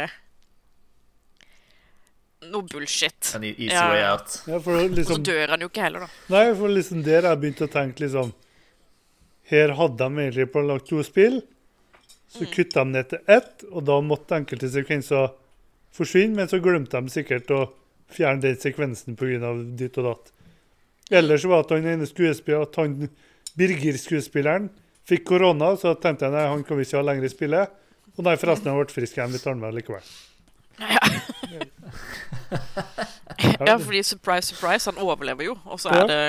noe 2.45 2.67
bullshit? 2.69 3.31
En 3.37 3.45
easy 3.45 3.71
Ja, 3.73 3.89
way 3.89 4.03
out. 4.05 4.43
ja, 4.47 4.59
for 4.61 4.77
Og 4.77 4.91
så 4.91 4.95
liksom, 4.99 5.23
dør 5.25 5.49
han 5.55 5.61
jo 5.65 5.71
ikke 5.71 5.83
heller, 5.87 6.05
da. 6.05 6.09
Nei, 6.35 6.45
for 6.59 6.69
liksom 6.69 7.03
der 7.07 7.25
jeg 7.31 7.41
begynte 7.41 7.69
å 7.69 7.73
tenke 7.73 8.05
liksom 8.05 8.35
Her 9.49 9.75
hadde 9.77 10.01
de 10.01 10.23
egentlig 10.25 10.47
planlagt 10.53 10.87
to 10.89 11.03
spill. 11.05 11.43
Så 12.33 12.47
kutta 12.51 12.81
de 12.85 12.91
ned 12.95 13.09
til 13.11 13.19
ett, 13.29 13.65
og 13.71 13.85
da 13.85 13.99
måtte 14.01 14.39
enkelte 14.39 14.71
sekvenser 14.73 15.35
forsvinne. 15.95 16.35
Men 16.39 16.49
så 16.49 16.59
glemte 16.65 16.97
de 17.01 17.13
sikkert 17.13 17.51
å 17.53 17.59
fjerne 18.15 18.43
den 18.45 18.59
sekvensen 18.61 19.19
pga. 19.19 19.53
ditt 19.79 19.99
og 20.01 20.11
datt. 20.11 20.33
Ellers 21.11 21.45
var 21.45 21.67
det 21.69 21.79
han 21.79 21.91
ene 21.95 22.09
skuespilleren, 22.09 22.69
at 22.69 22.79
han 22.81 23.09
Birger-skuespilleren 23.59 24.71
fikk 25.07 25.27
korona, 25.29 25.75
så 25.77 25.93
tenkte 26.01 26.27
jeg 26.27 26.35
nei, 26.35 26.47
han 26.49 26.65
kan 26.67 26.79
vi 26.79 26.87
ikke 26.87 26.99
ha 26.99 27.05
lenger 27.07 27.29
i 27.29 27.33
spillet. 27.33 27.75
Og 28.15 28.25
nei, 28.27 28.37
forresten, 28.41 28.71
han 28.71 28.81
ble 28.81 28.95
frisk 28.95 29.19
igjen. 29.19 29.35
Vi 29.35 29.43
tar 29.43 29.55
han 29.55 29.63
med 29.63 29.77
likevel. 29.77 30.07
Ja, 33.65 33.77
fordi 33.79 34.03
surprise, 34.03 34.55
surprise, 34.55 34.91
han 34.91 35.01
overlever 35.03 35.47
jo. 35.47 35.55
Og 35.65 35.81
så 35.83 35.93
er 35.95 36.09
det 36.11 36.21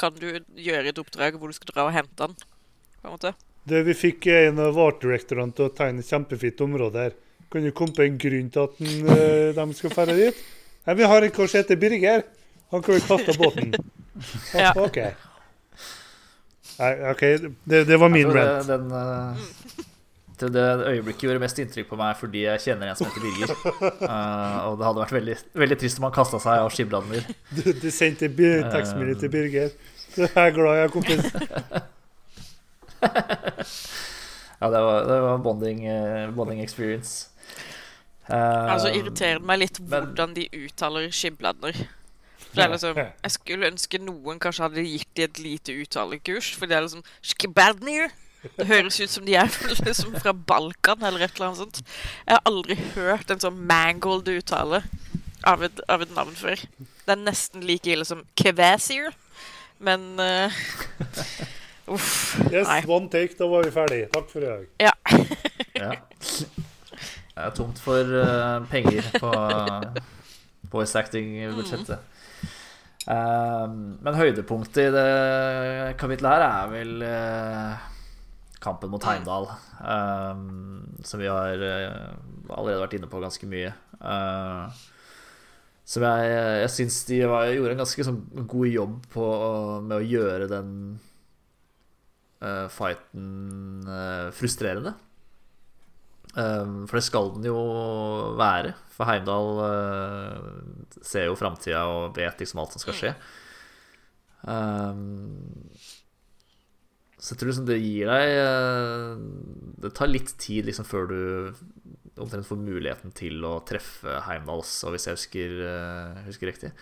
Kan 0.00 0.14
du 0.16 0.28
gjøre 0.56 0.88
et 0.88 0.98
oppdrag 0.98 1.36
hvor 1.38 1.50
du 1.50 1.56
skal 1.56 1.70
dra 1.74 1.84
og 1.86 1.94
hente 1.94 2.26
han? 2.26 2.32
På 3.02 3.10
en 3.10 3.14
måte. 3.16 3.34
Det 3.68 3.82
vi 3.86 3.94
fikk 3.94 4.26
en 4.32 4.58
av 4.62 4.78
art 4.80 5.02
directorene 5.04 5.54
til 5.54 5.68
å 5.68 5.74
tegne 5.76 6.02
et 6.02 6.08
kjempefint 6.08 6.62
område 6.64 7.04
her. 7.04 7.14
Kan 7.52 7.66
du 7.66 7.70
komme 7.76 7.94
på 7.94 8.06
en 8.06 8.16
grunn 8.18 8.48
til 8.50 8.64
at 8.64 8.80
den, 8.80 9.12
eh, 9.12 9.52
de 9.54 9.66
skal 9.78 9.94
ferde 9.94 10.16
dit? 10.18 10.38
Nei, 10.86 10.94
vi 10.98 11.04
har 11.06 11.22
en 11.22 11.30
kar 11.30 11.46
som 11.50 11.58
heter 11.62 11.76
Birger. 11.78 12.22
Han 12.72 12.82
kan 12.82 12.94
vi 12.96 13.00
kaste 13.06 13.38
båten. 13.38 13.74
Ja. 14.54 14.72
OK. 14.76 14.96
Nei, 16.78 16.90
OK, 17.10 17.22
det, 17.64 17.78
det 17.88 17.96
var 17.98 18.08
min 18.12 18.26
tror 18.28 18.36
rant. 18.36 18.66
det, 18.68 18.76
den, 18.76 18.92
eh, 18.92 19.86
det, 20.42 20.50
det 20.54 20.64
øyeblikket 20.90 21.24
gjorde 21.26 21.40
mest 21.42 21.58
inntrykk 21.62 21.88
på 21.88 21.96
meg 21.98 22.18
fordi 22.20 22.42
jeg 22.44 22.60
kjenner 22.66 22.90
en 22.92 22.98
som 22.98 23.08
heter 23.08 23.24
Birger. 23.24 23.54
Uh, 24.02 24.58
og 24.68 24.76
det 24.78 24.86
hadde 24.86 25.00
vært 25.02 25.14
veldig, 25.16 25.36
veldig 25.64 25.78
trist 25.80 25.98
om 26.02 26.06
han 26.08 26.14
kasta 26.16 26.40
seg 26.44 26.60
av 26.66 26.70
skibladner. 26.76 27.24
Du, 27.56 27.62
du 27.82 27.88
sendte 27.94 28.28
bi- 28.28 28.60
tekstmelding 28.72 29.18
til 29.24 29.32
Birger. 29.32 29.72
Du 30.12 30.22
er 30.28 30.54
glad 30.58 30.78
jeg 30.82 30.90
er 30.90 30.94
kompis. 30.98 31.24
Ja, 34.62 34.68
det 34.70 34.78
var, 34.78 35.04
det 35.08 35.20
var 35.20 35.38
bonding, 35.42 35.80
eh, 35.90 36.28
bonding 36.30 36.60
experience. 36.62 37.28
Eh, 38.28 38.72
Altså 38.72 38.92
irriterer 38.94 39.38
det 39.40 39.46
meg 39.48 39.58
litt 39.58 39.80
men- 39.80 39.88
hvordan 39.90 40.34
de 40.36 40.48
uttaler 40.64 41.10
skibladner. 41.10 41.72
For 42.52 42.56
det 42.60 42.64
er 42.64 42.68
liksom, 42.74 42.96
Jeg 42.96 43.30
skulle 43.32 43.70
ønske 43.72 43.98
noen 43.98 44.38
kanskje 44.38 44.62
hadde 44.68 44.84
gitt 44.84 45.08
de 45.16 45.22
et 45.24 45.38
lite 45.38 45.72
uttalekurs. 45.82 46.52
For 46.54 46.66
det 46.66 46.76
er 46.76 46.82
liksom 46.82 47.02
Skibadnir. 47.22 48.10
Det 48.58 48.66
høres 48.66 49.00
ut 49.00 49.08
som 49.10 49.24
de 49.24 49.34
er 49.38 49.46
liksom 49.86 50.14
fra 50.20 50.32
Balkan 50.32 51.02
eller 51.02 51.22
et 51.24 51.34
eller 51.34 51.46
annet 51.52 51.58
sånt. 51.62 51.82
Jeg 52.26 52.34
har 52.36 52.42
aldri 52.44 52.74
hørt 52.96 53.30
en 53.30 53.40
sånn 53.40 53.58
mangled 53.66 54.28
uttale 54.28 54.82
av 55.44 55.62
et, 55.62 55.80
av 55.88 56.02
et 56.02 56.14
navn 56.14 56.34
før. 56.34 56.56
Det 56.78 57.14
er 57.16 57.22
nesten 57.22 57.62
like 57.66 57.86
ille 57.90 58.04
som 58.04 58.24
Kvesir. 58.38 59.10
Men 59.82 60.18
uh, 60.20 60.50
Uff. 61.92 62.36
Yes, 62.52 62.68
Nei. 62.68 62.82
one 62.86 63.08
take, 63.10 63.34
da 63.38 63.46
var 63.50 63.64
vi 63.66 63.72
ferdig. 63.74 64.04
Takk 64.14 64.28
for 64.30 64.42
i 64.42 64.46
dag. 64.46 64.68
Ja. 64.78 64.92
Ja. 65.74 65.96
Det 67.32 67.44
er 67.46 67.54
tomt 67.56 67.78
for 67.80 68.16
uh, 68.16 68.64
penger 68.70 69.06
på 69.18 69.30
voice 70.72 70.96
acting-budsjettet. 70.98 72.12
Eh, 73.02 73.64
men 73.72 74.14
høydepunktet 74.18 74.84
i 74.86 74.92
det 74.94 75.94
kapitlet 75.98 76.36
her 76.36 76.44
er 76.46 76.70
vel 76.70 77.02
uh, 77.02 77.88
kampen 78.62 78.92
mot 78.92 79.02
Heimdal. 79.06 79.48
Um, 79.82 80.84
som 81.02 81.22
vi 81.22 81.30
har 81.30 81.58
uh, 81.58 82.14
allerede 82.54 82.82
vært 82.84 82.96
inne 82.98 83.10
på 83.10 83.22
ganske 83.22 83.48
mye. 83.50 83.72
Uh, 83.98 84.70
som 85.84 86.04
jeg, 86.06 86.34
jeg 86.62 86.74
syns 86.76 87.00
de 87.08 87.22
var, 87.26 87.48
gjorde 87.50 87.74
en 87.74 87.82
ganske 87.82 88.06
sånn 88.06 88.20
god 88.48 88.68
jobb 88.70 88.98
på, 89.12 89.24
med 89.82 89.96
å 89.98 90.06
gjøre 90.06 90.46
den 90.50 90.68
fighten 92.72 93.84
frustrerende. 94.34 94.94
Um, 96.32 96.86
for 96.88 96.96
det 96.96 97.04
skal 97.04 97.34
den 97.34 97.44
jo 97.50 97.58
være. 98.40 98.72
For 98.94 99.04
Heimdal 99.08 99.58
eh, 99.66 100.46
ser 101.04 101.26
jo 101.28 101.36
framtida 101.36 101.82
og 101.92 102.16
vet 102.16 102.40
liksom 102.40 102.62
alt 102.62 102.72
som 102.72 102.80
skal 102.84 102.96
skje. 102.96 103.10
Um, 104.42 105.68
Så 107.22 107.34
jeg 107.34 107.38
tror 107.38 107.52
liksom 107.52 107.66
det 107.68 107.76
gir 107.78 108.08
deg 108.10 108.32
eh, 108.42 109.20
Det 109.84 109.92
tar 109.94 110.10
litt 110.10 110.32
tid 110.42 110.66
liksom 110.66 110.88
før 110.88 111.04
du 111.06 111.20
omtrent 112.18 112.48
får 112.48 112.58
muligheten 112.58 113.14
til 113.14 113.38
å 113.46 113.60
treffe 113.68 114.16
Heimdall 114.26 114.64
også, 114.64 114.90
hvis 114.92 115.06
jeg 115.06 115.16
husker, 115.20 115.54
eh, 115.68 116.18
husker 116.26 116.50
riktig. 116.50 116.72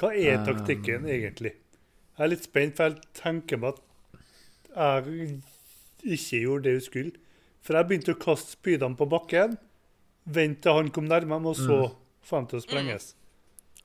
Hva 0.00 0.12
er 0.14 0.44
taktikken 0.46 1.08
egentlig? 1.10 1.56
Jeg 2.14 2.24
er 2.24 2.30
litt 2.30 2.46
spent, 2.46 2.78
for 2.78 2.92
jeg 2.92 3.02
tenker 3.18 3.60
meg 3.60 3.74
at 3.74 5.02
jeg 5.02 5.42
ikke 6.16 6.40
gjorde 6.44 6.64
det 6.68 6.76
hun 6.78 6.86
skulle. 6.86 7.23
For 7.64 7.78
jeg 7.78 7.88
begynte 7.88 8.14
å 8.14 8.20
kaste 8.20 8.56
spydene 8.58 8.98
på 8.98 9.08
bakken, 9.08 9.56
vente 10.24 10.64
til 10.64 10.78
han 10.78 10.90
kom 10.92 11.06
nærmere, 11.08 11.52
og 11.52 11.56
så 11.58 11.78
mm. 11.84 12.00
dem 12.30 12.48
til 12.50 12.60
å 12.60 12.64
sprenges. 12.64 13.12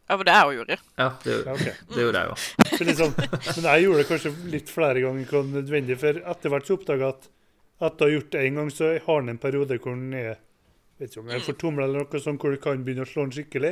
Ja, 0.10 0.18
for 0.18 0.26
det 0.26 0.36
jeg 0.36 0.46
jo 0.46 0.58
gjorde. 0.58 0.78
Ja, 0.98 1.10
det, 1.24 1.34
Ja, 1.46 1.54
okay. 1.54 1.74
det 1.94 2.06
gjorde 2.06 2.22
jeg 2.22 2.32
jo. 2.32 2.86
Liksom, 2.90 3.12
men 3.20 3.68
jeg 3.70 3.84
gjorde 3.84 4.02
det 4.02 4.10
kanskje 4.10 4.32
litt 4.50 4.72
flere 4.74 5.04
ganger 5.04 5.36
enn 5.40 5.52
nødvendig, 5.54 6.00
for 6.02 6.22
etter 6.34 6.54
hvert 6.54 6.70
så 6.70 6.78
oppdaga 6.80 7.10
jeg 7.10 7.16
at 7.18 7.28
etter 7.90 8.06
å 8.06 8.08
ha 8.10 8.16
gjort 8.16 8.32
det 8.34 8.44
en 8.44 8.60
gang, 8.60 8.72
så 8.74 8.94
har 8.96 9.20
han 9.22 9.32
en 9.32 9.42
periode 9.42 9.78
hvor 9.80 9.96
han 9.96 10.16
er 10.18 10.40
vet 11.00 11.14
ikke 11.14 11.22
om 11.22 11.30
jeg 11.32 11.40
er 11.40 11.46
fortumla 11.46 11.86
eller 11.88 12.04
noe 12.04 12.22
sånt, 12.24 12.42
hvor 12.42 12.52
du 12.52 12.60
kan 12.60 12.82
begynne 12.84 13.06
å 13.06 13.10
slå 13.10 13.24
han 13.24 13.34
skikkelig. 13.36 13.72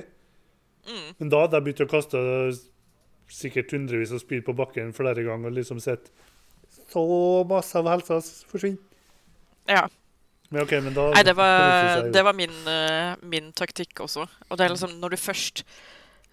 Men 1.20 1.32
da 1.32 1.44
hadde 1.44 1.60
jeg 1.60 1.66
begynt 1.66 1.84
å 1.84 1.92
kaste 1.92 2.20
sikkert 3.28 3.74
hundrevis 3.76 4.14
av 4.16 4.22
spyd 4.24 4.46
på 4.48 4.56
bakken 4.56 4.94
flere 4.96 5.26
ganger 5.26 5.52
og 5.52 5.58
liksom 5.58 5.82
sett 5.84 6.08
så 6.88 7.04
masse 7.50 7.76
av 7.76 7.90
helsa 7.92 8.22
forsvinne. 8.48 8.80
Ja. 9.68 9.84
Men 10.50 10.64
okay, 10.64 10.80
men 10.84 10.96
da 10.96 11.10
Nei, 11.12 11.24
det 11.28 11.36
var, 11.36 12.06
det 12.14 12.24
var 12.24 12.36
min, 12.38 12.56
eh, 12.72 13.18
min 13.28 13.52
taktikk 13.58 14.00
også. 14.06 14.28
Og 14.48 14.58
det 14.58 14.66
er 14.66 14.74
liksom 14.74 14.96
når 15.02 15.16
du 15.16 15.20
først 15.20 15.66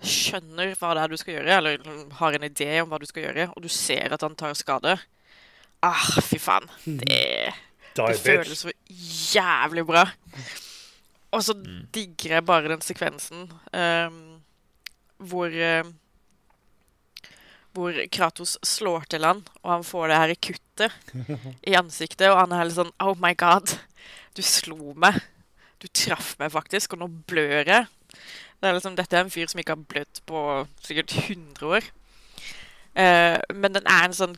skjønner 0.04 0.74
hva 0.78 0.92
det 0.94 1.02
er 1.02 1.12
du 1.12 1.18
skal 1.18 1.36
gjøre, 1.38 1.58
eller 1.58 2.14
har 2.20 2.36
en 2.36 2.46
idé 2.46 2.70
om 2.82 2.90
hva 2.92 3.00
du 3.02 3.06
skal 3.08 3.26
gjøre, 3.26 3.48
og 3.54 3.64
du 3.64 3.70
ser 3.72 4.14
at 4.14 4.22
han 4.26 4.36
tar 4.38 4.54
skade 4.58 4.98
Ah, 5.84 6.04
fy 6.24 6.38
faen. 6.40 6.64
Det, 6.86 7.52
det 7.98 8.14
føles 8.22 8.62
så 8.62 8.72
jævlig 9.34 9.84
bra. 9.84 10.06
Og 11.34 11.42
så 11.44 11.56
digger 11.92 12.38
jeg 12.38 12.46
bare 12.46 12.70
den 12.70 12.84
sekvensen 12.84 13.50
um, 13.74 14.20
hvor 15.18 15.52
uh, 15.52 15.90
Hvor 17.74 17.96
Kratos 18.14 18.54
slår 18.62 19.04
til 19.10 19.26
han, 19.26 19.42
og 19.62 19.72
han 19.72 19.84
får 19.84 20.08
det 20.08 20.20
her 20.22 20.34
kuttet 20.48 20.92
i 21.70 21.74
ansiktet, 21.76 22.28
og 22.30 22.38
han 22.38 22.54
er 22.54 22.68
litt 22.68 22.78
sånn 22.78 22.94
Oh 23.02 23.18
my 23.18 23.34
god, 23.36 23.76
du 24.36 24.42
slo 24.42 24.94
meg. 24.98 25.20
Du 25.82 25.88
traff 25.92 26.34
meg 26.40 26.52
faktisk, 26.54 26.94
og 26.94 27.02
nå 27.02 27.10
blør 27.28 27.68
jeg. 27.68 27.86
Det 28.60 28.70
er 28.70 28.76
liksom, 28.76 28.96
dette 28.96 29.16
er 29.18 29.26
en 29.26 29.32
fyr 29.32 29.50
som 29.50 29.60
ikke 29.60 29.74
har 29.74 29.86
blødd 29.90 30.20
på 30.28 30.40
sikkert 30.84 31.14
100 31.26 31.66
år. 31.68 31.88
Eh, 32.94 33.38
men 33.54 33.74
den 33.74 33.86
er 33.90 34.06
en 34.06 34.14
sånn 34.14 34.36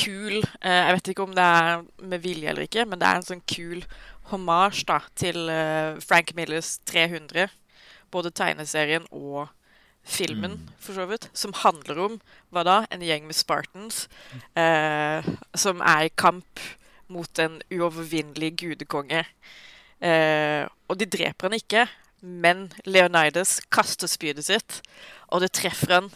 kul 0.00 0.38
eh, 0.40 0.78
Jeg 0.86 0.94
vet 0.96 1.10
ikke 1.12 1.26
om 1.26 1.34
det 1.36 1.44
er 1.44 1.82
med 2.00 2.22
vilje 2.24 2.48
eller 2.48 2.64
ikke, 2.64 2.86
men 2.88 3.00
det 3.00 3.08
er 3.08 3.18
en 3.20 3.26
sånn 3.26 3.42
kul 3.44 3.84
hommage 4.30 4.86
da, 4.88 5.02
til 5.18 5.50
eh, 5.52 6.00
Frank 6.02 6.32
Millers 6.38 6.78
300. 6.88 7.50
Både 8.10 8.32
tegneserien 8.34 9.06
og 9.12 9.50
filmen, 10.02 10.56
for 10.80 10.96
så 10.96 11.06
vidt. 11.10 11.28
Som 11.36 11.54
handler 11.60 12.00
om 12.06 12.18
hva 12.50 12.64
da? 12.66 12.76
En 12.90 13.04
gjeng 13.04 13.28
med 13.28 13.36
Spartans 13.36 14.06
eh, 14.58 15.26
som 15.54 15.82
er 15.84 16.08
i 16.08 16.14
kamp 16.18 16.64
mot 17.10 17.42
en 17.42 17.58
uovervinnelig 17.72 18.54
gudekonge. 18.62 19.24
Eh, 20.00 20.64
og 20.88 20.98
de 20.98 21.08
dreper 21.10 21.48
han 21.48 21.58
ikke, 21.58 21.86
men 22.20 22.68
Leonidas 22.86 23.58
kaster 23.72 24.10
spydet 24.10 24.46
sitt, 24.48 24.80
og 25.28 25.44
det 25.44 25.52
treffer 25.56 25.96
han 25.98 26.10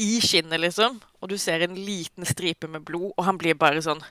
i 0.00 0.20
skinnet, 0.24 0.60
liksom. 0.62 1.00
Og 1.20 1.32
du 1.32 1.36
ser 1.40 1.64
en 1.64 1.76
liten 1.76 2.26
stripe 2.28 2.68
med 2.70 2.84
blod, 2.88 3.12
og 3.16 3.26
han 3.26 3.38
blir 3.40 3.58
bare 3.58 3.82
sånn 3.84 4.02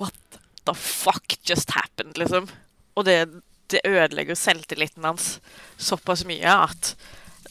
What 0.00 0.40
the 0.66 0.74
fuck 0.74 1.36
just 1.46 1.70
happened, 1.76 2.16
liksom? 2.18 2.48
Og 2.96 3.06
det, 3.06 3.18
det 3.70 3.84
ødelegger 3.86 4.38
selvtilliten 4.38 5.04
hans 5.06 5.36
såpass 5.78 6.24
mye 6.28 6.56
at 6.66 6.94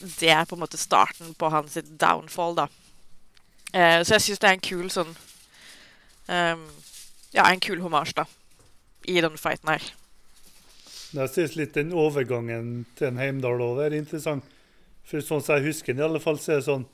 det 0.00 0.30
er 0.32 0.46
på 0.48 0.56
en 0.56 0.62
måte 0.62 0.80
starten 0.80 1.34
på 1.38 1.50
hans 1.52 1.76
downfall, 2.00 2.56
da. 2.56 2.66
Eh, 3.72 4.00
så 4.02 4.16
jeg 4.16 4.26
syns 4.26 4.42
det 4.42 4.48
er 4.50 4.56
en 4.58 4.68
kul 4.70 4.90
sånn 4.90 5.12
ehm, 6.28 6.66
Ja, 7.32 7.46
en 7.46 7.60
kul 7.60 7.78
hommage, 7.78 8.12
da. 8.16 8.26
I 9.06 9.20
den 9.20 9.36
fighten 9.38 9.68
her. 9.70 9.84
Jeg 11.14 11.30
synes 11.30 11.56
litt 11.56 11.74
den 11.74 11.92
overgangen 11.94 12.86
til 12.98 13.10
en 13.10 13.18
Heimdal 13.18 13.62
òg 13.62 13.84
er 13.86 13.94
interessant. 13.94 14.44
For 15.06 15.22
sånn 15.22 15.42
som 15.42 15.58
jeg 15.58 15.70
husker 15.70 15.94
den, 15.94 16.02
i 16.02 16.06
alle 16.06 16.22
fall, 16.22 16.38
så 16.38 16.52
er 16.52 16.60
det 16.60 16.66
sånn 16.68 16.86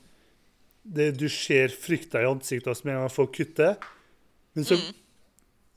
det, 0.87 1.11
Du 1.19 1.27
ser 1.29 1.73
frykta 1.73 2.21
i 2.21 2.29
ansiktet 2.29 2.69
hans 2.71 2.83
med 2.83 2.93
en 2.93 2.99
gang 2.99 3.07
han 3.09 3.15
får 3.17 3.31
kuttet. 3.33 3.87
Men 4.53 4.65
så 4.65 4.77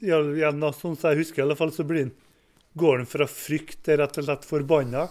ja, 0.01 0.20
igjen, 0.20 0.60
da, 0.62 0.72
sånn 0.72 0.97
som 0.97 1.10
jeg 1.10 1.24
husker, 1.24 1.43
i 1.43 1.44
alle 1.44 1.56
fall, 1.59 1.72
så 1.74 1.85
blir 1.85 2.06
den, 2.06 2.14
går 2.81 3.02
han 3.02 3.09
fra 3.10 3.27
frykt 3.28 3.82
til 3.85 3.98
rett 4.01 4.20
og 4.20 4.28
slett 4.28 4.47
forbanna. 4.48 5.09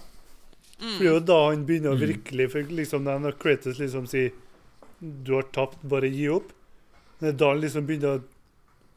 For 0.79 1.01
det 1.03 1.09
er 1.09 1.17
jo 1.17 1.25
da 1.27 1.39
han 1.49 1.65
begynner 1.67 1.93
å 1.93 1.99
virkelig 1.99 2.45
for 2.53 2.69
liksom 2.71 3.03
Når 3.03 3.35
Kratos 3.41 3.81
liksom 3.81 4.05
sier 4.07 4.31
'Du 5.01 5.33
har 5.35 5.43
tapt, 5.51 5.83
bare 5.83 6.07
gi 6.07 6.27
opp', 6.31 6.53
da 7.19 7.51
han 7.51 7.61
liksom 7.63 7.87
begynner 7.87 8.19
å 8.19 8.25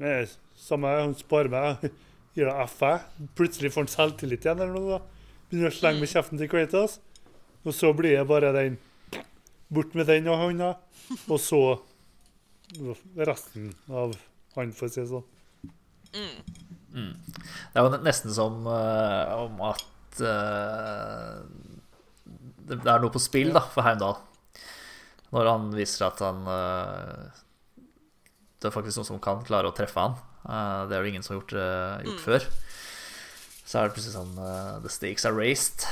Nei, 0.03 0.25
Samme 0.59 0.91
han 0.97 1.13
sparer 1.15 1.51
meg, 1.53 1.83
gir 2.35 2.49
deg 2.49 2.61
F, 2.65 2.81
jeg. 2.83 3.29
Plutselig 3.39 3.71
får 3.75 3.85
han 3.85 3.91
selvtillit 3.93 4.47
igjen, 4.47 4.63
eller 4.65 4.75
noe. 4.75 4.97
da. 4.97 5.37
Begynner 5.51 5.71
å 5.71 5.77
slenge 5.77 6.03
med 6.03 6.11
kjeften 6.11 6.41
til 6.41 6.51
Kratos. 6.51 6.97
Og 7.63 7.77
så 7.77 7.93
blir 7.95 8.17
det 8.17 8.25
bare 8.31 8.51
den 8.57 8.81
Bort 9.73 9.95
med 9.97 10.09
den 10.11 10.27
og 10.29 10.41
hånda. 10.41 10.73
Og 11.29 11.39
så 11.41 11.61
resten 13.17 13.71
av 13.89 14.17
han, 14.57 14.73
for 14.77 14.89
å 14.89 14.93
si 14.93 15.01
det 15.01 15.09
sånn. 15.09 15.25
Det 16.93 17.81
er 17.81 17.87
jo 17.87 18.03
nesten 18.05 18.35
som 18.37 18.67
uh, 18.69 19.47
om 19.47 19.63
at 19.71 20.21
uh, 20.21 21.41
det 22.69 22.79
er 22.85 23.01
noe 23.01 23.13
på 23.13 23.23
spill 23.23 23.53
da, 23.55 23.65
for 23.73 23.87
Heimdal. 23.87 24.19
Når 25.33 25.49
han 25.49 25.71
viser 25.73 26.07
at 26.11 26.21
han 26.21 26.45
eh, 26.53 27.41
Det 28.63 28.71
er 28.71 28.77
faktisk 28.77 29.01
noen 29.01 29.09
som 29.09 29.19
kan 29.23 29.41
klare 29.43 29.67
å 29.67 29.75
treffe 29.75 29.99
han. 29.99 30.13
Eh, 30.47 30.83
det 30.87 30.95
er 30.95 31.03
jo 31.03 31.11
ingen 31.11 31.25
som 31.27 31.35
har 31.35 31.41
gjort, 31.41 31.55
eh, 31.59 32.05
gjort 32.07 32.23
før. 32.23 32.45
Så 33.67 33.79
er 33.79 33.89
det 33.89 33.95
plutselig 33.97 34.15
sånn 34.15 34.37
eh, 34.39 34.77
The 34.85 34.93
stakes 34.93 35.27
are 35.27 35.35
raised. 35.35 35.83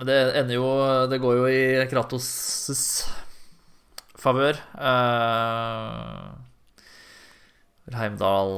det 0.07 0.15
ender 0.39 0.55
jo 0.55 0.67
Det 1.11 1.17
går 1.19 1.33
jo 1.35 1.49
i 1.51 1.83
Kratos' 1.91 3.09
favør. 4.15 4.55
Heimdal 7.91 8.55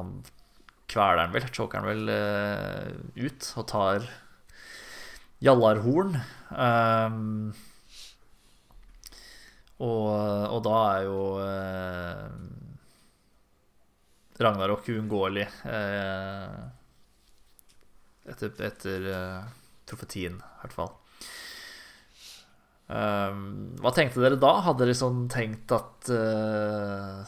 Han 0.00 0.10
kveler 0.90 1.22
han 1.22 1.36
vel, 1.36 1.46
choker 1.54 1.84
han 1.84 1.86
vel 1.86 2.10
ut 3.14 3.52
og 3.60 3.68
tar 3.70 4.10
Jallarhorn. 5.44 6.16
Um, 6.50 7.54
og, 9.76 10.08
og 10.56 10.60
da 10.64 10.76
er 10.94 11.02
jo 11.04 11.20
eh, 11.42 12.28
Ragnarok 14.40 14.88
uunngåelig 14.88 15.44
eh, 15.68 16.62
etter, 18.32 18.54
etter 18.70 19.00
eh, 19.12 19.42
profetien, 19.88 20.36
i 20.40 20.60
hvert 20.62 20.76
fall. 20.76 20.92
Um, 22.86 23.74
hva 23.82 23.90
tenkte 23.92 24.22
dere 24.22 24.38
da? 24.40 24.62
Hadde 24.64 24.84
dere 24.84 24.94
sånn 24.96 25.26
tenkt 25.32 25.72
at 25.74 26.08
uh, 26.14 27.26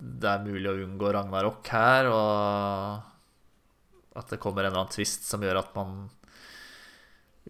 det 0.00 0.28
er 0.28 0.44
mulig 0.44 0.68
å 0.68 0.80
unngå 0.84 1.12
Ragnarok 1.14 1.68
her, 1.72 2.08
og 2.12 4.18
at 4.20 4.26
det 4.34 4.40
kommer 4.42 4.66
en 4.66 4.72
eller 4.72 4.82
annen 4.82 4.92
tvist 4.92 5.22
som 5.28 5.40
gjør 5.44 5.62
at 5.62 5.70
man 5.78 5.90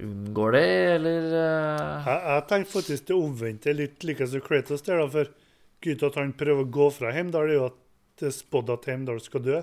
unngår 0.00 0.52
det, 0.52 0.66
eller 0.94 1.26
uh... 1.32 2.06
Jeg, 2.06 2.20
jeg 2.26 2.46
tenker 2.48 2.72
faktisk 2.72 3.06
det 3.08 3.16
omvendte 3.16 3.74
litt 3.74 4.06
like 4.06 4.26
som 4.30 4.44
Kratos 4.44 4.84
der, 4.86 5.02
da, 5.02 5.08
for 5.10 5.32
grunnen 5.80 6.00
til 6.02 6.10
at 6.10 6.18
han 6.20 6.32
prøver 6.36 6.66
å 6.66 6.72
gå 6.78 6.88
fra 6.94 7.12
Heimdal, 7.16 7.50
er 7.50 7.58
jo 7.58 7.68
at 7.70 7.78
det 8.20 8.28
er 8.28 8.36
spådd 8.36 8.72
at 8.74 8.88
Heimdal 8.90 9.20
skal 9.24 9.44
dø. 9.44 9.60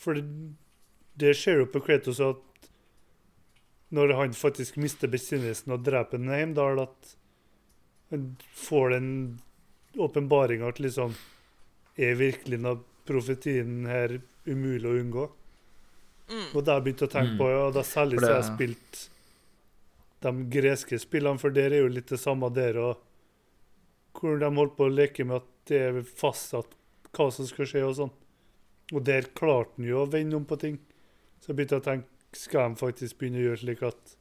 For 0.00 0.16
det, 0.16 0.24
det 1.20 1.34
skjer 1.36 1.62
jo 1.62 1.70
på 1.72 1.82
Kratos 1.84 2.22
at 2.24 2.68
når 3.90 4.14
han 4.14 4.34
faktisk 4.38 4.78
mister 4.78 5.10
besinnelsen 5.10 5.74
og 5.74 5.84
dreper 5.86 6.22
Heimdal, 6.30 6.84
at 6.86 7.14
han 8.14 8.36
får 8.56 8.94
den 8.94 9.10
åpenbaringa 9.98 10.70
at 10.70 10.80
liksom 10.82 11.14
Er 11.98 12.14
virkelig 12.14 12.58
profetien 13.04 13.84
her 13.90 14.20
umulig 14.46 14.88
å 14.88 14.94
unngå? 14.96 15.24
Og 16.30 16.62
det 16.62 16.70
har 16.70 16.78
jeg 16.78 16.86
begynt 16.88 17.06
å 17.06 17.10
tenke 17.10 17.38
på, 17.40 17.48
og 17.60 17.72
da 17.74 17.82
særlig 17.86 18.20
så 18.20 18.28
har 18.28 18.36
jeg 18.38 18.50
spilt 18.52 19.00
de 20.20 20.32
greske 20.52 20.98
spillene, 21.00 21.40
for 21.40 21.54
der 21.54 21.72
er 21.74 21.84
jo 21.84 21.90
litt 21.90 22.12
det 22.12 22.20
samme 22.20 22.50
der. 22.54 22.78
og 22.78 23.00
Hvor 24.16 24.38
de 24.38 24.50
holdt 24.56 24.76
på 24.76 24.86
å 24.86 24.92
leke 24.92 25.26
med 25.26 25.40
at 25.40 25.50
det 25.70 25.80
er 25.88 26.00
fastsatt 26.02 26.76
hva 27.16 27.26
som 27.34 27.48
skal 27.48 27.68
skje 27.68 27.82
og 27.86 27.96
sånn. 27.98 28.14
Og 28.90 29.04
der 29.06 29.30
klarte 29.34 29.78
han 29.78 29.88
jo 29.88 30.02
å 30.02 30.10
vende 30.10 30.38
om 30.38 30.46
på 30.46 30.58
ting. 30.60 30.78
Så 31.40 31.50
jeg 31.50 31.60
begynte 31.60 31.80
å 31.80 31.84
tenke 31.84 32.08
skal 32.36 32.70
de 32.70 32.78
faktisk 32.78 33.18
begynne 33.18 33.40
å 33.40 33.46
gjøre 33.48 33.62
slik 33.64 33.80
at 33.88 34.16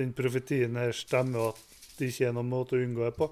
den 0.00 0.14
profetien 0.16 0.78
her 0.80 0.94
stemmer, 0.96 1.50
og 1.50 1.58
at 1.58 1.96
det 1.98 2.08
ikke 2.08 2.30
er 2.30 2.36
noen 2.36 2.48
måte 2.48 2.78
å 2.78 2.84
unngå 2.84 3.04
det 3.04 3.16
på. 3.18 3.28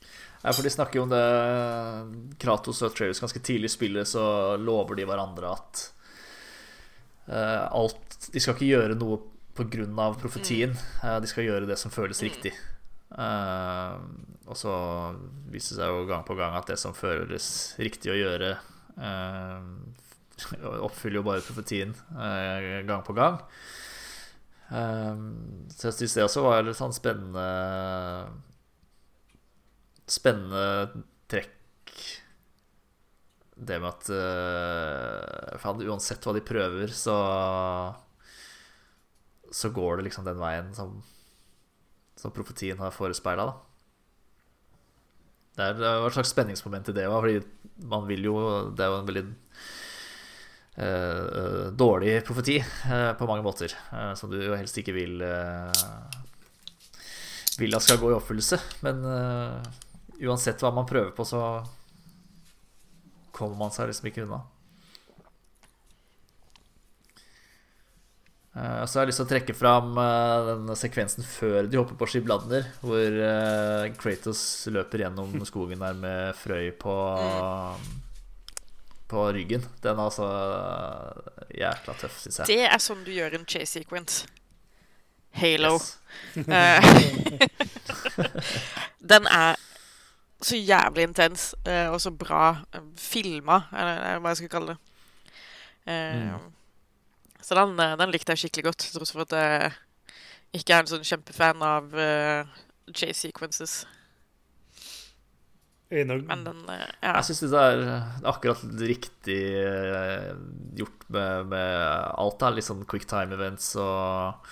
Ja, 0.00 0.30
for 0.50 0.66
de 0.66 0.72
snakker 0.74 0.98
jo 0.98 1.04
om 1.06 1.12
det 1.12 2.36
Kratos 2.42 2.82
og 2.82 2.96
Travis 2.96 3.22
ganske 3.22 3.42
tidlig 3.46 3.70
i 3.70 3.74
spillet, 3.76 4.10
så 4.10 4.56
lover 4.58 4.98
de 4.98 5.06
hverandre 5.06 5.52
at 5.54 5.82
uh, 7.30 7.68
alt 7.70 8.26
De 8.34 8.42
skal 8.42 8.56
ikke 8.56 8.72
gjøre 8.72 8.98
noe 8.98 9.20
pga. 9.54 10.08
profetien. 10.18 10.74
Uh, 11.04 11.20
de 11.22 11.30
skal 11.30 11.46
gjøre 11.46 11.70
det 11.70 11.78
som 11.78 11.94
føles 11.94 12.24
riktig. 12.26 12.54
Uh, 13.12 14.02
og 14.52 14.58
så 14.58 14.72
viser 15.52 15.76
det 15.76 15.80
seg 15.80 15.92
jo 15.92 16.06
gang 16.08 16.24
på 16.26 16.36
gang 16.38 16.56
at 16.58 16.68
det 16.68 16.78
som 16.80 16.96
føles 16.96 17.46
riktig 17.80 18.12
å 18.12 18.18
gjøre, 18.18 18.50
eh, 18.98 19.68
oppfyller 20.86 21.20
jo 21.20 21.26
bare 21.26 21.44
profetien 21.46 21.94
eh, 22.12 22.82
gang 22.88 23.04
på 23.06 23.16
gang. 23.16 23.38
Eh, 24.68 25.22
så 25.72 25.88
jeg 25.88 25.98
syns 26.00 26.18
det 26.18 26.26
også 26.26 26.44
var 26.44 26.66
litt 26.66 26.80
sånn 26.80 26.96
spennende 26.96 27.46
Spennende 30.12 31.02
trekk. 31.30 31.96
Det 33.62 33.78
med 33.80 33.88
at 33.92 34.08
uh, 34.12 35.58
faen, 35.62 35.82
uansett 35.86 36.24
hva 36.26 36.34
de 36.36 36.42
prøver, 36.44 36.92
så 36.96 37.16
Så 39.52 39.70
går 39.72 40.00
det 40.00 40.08
liksom 40.08 40.24
den 40.26 40.40
veien 40.40 40.72
som, 40.76 40.96
som 42.16 42.32
profetien 42.34 42.80
har 42.80 42.94
forespeila, 42.94 43.44
da. 43.52 43.54
Det 45.52 45.64
er 45.68 45.82
et 45.84 46.14
slags 46.16 46.30
spenningsmoment 46.32 46.88
i 46.88 46.94
det 46.96 47.04
òg, 47.04 47.18
fordi 47.20 47.86
man 47.92 48.06
vil 48.08 48.24
jo 48.24 48.36
Det 48.72 48.84
er 48.84 48.88
jo 48.88 49.00
en 49.02 49.08
veldig 49.10 49.24
uh, 50.80 51.66
dårlig 51.76 52.14
profeti 52.24 52.56
uh, 52.62 53.12
på 53.20 53.28
mange 53.28 53.44
måter, 53.44 53.76
uh, 53.92 54.14
som 54.16 54.32
du 54.32 54.40
jo 54.40 54.56
helst 54.56 54.80
ikke 54.80 54.96
vil 54.96 55.20
Vil 57.60 57.76
at 57.76 57.84
skal 57.84 58.00
gå 58.00 58.08
i 58.08 58.16
oppfyllelse. 58.16 58.56
Men 58.80 59.02
eh, 59.04 59.81
uansett 60.22 60.62
hva 60.62 60.72
man 60.74 60.88
prøver 60.88 61.10
på, 61.16 61.26
så 61.26 61.42
kommer 63.32 63.56
man 63.58 63.72
seg 63.74 63.90
liksom 63.90 64.10
ikke 64.10 64.26
unna. 64.26 64.42
Uh, 68.52 68.84
Så 68.84 68.98
har 68.98 69.06
jeg 69.06 69.12
lyst 69.12 69.22
til 69.22 69.26
å 69.26 69.30
trekke 69.30 69.54
fram 69.56 69.96
uh, 69.96 70.50
den 70.50 70.76
sekvensen 70.76 71.24
før 71.24 71.70
de 71.72 71.78
hopper 71.80 71.96
på 71.96 72.08
Skibladner, 72.12 72.68
hvor 72.84 73.16
uh, 73.16 73.88
Kratos 73.96 74.42
løper 74.68 75.06
gjennom 75.06 75.38
skogen 75.48 75.80
der 75.80 75.96
med 75.96 76.36
Frøy 76.36 76.68
på 76.76 76.96
På 79.08 79.24
ryggen. 79.32 79.64
Den 79.84 79.96
er 79.96 80.04
altså 80.04 80.28
jækla 81.56 81.96
tøff, 82.00 82.20
syns 82.20 82.42
jeg. 82.42 82.52
Det 82.52 82.68
er 82.68 82.80
sånn 82.80 83.02
du 83.08 83.12
gjør 83.12 83.40
en 83.40 83.48
chase 83.48 83.80
sequence. 83.80 84.28
Halo. 85.32 85.78
Yes. 86.36 87.26
Den 89.12 89.28
er 89.32 89.56
så 90.42 90.56
jævlig 90.58 91.04
intens 91.08 91.52
eh, 91.66 91.88
og 91.92 92.00
så 92.02 92.10
bra 92.10 92.64
eh, 92.74 92.82
filma, 92.98 93.62
eller 93.72 94.02
eller 94.02 94.24
hva 94.24 94.32
jeg 94.34 94.42
skal 94.42 94.52
kalle 94.56 94.74
det. 94.74 94.80
Eh, 95.86 96.34
Så 97.42 97.54
den, 97.58 97.76
den 97.98 98.10
likte 98.14 98.32
jeg 98.32 98.38
skikkelig 98.44 98.64
godt, 98.70 98.78
til 98.84 98.94
tross 98.94 99.12
for 99.12 99.24
at 99.26 99.32
jeg 99.34 99.72
ikke 100.60 100.74
er 100.76 100.84
en 100.84 100.90
sånn 100.92 101.06
kjempefan 101.08 101.64
av 101.66 101.94
eh, 101.98 102.44
chase 102.94 103.18
sequences. 103.26 103.80
En 105.92 106.06
Men 106.08 106.44
den 106.46 106.60
Ja. 106.68 107.16
Jeg 107.18 107.24
syns 107.28 107.40
det 107.52 107.60
er 107.60 107.80
akkurat 108.24 108.62
riktig 108.80 109.40
gjort 110.78 111.02
med, 111.12 111.50
med 111.50 111.72
alt. 112.16 112.38
da 112.40 112.48
Litt 112.54 112.64
sånn 112.64 112.86
quick 112.88 113.04
time 113.10 113.34
events 113.36 113.74
og 113.76 114.46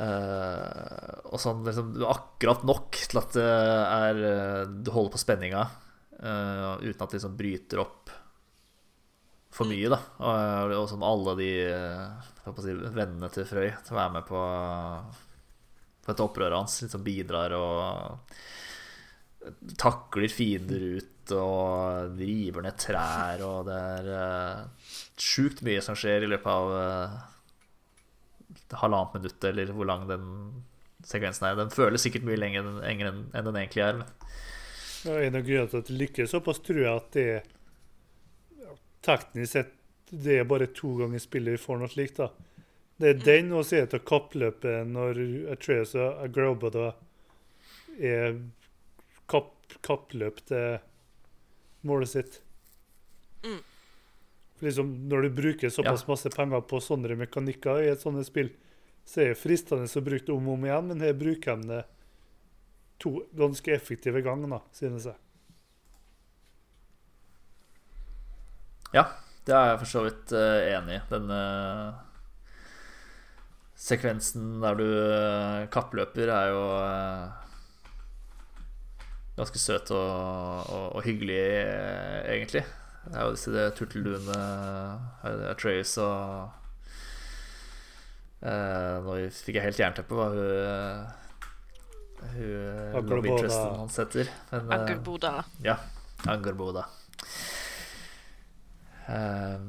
eh, 0.00 1.12
Og 1.32 1.40
sånn 1.40 1.64
liksom 1.66 1.94
akkurat 2.08 2.64
nok 2.68 2.98
til 3.04 3.20
at 3.20 3.36
det 3.36 3.46
er 3.46 4.22
eh, 4.30 4.72
Du 4.84 4.92
holder 4.94 5.14
på 5.14 5.22
spenninga 5.22 5.66
uh, 6.22 6.78
uten 6.80 7.02
at 7.02 7.08
det 7.10 7.18
liksom 7.18 7.36
bryter 7.38 7.82
opp 7.82 8.12
for 9.52 9.68
mye, 9.68 9.90
da. 9.92 9.98
Og, 10.24 10.72
og 10.78 10.86
som 10.88 11.02
alle 11.04 11.34
de 11.36 11.50
si, 12.62 12.72
vennene 12.94 13.28
til 13.34 13.44
Frøy 13.44 13.68
som 13.84 13.98
er 14.00 14.14
med 14.14 14.24
på, 14.24 14.40
på 16.00 16.08
dette 16.08 16.24
opprøret 16.24 16.56
hans, 16.56 16.78
liksom 16.86 17.04
bidrar 17.04 17.52
og 17.58 18.22
takler 19.80 20.30
fiender 20.32 20.86
ut 20.98 21.34
og 21.36 22.16
river 22.18 22.64
ned 22.64 22.78
trær, 22.80 23.42
og 23.46 23.68
det 23.68 23.78
er 23.78 24.08
uh, 24.10 24.88
sjukt 25.18 25.62
mye 25.66 25.82
som 25.84 25.98
skjer 25.98 26.26
i 26.26 26.30
løpet 26.30 26.50
av 26.50 26.72
uh, 26.72 27.20
halvannet 28.80 29.18
minutt, 29.18 29.44
eller 29.44 29.72
hvor 29.76 29.88
lang 29.88 30.06
den 30.08 30.24
sekvensen 31.06 31.48
er. 31.48 31.58
Den 31.58 31.74
føles 31.74 32.04
sikkert 32.04 32.26
mye 32.28 32.38
lenger 32.38 32.66
enn 32.86 33.04
enn 33.04 33.46
den, 33.48 33.58
egentlig 33.58 33.84
er. 33.84 34.00
Men 34.02 34.10
ja, 35.02 35.18
en 35.26 35.38
av 35.38 35.46
grunnene 35.46 35.70
til 35.70 35.82
at 35.82 35.90
det 35.90 35.98
lykkes 35.98 36.34
såpass, 36.34 36.62
tror 36.62 36.82
jeg 36.84 36.92
at 36.94 37.16
det 37.16 37.28
er 37.36 38.76
teknisk 39.02 39.56
sett 39.56 39.78
det 40.12 40.38
er 40.38 40.44
bare 40.48 40.68
to 40.76 40.92
ganger 40.98 41.22
spillet 41.22 41.56
vi 41.56 41.60
får 41.62 41.78
noe 41.80 41.88
slikt. 41.88 42.20
da. 42.20 42.28
Det 43.00 43.08
er 43.08 43.22
den, 43.24 43.52
og 43.56 43.64
så 43.64 43.80
er 43.80 43.86
det 43.90 44.04
kappløpet 44.06 44.86
når 44.86 45.20
Atreus 45.54 45.94
og 45.96 46.20
Agrobada 46.22 46.92
er 47.96 48.36
kapp, 49.32 49.54
kappløp 49.80 50.42
til 50.50 50.76
målet 51.88 52.12
sitt. 52.12 52.41
Liksom, 54.62 54.92
når 55.10 55.26
du 55.26 55.40
bruker 55.42 55.72
såpass 55.74 56.06
masse 56.06 56.30
penger 56.30 56.62
på 56.70 56.78
sånne 56.82 57.16
mekanikker 57.18 57.82
i 57.82 57.90
et 57.90 58.02
sånt 58.02 58.22
spill, 58.26 58.52
så 59.04 59.24
er 59.24 59.32
det 59.32 59.40
fristende 59.40 59.90
å 59.90 60.04
bruke 60.06 60.28
det 60.28 60.34
om 60.36 60.46
og 60.46 60.60
om 60.60 60.68
igjen, 60.68 60.88
men 60.92 61.02
her 61.02 61.18
bruker 61.18 61.58
de 61.58 61.72
det 61.72 61.82
to 63.02 63.16
ganske 63.34 63.74
effektive 63.74 64.22
ganger, 64.22 64.62
synes 64.78 65.10
jeg. 65.10 65.18
ja, 68.92 69.06
det 69.46 69.54
er 69.56 69.70
jeg 69.70 69.78
for 69.82 69.90
så 69.90 70.02
vidt 70.06 70.34
eh, 70.36 70.72
enig 70.76 70.98
i. 70.98 71.04
Den 71.10 71.30
eh, 71.32 71.94
sekvensen 73.82 74.60
der 74.62 74.76
du 74.78 74.84
eh, 74.84 75.62
kappløper, 75.72 76.32
er 76.32 76.52
jo 76.52 76.66
ganske 79.38 79.58
søt 79.58 79.90
og, 79.96 80.68
og, 80.68 80.86
og 80.98 81.06
hyggelig, 81.06 81.40
egentlig. 82.28 82.66
Det 83.02 83.16
er 83.18 83.24
jo 83.26 83.32
disse 83.34 83.62
turtelduene 83.76 84.36
uh, 85.24 85.28
og 86.02 86.50
eh, 88.46 88.96
Nå 89.02 89.10
fikk 89.34 89.54
jeg 89.58 89.64
helt 89.66 89.80
jernteppe 89.80 90.14
hva 90.18 90.26
hun 90.30 90.38
uh, 90.38 91.02
Hun 92.32 92.46
love 92.46 92.98
Angerboda. 93.00 93.28
interesten 93.32 93.72
hans 93.80 93.96
heter. 93.98 94.26
Eh, 94.52 94.62
Angerboda. 94.76 95.32
ja, 95.66 95.76
Angerboda. 96.30 96.82
Eh, 99.10 99.60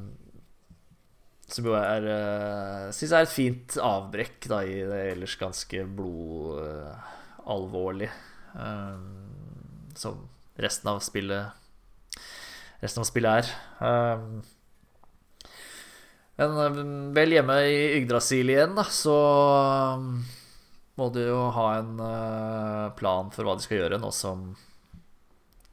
som 1.54 1.64
jo 1.70 1.74
er 1.78 2.02
uh, 2.06 2.92
Syns 2.94 3.10
jeg 3.10 3.18
er 3.18 3.26
et 3.26 3.34
fint 3.34 3.70
avbrekk 3.82 4.40
da, 4.50 4.58
i 4.66 4.68
det 4.90 5.02
ellers 5.16 5.36
ganske 5.42 5.78
blodalvorlig 5.98 8.12
som 9.98 10.16
resten 10.62 10.88
av 10.92 11.00
spillet 11.02 11.63
Resten 12.84 13.00
av 13.00 13.08
spillet 13.08 13.46
er. 13.46 13.52
Um, 13.80 14.42
men 16.36 16.56
eh, 16.60 16.80
vel 17.16 17.36
hjemme 17.38 17.58
i 17.70 17.78
Yggdrasil 18.00 18.52
igjen, 18.52 18.74
da, 18.76 18.84
så 18.92 19.18
um, 19.96 20.18
må 21.00 21.08
du 21.16 21.22
jo 21.24 21.40
ha 21.56 21.68
en 21.78 21.94
eh, 22.04 22.88
plan 23.00 23.32
for 23.32 23.48
hva 23.48 23.56
de 23.56 23.64
skal 23.64 23.80
gjøre, 23.80 24.02
nå 24.04 24.12
som 24.14 24.50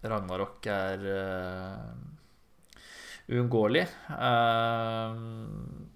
Ragnarok 0.00 0.68
er 0.70 1.02
uh, 1.10 1.88
uunngåelig. 3.34 3.82
Um, 4.14 5.88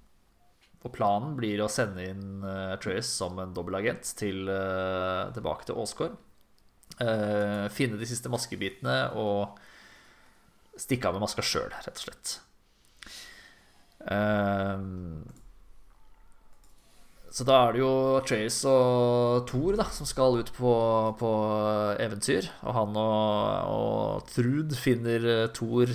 og 0.85 0.93
planen 0.93 1.39
blir 1.39 1.63
å 1.65 1.71
sende 1.73 2.05
inn 2.11 2.43
Atreus 2.45 3.09
som 3.09 3.39
en 3.41 3.55
dobbeltagent 3.57 4.11
til, 4.19 4.51
tilbake 5.33 5.65
til 5.65 5.79
Åsgård. 5.81 6.19
Finne 7.73 7.97
de 7.97 8.09
siste 8.11 8.29
maskebitene 8.29 8.99
og 9.17 9.57
stikke 10.81 11.09
av 11.09 11.17
med 11.17 11.25
maska 11.25 11.45
sjøl, 11.45 11.71
rett 11.87 12.01
og 12.01 12.05
slett. 12.07 12.37
Um, 14.05 15.25
så 17.35 17.43
da 17.43 17.55
er 17.65 17.73
det 17.75 17.81
jo 17.81 17.95
Trace 18.23 18.71
og 18.71 19.49
Thor 19.49 19.75
da, 19.81 19.89
som 19.91 20.07
skal 20.07 20.37
ut 20.39 20.53
på, 20.55 20.73
på 21.19 21.31
eventyr. 21.99 22.47
Og 22.63 22.77
han 22.77 22.95
og, 23.01 23.73
og 23.75 24.29
Trud 24.31 24.77
finner 24.79 25.27
eh, 25.33 25.49
Thor 25.57 25.91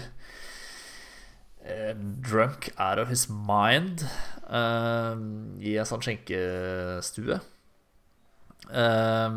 eh, 1.64 1.94
drunk 1.96 2.68
out 2.76 3.00
of 3.00 3.08
his 3.08 3.30
mind 3.32 4.04
eh, 4.52 5.16
i 5.64 5.78
en 5.80 5.88
sånn 5.88 6.04
skjenkestue. 6.04 7.40
Eh, 8.68 9.32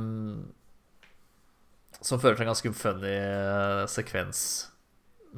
som 2.03 2.19
fører 2.19 2.35
til 2.35 2.49
en 2.49 2.51
ganske 2.51 2.75
funny 2.83 3.15
eh, 3.15 3.87
sekvens 3.87 4.72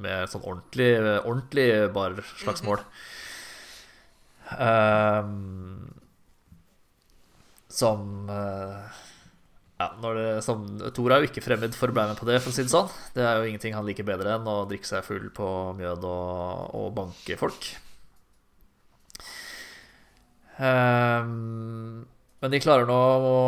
med 0.00 0.30
sånn 0.30 0.44
ordentlig, 0.44 0.90
ordentlig 1.22 1.68
barslagsmål. 1.94 2.82
Um, 4.54 5.88
som 7.74 8.28
uh, 8.30 8.84
ja, 9.80 9.88
det, 10.14 10.26
som, 10.46 10.66
Thor 10.94 11.14
er 11.14 11.22
jo 11.22 11.30
ikke 11.30 11.42
fremmed 11.42 11.74
for 11.74 11.90
å 11.90 11.96
bli 11.96 12.04
med 12.06 12.18
på 12.20 12.28
det, 12.28 12.38
for 12.42 12.52
å 12.52 12.56
si 12.56 12.66
det 12.66 12.72
sånn. 12.72 12.90
Det 13.16 13.24
er 13.26 13.38
jo 13.38 13.48
ingenting 13.48 13.74
han 13.74 13.86
liker 13.88 14.06
bedre 14.06 14.36
enn 14.36 14.50
å 14.50 14.62
drikke 14.70 14.86
seg 14.86 15.06
full 15.06 15.30
på 15.34 15.48
mjød 15.78 16.06
og, 16.06 16.74
og 16.78 16.92
banke 16.98 17.38
folk. 17.40 17.72
Um, 20.54 22.04
men 22.38 22.52
de 22.52 22.60
klarer 22.62 22.86
nå 22.86 22.94
å 22.94 23.38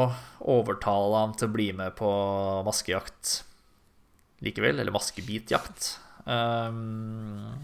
overtale 0.57 1.23
ham 1.23 1.37
til 1.39 1.47
å 1.47 1.55
bli 1.55 1.69
med 1.77 1.95
på 1.99 2.11
maskejakt 2.67 3.37
likevel, 4.45 4.81
eller 4.81 4.95
maskebitjakt. 4.95 5.95
Um, 6.27 7.55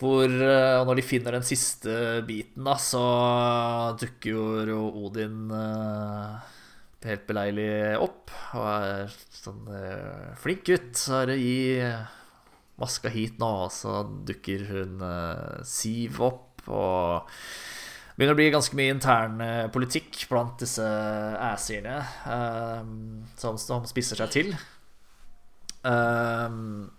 hvor 0.00 0.28
uh, 0.28 0.84
når 0.88 0.98
de 0.98 1.04
finner 1.04 1.36
den 1.36 1.46
siste 1.46 2.22
biten, 2.28 2.64
da, 2.64 2.76
så 2.80 3.04
dukker 4.00 4.72
jo 4.72 4.82
Odin 5.04 5.52
uh, 5.52 6.36
helt 7.06 7.26
beleilig 7.28 7.70
opp 8.02 8.32
og 8.56 8.64
er 8.66 9.12
sånn 9.30 9.68
uh, 9.70 10.32
Flink 10.40 10.64
gutt, 10.68 11.04
det 11.28 11.36
gi 11.38 11.80
maska 12.80 13.12
hit 13.12 13.40
nå. 13.40 13.52
Og 13.68 13.72
så 13.72 14.02
dukker 14.28 14.66
hun 14.72 15.04
Siv 15.64 16.20
opp 16.24 16.66
og 16.66 17.36
begynner 18.16 18.34
å 18.34 18.40
bli 18.40 18.48
ganske 18.52 18.76
mye 18.76 18.96
intern 18.96 19.40
politikk 19.72 20.24
blant 20.28 20.60
disse 20.64 20.84
æserne 20.84 22.00
som, 23.38 23.60
som 23.60 23.84
spisser 23.88 24.18
seg 24.18 24.32
til. 24.34 24.56
Um, 25.86 26.90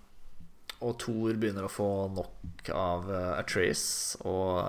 og 0.85 0.93
Thor 1.01 1.33
begynner 1.35 1.65
å 1.67 1.71
få 1.71 2.07
nok 2.13 2.69
av 2.71 3.07
uh, 3.09 3.33
Atreus 3.35 4.15
og 4.21 4.61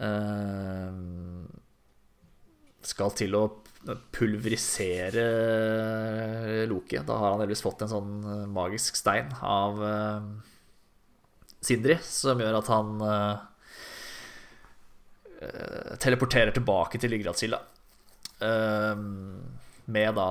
uh, 0.00 0.90
skal 2.82 3.12
til 3.18 3.36
å 3.38 3.42
pulverisere 4.14 5.26
Loki. 6.70 6.98
Da 7.02 7.18
har 7.18 7.34
han 7.34 7.42
heldigvis 7.42 7.62
fått 7.66 7.84
en 7.84 7.92
sånn 7.92 8.12
magisk 8.54 8.98
stein 8.98 9.30
av 9.46 9.78
uh, 9.82 10.20
Sindri, 11.62 11.98
som 12.02 12.40
gjør 12.42 12.58
at 12.58 12.70
han 12.72 12.88
teleporterer 16.02 16.54
tilbake 16.54 16.98
til 17.02 17.14
Yggdrasil, 17.16 17.54
uh, 17.54 18.96
med 19.90 20.18
da 20.18 20.28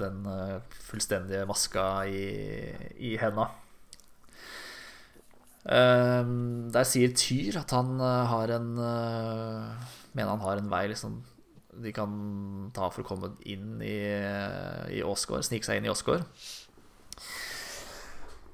den 0.00 0.26
uh, 0.26 0.58
fullstendige 0.88 1.46
maska 1.48 1.86
i, 2.08 2.26
i 3.10 3.16
henda. 3.20 3.50
Um, 5.68 6.70
der 6.72 6.86
sier 6.88 7.12
Tyr 7.12 7.58
at 7.60 7.74
han 7.76 7.98
uh, 8.00 8.24
har 8.30 8.54
en 8.54 8.70
uh, 8.80 9.88
Mener 10.16 10.30
han 10.30 10.40
har 10.40 10.62
en 10.62 10.70
vei 10.72 10.86
liksom, 10.88 11.18
de 11.82 11.92
kan 11.92 12.12
ta 12.74 12.88
for 12.88 13.04
å 13.04 13.08
komme 13.10 13.34
inn 13.44 13.82
i, 13.84 13.98
i 14.96 15.02
Åsgård, 15.04 15.44
snike 15.46 15.68
seg 15.68 15.78
inn 15.78 15.86
i 15.86 15.92
Åsgård. 15.92 16.24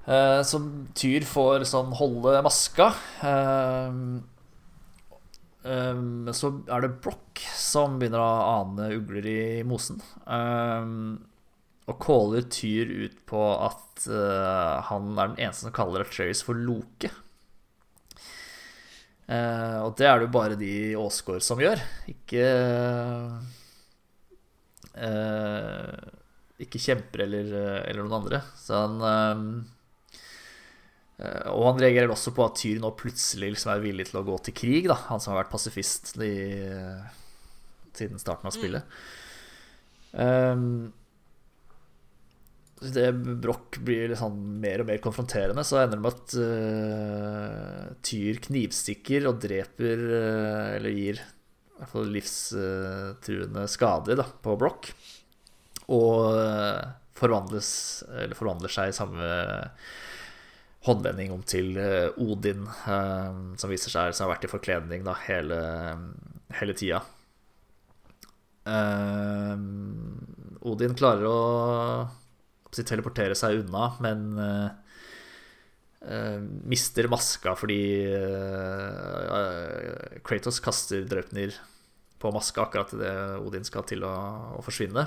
Så 0.04 0.58
Tyr 0.98 1.24
får 1.24 1.64
sånn 1.70 1.94
holde 1.96 2.42
maska. 2.44 2.90
Uh, 3.22 4.18
um, 5.64 6.28
så 6.36 6.50
er 6.66 6.84
det 6.84 6.92
Broch 7.06 7.46
som 7.56 7.96
begynner 8.02 8.20
å 8.20 8.58
ane 8.58 8.90
ugler 8.98 9.30
i 9.30 9.40
mosen. 9.64 10.02
Og 11.84 11.98
caller 12.00 12.46
Tyr 12.48 12.88
ut 13.04 13.16
på 13.28 13.42
at 13.60 14.06
uh, 14.08 14.80
han 14.88 15.12
er 15.18 15.34
den 15.34 15.42
eneste 15.44 15.66
som 15.66 15.74
kaller 15.76 16.06
Atreus 16.06 16.40
for 16.46 16.56
Loke. 16.56 17.10
Uh, 19.28 19.84
og 19.84 19.94
det 19.98 20.08
er 20.08 20.18
det 20.20 20.26
jo 20.26 20.32
bare 20.32 20.60
de 20.60 20.72
Åsgård 21.00 21.44
som 21.44 21.60
gjør, 21.60 21.80
ikke 22.12 22.42
uh, 25.00 26.10
Ikke 26.60 26.80
kjemper 26.80 27.24
eller, 27.24 27.54
eller, 27.84 28.02
noen 28.02 28.18
andre. 28.20 28.40
Så 28.60 28.76
han 28.78 28.96
Og 31.54 31.62
han 31.66 31.80
reagerer 31.80 32.12
også 32.12 32.32
på 32.36 32.44
at 32.46 32.58
Tyr 32.60 32.80
nå 32.80 32.92
plutselig 32.96 33.52
liksom 33.54 33.72
er 33.74 33.84
villig 33.84 34.08
til 34.08 34.20
å 34.22 34.26
gå 34.26 34.38
til 34.44 34.56
krig, 34.56 34.88
da. 34.88 34.96
Han 35.10 35.20
som 35.20 35.34
har 35.34 35.42
vært 35.42 35.52
pasifist 35.52 36.14
i, 36.22 36.34
siden 37.94 38.22
starten 38.22 38.48
av 38.48 38.54
spillet. 38.56 39.00
Um, 40.14 40.92
det 42.92 43.08
Broch 43.42 43.78
blir 43.84 44.10
liksom 44.12 44.36
mer 44.60 44.82
og 44.82 44.88
mer 44.88 45.00
konfronterende, 45.02 45.64
så 45.66 45.80
ender 45.80 45.98
det 45.98 46.04
med 46.04 46.16
at 46.18 46.34
uh, 46.40 47.92
Tyr 48.04 48.40
knivstikker 48.44 49.28
og 49.30 49.40
dreper 49.42 50.02
uh, 50.10 50.74
Eller 50.76 50.94
gir 50.94 51.22
hvert 51.74 51.90
fall 51.90 52.10
livstruende 52.14 53.64
skader 53.70 54.20
da, 54.20 54.26
på 54.44 54.56
Broch. 54.60 54.90
Og 55.92 56.38
uh, 56.38 56.80
forvandles, 57.18 57.68
eller 58.10 58.38
forvandler 58.38 58.72
seg 58.72 58.90
i 58.90 58.96
samme 58.96 59.28
håndvending 60.84 61.30
om 61.32 61.40
til 61.48 61.78
Odin, 62.20 62.66
som 62.84 63.70
viser 63.70 63.88
seg 63.88 64.10
som 64.12 64.26
har 64.26 64.34
vært 64.34 64.44
i 64.44 64.50
forkledning 64.52 65.06
da, 65.06 65.14
hele, 65.24 65.60
hele 66.58 66.74
tida. 66.76 66.98
Odin 70.68 70.98
klarer 70.98 71.24
å 71.30 71.38
teleportere 72.82 73.34
seg 73.38 73.60
unna, 73.62 73.84
men 74.02 74.38
uh, 74.40 74.70
mister 76.68 77.08
maska 77.12 77.54
fordi 77.56 78.06
uh, 78.10 79.34
Kratos 80.26 80.60
kaster 80.64 81.04
Draupnir 81.08 81.52
på 82.18 82.32
maska 82.34 82.62
akkurat 82.64 82.92
idet 82.96 83.16
Odin 83.44 83.64
skal 83.68 83.84
til 83.88 84.00
å, 84.06 84.14
å 84.58 84.60
forsvinne. 84.64 85.04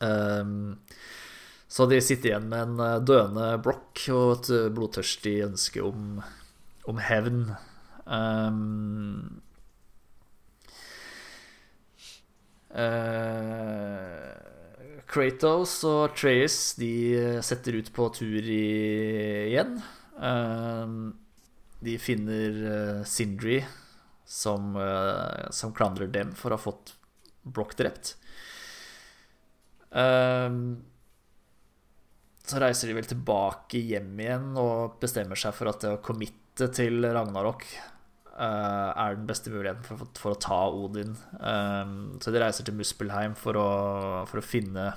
Um, 0.00 0.78
så 1.70 1.86
de 1.86 2.00
sitter 2.02 2.28
igjen 2.32 2.48
med 2.50 2.80
en 2.80 3.04
døende 3.06 3.58
Broch 3.62 4.08
og 4.10 4.30
et 4.38 4.48
blodtørstig 4.74 5.36
ønske 5.44 5.80
om, 5.84 6.22
om 6.88 6.98
hevn. 7.04 7.44
Um, 8.10 9.42
uh, 12.74 14.59
Kratos 15.10 15.80
og 15.88 16.14
Trace, 16.14 16.78
de 16.78 16.92
setter 17.42 17.80
ut 17.80 17.90
på 17.94 18.06
tur 18.14 18.46
i, 18.46 18.62
igjen. 19.50 19.74
Uh, 20.20 21.10
de 21.82 21.96
finner 21.98 22.60
uh, 22.62 23.02
Sindri, 23.08 23.58
som, 24.22 24.76
uh, 24.78 25.50
som, 25.50 25.74
klandrer 25.74 26.12
dem 26.12 26.30
for 26.38 26.52
å 26.52 26.58
ha 26.58 26.62
fått 26.62 26.94
Broch 27.42 27.72
drept. 27.78 28.14
Ehm, 29.90 30.82
så 32.46 32.60
reiser 32.62 32.90
de 32.90 32.98
vel 32.98 33.08
tilbake 33.10 33.80
hjem 33.80 34.12
igjen 34.22 34.50
og 34.60 35.00
bestemmer 35.02 35.38
seg 35.40 35.54
for 35.56 35.70
at 35.70 35.82
det 35.82 35.94
å 35.96 36.02
committe 36.04 36.68
til 36.74 37.02
Ragnarok 37.06 37.64
er 38.40 39.18
den 39.18 39.26
beste 39.28 39.52
muligheten 39.52 39.84
for, 39.84 40.08
for, 40.16 40.32
å 40.32 40.40
ta 40.40 40.60
Odin. 40.72 41.12
Um, 41.36 41.94
så 42.22 42.32
de 42.32 42.40
reiser 42.40 42.64
til 42.66 42.76
Muspelheim 42.78 43.36
for 43.36 43.58
å, 43.60 43.70
for 44.30 44.40
å 44.40 44.44
finne 44.44 44.92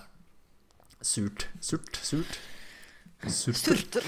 surt 1.03 1.49
Surt? 1.59 1.99
Surt? 1.99 2.39
Surter. 3.27 4.03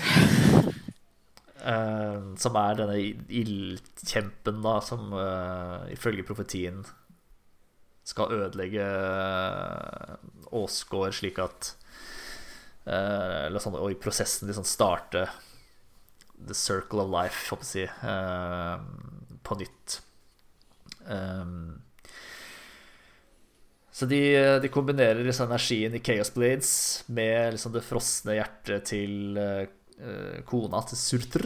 Uh, 1.66 2.36
som 2.38 2.58
er 2.60 2.78
denne 2.78 2.98
ildkjempen, 3.02 4.62
da, 4.64 4.76
som 4.86 5.16
uh, 5.16 5.88
ifølge 5.92 6.26
profetien 6.28 6.84
skal 8.06 8.36
ødelegge 8.36 8.86
Åsgård, 10.54 11.16
slik 11.18 11.40
at 11.42 11.72
Eller 12.86 13.58
sånn, 13.58 13.74
og 13.80 13.90
i 13.90 13.98
prosessen 13.98 14.46
liksom 14.46 14.68
starte 14.70 15.24
The 16.38 16.54
Circle 16.54 17.02
of 17.02 17.10
Life, 17.10 17.48
håper 17.50 17.66
jeg 17.66 17.90
å 17.90 17.96
si 17.96 19.15
på 19.46 19.58
nytt. 19.62 20.00
Um, 21.06 21.82
så 23.96 24.06
de, 24.06 24.60
de, 24.60 24.68
kombinerer 24.68 25.24
liksom 25.24 25.48
energien 25.48 25.94
i 25.96 26.02
Chaos 26.04 26.34
Blades 26.34 27.04
med 27.08 27.54
liksom 27.54 27.72
det 27.72 27.84
frosne 27.86 28.36
hjertet 28.36 28.90
til 28.90 29.38
uh, 29.40 30.42
kona 30.44 30.82
til 30.90 31.00
Surter, 31.00 31.46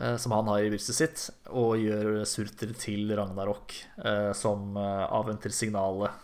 uh, 0.00 0.16
som 0.18 0.34
han 0.34 0.50
har 0.50 0.64
i 0.64 0.72
brystet 0.72 0.98
sitt, 0.98 1.22
og 1.54 1.78
gjør 1.78 2.24
Surter 2.26 2.74
til 2.82 3.14
Ragnarok, 3.14 3.76
uh, 4.02 4.32
som 4.34 4.74
avventer 4.74 5.54
signalet 5.54 6.22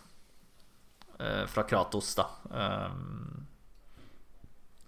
fra 1.53 1.67
Kratos, 1.69 2.15
da. 2.17 2.25
Um, 2.49 3.43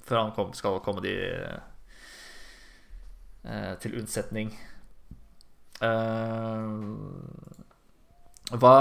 før 0.09 0.23
han 0.23 0.31
kom, 0.33 0.55
skal 0.57 0.79
komme 0.81 1.03
de 1.05 1.13
til 3.85 3.99
unnsetning. 4.01 4.49
Eh, 5.83 6.69
hva, 8.53 8.77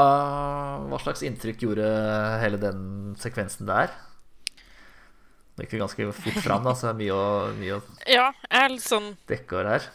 hva, 0.86 1.00
slags 1.02 1.24
inntrykk 1.26 1.66
gjorde 1.66 1.88
hele 2.44 2.60
den 2.62 2.82
sekvensen 3.22 3.70
der? 3.70 3.94
Det 5.56 5.66
gikk 5.66 5.78
jo 5.78 5.82
ganske 5.84 6.12
fort 6.16 6.44
fram, 6.44 6.66
da, 6.66 6.76
så 6.78 6.90
det 6.90 6.94
er 6.94 7.00
mye 7.02 7.16
å, 7.16 7.26
mye 7.58 7.78
å 7.78 7.82
Ja, 8.10 8.28
sånn 8.84 9.14
dekke 9.30 9.58
over 9.58 9.72
her. 9.74 9.90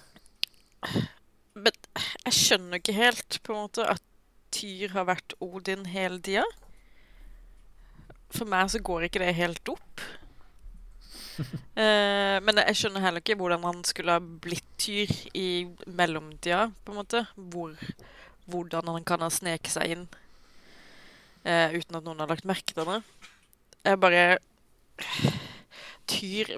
Men 1.56 1.78
jeg 2.26 2.36
skjønner 2.36 2.82
ikke 2.82 2.96
helt 2.96 3.40
på 3.42 3.54
en 3.54 3.64
måte 3.64 3.86
at 3.88 4.02
Tyr 4.56 4.92
har 4.94 5.08
vært 5.08 5.34
Odin 5.42 5.84
hele 5.90 6.20
tida. 6.24 6.44
For 8.32 8.48
meg 8.48 8.70
så 8.72 8.80
går 8.84 9.08
ikke 9.08 9.20
det 9.22 9.34
helt 9.36 9.68
opp. 9.72 10.04
Eh, 11.76 12.38
men 12.40 12.56
jeg 12.62 12.76
skjønner 12.78 13.02
heller 13.04 13.20
ikke 13.20 13.34
hvordan 13.36 13.64
han 13.66 13.82
skulle 13.84 14.14
ha 14.16 14.20
blitt 14.20 14.64
Tyr 14.80 15.10
i 15.36 15.66
mellomtida, 15.84 16.70
på 16.84 16.92
en 16.92 16.98
måte. 17.02 17.20
Hvor, 17.36 17.74
hvordan 18.48 18.88
han 18.94 19.04
kan 19.04 19.20
ha 19.24 19.28
sneket 19.32 19.72
seg 19.74 19.92
inn 19.92 20.06
eh, 21.44 21.74
uten 21.76 21.98
at 21.98 22.06
noen 22.06 22.22
har 22.22 22.30
lagt 22.32 22.48
merke 22.48 22.72
til 22.72 22.88
det. 22.88 23.00
Jeg 23.84 24.00
bare 24.00 24.24
Tyr, 26.08 26.52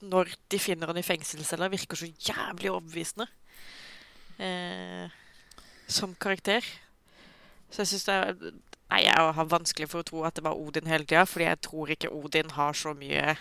når 0.00 0.32
de 0.52 0.60
finner 0.62 0.88
han 0.92 1.00
i 1.00 1.04
fengselscella, 1.04 1.68
virker 1.72 1.98
så 1.98 2.08
jævlig 2.08 2.70
overbevisende. 2.72 3.28
Eh, 4.38 5.12
som 5.88 6.14
karakter. 6.20 6.64
Så 7.70 7.82
jeg 7.82 7.92
syns 7.92 8.06
det 8.08 8.14
er 8.14 8.52
Nei, 8.86 9.00
jeg 9.02 9.34
har 9.38 9.48
vanskelig 9.50 9.88
for 9.90 10.02
å 10.02 10.06
tro 10.06 10.20
at 10.26 10.36
det 10.38 10.44
var 10.46 10.58
Odin 10.58 10.86
hele 10.86 11.06
tida, 11.08 11.24
fordi 11.26 11.48
jeg 11.48 11.62
tror 11.66 11.90
ikke 11.90 12.12
Odin 12.14 12.52
har 12.54 12.76
så 12.78 12.92
mye 12.94 13.32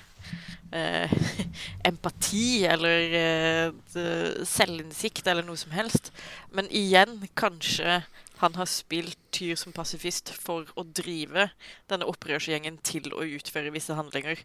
eh, 0.74 1.12
empati 1.90 2.66
eller 2.66 3.18
eh, 3.20 4.46
selvinnsikt 4.50 5.30
eller 5.30 5.46
noe 5.46 5.60
som 5.62 5.76
helst. 5.78 6.10
Men 6.50 6.70
igjen, 6.74 7.20
kanskje 7.38 8.00
han 8.42 8.58
har 8.58 8.70
spilt 8.70 9.20
Tyr 9.36 9.58
som 9.60 9.76
pasifist 9.76 10.32
for 10.32 10.70
å 10.80 10.86
drive 10.96 11.50
denne 11.92 12.08
opprørsgjengen 12.10 12.80
til 12.88 13.12
å 13.14 13.26
utføre 13.38 13.74
visse 13.76 13.96
handlinger. 13.96 14.42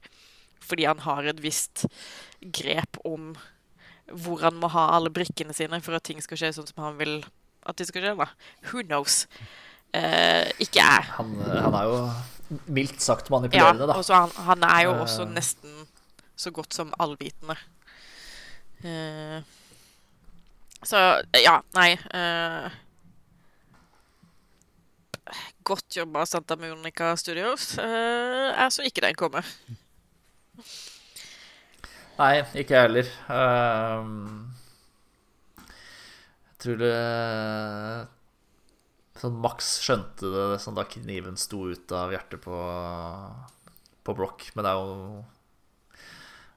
Fordi 0.60 0.86
han 0.90 1.02
har 1.06 1.31
et 1.31 1.40
visst 1.43 1.86
grep 2.43 3.01
om 3.09 3.32
hvor 4.10 4.43
han 4.43 4.59
må 4.59 4.68
ha 4.74 4.89
alle 4.97 5.12
brikkene 5.14 5.55
sine 5.55 5.81
for 5.81 5.97
at 5.97 6.05
ting 6.10 6.20
skal 6.22 6.40
skje 6.40 6.52
sånn 6.56 6.68
som 6.68 6.82
han 6.85 6.98
vil 7.01 7.20
at 7.68 7.78
de 7.78 7.86
skal 7.86 8.02
skje. 8.05 8.14
da. 8.18 8.28
Who 8.70 8.82
knows? 8.82 9.24
Eh, 9.95 10.51
ikke 10.62 10.79
jeg. 10.83 11.07
Han, 11.17 11.33
han 11.51 11.75
er 11.75 11.89
jo 11.89 11.97
mildt 12.71 13.03
sagt 13.03 13.31
manipulerende, 13.31 13.87
da. 13.89 13.95
Ja, 13.95 13.99
også, 14.03 14.15
han, 14.15 14.31
han 14.47 14.62
er 14.69 14.81
jo 14.87 14.93
Eh. 14.95 15.01
også 15.07 15.25
nesten 15.31 15.87
så 16.37 16.51
godt 16.55 16.75
som 16.75 16.93
allvitende. 16.99 17.57
Eh, 18.85 19.41
så 20.83 21.01
ja, 21.37 21.59
nei 21.77 21.91
eh, 22.17 22.71
Godt 25.69 25.97
jobba, 25.97 26.25
Santa 26.27 26.57
Monica 26.57 27.12
Studios. 27.21 27.75
Eh, 27.79 28.49
jeg 28.57 28.73
så 28.73 28.83
ikke 28.89 29.03
den 29.05 29.15
komme. 29.19 29.43
Nei, 32.19 32.41
ikke 32.59 32.75
jeg 32.75 32.83
heller. 32.89 33.11
Ehm, 33.33 34.49
jeg 35.61 36.57
tror 36.65 36.81
det 36.81 36.97
Sånn 39.20 39.36
Max 39.42 39.74
skjønte 39.84 40.30
det 40.32 40.60
sånn 40.62 40.78
da 40.78 40.86
kniven 40.88 41.36
sto 41.36 41.66
ut 41.68 41.92
av 41.92 42.14
hjertet 42.14 42.40
på, 42.40 42.56
på 44.06 44.16
Broch. 44.16 44.47
Men 44.55 44.64
det 44.64 44.72
er 44.72 44.80
jo 44.80 45.20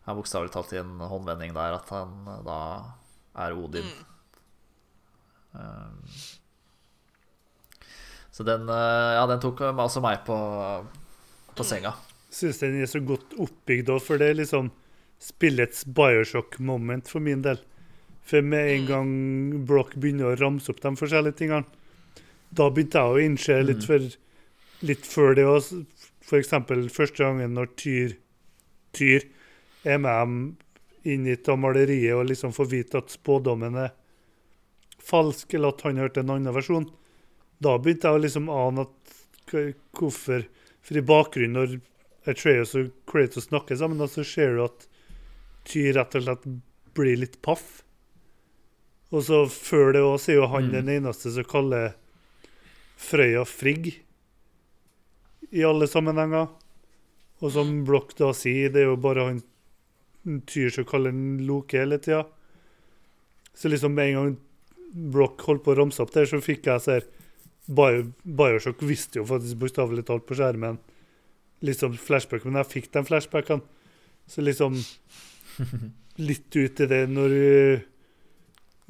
er 0.03 0.17
bokstavelig 0.17 0.51
talt 0.53 0.73
i 0.75 0.81
en 0.81 0.97
håndvending 0.99 1.53
der 1.55 1.77
at 1.77 1.91
han 1.93 2.13
da 2.45 2.59
er 3.43 3.55
Odin. 3.55 3.87
Ehm, 5.55 5.99
så 8.33 8.43
den, 8.47 8.67
eh, 8.69 9.11
ja, 9.17 9.25
den 9.29 9.43
tok 9.43 9.61
altså 9.69 10.01
meg 10.03 10.23
på, 10.27 10.37
på 11.55 11.67
senga. 11.67 11.93
Syns 12.33 12.59
den 12.63 12.79
er 12.81 12.89
så 12.89 13.03
godt 13.05 13.35
oppbygd 13.37 13.91
òg, 13.93 14.01
for 14.03 14.19
det 14.19 14.31
er 14.31 14.41
liksom 14.41 14.71
spillets 15.21 15.85
Bioshock-moment 15.85 17.11
for 17.11 17.23
min 17.23 17.43
del. 17.45 17.61
For 18.23 18.43
med 18.43 18.71
en 18.71 18.89
gang 18.89 19.13
Broch 19.67 19.93
begynner 19.95 20.33
å 20.33 20.39
ramse 20.39 20.71
opp 20.71 20.81
de 20.83 20.95
forskjellige 20.99 21.39
tingene, 21.43 21.67
da 22.57 22.69
begynte 22.69 23.01
jeg 23.01 23.13
å 23.13 23.21
innse 23.23 23.59
litt, 23.65 23.85
for, 23.87 24.09
litt 24.85 25.07
før 25.07 25.37
det 25.37 25.45
òg. 25.49 25.69
F.eks. 26.23 26.53
første 26.93 27.23
gangen 27.23 27.55
når 27.57 27.71
Tyr, 27.79 28.17
tyr 28.95 29.25
er 29.83 29.99
med 29.99 30.13
dem 30.13 30.35
inn 31.03 31.27
i 31.27 31.33
et 31.35 31.49
av 31.51 31.59
maleriet 31.59 32.15
og 32.15 32.29
liksom 32.29 32.53
får 32.55 32.69
vite 32.71 33.01
at 33.01 33.11
spådommen 33.11 33.75
er 33.81 33.91
falsk, 35.03 35.53
eller 35.53 35.73
at 35.73 35.83
han 35.83 35.99
hørte 35.99 36.23
en 36.23 36.31
annen 36.31 36.55
versjon. 36.55 36.87
Da 37.63 37.75
begynte 37.79 38.07
jeg 38.07 38.19
å 38.19 38.23
liksom 38.23 38.51
ane 38.51 38.87
at 38.87 39.15
hvorfor 39.93 40.45
For 40.83 40.99
i 40.99 41.03
bakgrunnen, 41.03 41.53
når 41.55 42.31
Atreus 42.31 42.73
og 42.75 42.89
Kratos 43.07 43.45
snakker 43.47 43.77
sammen, 43.79 44.01
da, 44.01 44.07
så 44.11 44.23
ser 44.27 44.57
du 44.57 44.65
at 44.65 44.87
Tyr 45.63 45.93
rett 45.95 46.15
og 46.19 46.25
slett 46.25 46.47
blir 46.95 47.21
litt 47.21 47.37
paff. 47.45 47.85
Og 49.15 49.23
så 49.23 49.45
før 49.47 49.93
det 49.95 50.01
òg, 50.03 50.17
er 50.27 50.41
jo 50.41 50.49
han 50.51 50.73
den 50.73 50.91
eneste 50.91 51.31
som 51.31 51.47
kaller 51.47 51.93
Frøya 53.03 53.43
Frigg 53.49 53.89
i 55.53 55.65
alle 55.67 55.89
sammenhenger. 55.89 56.47
Og 57.43 57.51
som 57.51 57.73
Blokk 57.87 58.15
da 58.19 58.31
sier, 58.37 58.71
det 58.71 58.83
er 58.83 58.91
jo 58.91 59.01
bare 59.01 59.27
han 59.29 59.43
Tyr 60.47 60.71
som 60.71 60.85
kaller 60.87 61.11
den 61.11 61.41
Loke 61.43 61.81
hele 61.81 61.97
tida. 61.99 62.21
Så 63.53 63.67
liksom 63.67 63.91
med 63.97 64.13
en 64.13 64.15
gang 64.15 64.37
Blokk 65.11 65.43
holdt 65.49 65.65
på 65.65 65.73
å 65.73 65.77
ramse 65.81 65.99
opp 65.99 66.13
der, 66.15 66.29
så 66.29 66.39
fikk 66.41 66.69
jeg 66.69 66.83
så 66.83 66.97
her 66.97 67.09
Bio, 67.63 68.05
Bioshock 68.23 68.81
visste 68.83 69.21
jo 69.21 69.27
faktisk 69.27 69.59
bokstavelig 69.61 70.03
talt 70.07 70.25
på 70.27 70.35
skjermen 70.35 70.79
liksom 71.63 71.95
flashback, 71.97 72.43
men 72.43 72.59
jeg 72.59 72.71
fikk 72.71 72.91
de 72.93 73.03
flashbackene. 73.07 73.63
Så 74.27 74.43
liksom 74.43 74.77
litt 76.27 76.55
ut 76.55 76.83
i 76.83 76.89
det 76.89 77.03
når 77.11 77.35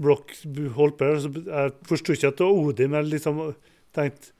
Blokk 0.01 0.33
holdt 0.77 0.97
på. 0.99 1.11
Så 1.21 1.31
jeg 1.37 1.75
forsto 1.89 2.15
ikke 2.15 2.33
at 2.33 2.41
det 2.41 2.47
var 2.47 2.61
Odin, 2.63 2.93
men 2.95 3.09
liksom 3.11 3.43
tenkte 3.95 4.31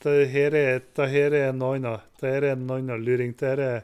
det 0.00 0.30
her 0.32 0.54
er, 0.56 0.80
det 0.96 1.08
her 1.12 1.34
er 1.36 1.52
noe 1.52 1.76
annet. 1.76 2.06
Det 2.20 2.30
her 2.32 2.46
er 2.48 2.56
en 2.56 2.70
annen 2.72 3.04
luring. 3.04 3.34
Det 3.36 3.50
her 3.50 3.60
er 3.66 3.82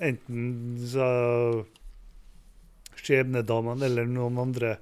enten 0.00 0.78
så 0.86 1.08
skjebnedamene 3.00 3.88
eller 3.88 4.06
noen 4.06 4.38
andre 4.38 4.76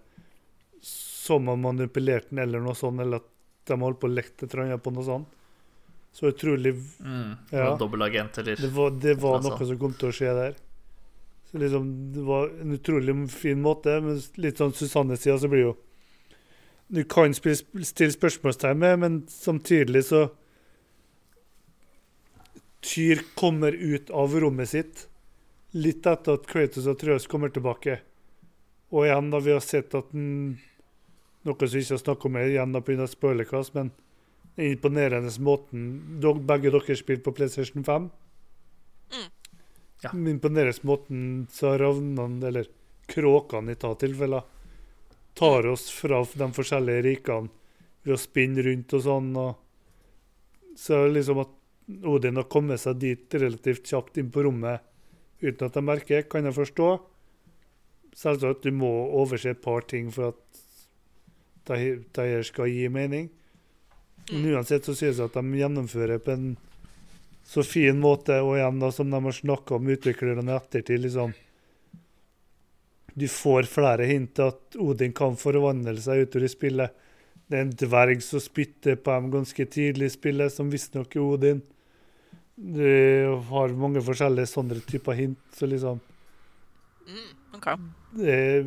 som 0.83 1.49
har 1.49 1.57
manipulert 1.61 2.31
den, 2.31 2.43
eller 2.45 2.61
noe 2.63 2.77
sånt, 2.77 3.01
eller 3.01 3.23
at 3.23 3.29
de 3.69 3.81
holdt 3.81 4.01
på 4.01 4.09
å 4.09 4.15
leke 4.15 4.47
et 4.47 4.55
eller 4.55 4.81
på 4.81 4.93
noe 4.95 5.07
sånt. 5.07 5.35
Så 6.13 6.31
utrolig 6.33 6.75
Mm. 7.01 7.37
Ja. 7.51 7.77
Dobbeltagent, 7.77 8.39
eller 8.39 8.57
Det 8.57 8.69
var, 8.69 8.91
det 8.91 9.15
var 9.21 9.43
noe 9.43 9.67
som 9.67 9.79
kom 9.79 9.93
til 9.95 10.09
å 10.09 10.13
skje 10.13 10.33
der. 10.35 10.55
Så 11.51 11.59
liksom, 11.59 12.13
Det 12.13 12.25
var 12.25 12.49
en 12.61 12.73
utrolig 12.73 13.31
fin 13.31 13.61
måte, 13.63 14.01
men 14.01 14.21
litt 14.37 14.57
sånn 14.59 14.73
Susanne-sida, 14.73 15.39
så 15.39 15.49
blir 15.49 15.63
jo 15.63 15.77
Du 16.89 17.03
kan 17.05 17.35
stille 17.37 18.13
spørsmålstegn 18.15 18.79
med, 18.81 18.99
men 18.99 19.23
samtidig 19.29 20.07
så 20.09 20.29
Tyr 22.81 23.21
kommer 23.35 23.75
ut 23.75 24.11
av 24.15 24.37
rommet 24.41 24.71
sitt 24.71 25.09
litt 25.77 26.07
etter 26.07 26.39
at 26.39 26.47
Kratos 26.49 26.87
og 26.89 26.99
Trøs 27.01 27.27
kommer 27.29 27.53
tilbake. 27.53 27.99
Og 28.95 29.05
igjen, 29.05 29.31
da 29.35 29.41
vi 29.45 29.53
har 29.53 29.65
sett 29.65 29.97
at 29.99 30.13
den, 30.15 30.59
Noe 31.47 31.67
som 31.69 31.77
vi 31.77 31.85
ikke 31.85 31.95
har 31.95 32.01
snakket 32.03 32.29
om 32.29 32.37
igjen 32.41 32.73
da 32.75 32.81
pga. 32.83 33.07
spoilerkast, 33.07 33.75
men 33.75 33.91
den 34.57 34.73
imponerende 34.73 35.31
måten 35.41 35.85
Begge 36.21 36.73
dere 36.75 36.97
spilte 36.97 37.25
på 37.29 37.35
PlayStation 37.37 37.85
5. 37.85 38.09
Ja. 40.03 40.11
Den 40.11 40.27
imponerende 40.27 40.87
måten 40.89 41.47
så 41.53 41.77
ravnene, 41.79 42.47
eller 42.47 42.67
kråkene 43.09 43.73
i 43.73 43.79
ta 43.79 43.95
tilfeller, 43.95 44.43
tar 45.39 45.69
oss 45.71 45.87
fra 45.95 46.21
de 46.27 46.49
forskjellige 46.57 47.05
rikene 47.07 47.53
ved 48.03 48.17
å 48.17 48.21
spinne 48.21 48.65
rundt 48.67 48.95
og 48.99 49.05
sånn. 49.05 49.31
Og 49.39 50.79
så 50.79 51.05
liksom 51.11 51.43
at 51.45 51.55
Odin 52.09 52.37
har 52.37 52.49
kommet 52.53 52.83
seg 52.83 52.99
dit 53.01 53.39
relativt 53.41 53.87
kjapt 53.89 54.19
inn 54.21 54.33
på 54.35 54.45
rommet 54.45 54.85
uten 55.41 55.69
at 55.69 55.77
de 55.79 55.85
merker, 55.85 56.27
kan 56.29 56.45
jeg 56.49 56.57
forstå. 56.57 56.89
Selvsagt 58.19 58.67
du 58.67 58.75
må 58.75 58.91
overse 59.21 59.55
et 59.55 59.63
par 59.63 59.87
ting 59.87 60.11
for 60.11 60.35
at 60.35 60.63
det 61.69 61.79
her- 61.79 62.05
det 62.13 62.25
her 62.33 62.43
skal 62.43 62.67
gi 62.67 62.89
mening. 62.89 63.31
Men 64.31 64.55
uansett 64.55 64.85
så 64.85 64.95
synes 64.95 65.19
jeg 65.19 65.25
at 65.25 65.33
de 65.33 65.43
gjennomfører 65.43 66.19
på 66.19 66.33
en 66.33 66.57
så 67.49 67.65
fin 67.65 67.99
måte, 68.01 68.43
og 68.45 68.57
igjen 68.57 68.81
da, 68.81 68.91
som 68.91 69.11
de 69.11 69.21
har 69.21 69.33
snakka 69.33 69.77
om 69.77 69.87
utviklerne 69.89 70.45
i 70.45 70.57
ettertid, 70.57 71.01
liksom 71.01 71.35
Du 73.19 73.27
får 73.33 73.67
flere 73.71 74.07
hint 74.07 74.39
at 74.43 74.77
Odin 74.79 75.15
kan 75.17 75.37
forvandle 75.39 75.97
seg 76.03 76.27
utover 76.27 76.47
i 76.47 76.53
spillet. 76.53 77.07
Det 77.49 77.57
er 77.57 77.65
en 77.65 77.73
dverg 77.81 78.21
som 78.23 78.43
spytter 78.45 78.99
på 79.01 79.15
dem 79.15 79.31
ganske 79.33 79.65
tidlig 79.73 80.11
i 80.11 80.15
spillet, 80.15 80.53
som 80.53 80.71
visstnok 80.71 81.17
er 81.17 81.25
Odin. 81.25 81.63
Du 82.59 82.85
har 83.49 83.75
mange 83.79 84.03
forskjellige 84.05 84.51
sånne 84.51 84.81
typer 84.87 85.17
hint, 85.17 85.41
så 85.55 85.67
liksom 85.71 86.01
OK. 87.57 87.69
det 88.19 88.33
er 88.35 88.67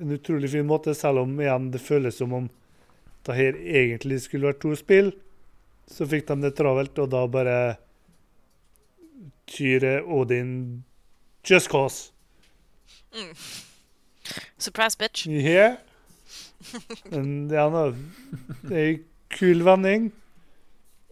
en 0.00 0.14
utrolig 0.16 0.50
fin 0.54 0.66
måte, 0.66 0.94
selv 0.96 1.24
om 1.24 1.34
igjen 1.42 1.68
det 1.74 1.82
føles 1.84 2.16
som 2.18 2.32
om 2.34 2.48
det 3.26 3.36
her 3.36 3.58
egentlig 3.58 4.22
skulle 4.24 4.50
vært 4.50 4.62
to 4.64 4.72
spill. 4.78 5.12
Så 5.90 6.08
fikk 6.08 6.26
de 6.30 6.38
det 6.46 6.54
travelt, 6.56 6.98
og 7.02 7.10
da 7.12 7.26
bare 7.28 7.58
Tyre 9.50 9.98
Odin 10.02 10.82
Just 11.44 11.68
cause. 11.68 12.12
Surprise, 14.58 14.96
bitch. 14.98 15.26
Yeah. 15.26 15.76
Men 17.10 17.50
er 17.52 17.94
en 18.72 19.04
kul 19.28 19.64
vending. 19.66 20.12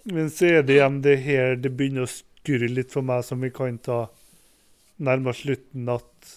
Men 0.05 0.31
så 0.31 0.49
er 0.59 0.67
det 0.67 0.79
igjen 0.79 1.01
det 1.05 1.17
her 1.27 1.57
det 1.61 1.75
begynner 1.77 2.07
å 2.07 2.11
skurre 2.11 2.69
litt 2.71 2.95
for 2.95 3.07
meg, 3.07 3.23
som 3.27 3.43
vi 3.43 3.53
kan 3.55 3.79
ta 3.79 4.07
nærmere 5.03 5.37
slutten, 5.39 5.87
at 5.93 6.33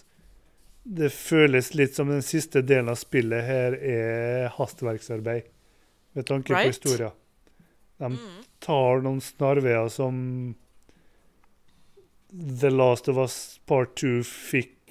det 0.85 1.09
føles 1.13 1.71
litt 1.73 1.95
som 1.97 2.11
den 2.13 2.21
siste 2.25 2.61
delen 2.61 2.91
av 2.93 2.99
spillet 3.01 3.47
her 3.47 3.77
er 3.79 4.51
hastverksarbeid, 4.53 5.47
med 6.13 6.27
tanke 6.29 6.53
på 6.53 6.67
historia. 6.67 7.09
De 7.97 8.11
tar 8.61 9.01
noen 9.01 9.21
snarveier 9.23 9.89
som 9.89 10.15
The 12.35 12.69
Last 12.69 13.09
of 13.09 13.17
Us 13.17 13.59
Part 13.65 13.95
2 14.01 14.19
fikk 14.27 14.84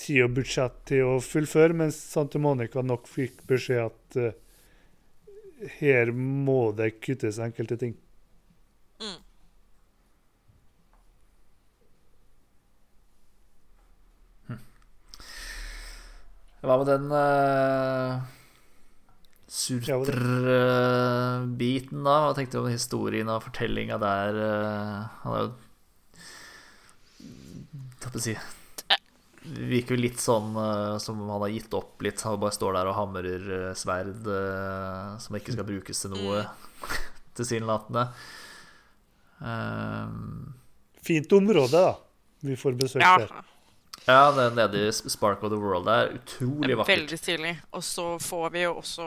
tid 0.00 0.22
og 0.24 0.34
budsjett 0.38 0.76
til 0.88 1.02
å 1.06 1.20
fullføre, 1.24 1.74
mens 1.76 1.96
Santa 2.14 2.38
Monica 2.42 2.78
nok 2.84 3.04
fikk 3.10 3.34
beskjed 3.50 3.80
at 3.86 4.02
uh, 4.20 4.32
her 5.80 6.06
må 6.16 6.60
det 6.76 6.88
kuttes 7.04 7.38
enkelte 7.42 7.76
ting. 7.80 7.94
Hva 16.60 16.74
med 16.76 16.90
den 16.90 17.06
uh, 17.08 18.20
det- 19.48 19.80
surtr-biten, 19.80 22.02
da? 22.04 22.16
Hva 22.26 22.34
tenkte 22.36 22.58
du 22.58 22.66
om 22.66 22.68
historien 22.68 23.30
og 23.32 23.40
fortellinga 23.46 23.96
der? 24.02 24.36
Uh, 24.36 25.08
han 25.22 25.32
er 25.32 25.40
jo 25.46 25.50
Hva 28.00 28.06
skal 28.10 28.20
jeg 28.20 28.26
si 28.26 28.34
Virker 29.50 29.96
jo 29.96 30.02
litt 30.04 30.20
sånn 30.22 30.52
uh, 30.54 30.94
som 31.02 31.18
om 31.24 31.30
han 31.34 31.42
har 31.42 31.50
gitt 31.54 31.72
opp 31.74 32.02
litt. 32.06 32.20
Han 32.22 32.38
bare 32.42 32.54
står 32.54 32.76
der 32.78 32.90
og 32.90 32.94
hamrer 32.98 33.46
uh, 33.50 33.70
sverd 33.78 34.28
uh, 34.30 35.16
som 35.18 35.34
ikke 35.38 35.54
skal 35.56 35.66
brukes 35.66 36.02
til 36.04 36.12
noe, 36.14 36.44
tilsynelatende. 37.38 38.04
Um, 39.40 40.54
Fint 41.02 41.32
område, 41.32 41.80
da. 41.80 41.94
Vi 42.44 42.56
får 42.56 42.76
besøk 42.78 43.02
Ja, 43.02 43.14
der. 43.20 43.32
ja, 44.06 44.20
det 44.36 44.46
nede 44.56 44.82
i 44.88 44.92
Spark 44.92 45.42
of 45.44 45.50
the 45.52 45.58
World 45.60 45.88
er 45.88 46.14
utrolig 46.18 46.76
vakkert. 46.78 46.94
veldig 46.98 47.18
stilig. 47.20 47.54
Og 47.76 47.84
så 47.84 48.06
får 48.20 48.50
vi 48.54 48.62
jo 48.66 48.74
også 48.80 49.06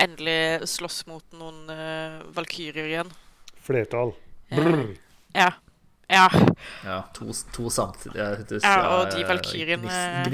endelig 0.00 0.68
slåss 0.72 1.02
mot 1.10 1.24
noen 1.36 1.68
uh, 1.70 2.20
valkyrier 2.36 2.88
igjen. 2.88 3.12
Flertall. 3.60 4.14
Brr. 4.50 4.86
Ja. 5.36 5.44
Ja. 5.46 5.50
Ja, 6.84 7.02
to, 7.14 7.32
to 7.54 7.68
samtidig. 7.70 8.16
Ja, 8.64 8.76
og 8.96 9.10
de 9.14 9.22
valkyriene 9.28 9.82
gniss- 9.86 10.30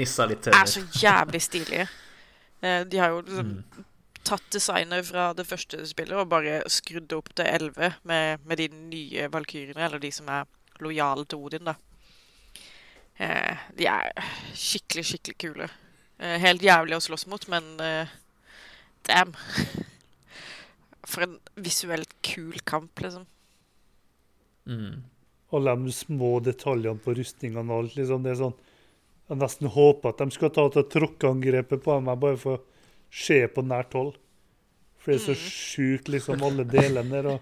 er 0.55 0.65
så 0.65 0.81
jævlig 1.03 1.41
stilige. 1.45 1.87
Eh, 2.63 2.83
De 2.89 2.97
har 2.97 3.09
jo 3.13 3.21
liksom 3.21 3.45
Mm. 3.45 3.85
tatt 4.23 4.43
designet 4.51 5.05
fra 5.05 5.33
det 5.33 5.45
første 5.47 5.85
spillet 5.87 6.17
og 6.17 6.29
bare 6.29 6.61
skrudd 6.67 7.07
det 7.07 7.17
opp 7.17 7.29
til 7.35 7.45
11 7.45 7.93
med, 8.03 8.39
med 8.45 8.57
de 8.57 8.67
nye 8.67 9.27
valkyriene, 9.31 9.77
eller 9.85 9.99
de 9.99 10.11
som 10.11 10.27
er 10.27 10.45
lojale 10.81 11.25
til 11.25 11.37
Odin, 11.37 11.63
da. 11.65 11.73
Eh, 13.19 13.57
de 13.77 13.85
er 13.87 14.11
skikkelig, 14.53 15.05
skikkelig 15.05 15.37
kule. 15.37 15.69
Eh, 16.19 16.39
helt 16.39 16.61
jævlig 16.61 16.95
å 16.97 17.01
slåss 17.01 17.27
mot, 17.27 17.47
men 17.49 17.63
damn. 19.07 19.33
For 21.07 21.21
en 21.23 21.37
visuelt 21.55 22.09
kul 22.23 22.57
kamp, 22.65 22.99
liksom. 22.99 23.25
Mm. 24.67 25.03
Alle 25.55 25.75
de 25.79 25.91
små 25.95 26.39
detaljene 26.43 26.99
på 26.99 27.13
rustningene 27.17 27.71
og 27.71 27.83
alt. 27.83 27.95
Liksom. 27.99 28.23
Det 28.23 28.33
er 28.33 28.41
sånn 28.41 28.57
Jeg 29.27 29.39
nesten 29.41 29.67
håper 29.71 30.13
at 30.13 30.21
de 30.23 30.31
skal 30.31 30.51
ta 30.55 30.67
til 30.71 30.85
tråkkeangrepet 30.91 31.83
på 31.83 31.99
meg 32.03 32.19
bare 32.21 32.39
for 32.39 32.59
å 32.59 32.63
se 33.11 33.41
på 33.51 33.63
nært 33.63 33.95
hold. 33.97 34.13
For 35.03 35.11
det 35.11 35.17
er 35.19 35.25
så 35.25 35.35
sjukt, 35.39 36.07
liksom, 36.11 36.43
alle 36.43 36.63
delene 36.67 37.11
der. 37.11 37.27
Og 37.35 37.39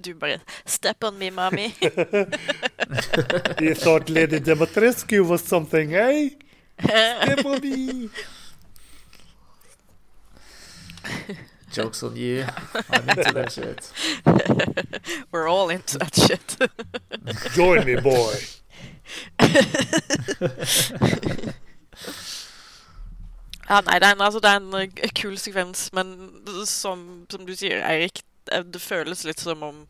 Du 0.04 0.14
bare 0.14 0.40
Step 0.64 1.04
on 1.04 1.18
me, 1.18 1.30
mommy. 1.30 1.72
You 3.60 3.74
thought 3.74 4.10
Lady 4.10 4.38
Demetrescu 4.38 5.24
was 5.28 5.42
something, 5.42 5.94
eh? 5.94 6.30
Step 6.80 7.44
on 7.44 7.60
me! 7.60 8.08
Jokes 11.76 12.02
on 12.02 12.16
you. 12.16 12.44
I'm 12.90 13.08
into 13.10 13.32
that 13.32 13.52
shit. 13.52 13.92
We're 15.30 15.46
all 15.46 15.68
into 15.68 15.98
that 15.98 16.14
shit. 16.14 16.56
Join 17.54 17.84
me, 17.84 17.96
boy! 18.00 18.34
Ja, 23.68 23.80
nei, 23.82 23.98
det 23.98 24.06
er, 24.06 24.12
en- 24.14 24.20
altså, 24.20 24.38
det 24.38 24.50
er 24.50 24.56
en 24.60 24.74
eh, 24.78 25.10
kul 25.10 25.34
sekvens, 25.42 25.88
men 25.92 26.12
som, 26.70 27.00
som 27.30 27.46
du 27.46 27.50
sier, 27.58 27.80
Eirik, 27.82 28.20
det, 28.46 28.60
det 28.74 28.78
føles 28.82 29.24
litt 29.26 29.40
som 29.42 29.62
om 29.66 29.80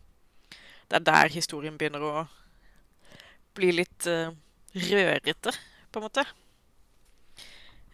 det 0.88 0.96
er 0.96 1.02
der 1.04 1.28
historien 1.34 1.76
begynner 1.76 2.00
å 2.00 2.22
bli 3.58 3.74
litt 3.74 4.06
uh, 4.08 4.30
rørete, 4.72 5.52
på 5.92 6.00
en 6.00 6.06
måte. 6.06 6.24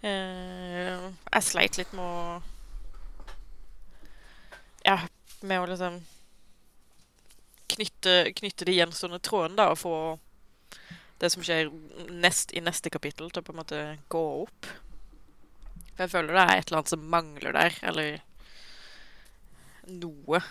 Uh, 0.05 1.11
jeg 1.11 1.43
sleit 1.49 1.79
litt 1.81 1.91
med 1.99 2.05
å 2.05 2.43
med 5.47 5.63
å 5.63 5.69
liksom 5.71 6.01
knytte, 7.73 8.33
knytte 8.37 8.69
de 8.69 8.77
gjenstående 8.77 9.21
trådene, 9.25 9.59
da, 9.59 9.71
og 9.73 9.81
få 9.81 9.97
det 11.23 11.31
som 11.31 11.45
skjer 11.47 11.71
nest, 12.11 12.51
i 12.53 12.63
neste 12.65 12.91
kapittel, 12.91 13.31
til 13.31 13.43
å 13.43 13.47
på 13.47 13.55
en 13.55 13.61
måte 13.63 13.83
gå 14.13 14.23
opp. 14.43 14.73
For 15.93 16.05
jeg 16.05 16.13
føler 16.17 16.35
det 16.35 16.43
er 16.43 16.57
et 16.57 16.67
eller 16.67 16.81
annet 16.81 16.93
som 16.95 17.09
mangler 17.13 17.57
der, 17.57 17.79
eller 17.93 18.21
noe 19.93 20.43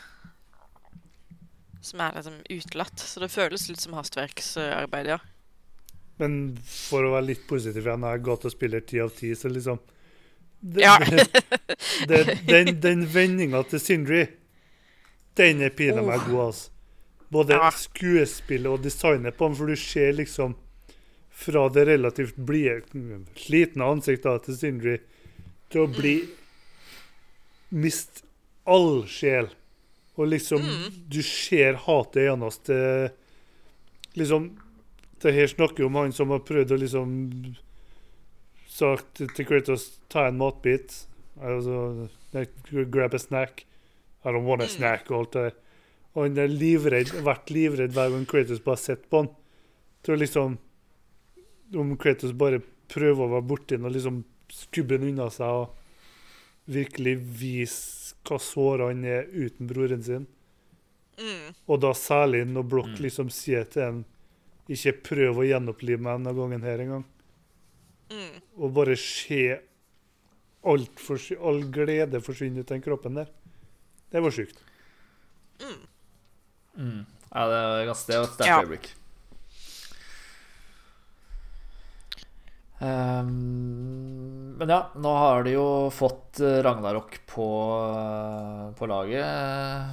som 1.82 2.02
er 2.04 2.16
liksom 2.16 2.40
utelatt. 2.50 3.00
Så 3.00 3.24
det 3.24 3.32
føles 3.34 3.68
litt 3.70 3.82
som 3.82 3.96
hastverksarbeid, 3.98 5.16
ja. 5.16 5.20
Men 6.22 6.36
for 6.68 7.08
å 7.08 7.16
være 7.16 7.32
litt 7.32 7.48
positiv 7.50 7.88
igjen, 7.88 8.06
jeg 8.06 8.24
ga 8.28 8.36
til 8.38 8.54
spiller 8.54 8.84
ti 8.86 9.02
av 9.02 9.10
ti, 9.18 9.32
så 9.36 9.50
liksom 9.50 9.82
det, 10.62 10.84
Ja. 10.84 11.00
det, 12.08 12.20
Den, 12.46 12.76
den 12.84 13.08
vendinga 13.10 13.64
til 13.66 13.82
Sindri, 13.82 14.28
den 15.36 15.62
er 15.62 15.70
pinadø 15.70 16.06
meg 16.08 16.26
god, 16.28 16.46
altså. 16.48 16.70
Både 17.32 17.54
Ja. 17.56 17.70
skuespillet 17.72 18.68
og 18.68 18.82
designet 18.84 19.38
på 19.38 19.48
den, 19.48 19.56
for 19.56 19.66
du 19.68 19.76
ser 19.76 20.12
liksom 20.14 20.56
fra 21.32 21.70
det 21.70 21.88
relativt 21.88 22.36
blide, 22.36 22.82
slitne 23.36 23.84
ansiktet 23.88 24.44
til 24.44 24.58
Sindri 24.58 24.98
til 25.72 25.82
å 25.88 25.88
bli 25.88 26.28
Miste 27.72 28.24
all 28.68 29.06
sjel. 29.08 29.48
Og 30.18 30.28
liksom 30.28 30.60
Du 31.10 31.22
ser 31.24 31.74
hatet 31.88 32.26
i 32.26 32.28
hans 32.28 32.58
til 32.58 33.10
Liksom 34.18 34.50
Det 35.22 35.34
her 35.34 35.48
snakker 35.48 35.86
om 35.86 35.96
han 35.96 36.12
som 36.12 36.30
har 36.30 36.40
prøvd 36.40 36.72
å 36.76 36.80
liksom 36.82 37.56
sagt 38.68 39.22
til 39.36 39.46
Kratos 39.46 40.00
ta 40.10 40.28
en 40.28 40.38
matbit. 40.38 41.06
Altså 41.40 42.10
Grab 42.92 43.14
a 43.14 43.20
snack. 43.20 43.66
I 44.24 44.30
don't 44.30 44.46
want 44.46 44.64
a 44.64 44.68
snack. 44.68 45.10
Og 45.12 45.20
alt 45.20 45.36
det 45.36 45.46
der. 45.48 45.60
Og 46.14 46.26
han 46.26 46.42
har 46.42 46.52
livredd, 46.52 47.14
vært 47.24 47.54
livredd 47.54 47.96
hver 47.96 48.12
gang 48.14 48.26
Kratos 48.28 48.64
bare 48.64 48.78
har 48.78 48.84
sett 48.84 49.08
på 49.10 49.24
han. 49.24 49.32
Tror 50.04 50.20
liksom 50.20 50.58
Om 51.78 51.96
Kratos 51.98 52.34
bare 52.36 52.60
prøver 52.92 53.24
å 53.24 53.32
være 53.38 53.48
borti 53.48 53.78
han 53.78 53.88
og 53.88 53.94
liksom 53.96 54.24
skubbe 54.52 54.98
han 54.98 55.08
unna 55.08 55.30
seg 55.32 55.62
og 55.62 55.78
virkelig 56.72 57.14
vise 57.40 58.18
hva 58.28 58.36
såra 58.44 58.90
han 58.90 59.06
er 59.08 59.30
uten 59.32 59.70
broren 59.70 60.04
sin. 60.04 60.26
Mm. 61.16 61.54
Og 61.72 61.80
da 61.80 61.94
særlig 61.96 62.44
når 62.50 62.68
Broch 62.68 63.00
liksom 63.00 63.32
sier 63.32 63.64
til 63.72 63.86
en 63.86 64.02
ikke 64.72 64.94
prøv 65.08 65.42
å 65.42 65.48
gjenopplive 65.48 66.04
meg 66.04 66.20
denne 66.20 66.36
gangen 66.38 66.68
her 66.68 66.84
engang. 66.84 67.06
Mm. 68.12 68.36
Og 68.60 68.74
bare 68.76 68.98
se 69.00 69.44
alt 70.62 71.06
all 71.40 71.64
glede 71.74 72.22
forsvinne 72.22 72.62
ut 72.62 72.68
av 72.68 72.76
den 72.76 72.86
kroppen 72.86 73.18
der. 73.18 73.32
Det 74.12 74.20
var 74.24 74.32
sjukt. 74.36 74.60
Ja, 77.32 77.44
det 77.48 77.62
ganske 77.88 78.12
det 78.12 78.18
var 78.20 78.28
et 78.28 78.34
sterkt 78.36 78.50
Ja. 78.52 78.60
øyeblikk. 78.64 78.90
Um, 82.82 84.56
men 84.58 84.70
ja, 84.74 84.80
nå 84.98 85.12
har 85.18 85.44
de 85.46 85.54
jo 85.54 85.66
fått 85.94 86.40
eh, 86.42 86.58
Ragnarok 86.66 87.20
på, 87.30 87.46
eh, 87.94 88.64
på 88.78 88.88
laget, 88.90 89.22
eh, 89.22 89.92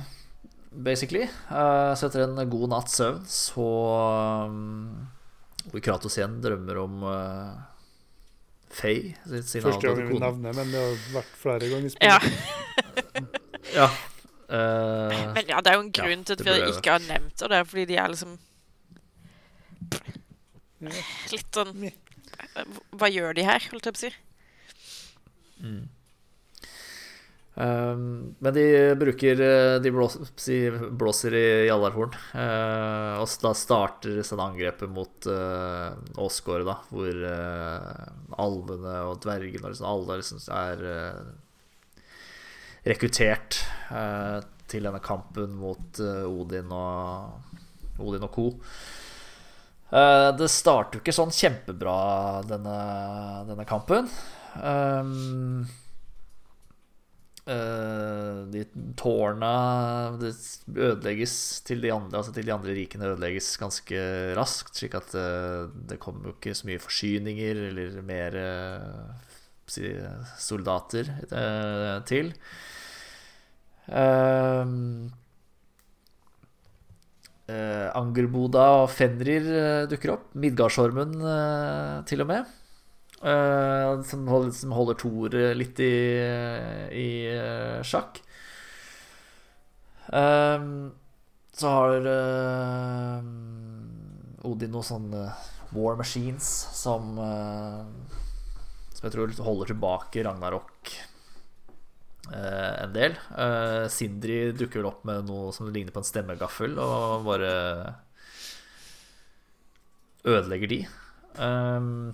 basically. 0.72 1.26
Uh, 1.50 1.92
Så 1.98 2.08
etter 2.08 2.24
en 2.24 2.40
god 2.50 2.70
natts 2.72 2.96
søvn 2.96 3.20
så 3.28 3.66
um, 4.48 5.08
Hvor 5.68 5.84
Kratos 5.84 6.16
igjen 6.16 6.38
drømmer 6.44 6.80
om 6.80 7.02
uh, 7.04 7.60
Faye, 8.72 9.14
Første 9.26 9.60
gang 9.84 10.00
kone. 10.08 10.20
nevner 10.24 10.56
men 10.56 10.72
det 10.72 10.80
har 10.80 10.96
vært 11.18 11.36
flere 11.44 11.68
ganger 11.72 11.96
Ja. 12.00 12.16
Ja. 13.74 13.88
Uh, 14.48 15.32
Men 15.36 15.44
ja, 15.50 15.60
det 15.60 15.68
er 15.70 15.76
jo 15.76 15.82
en 15.84 15.92
Ja, 15.92 16.04
grunn 16.06 16.24
til 16.24 16.38
at 16.38 16.40
vi 16.40 16.48
ble- 16.54 16.70
ikke 16.72 16.94
har 16.94 17.02
nevnt 17.04 17.36
det. 17.36 17.48
Det 17.52 17.58
er 17.58 17.66
fordi 17.68 17.84
de 17.90 17.98
er 18.00 18.08
liksom 18.14 18.38
litt 21.32 21.52
sånn 21.52 21.90
Hva 22.96 23.08
gjør 23.10 23.34
de 23.36 23.44
her, 23.44 23.64
holdt 23.72 23.88
jeg 23.88 23.94
på 23.96 23.98
å 23.98 24.04
si? 24.06 24.12
Um, 27.58 28.36
men 28.38 28.54
de 28.54 28.64
bruker 29.00 29.40
eh, 29.42 29.76
De 29.82 29.90
blåser, 29.90 30.76
blåser 30.94 31.34
i 31.34 31.46
jallarhorn. 31.66 32.14
Uh, 32.30 33.18
og 33.18 33.32
da 33.42 33.50
starter 33.58 34.20
sånn 34.22 34.42
angrepet 34.44 34.86
mot 34.94 35.26
uh, 35.26 35.96
Åsgård, 36.22 36.62
da, 36.68 36.76
hvor 36.92 37.10
uh, 37.10 38.06
alvene 38.38 38.94
og 39.10 39.18
dvergene 39.26 39.64
og 39.66 39.72
liksom, 39.74 39.88
alle 39.90 40.20
liksom 40.20 40.38
er 40.54 40.84
uh, 40.86 41.24
rekruttert 42.88 43.60
uh, 43.92 44.38
til 44.68 44.88
denne 44.88 45.00
kampen 45.04 45.56
mot 45.58 46.00
uh, 46.02 46.24
Odin 46.28 46.72
og 46.74 47.98
Odin 47.98 48.26
og 48.26 48.32
co. 48.34 48.48
Uh, 49.88 50.30
det 50.36 50.50
starter 50.52 50.98
jo 50.98 51.02
ikke 51.02 51.16
sånn 51.16 51.32
kjempebra, 51.32 51.98
denne, 52.48 52.78
denne 53.48 53.68
kampen. 53.68 54.10
Um, 54.60 55.68
de 57.48 58.66
tårna 59.00 59.52
det 60.20 60.34
ødelegges 60.68 61.32
til 61.64 61.80
de 61.80 61.88
andre 61.94 62.18
Altså 62.20 62.34
til 62.36 62.44
de 62.44 62.52
andre 62.52 62.74
rikene 62.76 63.06
ødelegges 63.08 63.46
ganske 63.56 64.02
raskt, 64.36 64.74
slik 64.76 64.98
at 64.98 65.14
uh, 65.16 65.70
det 65.88 65.96
kommer 66.02 66.28
jo 66.28 66.34
ikke 66.36 66.52
så 66.58 66.68
mye 66.68 66.82
forsyninger 66.84 67.62
eller 67.70 67.96
mer 68.04 68.36
si, 69.72 69.88
soldater 70.44 71.08
til. 72.08 72.34
Angerboda 77.98 78.64
og 78.82 78.90
Fenrir 78.92 79.46
dukker 79.88 80.12
opp. 80.12 80.26
Midgardsormen 80.36 81.16
til 82.10 82.24
og 82.24 82.28
med. 82.28 82.50
Uh, 83.18 83.98
som, 84.06 84.28
holder, 84.30 84.52
som 84.54 84.70
holder 84.76 84.94
Thor 85.00 85.32
litt 85.58 85.80
i, 85.82 85.94
i 86.94 87.08
uh, 87.34 87.80
sjakk. 87.82 88.20
Um, 90.06 90.94
så 91.50 91.72
har 91.74 92.06
uh, 92.06 93.18
Odin 94.46 94.70
noen 94.70 94.86
sånne 94.86 95.24
war 95.74 95.98
machines 95.98 96.46
som 96.72 97.18
Som 98.94 99.02
jeg 99.04 99.12
tror 99.12 99.34
holder 99.44 99.68
tilbake 99.74 100.22
Ragnarok 100.24 100.94
en 102.34 102.92
del. 102.94 103.16
Sindri 103.92 104.52
dukker 104.56 104.86
opp 104.88 105.04
med 105.08 105.28
noe 105.28 105.52
som 105.54 105.68
ligner 105.72 105.94
på 105.94 106.02
en 106.02 106.08
stemmegaffel, 106.08 106.76
og 106.80 107.26
bare 107.26 107.52
ødelegger 110.28 110.72
de. 110.72 110.78
Um, 111.38 112.10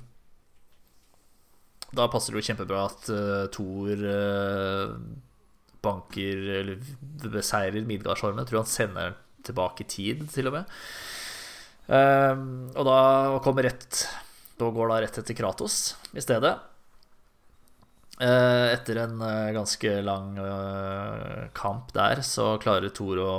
da 1.95 2.09
passer 2.13 2.35
det 2.35 2.43
jo 2.43 2.49
kjempebra 2.51 2.83
at 2.91 3.07
uh, 3.15 3.47
Thor 3.55 4.03
banker 5.85 6.43
Eller 6.59 6.81
beseirer 7.29 7.85
Midgardsormen. 7.85 8.47
Tror 8.49 8.63
han 8.63 8.71
sender 8.71 9.11
den 9.11 9.19
tilbake 9.45 9.85
i 9.85 9.89
tid, 9.93 10.23
til 10.33 10.49
og 10.49 10.55
med. 10.57 10.77
Og 11.85 12.87
da 12.89 12.95
kommer 13.45 13.67
rett 13.69 14.07
Da 14.57 14.71
går 14.73 14.89
da 14.89 15.03
rett 15.05 15.19
etter 15.21 15.37
Kratos 15.37 15.77
i 16.17 16.25
stedet. 16.25 16.55
Uh, 18.15 18.71
etter 18.71 19.01
en 19.03 19.19
ganske 19.57 19.93
lang 20.07 20.37
kamp 21.57 21.91
der, 21.97 22.23
så 22.23 22.55
klarer 22.63 22.93
Thor 22.95 23.19
å 23.19 23.35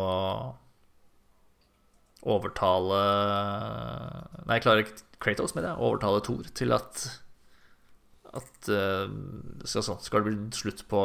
overtale 2.26 2.99
Nei, 4.49 4.57
klarer 4.60 4.89
Kratos 5.22 5.56
mener 5.56 5.72
jeg, 5.72 5.80
å 5.80 5.93
overtale 5.93 6.23
Thor 6.26 6.49
til 6.57 6.76
at 6.76 7.06
at 8.35 8.68
skal, 8.68 9.84
sånn, 9.85 10.02
skal, 10.03 10.26
det 10.26 10.34
bli 10.34 10.57
slutt 10.60 10.81
på 10.91 11.02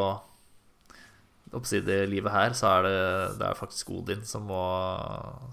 oppsidig 1.57 2.05
livet 2.11 2.33
her, 2.35 2.55
så 2.55 2.71
er 2.77 2.87
det, 2.87 2.97
det 3.41 3.47
er 3.49 3.59
faktisk 3.59 3.91
Odin 3.95 4.23
som 4.27 4.47
må, 4.51 4.63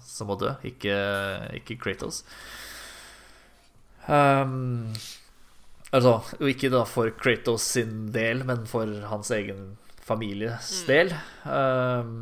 som 0.06 0.30
må 0.30 0.38
dø, 0.38 0.52
ikke, 0.66 0.98
ikke 1.58 1.78
Kratos. 1.82 2.22
Um, 4.08 4.94
altså, 5.92 6.18
ikke 6.44 6.70
da 6.72 6.84
for 6.88 7.12
Kratos 7.16 7.66
sin 7.76 8.10
del, 8.14 8.44
men 8.48 8.66
for 8.68 8.90
hans 9.10 9.30
egen 9.34 9.76
families 10.08 10.82
mm. 10.82 10.86
del. 10.88 11.14
Um, 11.44 12.12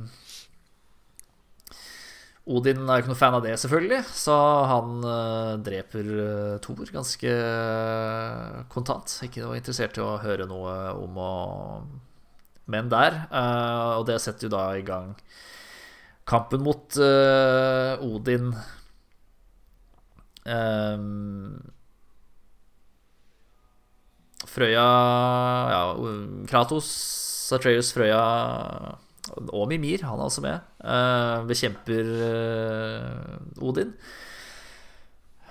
Odin 2.47 2.84
er 2.84 3.01
jo 3.01 3.02
ikke 3.02 3.10
noe 3.10 3.18
fan 3.18 3.34
av 3.34 3.43
det, 3.43 3.56
selvfølgelig, 3.59 4.05
så 4.14 4.34
han 4.70 5.01
uh, 5.02 5.55
dreper 5.66 6.10
uh, 6.14 6.59
Thor 6.62 6.93
ganske 6.94 7.32
uh, 7.34 8.60
kontant. 8.70 9.16
Ikke 9.26 9.43
noe 9.43 9.59
interessert 9.59 9.98
i 9.98 10.05
å 10.05 10.12
høre 10.22 10.47
noe 10.47 10.76
om 10.94 11.18
å 11.18 11.32
menn 12.70 12.88
der. 12.90 13.20
og 13.30 14.09
det 14.09 14.16
setter 14.18 14.48
jo 14.48 14.56
da 14.56 14.62
i 14.74 14.82
gang 14.82 15.12
kampen 16.26 16.64
mot 16.66 16.97
Odin. 16.98 18.48
Um, 20.43 21.76
Frøya 24.51 24.86
Ja, 25.73 25.82
Kratos, 26.48 26.89
Atreus, 27.55 27.93
Frøya 27.94 28.23
og 29.35 29.66
Mimir, 29.70 30.05
han 30.06 30.20
er 30.20 30.28
også 30.28 30.43
med. 30.44 30.66
Uh, 30.81 31.47
bekjemper 31.48 32.10
uh, 32.23 33.64
Odin. 33.66 33.93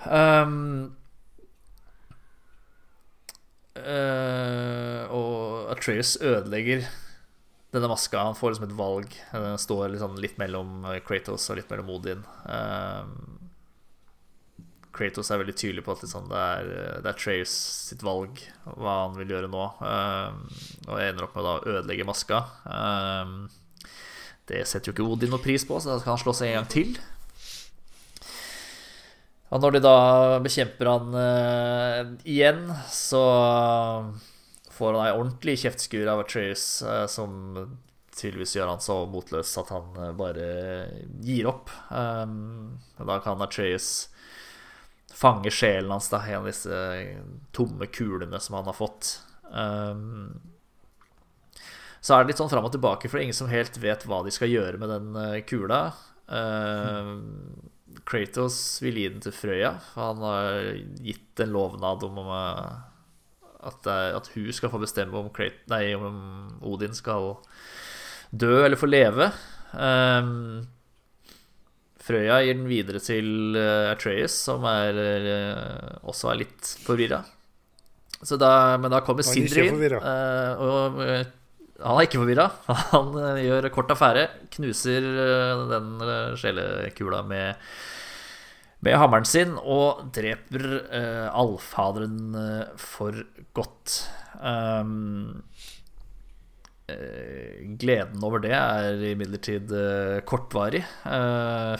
Um, 0.06 0.94
uh, 3.76 5.02
og 5.12 5.72
Atreus 5.74 6.16
ødelegger 6.20 6.86
denne 7.74 7.90
maska. 7.90 8.22
Han 8.30 8.38
får 8.38 8.54
liksom 8.54 8.68
et 8.70 8.78
valg. 8.78 9.18
Den 9.34 9.60
står 9.60 9.90
liksom 9.92 10.16
litt 10.22 10.38
mellom 10.40 10.86
Kratos 11.06 11.50
og 11.50 11.60
litt 11.60 11.72
mellom 11.72 11.92
Odin. 11.98 12.24
Um, 12.48 13.35
Kratos 14.96 15.30
er 15.30 15.40
veldig 15.42 15.54
tydelig 15.58 15.84
på 15.84 15.92
at 15.94 16.02
liksom 16.04 16.28
det, 16.30 16.40
er, 16.40 16.70
det 17.02 17.10
er 17.10 17.12
Atreus 17.12 17.52
sitt 17.90 18.04
valg 18.06 18.40
hva 18.64 19.02
han 19.04 19.16
vil 19.18 19.34
gjøre 19.34 19.50
nå. 19.52 19.64
Um, 19.80 20.40
og 20.88 21.02
ender 21.02 21.26
opp 21.26 21.36
med 21.36 21.50
å 21.50 21.58
ødelegge 21.74 22.06
maska. 22.08 22.40
Um, 22.64 23.36
det 24.48 24.62
setter 24.68 24.90
jo 24.90 24.96
ikke 24.96 25.08
Odin 25.10 25.32
noe 25.34 25.42
pris 25.42 25.66
på, 25.66 25.78
så 25.82 25.92
da 25.92 26.00
skal 26.00 26.14
han 26.14 26.22
slå 26.22 26.34
seg 26.36 26.52
en 26.52 26.60
gang 26.60 26.70
til. 26.72 26.96
Og 29.54 29.62
når 29.62 29.76
de 29.76 29.82
da 29.84 29.98
bekjemper 30.42 30.90
han 30.90 31.14
uh, 31.14 32.14
igjen, 32.26 32.64
så 32.90 33.22
får 34.76 34.96
han 34.96 35.04
ei 35.04 35.14
ordentlig 35.16 35.58
kjeftskur 35.62 36.08
av 36.12 36.24
Atreus, 36.24 36.66
uh, 36.86 37.04
som 37.10 37.54
tydeligvis 38.16 38.56
gjør 38.56 38.72
han 38.72 38.82
så 38.82 39.02
motløs 39.12 39.50
at 39.60 39.70
han 39.74 40.16
bare 40.16 40.46
gir 41.24 41.50
opp. 41.50 41.70
Um, 41.92 42.78
da 42.96 43.20
kan 43.22 43.44
Atreus 43.44 44.06
fange 45.16 45.50
sjelen 45.54 45.90
hans, 45.94 46.10
da, 46.12 46.20
av 46.36 46.48
disse 46.48 46.80
tomme 47.56 47.88
kulene 47.88 48.40
som 48.42 48.58
han 48.58 48.68
har 48.68 48.76
fått. 48.76 49.14
Um, 49.48 50.34
så 52.04 52.14
er 52.14 52.24
det 52.24 52.34
litt 52.34 52.42
sånn 52.42 52.52
fram 52.52 52.68
og 52.68 52.74
tilbake, 52.74 53.08
for 53.10 53.22
ingen 53.22 53.36
som 53.36 53.48
helt 53.50 53.78
vet 53.82 54.04
hva 54.06 54.20
de 54.26 54.34
skal 54.34 54.52
gjøre 54.52 54.80
med 54.82 54.92
den 54.92 55.16
uh, 55.16 55.38
kula. 55.48 55.80
Uh, 56.28 57.16
Kratos 58.06 58.58
vil 58.84 59.00
gi 59.00 59.08
den 59.08 59.24
til 59.24 59.34
Frøya. 59.34 59.72
Han 59.96 60.20
har 60.22 60.60
gitt 61.00 61.42
en 61.42 61.54
lovnad 61.54 62.04
om 62.06 62.20
uh, 62.28 62.76
at, 63.66 63.88
at, 63.88 64.30
hun 64.36 64.52
skal 64.54 64.70
få 64.70 64.78
bestemme 64.84 65.16
om, 65.18 65.32
Krat 65.34 65.64
nei, 65.72 65.88
om 65.96 66.60
Odin 66.62 66.94
skal 66.94 67.38
dø 68.30 68.60
eller 68.60 68.78
få 68.78 68.90
leve. 68.90 69.32
Um, 69.72 70.66
Frøya 72.06 72.38
gir 72.46 72.54
den 72.54 72.68
videre 72.70 73.00
til 73.02 73.56
Atreus, 73.90 74.36
som 74.46 74.62
er, 74.70 75.00
også 76.06 76.30
er 76.30 76.38
litt 76.44 76.68
forvirra. 76.86 77.18
Men 78.22 78.92
da 78.94 79.00
kommer 79.02 79.26
Sindri 79.26 79.66
inn, 79.72 79.82
og 79.98 81.00
han 81.82 81.98
er 81.98 82.06
ikke 82.06 82.22
forvirra. 82.22 82.46
Han 82.94 83.12
eh, 83.20 83.42
gjør 83.46 83.68
kort 83.74 83.92
affære. 83.92 84.26
Knuser 84.56 85.04
eh, 85.04 85.64
den 85.72 85.90
eh, 86.00 86.36
sjelekula 86.40 87.22
med, 87.26 87.60
med 88.86 88.96
hammeren 89.00 89.28
sin 89.28 89.56
og 89.60 90.06
dreper 90.16 90.66
allfaderen 91.36 92.36
for 92.80 93.20
godt. 93.56 93.98
Um, 94.36 95.42
gleden 96.86 98.22
over 98.22 98.38
det 98.44 98.52
er 98.54 99.00
imidlertid 99.08 99.72
kortvarig. 100.28 100.84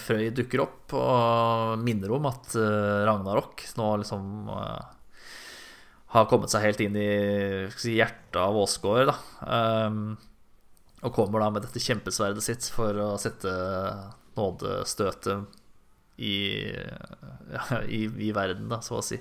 Frøy 0.02 0.32
dukker 0.34 0.64
opp 0.64 0.96
og 0.98 1.78
minner 1.78 2.16
om 2.16 2.26
at 2.26 2.56
Ragnarok 3.06 3.62
nå 3.78 3.92
liksom 4.02 4.48
har 6.16 6.28
kommet 6.30 6.52
seg 6.52 6.64
helt 6.64 6.82
inn 6.84 6.96
i 6.98 7.10
hjertet 7.94 8.38
av 8.40 8.56
Åsgård. 8.58 9.12
Um, 9.42 10.16
og 11.04 11.14
kommer 11.14 11.42
da 11.42 11.50
med 11.52 11.66
dette 11.66 11.82
kjempesverdet 11.82 12.44
sitt 12.44 12.68
for 12.72 12.96
å 13.02 13.08
sette 13.20 13.52
nådestøtet 14.36 16.22
i, 16.24 16.36
ja, 17.52 17.64
i, 17.98 18.06
i 18.28 18.32
verden, 18.36 18.68
da, 18.72 18.80
så 18.84 19.00
å 19.00 19.04
si. 19.04 19.20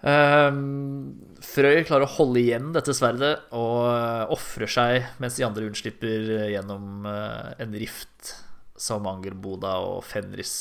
Um, 0.00 1.20
Frøy 1.44 1.82
klarer 1.84 2.06
å 2.06 2.14
holde 2.14 2.40
igjen 2.40 2.70
dette 2.72 2.94
sverdet 2.96 3.34
og 3.56 3.82
uh, 3.84 4.32
ofrer 4.32 4.70
seg 4.70 5.10
mens 5.20 5.36
de 5.36 5.44
andre 5.44 5.66
unnslipper 5.68 6.48
gjennom 6.54 7.04
uh, 7.04 7.52
en 7.60 7.76
rift 7.76 8.34
som 8.80 9.04
Angerboda 9.08 9.74
og 9.84 10.00
Fenris 10.08 10.54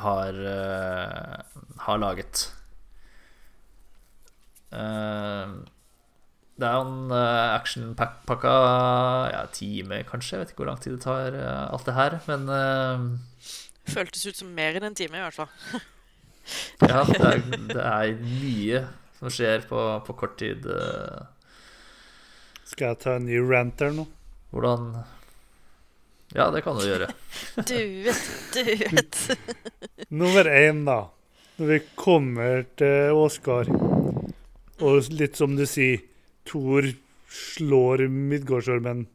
har, 0.00 0.36
har 1.84 1.98
laget. 2.00 2.46
Uh, 4.72 5.64
det 6.56 6.68
er 6.68 6.80
en 6.80 7.12
actionpakka 7.12 8.54
ja, 9.32 9.42
time, 9.52 10.00
kanskje. 10.08 10.36
Jeg 10.36 10.42
vet 10.42 10.54
ikke 10.54 10.64
hvor 10.64 10.70
lang 10.70 10.80
tid 10.80 10.96
det 10.96 11.02
tar, 11.04 11.36
alt 11.68 11.88
det 11.88 11.96
her. 11.96 12.16
Men 12.28 12.48
uh, 12.48 13.52
Føltes 13.92 14.24
ut 14.24 14.40
som 14.40 14.56
mer 14.56 14.80
enn 14.80 14.88
en 14.88 14.96
time, 14.96 15.20
i 15.20 15.26
hvert 15.26 15.36
fall. 15.36 15.52
ja, 16.82 17.02
det 17.08 17.20
er, 17.20 17.42
det 17.72 17.82
er, 17.82 18.12
mye 18.20 18.82
som 19.18 19.32
skjer 19.32 19.64
på, 19.68 19.80
på 20.06 20.16
kort 20.18 20.36
tid. 20.40 20.66
Skal 22.66 22.92
jeg 22.92 23.00
ta 23.02 23.16
en 23.16 23.26
ny 23.28 23.40
rant 23.42 23.82
her 23.82 23.94
nå? 23.96 24.06
Hvordan 24.54 24.88
Ja, 26.34 26.50
det 26.50 26.62
kan 26.66 26.78
du 26.78 26.84
gjøre. 26.86 27.08
du 27.70 27.78
vet, 28.06 28.30
du 28.54 28.62
vet. 28.64 29.20
Nummer 30.20 30.48
én, 30.50 30.84
da. 30.86 31.06
Når 31.56 31.72
vi 31.72 31.78
kommer 31.96 32.66
til 32.76 33.16
Oskar, 33.16 33.70
og 34.84 35.12
litt 35.16 35.38
som 35.38 35.54
du 35.56 35.64
sier 35.64 36.02
Thor 36.46 36.84
slår 37.32 38.06
Midgårdsormen 38.12 39.06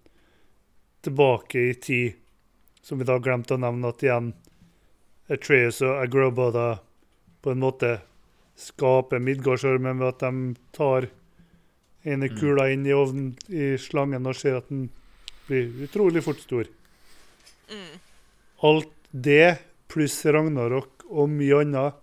tilbake 1.06 1.68
i 1.70 1.76
tid, 1.78 2.18
som 2.82 2.98
vi 2.98 3.06
da 3.06 3.20
glemte 3.22 3.56
å 3.56 3.62
nevne 3.62 3.92
at 3.94 4.02
igjen 4.06 4.32
Atreus 5.32 5.84
og 5.86 6.02
Agroboda 6.02 6.66
på 7.42 7.52
en 7.52 7.60
måte 7.64 8.02
skaper 8.62 9.20
Midgardsormen 9.24 10.00
ved 10.00 10.08
at 10.08 10.20
de 10.20 10.56
tar 10.76 11.10
ene 12.06 12.30
Mm. 12.30 12.38
kula 12.40 12.70
inn 12.74 12.86
i 12.86 12.94
ovnen 12.94 13.36
i 13.50 13.78
slangen 13.78 14.26
og 14.28 14.36
ser 14.36 14.58
at 14.58 14.70
den 14.70 14.90
blir 15.48 15.70
utrolig 15.88 16.24
fort 16.24 16.40
stor. 16.42 16.66
Mm. 17.70 18.00
Alt 18.64 18.94
det 19.12 19.60
pluss 19.88 20.26
Ragnarok 20.26 21.06
og 21.10 21.30
mye 21.30 21.62
annet 21.62 21.94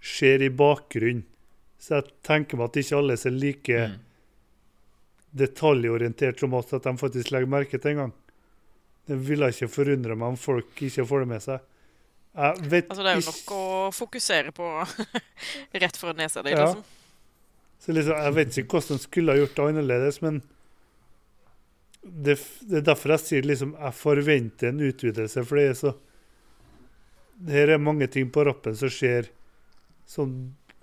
skjer 0.00 0.42
i 0.42 0.48
bakgrunnen. 0.48 1.24
Så 1.80 1.96
jeg 1.96 2.12
tenker 2.22 2.56
meg 2.56 2.70
at 2.70 2.76
ikke 2.76 2.96
alle 2.98 3.12
er 3.16 3.30
like 3.30 3.88
Mm. 3.88 3.98
detaljorientert 5.34 6.40
som 6.40 6.54
oss 6.54 6.72
at 6.74 6.82
de 6.82 6.96
faktisk 6.98 7.30
legger 7.30 7.46
merke 7.48 7.78
til 7.80 7.92
en 7.92 7.96
gang. 7.96 8.12
Det 9.06 9.16
ville 9.16 9.48
ikke 9.48 9.68
forundre 9.70 10.16
meg 10.16 10.28
om 10.28 10.36
folk 10.36 10.74
ikke 10.82 11.06
får 11.06 11.20
det 11.20 11.28
med 11.28 11.42
seg. 11.42 11.60
Jeg 12.30 12.70
vet 12.70 12.90
Altså, 12.90 13.02
det 13.02 13.10
er 13.10 13.18
jo 13.18 13.26
nok 13.26 13.52
å 13.56 13.62
fokusere 13.94 14.52
på 14.54 14.66
rett 15.82 15.96
for 15.98 16.14
nesa 16.18 16.42
di, 16.46 16.52
Ja. 16.54 16.64
liksom. 16.66 16.84
Så 17.80 17.92
liksom, 17.96 18.16
jeg 18.20 18.34
vet 18.36 18.56
ikke 18.60 18.76
hvordan 18.76 18.98
de 19.00 19.02
skulle 19.06 19.32
ha 19.32 19.40
gjort 19.40 19.54
det 19.56 19.64
annerledes, 19.70 20.18
men 20.22 20.42
det, 22.04 22.36
det 22.68 22.78
er 22.80 22.84
derfor 22.86 23.14
jeg 23.16 23.22
sier 23.24 23.48
liksom 23.48 23.72
jeg 23.76 23.96
forventer 23.96 24.70
en 24.70 24.82
utvidelse, 24.84 25.44
for 25.48 25.60
det 25.60 25.64
er 25.70 25.74
så 25.80 25.94
Her 27.48 27.72
er 27.72 27.80
mange 27.80 28.06
ting 28.12 28.28
på 28.32 28.44
rappen 28.44 28.76
som 28.76 28.92
skjer 28.92 29.30
sånn 30.08 30.34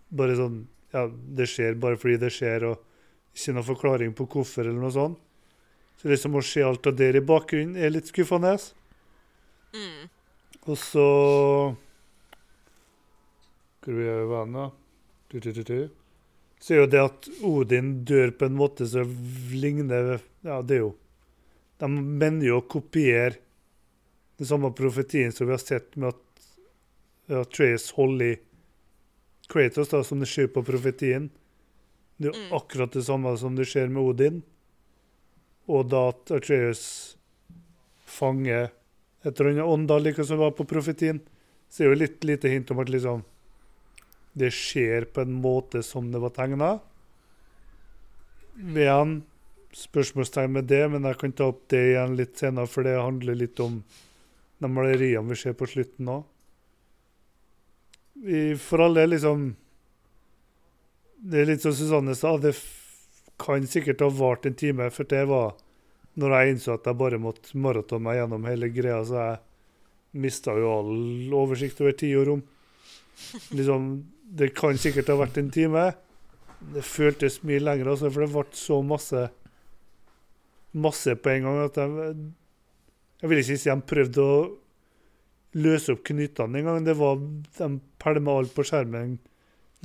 bare 0.09 0.35
sånn 0.37 0.59
Ja, 0.93 1.05
det 1.09 1.47
skjer 1.51 1.77
bare 1.77 1.97
fordi 2.01 2.17
det 2.21 2.31
skjer, 2.33 2.63
og 2.71 2.83
ikke 3.37 3.53
noen 3.53 3.67
forklaring 3.67 4.13
på 4.17 4.25
hvorfor, 4.31 4.65
eller 4.65 4.79
noe 4.81 4.93
sånt. 4.95 5.17
Så 6.01 6.09
liksom 6.09 6.37
å 6.39 6.41
se 6.45 6.63
alt 6.65 6.87
av 6.89 6.95
det 6.97 7.09
i 7.17 7.21
bakgrunnen 7.21 7.75
er 7.77 7.91
litt 7.93 8.07
skuffende. 8.09 8.55
Mm. 9.75 10.07
Og 10.67 10.75
så 10.77 11.07
Skal 13.81 13.95
vi 13.95 14.03
gjøre 14.07 14.27
da? 14.31 14.43
nå? 14.51 14.65
Så 16.59 16.73
er 16.73 16.79
jo 16.81 16.87
det 16.89 17.01
at 17.03 17.27
Odin 17.45 17.89
dør 18.07 18.31
på 18.39 18.47
en 18.47 18.55
måte 18.57 18.87
som 18.89 19.11
ligner 19.53 20.17
Ja, 20.47 20.61
det 20.61 20.79
er 20.79 20.83
jo 20.85 20.93
De 21.79 21.89
mener 21.91 22.47
jo 22.47 22.59
å 22.61 22.65
kopiere 22.67 23.35
den 24.37 24.47
samme 24.49 24.69
profetien 24.77 25.31
som 25.33 25.47
vi 25.49 25.53
har 25.55 25.61
sett 25.61 25.95
med 25.97 26.13
at, 26.13 26.47
at 27.33 27.49
Trace 27.53 27.93
holder 27.97 28.35
i 28.35 28.37
Kratos, 29.49 29.89
da, 29.89 30.03
som 30.05 30.19
det 30.21 30.27
skjer 30.29 30.49
på 30.53 30.61
profetien. 30.67 31.29
Det 32.19 32.29
er 32.29 32.33
jo 32.35 32.43
Mm. 32.43 32.53
akkurat 32.59 32.91
det 32.93 33.03
samme 33.07 33.31
som 33.39 33.55
det 33.55 33.65
skjer 33.65 33.87
med 33.89 34.03
Odin. 34.03 34.43
Og 35.67 35.87
da 35.89 36.09
at 36.09 36.29
Atreus 36.37 37.15
fanger 38.05 38.69
et 39.27 39.39
eller 39.39 39.55
annet 39.55 39.71
ånd, 39.73 39.87
da, 39.89 39.97
like 40.01 40.23
som 40.25 40.39
var 40.39 40.53
på 40.57 40.65
profetien, 40.67 41.19
så 41.69 41.83
er 41.83 41.91
jo 41.91 41.99
litt 41.99 42.23
lite 42.27 42.51
hint 42.51 42.71
om 42.71 42.79
at 42.83 42.91
liksom 42.91 43.25
det 44.37 44.51
skjer 44.53 45.07
på 45.13 45.23
en 45.25 45.33
måte 45.41 45.81
som 45.83 46.11
det 46.13 46.21
var 46.21 46.33
tegna. 46.35 46.77
Igjen 48.57 49.21
spørsmålstegn 49.77 50.53
med 50.53 50.69
det, 50.69 50.83
men 50.93 51.05
jeg 51.09 51.19
kan 51.21 51.33
ta 51.37 51.49
opp 51.51 51.63
det 51.73 51.83
igjen 51.91 52.15
litt 52.17 52.37
senere, 52.39 52.69
for 52.69 52.85
det 52.85 52.95
handler 52.97 53.37
litt 53.37 53.59
om 53.63 53.81
de 54.57 54.69
maleriene 54.71 55.29
vi 55.29 55.37
ser 55.37 55.57
på 55.57 55.67
slutten 55.69 56.09
òg. 56.13 56.25
For 58.57 58.81
alle 58.81 59.03
liksom 59.05 59.51
Det 61.17 61.41
er 61.41 61.47
litt 61.49 61.63
som 61.65 61.73
Susanne 61.73 62.13
sa, 62.17 62.35
det 62.37 62.53
kan 63.41 63.63
sikkert 63.65 64.03
ha 64.05 64.09
vart 64.13 64.45
en 64.45 64.53
time, 64.53 64.89
for 64.93 65.03
det 65.09 65.23
var 65.25 65.55
når 66.17 66.33
jeg 66.33 66.53
innså 66.53 66.75
at 66.77 66.87
jeg 66.89 66.97
bare 66.97 67.19
måtte 67.21 67.57
maraton 67.61 68.03
meg 68.03 68.19
gjennom 68.19 68.45
hele 68.49 68.69
greia, 68.73 68.99
så 69.05 69.17
jeg 69.21 70.21
mista 70.23 70.55
jo 70.57 70.71
all 70.73 71.35
oversikt 71.37 71.81
over 71.83 71.95
tid 71.97 72.15
og 72.17 72.27
rom. 72.31 72.43
Liksom, 73.57 73.89
det 74.39 74.51
kan 74.57 74.77
sikkert 74.81 75.11
ha 75.13 75.17
vært 75.19 75.37
en 75.41 75.51
time. 75.53 75.89
Det 76.73 76.83
føltes 76.85 77.41
mye 77.45 77.61
lenger, 77.61 77.91
altså, 77.93 78.09
for 78.13 78.25
det 78.25 78.31
ble 78.33 78.45
så 78.57 78.81
masse 78.85 79.27
masse 80.77 81.15
på 81.15 81.31
en 81.31 81.47
gang 81.47 81.63
at 81.63 81.77
jeg 81.77 82.15
Jeg 83.21 83.29
vil 83.29 83.39
ikke 83.41 83.57
si 83.57 83.69
de 83.69 83.81
prøvde 83.81 84.21
å 84.21 84.33
løse 85.57 85.93
opp 85.95 86.03
knyttene 86.05 86.59
engang. 86.59 86.83
Det 86.85 86.93
var 86.93 87.17
De 87.17 87.79
pælma 87.97 88.37
alt 88.37 88.53
på 88.53 88.65
skjermen 88.67 89.17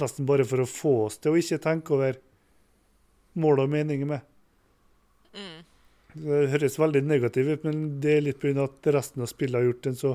nesten 0.01 0.27
bare 0.27 0.45
for 0.45 0.61
å 0.61 0.69
få 0.69 0.93
oss 1.07 1.19
til 1.21 1.33
å 1.33 1.41
ikke 1.41 1.61
tenke 1.63 1.95
over 1.95 2.19
mål 3.41 3.65
og 3.65 3.73
meninger 3.73 4.09
med. 4.09 4.21
Mm. 5.33 5.61
Det 6.13 6.43
høres 6.53 6.79
veldig 6.81 7.03
negativt 7.07 7.49
ut, 7.49 7.65
men 7.65 8.01
det 8.03 8.17
er 8.17 8.27
litt 8.27 8.41
pga. 8.43 8.67
at 8.67 8.89
resten 8.95 9.23
av 9.25 9.31
spillet 9.31 9.59
har 9.59 9.69
gjort 9.69 9.87
en 9.87 9.97
så 9.97 10.13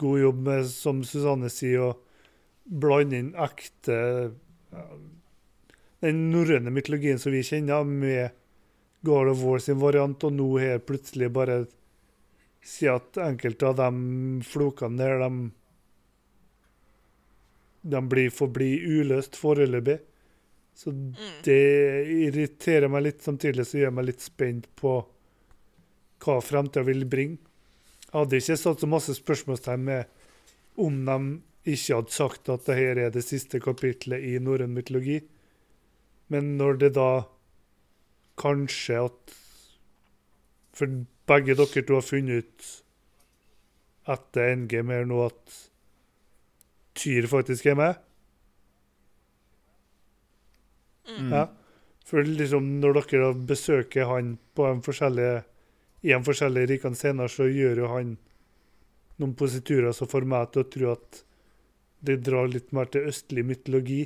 god 0.00 0.20
jobb 0.20 0.38
med, 0.46 0.66
som 0.66 1.02
Susanne 1.04 1.50
sier, 1.52 1.92
å 1.92 1.98
blande 2.64 3.18
inn 3.18 3.34
ekte 3.34 4.32
Den 6.02 6.30
norrøne 6.32 6.70
mytologien 6.74 7.18
som 7.18 7.32
vi 7.34 7.44
kjenner, 7.46 7.84
med 7.84 8.30
God 9.06 9.28
of 9.28 9.42
War 9.42 9.60
sin 9.62 9.78
variant, 9.78 10.24
og 10.24 10.32
nå 10.32 10.48
her 10.58 10.80
plutselig 10.82 11.28
bare 11.30 11.64
si 12.62 12.88
at 12.90 13.18
enkelte 13.18 13.68
av 13.68 13.76
de 13.78 14.42
flokene 14.46 14.98
der, 14.98 15.22
de 15.22 15.50
de 17.82 18.00
blir 18.06 18.30
forblir 18.30 18.82
uløst 18.86 19.36
foreløpig. 19.38 19.98
Så 20.74 20.92
det 21.44 21.58
irriterer 22.08 22.88
meg 22.90 23.06
litt, 23.06 23.22
samtidig 23.22 23.66
så 23.68 23.78
gjør 23.78 23.90
jeg 23.90 23.96
meg 23.98 24.08
litt 24.08 24.24
spent 24.24 24.68
på 24.78 24.94
hva 26.22 26.36
framtida 26.42 26.86
vil 26.86 27.04
bringe. 27.10 27.38
Jeg 28.06 28.14
hadde 28.14 28.40
ikke 28.40 28.58
satt 28.60 28.82
så 28.82 28.88
masse 28.88 29.14
spørsmålstegn 29.16 29.84
med 29.86 30.80
om 30.80 30.98
de 31.06 31.18
ikke 31.72 31.98
hadde 31.98 32.14
sagt 32.14 32.50
at 32.52 32.66
dette 32.66 33.04
er 33.04 33.12
det 33.14 33.24
siste 33.24 33.60
kapitlet 33.62 34.24
i 34.24 34.36
norrøn 34.42 34.74
mytologi. 34.74 35.20
Men 36.32 36.56
når 36.58 36.80
det 36.80 36.92
da 36.96 37.12
kanskje 38.40 39.04
at 39.08 39.38
For 40.72 40.88
begge 41.28 41.52
dere 41.52 41.82
to 41.84 41.98
har 41.98 42.04
funnet 42.06 42.46
ut 42.46 42.68
etter 44.08 44.54
NGM 44.56 44.88
her 44.88 45.04
nå 45.04 45.18
at 45.26 45.58
Tyr 46.96 47.28
faktisk 47.28 47.68
er 47.68 47.76
med. 47.76 48.00
Ja. 51.32 51.46
For 52.08 52.26
liksom 52.26 52.80
når 52.82 52.98
dere 53.00 53.32
besøker 53.48 54.08
han 54.10 54.36
på 54.56 54.66
en 54.68 54.82
forskjellige, 54.84 55.42
i 56.02 56.14
en 56.16 56.24
forskjellig 56.26 56.66
rikende 56.70 56.98
scener, 56.98 57.30
så 57.30 57.46
gjør 57.46 57.84
jo 57.84 57.90
han 57.92 58.16
noen 59.22 59.36
positurer 59.38 59.94
som 59.94 60.10
får 60.10 60.26
meg 60.28 60.50
til 60.50 60.64
å 60.64 60.70
tro 60.72 60.90
at 60.96 61.22
det 62.02 62.18
drar 62.26 62.50
litt 62.50 62.72
mer 62.74 62.90
til 62.90 63.06
østlig 63.12 63.44
mytologi. 63.46 64.02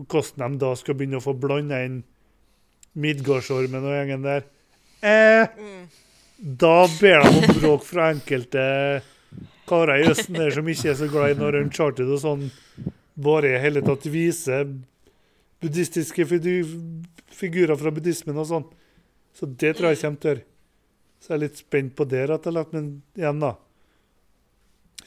Og 0.00 0.08
hvordan 0.10 0.56
de 0.56 0.64
da 0.64 0.72
skal 0.78 0.98
begynne 0.98 1.20
å 1.20 1.24
få 1.24 1.36
blanda 1.38 1.84
inn 1.86 2.00
Midgardsormen 2.98 3.82
og 3.82 3.94
gjengen 3.94 4.26
der. 4.26 4.44
Eh, 5.04 5.46
da 6.38 6.74
ber 6.98 7.22
de 7.22 7.30
om 7.30 7.58
bråk 7.60 7.86
fra 7.86 8.10
enkelte 8.14 8.64
karer 9.68 10.02
i 10.02 10.10
Østen 10.10 10.38
der 10.38 10.54
som 10.54 10.68
ikke 10.68 10.92
er 10.92 10.98
så 10.98 11.08
glad 11.10 11.34
i 11.34 11.38
når 11.40 11.60
Uncharted 11.62 12.10
og 12.10 12.20
sånn 12.22 12.44
bare 13.14 13.54
i 13.54 13.62
hele 13.62 13.82
tatt 13.84 14.06
viser 14.10 14.66
buddhistiske 15.64 16.26
figurer 16.28 17.78
fra 17.80 17.92
buddhismen 17.94 18.38
og 18.40 18.50
sånn. 18.50 18.66
Så 19.34 19.48
det 19.50 19.74
tror 19.74 19.90
jeg 19.90 20.02
kommer 20.04 20.20
til 20.20 20.30
å 20.30 20.34
gjøre. 20.34 20.48
Så 21.24 21.30
jeg 21.32 21.38
er 21.38 21.40
litt 21.46 21.60
spent 21.62 21.94
på 21.96 22.04
det, 22.04 22.26
rett 22.28 22.46
og 22.50 22.52
slett. 22.52 22.72
Men 22.76 22.88
igjen, 23.16 23.40
da. 23.40 23.54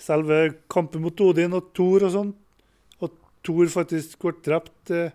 selve 0.01 0.37
kampen 0.73 1.03
mot 1.05 1.21
Odin 1.21 1.53
og 1.53 1.69
Thor 1.77 2.07
og 2.07 2.13
sånn. 2.15 2.31
og 3.05 3.19
Thor 3.45 3.69
faktisk 3.69 4.17
ble 4.23 4.33
drept, 4.45 4.73
det 4.89 5.11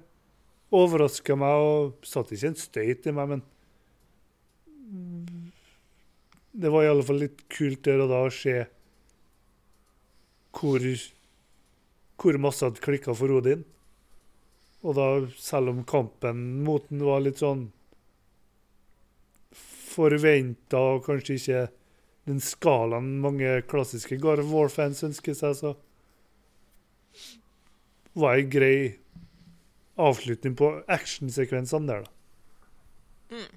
overraska 0.73 1.37
meg 1.37 1.65
og 1.67 2.07
satte 2.07 2.37
ikke 2.37 2.53
en 2.53 2.61
støyt 2.61 3.09
i 3.11 3.15
meg, 3.17 3.35
men 3.35 3.43
det 6.53 6.71
var 6.73 6.85
i 6.85 6.91
alle 6.93 7.05
fall 7.05 7.21
litt 7.23 7.45
kult 7.53 7.83
der 7.85 8.05
og 8.05 8.13
da 8.13 8.23
å 8.27 8.33
se 8.33 8.57
hvor, 10.53 10.87
hvor 12.21 12.41
masse 12.47 12.65
hadde 12.65 12.83
klikka 12.85 13.15
for 13.17 13.33
Odin. 13.39 13.65
Og 14.83 14.97
da, 14.99 15.07
selv 15.39 15.71
om 15.71 15.85
kampen 15.87 16.65
mot 16.67 16.89
den 16.91 17.05
var 17.07 17.23
litt 17.23 17.43
sånn 17.43 17.69
forventa 19.93 20.81
og 20.95 21.05
kanskje 21.07 21.39
ikke 21.39 21.63
den 22.29 22.41
skalaen 22.43 23.17
mange 23.23 23.61
klassiske 23.71 24.19
Garv 24.23 24.51
War-fans 24.51 25.03
ønsker 25.07 25.37
seg, 25.37 25.57
så 25.59 25.75
var 28.19 28.39
en 28.39 28.53
grei 28.53 28.77
avslutning 30.01 30.55
på 30.59 30.71
actionsekvensene 30.91 31.89
der, 31.89 32.07
da. 32.07 32.13
Mm. 33.33 33.51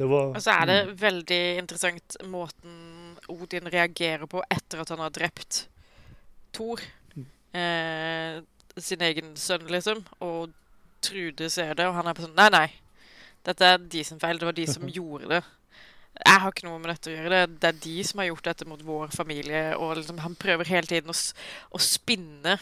Det 0.00 0.06
var 0.08 0.30
Og 0.32 0.40
så 0.40 0.54
er 0.56 0.68
det 0.70 0.78
veldig 1.00 1.42
interessant 1.60 2.16
måten 2.30 3.18
Odin 3.30 3.68
reagerer 3.70 4.24
på 4.30 4.40
etter 4.48 4.80
at 4.80 4.92
han 4.94 5.02
har 5.04 5.12
drept 5.14 5.66
Thor. 6.56 6.80
Eh, 7.52 8.40
sin 8.84 9.02
egen 9.04 9.34
sønn, 9.38 9.68
liksom. 9.70 10.02
Og 10.24 10.50
Trude 11.00 11.48
ser 11.48 11.72
det, 11.78 11.86
og 11.88 11.94
han 11.96 12.10
er 12.10 12.16
på 12.16 12.26
sånn 12.26 12.36
Nei, 12.36 12.50
nei. 12.52 12.66
Dette 13.46 13.64
er 13.64 13.80
de 13.80 14.02
sin 14.04 14.20
feil. 14.20 14.40
Det 14.40 14.48
var 14.48 14.56
de 14.56 14.66
som 14.68 14.88
gjorde 14.98 15.30
det. 15.30 15.40
Jeg 16.20 16.42
har 16.42 16.52
ikke 16.52 16.66
noe 16.66 16.80
med 16.82 16.90
dette 16.92 17.08
å 17.08 17.14
gjøre. 17.14 17.30
Det, 17.30 17.60
det 17.62 17.70
er 17.70 17.80
de 17.86 17.94
som 18.04 18.20
har 18.20 18.28
gjort 18.28 18.50
dette 18.50 18.68
mot 18.68 18.82
vår 18.84 19.14
familie. 19.14 19.62
Og 19.78 19.94
liksom, 20.00 20.20
han 20.24 20.36
prøver 20.36 20.68
hele 20.68 20.90
tiden 20.90 21.12
å, 21.12 21.16
å 21.16 21.80
spinne 21.80 22.58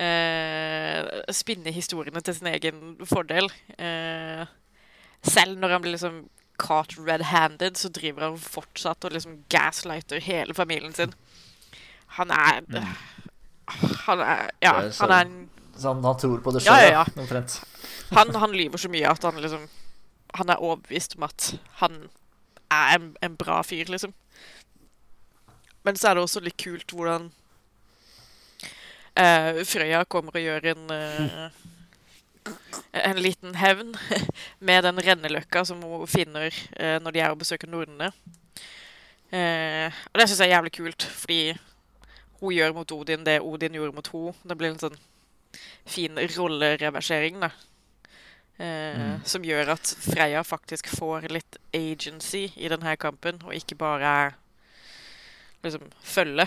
eh, 0.00 1.32
Spinne 1.36 1.74
historiene 1.74 2.22
til 2.24 2.38
sin 2.38 2.50
egen 2.50 2.82
fordel. 3.06 3.50
Eh, 3.78 4.42
selv 5.22 5.60
når 5.60 5.76
han 5.76 5.84
blir 5.84 5.94
liksom 5.94 6.24
caught 6.62 6.96
red-handed, 6.98 7.78
så 7.78 7.90
driver 7.92 8.26
han 8.26 8.38
fortsatt 8.38 9.04
og 9.06 9.14
liksom 9.14 9.42
gaslighter 9.52 10.22
hele 10.22 10.54
familien 10.54 10.94
sin. 10.94 11.14
Han 12.18 12.30
er 12.34 12.66
Han 14.06 14.20
er 14.20 14.50
Ja, 14.62 14.72
er 14.80 14.90
så- 14.90 15.04
han 15.06 15.10
er 15.10 15.24
en 15.26 15.50
Så 15.78 15.88
han, 15.94 16.04
han 16.04 16.16
tror 16.18 16.40
på 16.44 16.52
det 16.52 16.62
sjøl, 16.62 16.90
ja, 16.90 17.04
omtrent. 17.16 17.60
han, 18.12 18.34
han 18.34 18.52
lyver 18.52 18.78
så 18.78 18.88
mye 18.92 19.08
at 19.10 19.22
han 19.24 19.40
liksom 19.40 19.68
Han 20.34 20.48
er 20.50 20.56
overbevist 20.62 21.16
om 21.16 21.22
at 21.22 21.54
han 21.80 22.08
er 22.70 22.94
en, 22.96 23.16
en 23.22 23.36
bra 23.36 23.62
fyr, 23.62 23.84
liksom. 23.88 24.14
Men 25.84 25.96
så 25.96 26.08
er 26.08 26.14
det 26.14 26.22
også 26.22 26.40
litt 26.40 26.56
kult 26.56 26.92
hvordan 26.94 27.30
uh, 29.18 29.60
Frøya 29.68 30.04
kommer 30.08 30.36
og 30.38 30.40
gjør 30.44 30.70
en 30.72 30.90
uh, 30.90 31.50
En 32.92 33.20
liten 33.22 33.54
hevn 33.60 33.92
med 34.66 34.82
den 34.84 34.98
renneløkka 35.04 35.64
som 35.68 35.82
hun 35.82 36.06
finner 36.10 36.48
uh, 36.80 36.96
når 37.02 37.10
de 37.14 37.20
er 37.20 37.30
og 37.34 37.38
besøker 37.42 37.68
nordene. 37.70 38.08
Eh, 39.32 39.88
og 40.12 40.18
det 40.20 40.26
syns 40.28 40.40
jeg 40.42 40.50
er 40.50 40.56
jævlig 40.58 40.72
kult, 40.76 41.04
fordi 41.08 41.54
hun 42.42 42.52
gjør 42.56 42.74
mot 42.74 42.92
Odin 42.92 43.24
det 43.24 43.38
Odin 43.40 43.76
gjorde 43.78 43.94
mot 43.96 44.08
henne. 44.12 44.34
Det 44.50 44.56
blir 44.58 44.72
en 44.74 44.80
sånn 44.82 44.98
fin 45.86 46.18
rollereversering, 46.36 47.40
da. 47.42 47.50
Eh, 48.58 49.16
Som 49.24 49.42
gjør 49.46 49.72
at 49.76 49.94
Freya 50.04 50.42
faktisk 50.44 50.90
får 50.92 51.28
litt 51.32 51.56
agency 51.74 52.48
i 52.56 52.68
denne 52.70 52.96
kampen, 53.00 53.40
og 53.46 53.54
ikke 53.56 53.78
bare 53.78 54.12
er 54.26 54.34
liksom 55.64 55.88
følge 56.02 56.46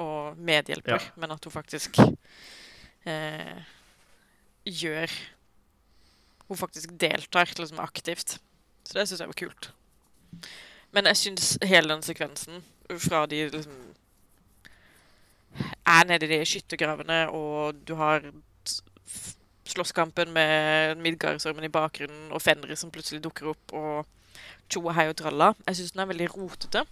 og 0.00 0.38
medhjelper, 0.38 0.96
Ja. 0.96 1.10
men 1.16 1.30
at 1.34 1.44
hun 1.44 1.52
faktisk 1.52 1.98
eh, 3.04 3.58
gjør 4.64 5.10
Hun 6.48 6.56
faktisk 6.58 6.90
deltar 7.00 7.48
liksom 7.58 7.78
aktivt. 7.80 8.38
Så 8.84 8.92
det 8.94 9.08
syns 9.08 9.20
jeg 9.20 9.28
var 9.28 9.38
kult. 9.38 9.70
Men 10.92 11.06
jeg 11.06 11.16
syns 11.16 11.58
hele 11.64 11.88
den 11.88 12.02
sekvensen 12.02 12.62
fra 12.98 13.22
de 13.26 13.48
liksom 13.48 13.94
er 15.86 16.08
nede 16.08 16.26
i 16.26 16.32
de 16.32 16.40
skyttergravene, 16.48 17.26
og 17.30 17.78
du 17.88 17.94
har 17.98 18.24
slåsskampen 19.72 20.32
med 20.34 20.98
Midgardsormen 21.02 21.64
i 21.64 21.72
bakgrunnen, 21.72 22.32
og 22.32 22.42
Fenri 22.42 22.76
som 22.76 22.90
plutselig 22.92 23.22
dukker 23.24 23.52
opp, 23.52 23.72
og 23.76 24.42
tjo 24.72 24.84
og 24.86 24.96
hei 24.96 25.08
og 25.10 25.16
tralla. 25.18 25.52
Jeg 25.66 25.78
syns 25.78 25.94
den 25.94 26.04
er 26.04 26.10
veldig 26.10 26.28
rotete. 26.34 26.84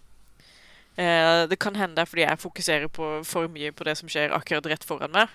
Eh, 1.01 1.45
det 1.51 1.59
kan 1.63 1.77
hende 1.79 1.97
det 1.97 2.05
er 2.05 2.11
fordi 2.11 2.27
jeg 2.27 2.43
fokuserer 2.43 2.91
på 2.93 3.13
for 3.25 3.51
mye 3.53 3.73
på 3.73 3.87
det 3.89 3.97
som 3.99 4.11
skjer 4.11 4.35
akkurat 4.37 4.69
rett 4.73 4.87
foran 4.87 5.15
meg. 5.15 5.33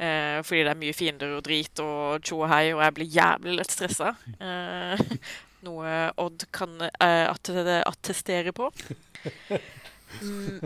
Eh, 0.00 0.40
fordi 0.46 0.64
det 0.64 0.72
er 0.72 0.80
mye 0.80 0.96
fiender 0.96 1.36
og 1.36 1.44
drit 1.44 1.82
og 1.84 2.24
tjo 2.24 2.42
og 2.44 2.50
hei, 2.52 2.70
og 2.72 2.82
jeg 2.84 2.96
blir 2.96 3.14
jævlig 3.18 3.56
lett 3.58 3.74
stressa. 3.74 4.14
Eh, 4.40 5.02
noe 5.66 5.96
Odd 6.20 6.46
kan 6.56 6.76
eh, 6.88 7.26
attestere 7.28 8.54
på. 8.56 8.70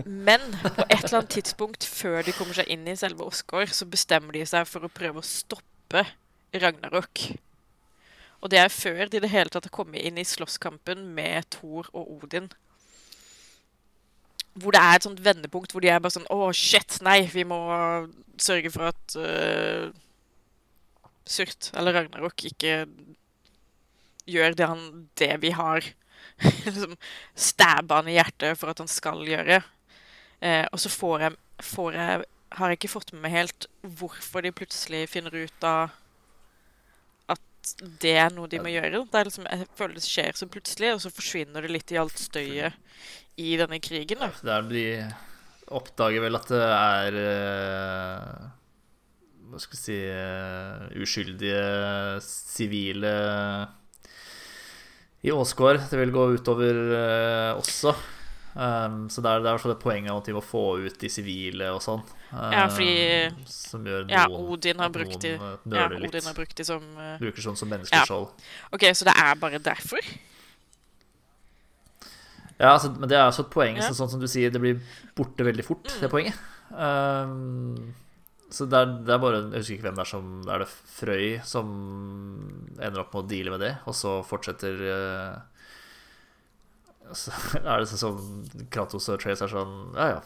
Men 0.05 0.43
på 0.63 0.87
et 0.89 1.05
eller 1.05 1.19
annet 1.21 1.33
tidspunkt 1.37 1.87
før 1.87 2.23
de 2.27 2.35
kommer 2.37 2.57
seg 2.57 2.71
inn 2.73 2.87
i 2.89 2.97
selve 2.99 3.27
Oscar, 3.29 3.69
så 3.71 3.87
bestemmer 3.89 4.37
de 4.37 4.45
seg 4.49 4.67
for 4.69 4.87
å 4.87 4.93
prøve 4.93 5.21
å 5.21 5.27
stoppe 5.27 6.05
Ragnarok. 6.55 7.27
Og 8.45 8.53
det 8.53 8.61
er 8.61 8.73
før 8.73 9.09
de 9.09 9.19
i 9.19 9.25
det 9.25 9.33
hele 9.33 9.53
tatt 9.53 9.69
har 9.69 9.75
kommet 9.75 10.05
inn 10.05 10.21
i 10.21 10.27
slåsskampen 10.29 11.07
med 11.17 11.49
Thor 11.55 11.89
og 11.97 12.19
Odin. 12.19 12.51
Hvor 14.61 14.75
det 14.75 14.83
er 14.85 14.99
et 14.99 15.07
sånt 15.07 15.23
vendepunkt 15.25 15.73
hvor 15.75 15.83
de 15.83 15.91
er 15.91 16.03
bare 16.03 16.15
sånn 16.15 16.29
Å, 16.31 16.53
shit, 16.55 17.01
nei, 17.03 17.25
vi 17.27 17.43
må 17.49 17.59
sørge 18.39 18.71
for 18.71 18.93
at 18.93 19.17
uh, 19.19 19.89
Surt, 21.27 21.73
eller 21.75 21.97
Ragnarok, 21.97 22.45
ikke 22.47 22.85
gjør 24.31 24.55
det, 24.57 24.69
han, 24.69 24.85
det 25.19 25.33
vi 25.43 25.51
har 25.57 25.89
liksom 26.67 26.97
stabbe 27.35 27.99
han 27.99 28.11
i 28.11 28.17
hjertet 28.19 28.59
for 28.59 28.73
at 28.73 28.81
han 28.83 28.91
skal 28.91 29.23
gjøre. 29.27 29.61
Eh, 30.45 30.65
og 30.71 30.81
så 30.83 30.93
får 30.93 31.27
jeg, 31.27 31.37
får 31.65 31.99
jeg 31.99 32.25
Har 32.55 32.71
jeg 32.71 32.79
ikke 32.79 32.93
fått 32.93 33.13
med 33.15 33.25
meg 33.25 33.33
helt 33.35 33.67
hvorfor 33.83 34.45
de 34.45 34.53
plutselig 34.55 35.09
finner 35.11 35.35
ut 35.35 35.65
av 35.67 35.95
at 37.35 37.73
det 38.03 38.13
er 38.21 38.31
noe 38.31 38.47
de 38.51 38.61
må 38.63 38.71
gjøre. 38.71 39.01
Det 39.11 39.19
er 39.19 39.27
liksom, 39.27 39.49
jeg 39.51 39.67
føler 39.75 39.99
det 39.99 40.05
skjer 40.07 40.39
så 40.39 40.47
plutselig, 40.47 40.93
og 40.95 41.01
så 41.03 41.11
forsvinner 41.11 41.65
det 41.65 41.73
litt 41.73 41.95
i 41.95 41.99
alt 41.99 42.21
støyet 42.21 42.77
i 43.41 43.57
denne 43.59 43.81
krigen. 43.83 44.23
da. 44.23 44.31
Der 44.47 44.69
de 44.71 44.85
oppdager 45.75 46.23
vel 46.23 46.39
at 46.39 46.51
det 46.53 46.63
er 46.63 47.19
eh, 47.25 48.45
Hva 49.51 49.63
skal 49.63 49.79
vi 49.79 49.81
si 49.81 49.97
eh, 50.13 51.01
Uskyldige 51.03 51.65
sivile 52.23 53.15
i 55.25 55.33
Åsgård. 55.33 55.81
Det 55.91 55.99
vil 55.99 56.13
gå 56.13 56.27
utover 56.37 56.81
uh, 56.93 57.61
også. 57.61 57.95
Um, 58.55 59.09
så 59.11 59.23
det 59.25 59.31
er, 59.31 59.41
det 59.43 59.49
er 59.49 59.51
i 59.51 59.55
hvert 59.57 59.63
fall 59.65 59.73
et 59.75 59.83
poeng 59.83 60.05
av 60.13 60.21
at 60.23 60.45
få 60.47 60.63
ut 60.85 61.01
de 61.01 61.09
sivile 61.11 61.73
og 61.75 61.81
sånn. 61.83 62.05
Ja, 62.31 62.69
fordi 62.71 62.93
Um, 63.25 63.41
Som 63.51 63.87
gjør 63.87 64.05
noen 64.05 64.13
Ja, 64.13 64.25
Odin 64.27 64.81
har 64.83 64.91
brukt 64.95 65.21
de, 65.23 65.33
eh, 65.35 65.57
ja. 65.71 65.87
Odin 65.87 66.27
har 66.27 66.35
brukt 66.35 66.57
de 66.59 66.65
som 66.67 66.83
uh, 66.99 67.17
Bruker 67.21 67.45
sånn 67.45 67.59
som 67.59 67.71
Ja. 67.71 68.03
OK, 68.75 68.87
så 68.91 69.07
det 69.07 69.15
er 69.15 69.37
bare 69.39 69.61
derfor? 69.63 70.03
Ja, 72.59 72.75
altså, 72.75 72.93
men 72.93 73.09
det 73.11 73.19
er 73.19 73.27
også 73.27 73.47
et 73.47 73.53
poeng. 73.55 73.79
Ja. 73.81 73.89
Så, 73.89 73.97
sånn 73.99 74.13
som 74.13 74.23
du 74.23 74.29
sier, 74.31 74.53
det 74.55 74.63
blir 74.63 74.79
borte 75.19 75.47
veldig 75.47 75.65
fort, 75.67 75.91
det 76.01 76.11
poenget. 76.13 76.39
Um, 76.71 77.95
så 78.55 78.67
det 78.71 78.79
er, 78.79 78.93
det 79.07 79.13
er 79.17 79.19
bare 79.23 79.39
Jeg 79.51 79.61
husker 79.65 79.75
ikke 79.77 79.87
hvem 79.89 79.97
det 79.99 80.05
er 80.05 80.11
som 80.13 80.29
Er 80.55 80.63
det 80.63 80.69
Frøy 80.95 81.25
som 81.49 81.73
ender 82.79 83.01
opp 83.03 83.15
med 83.17 83.25
å 83.25 83.29
deale 83.33 83.55
med 83.55 83.63
det, 83.65 83.73
og 83.91 83.97
så 83.99 84.13
fortsetter 84.29 84.79
uh, 84.87 85.35
Så 87.15 87.35
er 87.61 87.83
det 87.83 87.89
sånn 87.91 88.03
som 88.05 88.69
Kratos 88.73 89.09
og 89.13 89.21
Trace 89.23 89.45
er 89.49 89.53
sånn 89.53 89.75
Ja, 89.99 90.09
ja. 90.17 90.23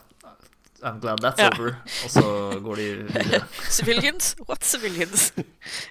I'm 0.87 1.01
glad 1.03 1.19
that's 1.19 1.41
Ja. 1.43 1.49
over. 1.57 1.73
Og 2.07 2.11
så 2.15 2.23
går 2.63 2.77
de 2.79 2.85
videre. 3.09 3.41
Civilians? 3.81 4.29
What 4.47 4.63
civilians? 4.63 5.33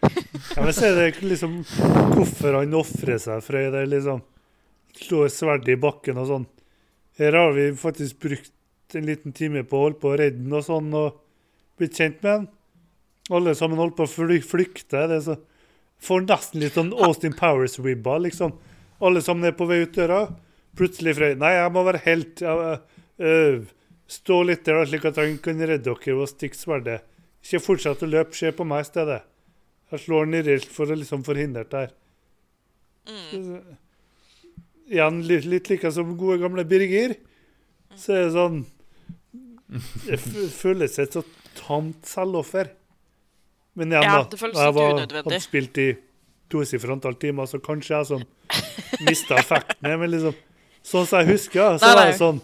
Vil 0.55 0.71
si 0.77 0.91
det 0.95 1.07
er 1.09 1.17
liksom 1.27 1.57
hvorfor 2.13 2.55
han 2.61 2.77
ofrer 2.79 3.19
seg 3.19 3.43
Frøy. 3.43 3.65
det, 3.73 3.81
er 3.81 3.89
liksom. 3.91 4.21
Slår 5.01 5.27
sverdet 5.33 5.73
i 5.75 5.79
bakken 5.83 6.21
og 6.23 6.29
sånn. 6.31 6.45
Her 7.19 7.35
har 7.35 7.51
vi 7.57 7.65
faktisk 7.75 8.21
brukt 8.23 8.95
en 8.95 9.09
liten 9.11 9.35
time 9.35 9.65
på 9.67 9.75
å 9.75 9.83
holde 9.89 9.99
på 9.99 10.13
å 10.13 10.17
redde 10.23 10.39
den 10.45 10.55
og 10.55 10.63
sånn, 10.63 10.87
og 10.95 11.19
blitt 11.79 11.97
kjent 11.97 12.23
med 12.23 12.31
han. 12.31 12.47
Alle 13.37 13.53
sammen 13.59 13.79
holdt 13.81 13.97
på 13.97 14.05
å 14.07 14.11
fly 14.11 14.39
flykte. 14.45 15.05
Det 15.11 15.21
så 15.25 15.37
Får 15.97 16.27
nesten 16.27 16.61
litt 16.61 16.75
sånn 16.77 16.91
Austin 16.93 17.33
Powers-ribba, 17.33 18.19
liksom. 18.21 18.51
Alle 19.01 19.21
sammen 19.25 19.49
er 19.49 19.55
på 19.57 19.65
vei 19.69 19.79
ut 19.81 19.95
døra. 19.95 20.27
Plutselig 20.77 21.15
Frøy 21.17 21.33
Nei, 21.41 21.55
jeg 21.55 21.73
må 21.73 21.83
være 21.87 22.03
helt. 22.05 22.43
Jeg, 22.43 22.75
øh, 23.17 23.63
stå 24.07 24.37
litt 24.45 24.65
der, 24.67 24.83
slik 24.85 25.07
at 25.09 25.17
han 25.17 25.39
kan 25.41 25.57
redde 25.63 25.89
dere 25.89 26.15
og 26.15 26.29
stikke 26.29 26.57
sverdet. 26.57 26.99
Ikke 27.43 27.63
fortsett 27.63 28.05
å 28.05 28.11
løpe, 28.11 28.37
se 28.37 28.51
på 28.53 28.65
meg 28.67 28.85
i 28.85 28.89
stedet. 28.91 29.21
Jeg 29.91 30.03
slår 30.03 30.27
den 30.27 30.37
i 30.37 30.45
rilt 30.45 30.71
for 30.71 30.91
å 30.91 30.97
liksom 30.99 31.25
forhindre 31.25 31.65
det 31.71 31.83
her. 31.85 31.91
Igjen 34.87 35.21
litt, 35.27 35.47
litt 35.47 35.69
like 35.71 35.91
som 35.95 36.15
gode 36.19 36.41
gamle 36.43 36.65
Birger. 36.67 37.15
Så 37.97 38.13
er 38.13 38.25
det 38.27 38.33
sånn 38.35 38.65
Det 40.05 40.17
føles 40.53 40.95
så 40.95 41.23
tamt 41.57 42.05
selvoffer. 42.09 42.71
Men 43.77 43.93
igjen, 43.93 44.03
Ja, 44.07 44.23
da. 44.23 44.49
jeg 44.49 44.73
var, 44.73 45.03
hadde 45.13 45.39
spilt 45.43 45.77
i 45.83 45.87
tosifra 46.49 46.95
antall 46.95 47.17
timer, 47.19 47.45
så 47.45 47.59
kanskje 47.61 47.93
jeg 47.97 48.09
som 48.09 48.23
mista 49.05 49.37
effekten. 49.37 49.89
Men 50.01 50.09
liksom, 50.13 50.35
sånn 50.81 51.07
som 51.09 51.21
jeg 51.21 51.33
husker, 51.35 51.77
så 51.77 51.89
Nei, 51.91 51.95
var 51.99 52.11
det 52.11 52.19
sånn 52.21 52.41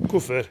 Hvorfor? 0.00 0.46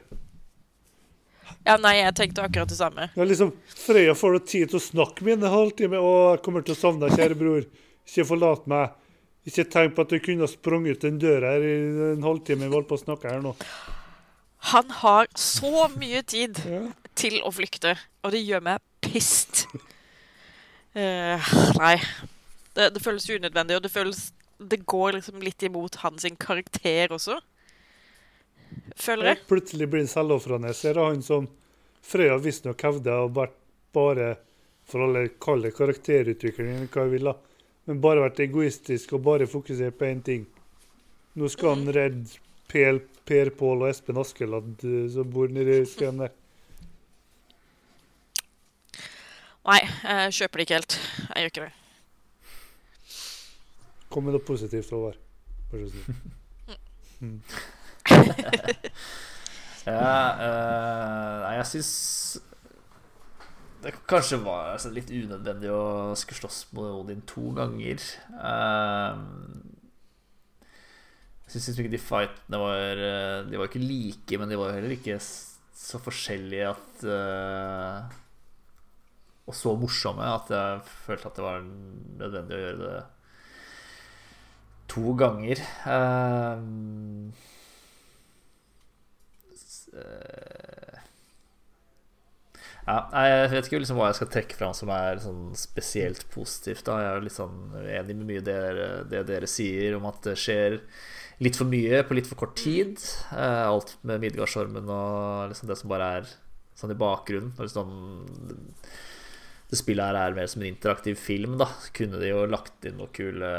Ja, 1.66 1.74
nei, 1.76 1.96
jeg 1.98 2.14
tenkte 2.16 2.44
akkurat 2.46 2.70
det 2.70 2.78
samme. 2.78 3.08
Ja, 3.16 3.24
liksom, 3.26 3.50
Frøya 3.82 4.14
får 4.16 4.36
du 4.36 4.46
tid 4.48 4.70
til 4.72 4.78
å 4.78 4.82
snakke 4.84 5.26
med 5.26 5.42
en 5.42 5.52
halvtime. 5.52 5.98
og 5.98 6.36
jeg 6.36 6.42
kommer 6.46 6.64
til 6.64 6.76
å 6.76 6.78
savne 6.78 7.08
deg, 7.08 7.18
kjære 7.18 7.38
bror. 7.40 7.66
Ikke 8.08 8.26
forlat 8.28 8.66
meg.' 8.70 8.96
Ikke 9.48 9.64
tenk 9.72 9.94
på 9.96 10.04
at 10.04 10.10
du 10.12 10.18
kunne 10.20 10.44
ha 10.44 10.50
sprunget 10.52 10.98
ut 10.98 11.04
den 11.06 11.18
døra 11.18 11.54
her 11.54 11.62
i 11.64 11.76
en 12.12 12.22
halvtime 12.22 12.66
vi 12.68 12.74
holdt 12.74 12.90
på 12.90 12.98
å 12.98 13.00
snakke 13.00 13.30
her 13.30 13.40
nå. 13.40 13.54
Han 14.72 14.90
har 15.00 15.30
så 15.40 15.88
mye 15.96 16.20
tid 16.28 16.60
til 17.18 17.38
å 17.46 17.52
flykte, 17.54 17.96
og 18.24 18.34
det 18.34 18.42
gjør 18.42 18.64
meg 18.66 18.82
pissed. 19.04 19.66
Uh, 20.96 21.38
nei. 21.78 21.96
Det, 22.74 22.90
det 22.94 23.02
føles 23.02 23.28
unødvendig, 23.30 23.76
og 23.78 23.82
det 23.82 23.90
føles 23.90 24.30
Det 24.58 24.80
går 24.86 25.16
liksom 25.16 25.40
litt 25.42 25.62
imot 25.62 25.96
hans 26.02 26.26
karakter 26.38 27.12
også. 27.14 27.38
Føler 29.00 29.32
jeg. 29.32 29.40
Plutselig 29.48 29.88
blir 29.88 30.04
han 30.04 30.10
selvofrende. 30.10 30.74
Ser 30.76 30.98
du 30.98 31.02
han 31.02 31.22
som 31.24 31.48
Frøya 32.04 32.36
visstnok 32.42 32.82
hevder 32.84 33.24
å 33.24 33.30
vært 33.32 33.56
bare 33.94 34.34
for 34.90 35.06
alle 35.06 35.28
kalle 35.42 35.70
karakterutviklingen, 35.74 36.88
hva 36.90 37.06
jeg 37.06 37.14
vil, 37.14 37.30
da. 37.30 37.36
Men 37.88 38.02
bare 38.02 38.24
vært 38.26 38.42
egoistisk 38.44 39.14
og 39.16 39.24
bare 39.26 39.48
fokusert 39.50 39.96
på 39.98 40.08
én 40.08 40.22
ting. 40.26 40.46
Nå 41.38 41.48
skal 41.50 41.76
han 41.76 41.92
redde 41.94 42.40
Per, 42.70 43.00
per 43.26 43.50
Pål 43.58 43.80
og 43.82 43.90
Espen 43.90 44.18
Askeladd 44.20 44.84
eh, 44.86 45.06
som 45.10 45.30
bor 45.32 45.50
nedi 45.50 45.80
skøyen 45.90 46.20
der. 46.22 46.34
Nei, 49.68 49.80
jeg 49.84 50.36
kjøper 50.38 50.60
det 50.60 50.64
ikke 50.66 50.78
helt. 50.78 50.96
Jeg 51.28 51.42
gjør 51.44 51.52
ikke 51.52 51.66
det. 51.66 51.72
Kom 54.10 54.24
med 54.26 54.34
noe 54.34 54.42
positivt 54.42 54.92
over. 54.96 55.18
Vær 55.70 55.86
så 55.86 55.90
snill. 55.94 56.20
Mm. 57.20 57.42
Ja, 59.84 60.14
eh, 60.40 61.34
nei, 61.42 61.50
jeg 61.58 61.66
syns 61.68 61.90
det 63.84 63.92
kanskje 64.08 64.38
var 64.40 64.74
altså, 64.74 64.88
litt 64.92 65.12
unødvendig 65.12 65.68
å 65.72 66.12
skulle 66.16 66.40
slåss 66.42 66.62
mot 66.76 66.88
Odin 67.02 67.20
to 67.28 67.50
ganger. 67.56 68.00
Eh, 68.40 69.20
jeg 71.44 71.54
syns 71.54 71.68
liksom 71.68 71.84
ikke 71.84 71.92
de 71.92 72.00
fightene 72.00 72.60
var 72.60 73.04
eh, 73.04 73.36
De 73.48 73.60
var 73.60 73.68
ikke 73.68 73.84
like, 73.84 74.40
men 74.40 74.48
de 74.48 74.60
var 74.60 74.72
heller 74.76 74.96
ikke 74.96 75.16
så 75.20 76.00
forskjellige 76.00 76.72
at 76.72 77.06
Og 79.50 79.56
så 79.58 79.74
morsomme 79.78 80.26
at 80.30 80.52
jeg 80.54 80.82
følte 81.08 81.30
at 81.30 81.38
det 81.38 81.46
var 81.46 81.64
nødvendig 81.64 82.54
å 82.54 82.62
gjøre 82.64 82.84
det 82.84 83.00
to 84.90 85.14
ganger. 85.18 85.62
Eh, 85.90 86.56
ja, 92.90 92.96
jeg 93.14 93.50
vet 93.52 93.68
ikke 93.68 93.80
liksom 93.82 93.98
hva 94.00 94.08
jeg 94.10 94.18
skal 94.18 94.30
trekke 94.34 94.58
fram 94.58 94.74
som 94.74 94.90
er 94.94 95.20
sånn 95.22 95.50
spesielt 95.58 96.26
positivt. 96.32 96.84
Da. 96.86 96.98
Jeg 97.02 97.10
er 97.10 97.18
jo 97.18 97.26
litt 97.26 97.36
sånn 97.36 97.58
enig 97.82 98.16
med 98.18 98.28
mye 98.32 98.44
dere, 98.46 98.88
det 99.10 99.24
dere 99.30 99.50
sier 99.50 99.98
om 99.98 100.06
at 100.10 100.22
det 100.26 100.36
skjer 100.40 100.78
litt 101.44 101.58
for 101.58 101.70
mye 101.70 102.02
på 102.06 102.16
litt 102.16 102.28
for 102.30 102.40
kort 102.40 102.56
tid. 102.60 102.98
Eh, 103.34 103.64
alt 103.66 103.96
med 104.06 104.22
Midgardsormen 104.24 104.90
og 104.90 105.52
liksom 105.52 105.70
det 105.70 105.78
som 105.80 105.92
bare 105.92 106.10
er 106.20 106.34
sånn 106.80 106.94
i 106.94 106.98
bakgrunnen. 106.98 107.52
Og 107.58 107.66
liksom, 107.68 107.94
det 109.70 109.78
spillet 109.78 110.02
her 110.02 110.18
er 110.18 110.36
mer 110.36 110.48
som 110.50 110.62
en 110.62 110.72
interaktiv 110.72 111.18
film, 111.20 111.56
da. 111.60 111.68
Så 111.82 111.92
kunne 111.94 112.20
de 112.20 112.32
jo 112.32 112.44
lagt 112.50 112.86
inn 112.88 112.98
noen 112.98 113.12
kule 113.14 113.50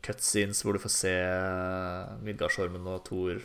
cutscenes 0.00 0.62
hvor 0.64 0.76
du 0.76 0.80
får 0.80 0.94
se 0.94 1.16
Midgardsormen 2.24 2.86
og 2.88 3.02
Thor 3.04 3.42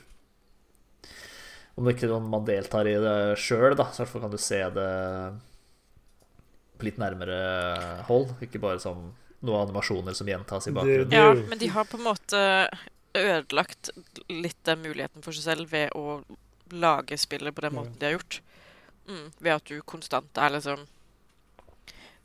om 1.75 1.83
det 1.83 1.97
ikke 1.97 2.19
man 2.23 2.45
deltar 2.47 2.87
i 2.87 2.95
det 3.03 3.35
sjøl, 3.39 3.75
da, 3.75 3.89
så 3.91 3.99
i 3.99 4.05
hvert 4.05 4.13
fall 4.13 4.23
kan 4.23 4.31
du 4.31 4.39
se 4.39 4.61
det 4.77 4.91
på 6.79 6.87
litt 6.87 6.99
nærmere 6.99 7.39
hold. 8.07 8.31
Ikke 8.43 8.61
bare 8.63 8.79
som 8.83 9.09
noen 9.45 9.65
animasjoner 9.65 10.15
som 10.15 10.29
gjentas 10.31 10.69
i 10.69 10.75
bakgrunnen. 10.75 11.11
Ja, 11.15 11.33
men 11.35 11.59
de 11.59 11.69
har 11.75 11.87
på 11.89 11.99
en 11.99 12.07
måte 12.07 12.41
ødelagt 13.15 13.91
litt 14.31 14.59
den 14.67 14.83
muligheten 14.83 15.23
for 15.23 15.35
seg 15.35 15.49
selv 15.51 15.75
ved 15.75 15.91
å 15.95 16.21
lage 16.71 17.19
spillet 17.19 17.55
på 17.55 17.67
den 17.67 17.75
måten 17.75 17.99
de 17.99 18.07
har 18.07 18.17
gjort. 18.17 18.39
Mm, 19.07 19.31
ved 19.39 19.51
at 19.51 19.65
du 19.69 19.81
konstant 19.85 20.37
er 20.37 20.49
liksom 20.49 20.87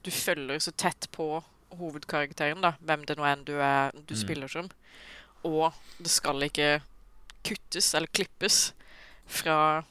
Du 0.05 0.11
følger 0.11 0.59
så 0.59 0.73
tett 0.73 1.11
på 1.13 1.43
hovedkarakteren, 1.77 2.63
da, 2.65 2.73
hvem 2.81 3.03
det 3.07 3.19
nå 3.19 3.25
enn 3.29 3.45
du, 3.45 3.53
er, 3.61 3.93
du 3.93 4.15
Mm. 4.15 4.21
spiller 4.23 4.49
som. 4.49 4.71
Og 5.45 5.75
det 5.99 6.11
skal 6.11 6.43
ikke 6.43 6.81
kuttes 7.45 7.95
eller 7.95 8.09
klippes 8.09 8.73
fra 9.27 9.85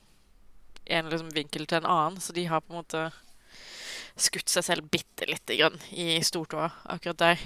en 0.89 1.09
liksom 1.09 1.29
vinkel 1.33 1.67
til 1.67 1.77
en 1.77 1.85
annen, 1.85 2.19
så 2.19 2.33
de 2.33 2.45
har 2.49 2.59
på 2.61 2.73
en 2.73 2.81
måte 2.81 3.11
skutt 4.17 4.49
seg 4.49 4.63
selv 4.65 4.89
bitte 4.91 5.25
lite 5.29 5.55
grann 5.55 5.77
i 5.91 6.19
stortåa 6.25 6.71
akkurat 6.89 7.17
der. 7.19 7.39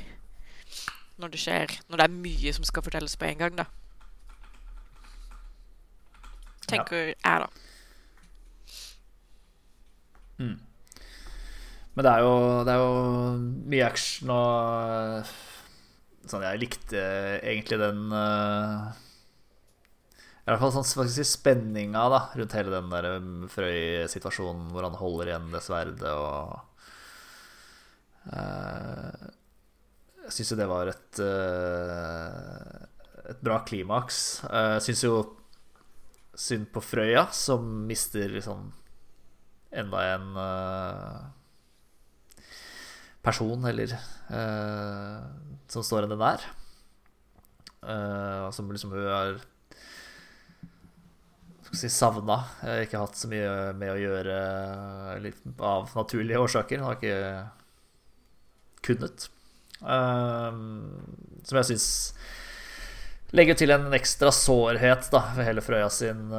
Når 1.20 1.30
det 1.30 1.40
skjer 1.40 1.80
Når 1.90 1.98
det 1.98 2.04
er 2.08 2.16
mye 2.24 2.54
som 2.54 2.64
skal 2.64 2.84
fortelles 2.84 3.16
på 3.18 3.26
en 3.26 3.38
gang, 3.38 3.56
da. 3.58 3.66
Tenker 6.68 6.96
jeg, 7.12 7.16
da. 7.24 7.48
Mm. 10.44 11.08
Men 11.94 12.06
det 12.08 12.12
er, 12.12 12.26
jo, 12.26 12.36
det 12.66 12.74
er 12.74 12.82
jo 12.82 12.94
mye 13.70 13.88
action 13.88 14.34
og 14.34 15.34
Sånn, 16.24 16.46
jeg 16.46 16.62
likte 16.62 17.00
egentlig 17.44 17.78
den 17.82 18.06
uh, 18.16 18.94
I 20.40 20.48
hvert 20.48 20.62
fall 20.62 20.72
sånn 20.72 21.10
si, 21.12 21.26
spenninga 21.28 22.06
da, 22.14 22.22
rundt 22.40 22.56
hele 22.56 22.72
den 22.72 22.88
der 22.94 23.10
um, 23.18 23.34
Frøy-situasjonen 23.52 24.70
hvor 24.72 24.88
han 24.88 24.96
holder 25.02 25.34
igjen 25.34 25.50
det 25.52 25.62
sverdet 25.66 26.14
og 26.16 26.54
uh, 28.32 29.28
Jeg 30.24 30.36
syns 30.38 30.54
jo 30.54 30.60
det 30.62 30.70
var 30.72 30.94
et 30.94 31.22
uh, 31.28 32.88
et 33.30 33.40
bra 33.44 33.60
klimaks. 33.68 34.44
Uh, 34.48 34.76
jeg 34.78 34.86
syns 34.88 35.04
jo 35.06 35.18
synd 36.34 36.70
på 36.74 36.82
Frøya, 36.84 37.28
som 37.36 37.66
mister 37.88 38.32
liksom 38.32 38.72
enda 39.74 40.04
en 40.14 40.36
uh, 40.38 41.24
person, 43.26 43.66
eller 43.66 43.96
uh, 44.30 45.24
som 45.72 45.86
står 45.86 46.06
henne 46.06 46.20
nær. 46.20 46.46
Uh, 47.84 48.52
som 48.56 48.70
liksom 48.72 48.94
hun 48.96 49.10
har 49.10 49.42
si, 51.74 51.90
savna. 51.90 52.44
Ikke 52.84 53.02
hatt 53.02 53.18
så 53.20 53.32
mye 53.32 53.74
med 53.78 53.96
å 53.96 54.00
gjøre 54.02 54.38
litt 55.24 55.42
av 55.58 55.92
naturlige 55.98 56.44
årsaker. 56.44 56.80
Hun 56.80 56.92
har 56.92 57.00
ikke 57.00 57.18
kunnet. 58.84 59.30
som 59.84 61.58
jeg 61.58 61.68
syns 61.72 61.88
legger 63.34 63.58
til 63.58 63.74
en 63.74 63.88
ekstra 63.96 64.30
sårhet 64.36 65.08
da, 65.12 65.24
ved 65.34 65.48
hele 65.48 65.64
Frøya 65.66 65.90
sin 65.92 66.30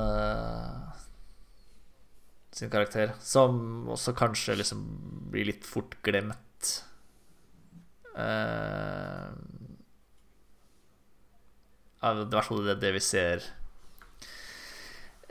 sin 2.55 2.71
karakter, 2.71 3.15
som 3.21 3.89
også 3.91 4.15
kanskje 4.17 4.59
liksom 4.61 4.85
blir 5.33 5.49
litt 5.51 5.67
fort 5.67 5.97
glemt. 6.07 6.71
Uh, 8.15 9.35
I 12.05 12.15
hvert 12.31 12.47
fall 12.47 12.67
det, 12.69 12.79
det 12.85 12.95
vi 12.95 13.03
ser 13.03 13.43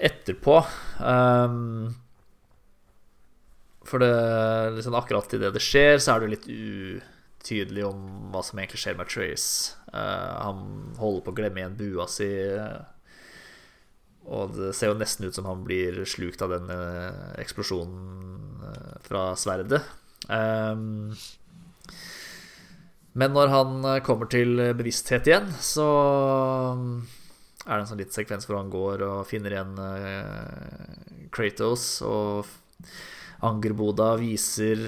etterpå. 0.03 0.59
Um, 0.99 1.93
for 3.87 4.03
det 4.03 4.13
liksom 4.75 4.95
akkurat 4.97 5.33
idet 5.37 5.53
det 5.55 5.63
skjer, 5.63 5.99
så 6.03 6.15
er 6.15 6.23
det 6.23 6.33
litt 6.33 6.49
utydelig 6.49 7.85
om 7.87 8.03
hva 8.33 8.43
som 8.43 8.59
egentlig 8.59 8.81
skjer 8.83 8.99
med 8.99 9.11
Trace. 9.11 9.77
Uh, 9.93 10.33
han 10.43 10.65
holder 10.99 11.23
på 11.23 11.31
å 11.31 11.39
glemme 11.39 11.63
igjen 11.63 11.79
bua 11.79 12.09
si. 12.11 12.27
Og 14.23 14.53
det 14.55 14.71
ser 14.77 14.91
jo 14.91 14.99
nesten 14.99 15.27
ut 15.27 15.35
som 15.35 15.47
han 15.49 15.63
blir 15.67 16.03
slukt 16.07 16.41
av 16.43 16.53
den 16.53 16.69
uh, 16.71 17.33
eksplosjonen 17.41 18.61
uh, 18.63 18.93
fra 19.03 19.31
sverdet. 19.39 19.81
Um, 20.29 21.11
men 23.13 23.35
når 23.35 23.51
han 23.51 23.73
kommer 24.01 24.29
til 24.31 24.57
bevissthet 24.73 25.27
igjen, 25.29 25.51
så 25.61 25.85
er 27.67 27.75
det 27.75 27.81
en 27.83 27.89
sånn 27.91 27.99
litt 28.01 28.15
sekvens 28.15 28.47
hvor 28.47 28.57
han 28.57 28.71
går 28.73 29.03
og 29.05 29.27
finner 29.29 29.53
igjen 29.53 29.75
Kratos, 31.29 31.85
og 32.01 32.49
Angerboda 33.45 34.15
viser 34.17 34.87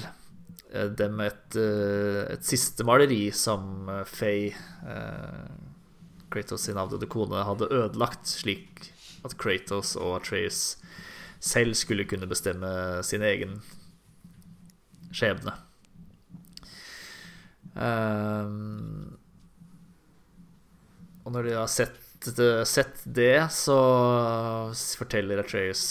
dem 0.97 1.21
et, 1.21 1.59
et 1.61 2.49
siste 2.49 2.81
maleri 2.89 3.27
som 3.29 3.91
Faye, 4.09 4.57
Kratos 6.33 6.65
sin 6.65 6.81
avdøde 6.81 7.05
kone, 7.05 7.45
hadde 7.45 7.69
ødelagt, 7.69 8.25
slik 8.25 8.94
at 9.25 9.37
Kratos 9.41 9.95
og 9.99 10.19
Atreus 10.19 10.77
selv 11.43 11.75
skulle 11.77 12.07
kunne 12.09 12.29
bestemme 12.29 12.69
sin 13.05 13.23
egen 13.25 13.59
skjebne. 15.15 15.53
Um, 17.75 19.17
og 21.25 21.33
når 21.35 21.49
de 21.49 21.55
har 21.57 21.71
sett, 21.71 22.29
sett 22.69 23.03
det, 23.03 23.47
så 23.53 23.77
forteller 24.99 25.43
Atreus 25.43 25.83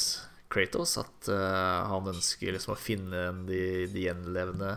Kratos 0.52 0.96
at 1.02 1.28
uh, 1.32 1.90
han 1.90 2.12
ønsker 2.14 2.54
liksom 2.54 2.74
å 2.76 2.80
finne 2.80 3.26
de, 3.48 3.62
de 3.90 4.06
gjenlevende 4.06 4.76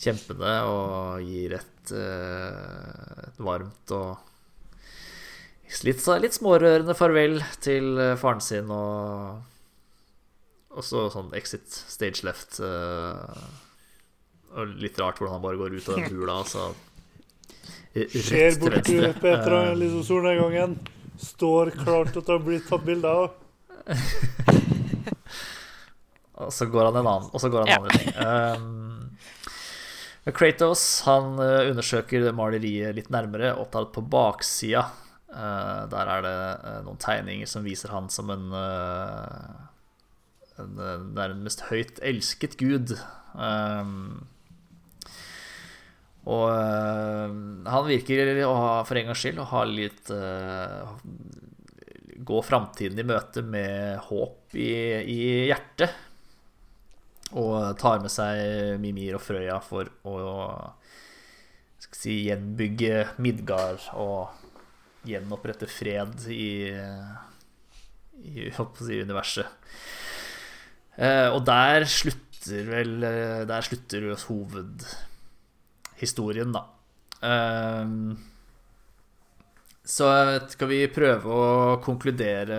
kjempene 0.00 0.54
og 0.70 1.26
gir 1.26 1.58
et, 1.58 1.92
uh, 1.92 3.26
et 3.26 3.42
varmt 3.42 3.94
og 3.96 4.25
litt, 5.86 6.02
litt, 6.22 6.36
smårørende 6.36 6.94
farvel 6.98 7.40
til 7.64 7.94
faren 8.20 8.42
sin 8.44 8.70
og 10.76 10.84
så 10.84 11.06
sånn 11.12 11.28
exit 11.36 11.68
stage 11.72 12.24
left. 12.26 12.60
Uh, 12.60 13.24
og 14.56 14.66
litt 14.80 14.98
rart 15.00 15.18
hvordan 15.20 15.34
han 15.38 15.44
bare 15.44 15.58
går 15.60 15.70
ut 15.76 15.88
av 15.88 15.94
den 16.00 16.10
bula. 16.12 16.32
Altså, 16.42 16.62
Ser 17.96 18.58
bort 18.60 18.84
til 18.84 19.14
Petra 19.16 19.74
liksom 19.76 20.02
solnedgangen. 20.04 20.78
Står 21.16 21.70
klart 21.78 22.12
til 22.12 22.34
å 22.34 22.38
bli 22.44 22.60
tatt 22.64 22.84
bilde 22.84 23.08
av. 23.08 23.30
og 26.44 26.52
så 26.52 26.66
går 26.68 26.84
han 26.90 26.96
en 27.00 27.08
annen, 27.08 27.30
og 27.32 27.40
så 27.40 27.48
går 27.48 27.60
han 27.64 27.70
en 27.70 27.74
annen 27.78 27.92
retning. 27.94 28.16
Um, 28.20 29.16
Kratos 30.36 30.82
han 31.06 31.38
undersøker 31.38 32.32
maleriet 32.36 32.94
litt 32.98 33.10
nærmere, 33.14 33.54
opptatt 33.62 33.92
på 33.94 34.00
baksida. 34.12 34.82
Uh, 35.36 35.84
der 35.92 36.08
er 36.08 36.22
det 36.24 36.36
uh, 36.64 36.78
noen 36.86 37.00
tegninger 37.02 37.48
som 37.50 37.66
viser 37.66 37.92
han 37.92 38.06
som 38.12 38.30
en, 38.32 38.46
en 40.56 40.78
nærmest 41.12 41.66
høyt 41.68 42.00
elsket 42.00 42.56
gud. 42.60 42.94
Og 46.26 46.46
han 47.68 47.84
virker 47.86 48.32
å 48.46 48.54
ha, 48.56 48.70
for 48.88 48.96
en 48.96 49.10
gangs 49.10 49.20
skyld, 49.20 49.42
å 49.44 49.50
ha 49.52 49.60
litt 49.68 50.08
Gå 52.26 52.40
framtiden 52.42 52.98
i 52.98 53.04
møte 53.06 53.44
med 53.44 54.00
håp 54.08 54.56
i, 54.56 54.72
i 55.04 55.18
hjertet. 55.50 55.92
Og 57.36 57.76
tar 57.78 58.00
med 58.00 58.10
seg 58.10 58.80
Mimir 58.80 59.18
og 59.18 59.22
Frøya 59.22 59.60
for 59.62 59.92
å 60.08 60.24
si, 61.92 62.22
gjenbygge 62.26 63.04
Midgard 63.22 63.84
og 64.00 64.45
gjenopprette 65.06 65.66
fred 65.70 66.26
i, 66.32 66.72
i 68.22 68.50
si, 68.50 69.00
universet. 69.02 69.46
Eh, 70.96 71.28
og 71.28 71.44
der 71.44 71.84
slutter 71.84 72.64
vel 72.70 73.00
Der 73.48 73.62
slutter 73.66 74.14
hovedhistorien, 74.28 76.52
da. 76.54 76.62
Eh, 77.26 77.86
så 79.86 80.06
skal 80.50 80.68
vi 80.70 80.88
prøve 80.90 81.28
å 81.30 81.80
konkludere 81.84 82.58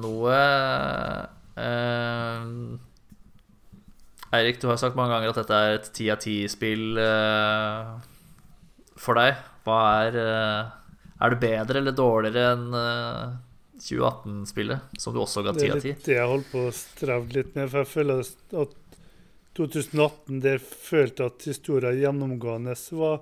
noe. 0.00 0.38
Eh, 1.60 2.44
Eirik, 4.30 4.60
du 4.62 4.68
har 4.70 4.78
sagt 4.78 4.94
mange 4.94 5.10
ganger 5.10 5.32
at 5.32 5.40
dette 5.42 5.56
er 5.58 5.72
et 5.74 5.88
ti 5.90 6.04
av 6.12 6.20
ti-spill 6.22 6.94
uh, 7.02 7.98
for 8.94 9.18
deg. 9.18 9.40
Hva 9.66 9.78
er 10.04 10.18
Er 11.20 11.32
du 11.32 11.40
bedre 11.40 11.80
eller 11.82 11.96
dårligere 11.96 12.52
enn 12.54 12.68
uh, 12.72 13.38
2018-spillet, 13.80 15.00
som 15.00 15.14
du 15.14 15.20
også 15.20 15.42
ga 15.44 15.54
ti 15.56 15.68
av 15.72 15.80
ti? 15.80 15.92
Det 15.92 15.92
er 15.92 15.96
litt 15.96 16.06
det 16.06 16.16
jeg 16.16 16.30
holdt 16.30 16.52
på 16.52 16.62
å 16.64 16.76
streve 16.76 17.36
litt 17.36 17.56
med, 17.56 17.68
for 17.72 17.82
jeg 17.82 17.90
føler 17.94 18.22
at 18.62 18.76
2018 19.58 20.40
der 20.44 20.62
følte 20.62 21.28
at 21.28 21.46
historien 21.48 21.98
gjennomgående 22.00 22.76
var 22.96 23.20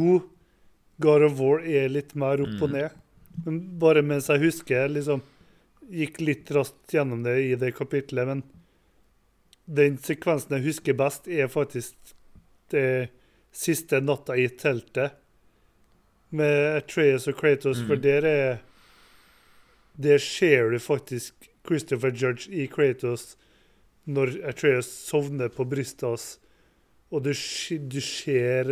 god. 0.00 0.28
God 1.02 1.24
of 1.26 1.38
War 1.40 1.64
er 1.66 1.88
litt 1.90 2.12
mer 2.18 2.42
opp 2.44 2.60
og 2.62 2.74
ned. 2.74 2.98
Men 3.46 3.60
bare 3.80 4.04
mens 4.04 4.28
jeg 4.30 4.42
husker 4.44 4.90
liksom 4.92 5.22
Gikk 5.92 6.20
litt 6.22 6.50
raskt 6.54 6.94
gjennom 6.94 7.24
det 7.24 7.34
i 7.42 7.56
det 7.58 7.72
kapitlet, 7.76 8.24
men 8.24 8.38
den 9.68 9.98
sekvensen 10.00 10.54
jeg 10.56 10.64
husker 10.70 10.96
best, 10.96 11.26
er 11.28 11.50
faktisk 11.52 12.14
det 12.72 13.10
siste 13.52 14.00
natta 14.00 14.38
i 14.38 14.46
teltet 14.56 15.18
med 16.32 16.78
Atreas 16.78 17.28
og 17.30 17.36
Kratos, 17.38 17.82
mm. 17.82 17.88
for 17.88 18.00
der 18.00 18.28
er 18.28 18.60
Der 20.02 20.18
ser 20.18 20.70
du 20.70 20.78
faktisk 20.78 21.34
Christopher 21.66 22.10
Judge 22.10 22.50
i 22.50 22.66
Kratos 22.66 23.36
når 24.04 24.38
Atreas 24.48 24.86
sovner 24.86 25.48
på 25.48 25.64
brystet 25.68 26.08
hans, 26.08 26.38
og 27.10 27.22
du, 27.22 27.32
du 27.78 28.00
ser 28.00 28.70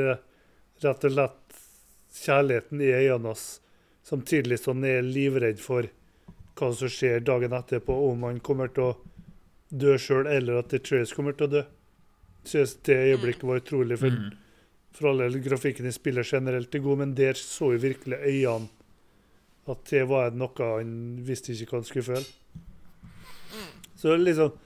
rett 0.80 1.04
og 1.04 1.12
slett 1.12 1.60
kjærligheten 2.24 2.80
i 2.82 2.90
øynene 2.90 3.30
hans, 3.34 3.60
samtidig 4.02 4.58
som 4.58 4.80
han 4.80 4.90
er 4.90 5.06
livredd 5.06 5.60
for 5.62 5.86
hva 6.58 6.72
som 6.74 6.90
skjer 6.90 7.22
dagen 7.24 7.54
etterpå, 7.56 7.94
om 8.10 8.26
han 8.26 8.40
kommer 8.44 8.72
til 8.74 8.90
å 8.90 8.96
dø 9.70 9.96
sjøl, 10.00 10.26
eller 10.26 10.64
at 10.64 10.74
Atreas 10.74 11.14
kommer 11.14 11.36
til 11.36 11.46
å 11.46 11.54
dø. 11.58 11.62
Synes 12.48 12.74
det 12.88 12.96
øyeblikket 12.96 13.46
var 13.46 13.60
utrolig. 13.60 14.00
For, 14.00 14.10
mm. 14.10 14.30
For 14.96 15.10
alle 15.10 15.42
grafikken 15.42 15.86
i 15.86 15.94
spillet 15.94 16.26
generelt 16.26 16.74
er 16.74 16.84
god, 16.84 17.02
men 17.02 17.14
der 17.14 17.38
så 17.38 17.72
jo 17.74 17.82
virkelig 17.82 18.18
øynene 18.18 18.68
at 19.70 19.84
det 19.90 20.02
var 20.10 20.32
noe 20.34 20.66
han 20.66 20.94
visste 21.22 21.52
ikke 21.52 21.76
hva 21.76 21.80
han 21.80 21.86
skulle 21.86 22.08
føle. 22.08 22.26
Så 24.00 24.16
liksom 24.16 24.58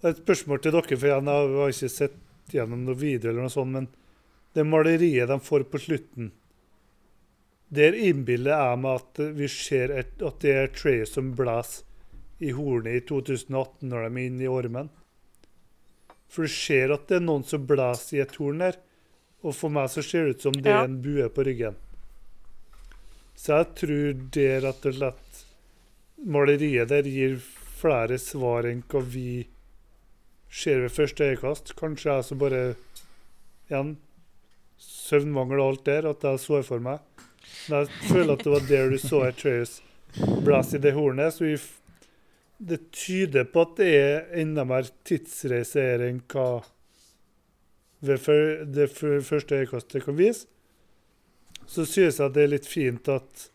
Et 0.00 0.16
spørsmål 0.16 0.60
til 0.62 0.72
dere, 0.72 0.96
for 0.96 1.06
jeg 1.10 1.24
har 1.28 1.72
ikke 1.72 1.88
sett 1.92 2.14
gjennom 2.48 2.86
noe 2.86 2.96
video, 2.96 3.28
eller 3.28 3.44
noe 3.44 3.52
sånt, 3.52 3.74
men 3.74 3.88
det 4.56 4.64
maleriet 4.64 5.28
de 5.28 5.36
får 5.44 5.66
på 5.68 5.80
slutten 5.82 6.30
Der 7.68 7.92
innbiller 7.92 8.54
jeg 8.54 8.78
meg 8.80 9.02
at 9.02 9.20
vi 9.36 9.48
ser 9.52 9.92
et, 9.92 10.14
at 10.24 10.40
det 10.40 10.54
er 10.56 10.72
Trey 10.72 11.04
som 11.06 11.34
blåser 11.36 11.84
i 12.40 12.54
hornet 12.56 12.96
i 12.96 13.02
2018 13.06 13.90
når 13.90 14.06
de 14.06 14.08
er 14.08 14.24
inne 14.24 14.46
i 14.46 14.48
ormen. 14.50 14.88
For 16.32 16.48
du 16.48 16.54
ser 16.54 16.94
at 16.94 17.04
det 17.10 17.18
er 17.20 17.26
noen 17.26 17.44
som 17.46 17.66
blåser 17.68 18.16
i 18.16 18.22
et 18.24 18.34
horn 18.40 18.64
der. 18.64 18.80
Og 19.40 19.54
for 19.56 19.72
meg 19.72 19.88
så 19.92 20.04
ser 20.04 20.26
det 20.26 20.36
ut 20.36 20.44
som 20.48 20.56
det 20.56 20.72
er 20.72 20.84
en 20.84 21.00
bue 21.02 21.28
på 21.32 21.44
ryggen. 21.46 21.78
Så 23.40 23.56
jeg 23.56 23.70
tror 23.80 24.20
det 24.36 24.50
rett 24.66 24.86
og 24.90 24.96
slett 24.98 25.40
maleriet 26.20 26.90
der 26.90 27.08
gir 27.08 27.38
flere 27.80 28.18
svar 28.20 28.68
enn 28.68 28.82
hva 28.92 29.00
vi 29.00 29.46
ser 30.52 30.82
ved 30.84 30.92
første 30.92 31.30
øyekast. 31.30 31.72
Kanskje 31.78 32.12
jeg 32.18 32.26
som 32.28 32.40
bare 32.42 32.62
igjen 33.70 33.94
søvnmangel 34.80 35.62
og 35.62 35.72
alt 35.72 35.86
der, 35.88 36.10
at 36.10 36.24
jeg 36.26 36.42
så 36.42 36.60
for 36.66 36.84
meg. 36.84 37.00
Men 37.68 37.80
jeg 37.80 38.10
føler 38.10 38.34
at 38.34 38.44
det 38.44 38.52
var 38.52 38.66
der 38.68 38.92
du 38.92 38.98
så 39.00 39.22
Atreus 39.30 39.78
blæse 40.44 40.76
i 40.76 40.82
det 40.84 40.92
hornet. 40.96 41.32
Så 41.34 41.46
vi 41.46 41.56
det 42.60 42.90
tyder 42.92 43.46
på 43.48 43.62
at 43.64 43.78
det 43.78 43.88
er 43.96 44.26
enda 44.42 44.66
mer 44.68 44.88
tidsreise 45.08 45.80
enn 46.04 46.20
hva 46.28 46.60
ved 48.00 48.20
det 48.74 48.88
første 48.92 49.60
øyekastet 49.60 50.04
kan 50.04 50.16
vise. 50.16 50.46
Så 51.66 51.84
synes 51.86 52.18
jeg 52.18 52.34
det 52.34 52.42
er 52.42 52.54
litt 52.54 52.66
fint 52.66 53.08
at 53.12 53.50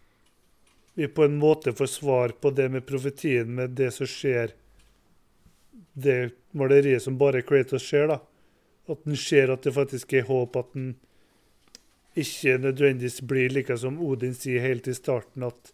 vi 0.96 1.08
på 1.12 1.26
en 1.26 1.36
måte 1.40 1.74
får 1.76 1.90
svar 1.92 2.34
på 2.40 2.54
det 2.56 2.70
med 2.72 2.86
profetien, 2.88 3.50
med 3.56 3.76
det 3.76 3.92
som 3.94 4.08
skjer 4.08 4.56
Det 5.96 6.32
maleriet 6.52 7.04
som 7.04 7.18
bare 7.18 7.42
Kratos 7.42 7.84
ser, 7.88 8.08
da. 8.08 8.18
At 8.92 9.06
en 9.08 9.16
ser 9.16 9.52
at 9.52 9.64
det 9.64 9.72
faktisk 9.76 10.14
er 10.14 10.26
håp, 10.28 10.56
at 10.60 10.76
en 10.76 10.90
ikke 12.16 12.58
nødvendigvis 12.60 13.22
blir 13.28 13.52
like 13.52 13.78
som 13.80 14.00
Odin 14.04 14.36
sier 14.36 14.64
helt 14.64 14.88
i 14.88 14.96
starten, 14.96 15.44
at 15.44 15.72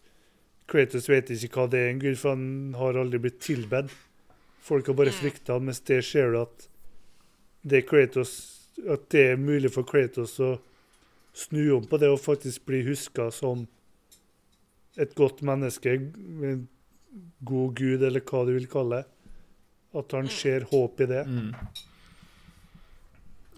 Kratos 0.70 1.08
vet 1.10 1.30
ikke 1.30 1.50
hva 1.54 1.66
det 1.70 1.80
er 1.80 1.90
en 1.90 2.02
gud, 2.02 2.16
for 2.18 2.34
han 2.34 2.74
har 2.78 2.98
aldri 2.98 3.18
blitt 3.22 3.40
tilbedt. 3.42 3.90
Folk 4.62 4.86
har 4.86 4.98
bare 4.98 5.14
mm. 5.14 5.18
frykta 5.18 5.56
han, 5.56 5.66
mens 5.66 5.82
det 5.86 6.00
ser 6.06 6.30
du 6.30 6.40
at 6.42 6.68
det, 7.62 7.84
Kratos, 7.86 8.51
at 8.80 9.08
det 9.12 9.24
er 9.32 9.40
mulig 9.40 9.70
for 9.74 9.86
Kratos 9.88 10.38
å 10.42 10.56
snu 11.36 11.64
om 11.76 11.86
på 11.88 11.98
det 12.00 12.10
og 12.12 12.20
faktisk 12.20 12.66
bli 12.68 12.82
huska 12.86 13.30
som 13.32 13.66
et 15.00 15.14
godt 15.16 15.40
menneske, 15.46 15.94
en 15.96 16.68
god 17.40 17.74
gud, 17.78 18.02
eller 18.04 18.24
hva 18.28 18.44
du 18.48 18.52
vil 18.56 18.68
kalle 18.70 19.00
det. 19.00 19.08
At 19.96 20.12
han 20.16 20.28
mm. 20.28 20.32
ser 20.32 20.66
håp 20.70 21.00
i 21.04 21.08
det. 21.08 21.22
Mm. 21.28 21.50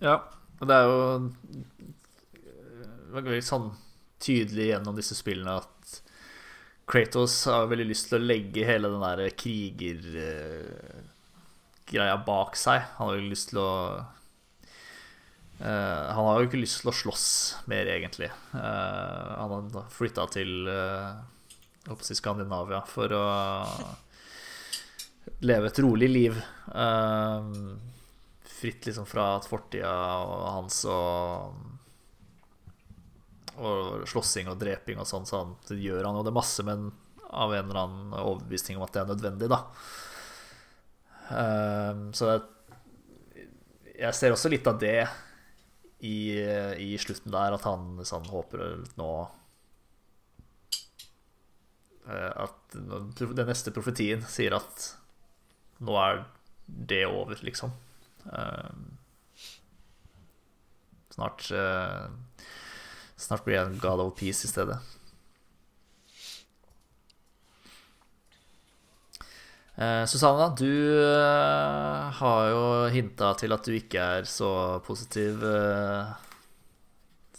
Ja, 0.03 0.17
og 0.59 0.71
det 0.71 0.75
er 0.77 0.85
jo 0.91 0.97
veldig 3.15 3.43
sånn 3.47 3.69
tydelig 4.23 4.73
gjennom 4.73 4.97
disse 4.99 5.15
spillene 5.19 5.59
at 5.63 6.01
Kratos 6.91 7.37
har 7.49 7.71
veldig 7.71 7.87
lyst 7.89 8.11
til 8.11 8.19
å 8.19 8.27
legge 8.27 8.67
hele 8.67 8.91
den 8.93 9.05
der 9.05 9.31
krigergreia 9.39 11.11
Greia 11.85 12.17
bak 12.17 12.57
seg. 12.57 12.81
Han 12.97 13.11
har 13.11 13.19
veldig 13.19 13.33
lyst 13.33 13.51
til 13.51 13.61
å 13.61 13.71
uh, 15.61 16.11
Han 16.15 16.27
har 16.29 16.41
jo 16.41 16.49
ikke 16.49 16.61
lyst 16.61 16.83
til 16.83 16.91
å 16.91 16.97
slåss 16.97 17.27
mer, 17.71 17.89
egentlig. 17.91 18.31
Uh, 18.55 19.35
han 19.39 19.71
har 19.75 19.93
flytta 19.93 20.27
til 20.35 20.69
uh, 20.71 21.21
Skandinavia 21.85 22.81
for 22.89 23.13
å 23.13 23.25
leve 25.45 25.69
et 25.69 25.79
rolig 25.79 26.09
liv. 26.09 26.37
Eh, 26.75 27.45
fritt 28.45 28.87
liksom 28.87 29.07
fra 29.07 29.41
fortida 29.45 29.93
hans 30.55 30.85
og 30.89 31.63
og 33.55 34.03
slåssing 34.11 34.49
og 34.51 34.59
dreping 34.59 34.99
og 34.99 35.07
sånn, 35.07 35.27
så 35.29 35.45
han, 35.45 35.53
det 35.69 35.77
gjør 35.79 36.09
han 36.09 36.17
jo 36.19 36.25
det 36.27 36.33
masse, 36.35 36.65
men 36.67 36.89
av 37.31 37.53
en 37.55 37.69
eller 37.69 37.81
annen 37.85 38.17
overbevisning 38.19 38.81
om 38.81 38.83
at 38.83 38.97
det 38.97 39.03
er 39.05 39.13
nødvendig, 39.13 39.51
da. 39.53 39.61
Så 42.19 42.33
jeg, 42.33 42.41
jeg 43.95 44.19
ser 44.19 44.35
også 44.35 44.51
litt 44.51 44.67
av 44.67 44.81
det 44.83 45.05
i, 46.05 46.17
i 46.85 46.99
slutten 47.01 47.33
der, 47.33 47.57
at 47.57 47.65
han 47.69 48.03
sånn, 48.05 48.27
håper 48.29 48.83
nå 49.01 49.11
uh, 52.09 52.33
At 52.45 52.77
den 52.77 53.49
neste 53.49 53.73
profetien 53.75 54.25
sier 54.29 54.57
at 54.59 54.91
nå 55.85 55.97
er 56.01 56.25
det 56.65 57.03
over, 57.09 57.37
liksom. 57.45 57.73
Um, 58.25 58.85
snart 61.13 61.51
uh, 61.53 62.09
Snart 63.21 63.45
blir 63.45 63.59
jeg 63.59 63.69
en 63.69 63.81
God 63.83 64.01
of 64.03 64.15
Peace 64.19 64.47
i 64.47 64.51
stedet. 64.51 64.79
Eh, 69.75 70.05
Susanna, 70.07 70.49
du 70.55 70.71
eh, 71.03 72.13
har 72.21 72.51
jo 72.53 72.63
hinta 72.95 73.33
til 73.41 73.55
at 73.57 73.67
du 73.67 73.75
ikke 73.75 74.07
er 74.21 74.29
så 74.31 74.79
positiv 74.87 75.43
eh, 75.43 76.13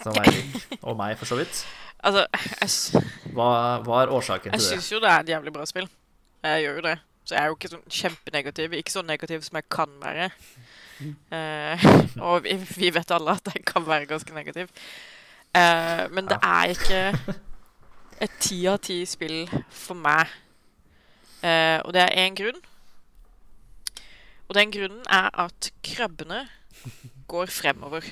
som 0.01 0.19
Eirik, 0.19 0.57
og 0.81 0.97
meg, 0.99 1.15
for 1.19 1.31
så 1.31 1.39
vidt. 1.39 1.63
Altså, 2.05 2.25
jeg, 2.35 3.03
hva, 3.31 3.47
hva, 3.85 4.01
er 4.01 4.11
årsaken 4.11 4.51
til 4.51 4.59
det? 4.59 4.65
Jeg 4.67 4.81
syns 4.81 4.91
jo 4.91 4.99
det 4.99 5.13
er 5.13 5.23
et 5.23 5.31
jævlig 5.31 5.55
bra 5.55 5.65
spill. 5.69 5.87
Jeg 6.43 6.65
gjør 6.65 6.81
jo 6.81 6.85
det. 6.89 6.97
Så 7.25 7.33
jeg 7.33 7.41
er 7.41 7.49
jo 7.49 7.55
ikke 7.57 7.71
sånn 7.71 7.87
kjempenegativ. 7.89 8.75
Ikke 8.77 8.93
så 8.93 9.01
negativ 9.01 9.41
som 9.47 9.57
jeg 9.57 9.69
kan 9.73 9.95
være. 10.03 10.29
Uh, 11.31 11.85
og 12.27 12.43
vi, 12.45 12.59
vi, 12.75 12.91
vet 12.93 13.15
alle 13.15 13.33
at 13.39 13.49
jeg 13.55 13.63
kan 13.65 13.87
være 13.87 14.11
ganske 14.11 14.35
negativ. 14.35 14.69
Uh, 15.55 16.05
men 16.13 16.27
det 16.29 16.37
er 16.43 16.75
ikke 16.75 17.01
et 18.21 18.37
ti 18.43 18.59
av 18.69 18.77
ti 18.85 18.99
spill 19.09 19.47
for 19.71 19.97
meg. 19.97 20.29
Uh, 21.45 21.77
og 21.85 21.93
det 21.93 22.01
er 22.01 22.15
én 22.25 22.37
grunn. 22.37 22.57
Og 24.49 24.57
den 24.57 24.71
grunnen 24.73 25.03
er 25.09 25.29
at 25.45 25.69
krabbene 25.85 26.45
går 27.29 27.51
fremover. 27.53 28.05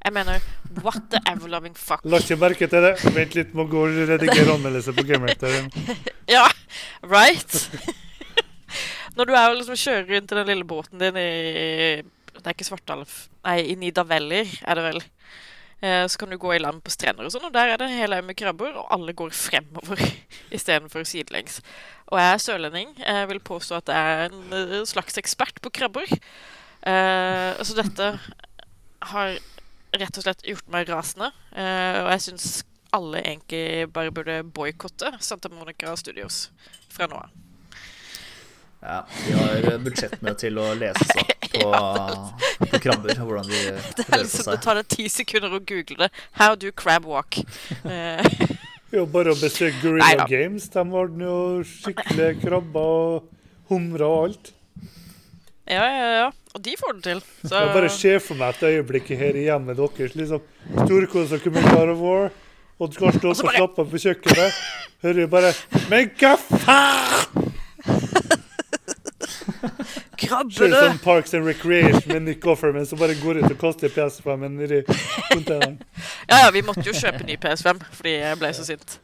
Jeg 0.00 0.12
mener 0.16 0.44
What 0.80 1.10
the 1.12 1.20
ever-loving 1.28 1.76
fuck? 1.76 2.04
La 2.04 2.20
ikke 2.22 2.38
merke 2.40 2.68
til 2.72 2.84
det. 2.84 2.94
Vent 3.16 3.34
litt, 3.36 3.50
må 3.56 3.66
gå 3.68 3.82
og 3.84 3.98
redigere 4.08 4.54
anmeldelse 4.54 4.94
på 4.96 5.04
Gamerector. 5.08 5.52
ja, 6.36 6.46
right? 7.04 7.58
Når 9.18 9.28
du 9.28 9.34
er 9.34 9.50
og 9.50 9.58
liksom 9.58 9.76
kjører 9.76 10.08
rundt 10.14 10.32
i 10.32 10.38
den 10.38 10.48
lille 10.48 10.68
båten 10.68 11.02
din 11.02 11.20
i 11.20 11.28
det 12.40 12.46
er 12.46 12.56
ikke 12.56 12.64
Svartalf. 12.70 13.26
Nei, 13.44 13.58
i 13.68 13.74
Nidavellir 13.76 14.48
er 14.64 14.78
det 14.78 14.84
vel. 14.86 15.02
Eh, 15.80 16.06
så 16.06 16.18
kan 16.20 16.30
du 16.30 16.36
gå 16.38 16.52
i 16.54 16.60
land 16.60 16.82
på 16.84 16.92
strender 16.92 17.24
og 17.24 17.32
sånn, 17.32 17.46
og 17.48 17.54
der 17.54 17.72
er 17.72 17.80
det 17.80 17.88
en 17.88 17.96
hel 18.02 18.12
haug 18.12 18.26
med 18.28 18.36
krabber, 18.36 18.74
og 18.76 18.90
alle 18.92 19.14
går 19.16 19.32
fremover 19.36 20.02
istedenfor 20.56 21.06
sidelengs. 21.08 21.60
Og 22.10 22.20
jeg 22.20 22.34
er 22.34 22.42
sørlending. 22.44 22.94
Jeg 23.00 23.30
vil 23.30 23.42
påstå 23.50 23.78
at 23.80 23.92
jeg 23.94 24.16
er 24.16 24.26
en 24.28 24.56
eh, 24.58 24.80
slags 24.88 25.20
ekspert 25.20 25.62
på 25.64 25.72
krabber. 25.80 26.12
Eh, 26.84 27.62
så 27.64 27.76
dette 27.78 28.12
har 29.10 29.38
rett 29.90 30.20
og 30.20 30.22
slett 30.22 30.44
gjort 30.46 30.68
meg 30.70 30.86
rasende, 30.86 31.32
og 31.50 32.10
jeg 32.12 32.22
syns 32.22 32.44
alle 32.94 33.24
egentlig 33.24 33.88
bare 33.90 34.12
burde 34.14 34.36
boikotte 34.54 35.10
Santa 35.18 35.50
Monica 35.50 35.96
Studios 35.98 36.44
fra 36.94 37.10
nå 37.10 37.18
av. 37.18 37.49
Ja, 38.80 39.02
de 39.26 39.32
har 39.36 39.82
budsjettene 39.84 40.32
til 40.40 40.56
å 40.56 40.70
lese 40.78 41.04
seg 41.10 41.20
opp 41.20 41.48
på, 41.52 41.64
på, 42.62 42.78
krabber. 42.80 43.18
Hvordan 43.18 43.50
de 43.50 43.58
det 43.98 44.06
er 44.06 44.22
liksom, 44.22 44.46
Det 44.54 44.60
tar 44.64 44.80
deg 44.80 44.88
ti 44.88 45.04
sekunder 45.12 45.58
å 45.58 45.60
google 45.60 46.06
det. 46.06 46.08
How 46.40 46.56
do 46.56 46.70
crab 46.72 47.04
walk? 47.04 47.42
jo, 48.94 49.04
bare 49.12 49.34
å 49.34 49.36
besøke 49.36 49.76
Gorilla 49.84 50.24
Games. 50.30 50.70
De 50.72 50.86
har 50.94 51.12
jo 51.26 51.36
skikkelige 51.68 52.38
krabber 52.46 52.94
og 52.94 53.28
humrer 53.68 54.06
og 54.08 54.16
alt. 54.22 54.52
Ja, 55.70 55.84
ja, 55.84 56.08
ja. 56.16 56.30
Og 56.56 56.64
de 56.64 56.72
får 56.80 56.96
det 56.96 57.04
til. 57.04 57.20
Så... 57.44 57.52
Jeg 57.52 57.74
bare 57.76 57.92
ser 57.94 58.18
for 58.24 58.40
meg 58.40 58.56
et 58.56 58.64
øyeblikk 58.72 59.12
her 59.20 59.36
i 59.38 59.44
hjemmet 59.44 59.78
deres. 59.78 60.16
liksom 60.18 60.40
Storkos 60.86 61.36
og 61.36 61.52
med 61.52 61.92
of 61.92 62.00
War. 62.00 62.30
Og 62.80 62.88
du 62.88 62.96
skal 62.96 63.12
stå 63.12 63.28
og 63.28 63.36
slappe 63.36 63.84
av 63.84 63.92
på 63.92 64.02
kjøkkenet. 64.08 64.64
Hører 65.04 65.20
jo 65.26 65.30
bare 65.32 65.52
Men 65.92 66.10
hva 66.16 66.34
faen? 66.40 67.39
Krabbene! 70.30 70.56
Ser 70.56 70.74
sånn 70.76 71.02
Parks 71.02 71.34
and 71.34 71.48
Recreation 71.48 72.06
med 72.12 72.26
Nick 72.28 72.46
Offerman 72.46 72.86
som 72.86 73.00
bare 73.00 73.16
går 73.18 73.42
ut 73.42 73.48
og 73.48 73.58
kaster 73.60 73.92
PS5-en 73.92 74.58
i 74.62 74.82
containeren. 74.86 75.78
ja, 76.30 76.44
ja, 76.44 76.50
vi 76.54 76.62
måtte 76.66 76.86
jo 76.86 76.94
kjøpe 76.94 77.26
ny 77.26 77.36
PS5 77.40 77.82
fordi 77.98 78.16
jeg 78.20 78.40
ble 78.40 78.52
så 78.56 78.66
sint. 78.68 78.98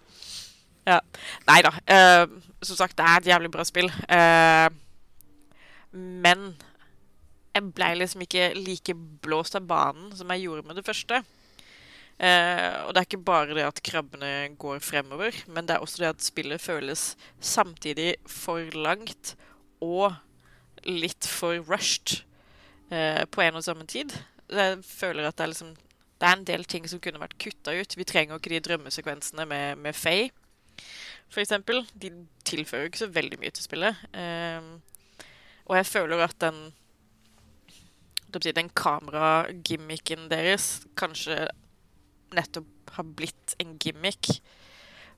Ja. 0.86 1.00
Nei 1.48 1.60
da. 1.66 1.72
Uh, 1.90 2.38
som 2.62 2.78
sagt, 2.78 2.96
det 2.98 3.06
er 3.06 3.20
et 3.20 3.30
jævlig 3.32 3.50
bra 3.54 3.66
spill. 3.66 3.90
Uh, 4.06 4.68
men 5.96 6.52
jeg 7.56 7.72
ble 7.74 7.88
liksom 8.02 8.22
ikke 8.26 8.52
like 8.58 8.94
blåst 9.24 9.56
av 9.58 9.66
banen 9.66 10.12
som 10.14 10.30
jeg 10.34 10.46
gjorde 10.46 10.68
med 10.68 10.78
det 10.78 10.86
første. 10.86 11.22
Uh, 12.16 12.86
og 12.86 12.94
det 12.94 13.00
er 13.00 13.08
ikke 13.08 13.24
bare 13.26 13.56
det 13.56 13.66
at 13.66 13.82
krabbene 13.84 14.30
går 14.60 14.78
fremover, 14.84 15.36
men 15.52 15.66
det 15.66 15.76
er 15.76 15.82
også 15.84 16.04
det 16.04 16.12
at 16.14 16.24
spillet 16.24 16.62
føles 16.62 17.10
samtidig 17.44 18.14
for 18.30 18.62
langt 18.76 19.34
og 19.84 20.14
litt 20.86 21.26
for 21.28 21.58
rushed 21.66 22.20
uh, 22.92 23.24
på 23.30 23.44
en 23.44 23.58
og 23.58 23.66
samme 23.66 23.86
tid. 23.90 24.14
Jeg 24.52 24.78
føler 24.86 25.26
at 25.26 25.36
det 25.36 25.44
er, 25.44 25.52
liksom, 25.52 25.74
det 26.20 26.28
er 26.28 26.38
en 26.38 26.48
del 26.48 26.64
ting 26.64 26.88
som 26.88 27.02
kunne 27.02 27.20
vært 27.22 27.38
kutta 27.42 27.74
ut. 27.74 27.98
Vi 27.98 28.08
trenger 28.08 28.38
ikke 28.38 28.54
de 28.54 28.62
drømmesekvensene 28.68 29.46
med, 29.50 29.82
med 29.82 29.98
Faye, 29.98 30.30
eksempel. 31.42 31.82
De 31.94 32.12
tilfører 32.46 32.86
jo 32.86 32.92
ikke 32.92 33.04
så 33.04 33.12
veldig 33.12 33.40
mye 33.42 33.54
til 33.54 33.66
spillet. 33.66 34.02
Uh, 34.14 34.78
og 35.66 35.80
jeg 35.80 35.92
føler 35.92 36.22
at 36.22 36.40
den 36.40 36.68
den 38.36 38.68
kameragimmicken 38.76 40.26
deres 40.28 40.82
kanskje 40.98 41.46
nettopp 42.36 42.90
har 42.96 43.06
blitt 43.16 43.54
en 43.62 43.78
gimmick. 43.80 44.28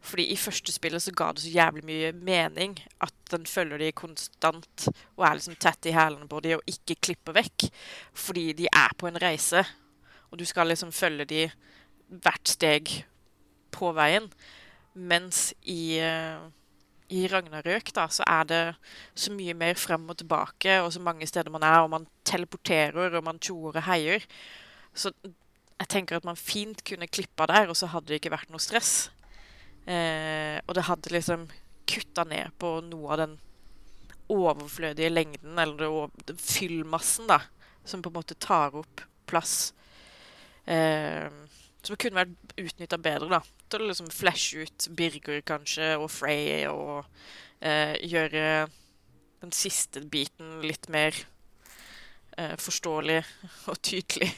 Fordi 0.01 0.29
i 0.31 0.37
første 0.39 0.73
spillet 0.73 1.03
så 1.03 1.13
ga 1.17 1.33
det 1.35 1.43
så 1.43 1.51
jævlig 1.53 1.83
mye 1.85 2.13
mening 2.15 2.77
at 3.03 3.15
den 3.33 3.47
følger 3.47 3.81
de 3.83 3.91
konstant 3.93 4.87
og 5.17 5.25
er 5.27 5.39
liksom 5.39 5.57
tett 5.61 5.89
i 5.91 5.95
hælene 5.97 6.29
på 6.31 6.41
de 6.45 6.55
og 6.57 6.71
ikke 6.71 7.01
klipper 7.09 7.35
vekk. 7.41 7.67
Fordi 8.15 8.53
de 8.61 8.69
er 8.73 8.95
på 8.99 9.11
en 9.11 9.19
reise, 9.23 9.65
og 10.31 10.39
du 10.39 10.45
skal 10.49 10.71
liksom 10.71 10.93
følge 10.93 11.27
de 11.29 11.43
hvert 12.09 12.49
steg 12.49 12.93
på 13.75 13.91
veien. 13.97 14.31
Mens 14.95 15.53
i, 15.63 15.99
uh, 16.03 16.47
i 17.15 17.27
Ragnarøk 17.31 17.93
da, 17.95 18.07
så 18.11 18.25
er 18.27 18.49
det 18.49 18.63
så 19.15 19.35
mye 19.35 19.55
mer 19.55 19.77
frem 19.79 20.09
og 20.09 20.19
tilbake, 20.23 20.81
og 20.83 20.93
så 20.95 21.03
mange 21.03 21.27
steder 21.27 21.53
man 21.55 21.67
er, 21.67 21.83
og 21.83 21.91
man 21.91 22.09
teleporterer, 22.25 23.19
og 23.19 23.25
man 23.25 23.39
tjoer 23.39 23.77
og 23.77 23.87
heier. 23.91 24.25
Så 24.95 25.13
jeg 25.25 25.89
tenker 25.89 26.19
at 26.19 26.27
man 26.27 26.37
fint 26.37 26.83
kunne 26.87 27.07
klippa 27.07 27.47
der, 27.47 27.69
og 27.69 27.77
så 27.77 27.91
hadde 27.93 28.11
det 28.11 28.23
ikke 28.23 28.35
vært 28.35 28.51
noe 28.51 28.63
stress. 28.63 29.11
Eh, 29.87 30.59
og 30.67 30.75
det 30.77 30.87
hadde 30.89 31.15
liksom 31.15 31.47
kutta 31.89 32.25
ned 32.29 32.53
på 32.61 32.79
noe 32.89 33.13
av 33.15 33.23
den 33.23 33.37
overflødige 34.29 35.13
lengden, 35.13 35.59
eller 35.59 36.11
den 36.29 36.41
fyllmassen, 36.41 37.29
da, 37.31 37.41
som 37.85 38.03
på 38.05 38.11
en 38.13 38.19
måte 38.19 38.37
tar 38.37 38.77
opp 38.77 39.05
plass. 39.29 39.73
Eh, 40.69 41.29
som 41.83 41.97
kunne 41.97 42.25
vært 42.25 42.59
utnytta 42.61 42.99
bedre, 43.01 43.31
da. 43.39 43.41
Til 43.69 43.85
å 43.85 43.89
liksom 43.91 44.11
flashe 44.13 44.67
ut 44.67 44.89
Birger, 44.97 45.41
kanskje, 45.47 45.95
og 45.97 46.11
Frey, 46.13 46.67
og 46.69 47.07
eh, 47.61 47.97
gjøre 48.05 48.69
den 49.41 49.55
siste 49.55 50.03
biten 50.11 50.59
litt 50.67 50.89
mer 50.91 51.15
eh, 52.37 52.57
forståelig 52.59 53.21
og 53.71 53.79
tydelig 53.87 54.31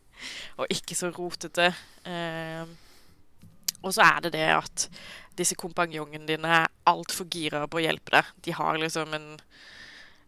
og 0.58 0.72
ikke 0.74 0.96
så 0.98 1.12
rotete. 1.14 1.70
Eh, 2.04 2.64
og 3.82 3.94
så 3.94 4.04
er 4.06 4.20
det 4.24 4.34
det 4.36 4.46
at 4.54 4.86
disse 5.38 5.56
kompanjongene 5.58 6.28
dine 6.28 6.52
er 6.62 6.70
altfor 6.90 7.28
gira 7.32 7.64
på 7.70 7.80
å 7.80 7.84
hjelpe 7.84 8.12
deg. 8.16 8.30
De 8.44 8.54
har 8.56 8.78
liksom 8.80 9.14
en 9.16 9.28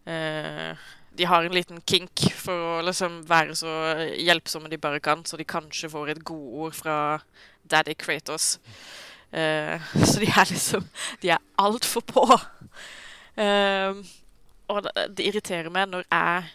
eh, 0.09 0.89
De 1.13 1.27
har 1.29 1.45
en 1.45 1.53
liten 1.53 1.83
kink 1.85 2.25
for 2.33 2.79
å 2.79 2.83
liksom 2.87 3.21
være 3.29 3.57
så 3.59 3.73
hjelpsomme 4.17 4.71
de 4.73 4.81
bare 4.81 5.01
kan, 5.05 5.25
så 5.25 5.37
de 5.37 5.45
kanskje 5.45 5.91
får 5.93 6.15
et 6.15 6.25
godord 6.25 6.73
fra 6.73 6.97
Daddy 7.69 7.95
Kratos. 7.95 8.59
Eh, 9.31 9.77
så 10.09 10.21
de 10.21 10.31
er 10.33 10.49
liksom 10.49 10.89
De 11.21 11.35
er 11.35 11.45
altfor 11.61 12.05
på. 12.09 12.25
Eh, 13.37 14.01
og 14.73 14.83
det, 14.85 15.07
det 15.17 15.29
irriterer 15.29 15.73
meg 15.73 15.93
når 15.93 16.09
jeg 16.09 16.51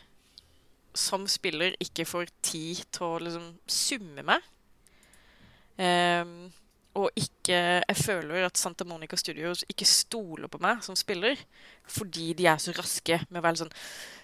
som 0.98 1.28
spiller 1.30 1.76
ikke 1.82 2.08
får 2.10 2.32
tid 2.42 2.82
til 2.96 3.06
å 3.06 3.20
liksom 3.22 3.50
summe 3.70 4.24
meg. 4.26 4.46
Um, 5.78 6.48
og 6.98 7.12
ikke 7.16 7.58
Jeg 7.88 7.98
føler 7.98 8.46
at 8.48 8.58
Santa 8.58 8.84
Monica 8.88 9.16
Studios 9.16 9.64
ikke 9.70 9.86
stoler 9.86 10.50
på 10.52 10.60
meg 10.64 10.82
som 10.86 10.98
spiller 10.98 11.38
fordi 11.88 12.34
de 12.36 12.48
er 12.50 12.60
så 12.60 12.74
raske 12.76 13.22
med 13.30 13.40
å 13.40 13.46
være 13.46 13.62
sånn 13.62 13.74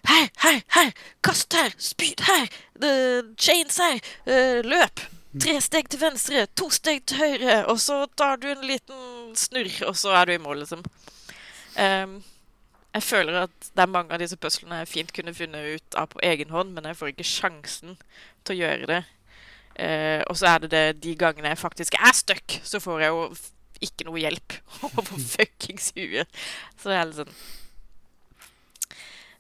Her, 0.10 0.30
her, 0.44 0.62
her! 0.76 0.94
Kast 1.24 1.54
her! 1.56 1.72
Spyd 1.78 2.26
her! 2.28 2.50
The 2.76 2.96
chains 3.38 3.78
her! 3.80 4.02
Uh, 4.28 4.60
løp! 4.66 5.06
Tre 5.34 5.56
steg 5.66 5.88
til 5.90 6.02
venstre, 6.02 6.44
to 6.54 6.68
steg 6.70 7.06
til 7.10 7.18
høyre, 7.18 7.56
og 7.72 7.80
så 7.82 8.04
tar 8.20 8.38
du 8.38 8.52
en 8.52 8.68
liten 8.70 9.32
snurr, 9.34 9.72
og 9.88 9.96
så 9.98 10.12
er 10.20 10.30
du 10.30 10.34
i 10.36 10.42
mål, 10.44 10.60
liksom. 10.62 10.84
Um, 11.74 12.20
jeg 12.94 13.04
føler 13.08 13.40
at 13.48 13.70
det 13.72 13.82
er 13.82 13.90
mange 13.90 14.14
av 14.14 14.22
disse 14.22 14.38
puslene 14.38 14.84
jeg 14.84 14.92
fint 14.92 15.14
kunne 15.16 15.34
funnet 15.34 15.80
ut 15.80 15.98
av 15.98 16.12
på 16.12 16.22
egen 16.28 16.54
hånd, 16.54 16.76
men 16.76 16.86
jeg 16.86 17.00
får 17.00 17.16
ikke 17.16 17.26
sjansen 17.26 17.98
til 18.46 18.54
å 18.54 18.60
gjøre 18.60 18.92
det. 18.92 19.02
Eh, 19.76 20.22
og 20.30 20.38
så 20.38 20.52
er 20.52 20.64
det 20.64 20.72
det 20.74 20.86
de 21.04 21.16
gangene 21.18 21.54
jeg 21.54 21.62
faktisk 21.62 21.98
er 21.98 22.14
stuck, 22.16 22.60
så 22.64 22.82
får 22.84 23.06
jeg 23.06 23.16
jo 23.16 23.24
ikke 23.84 24.08
noe 24.08 24.22
hjelp 24.22 24.58
over 24.90 25.14
fuckings 25.18 25.92
huet. 25.98 26.42
Så 26.78 26.92
det 26.92 27.00
er 27.00 27.10
litt 27.10 27.22
sånn 27.22 27.36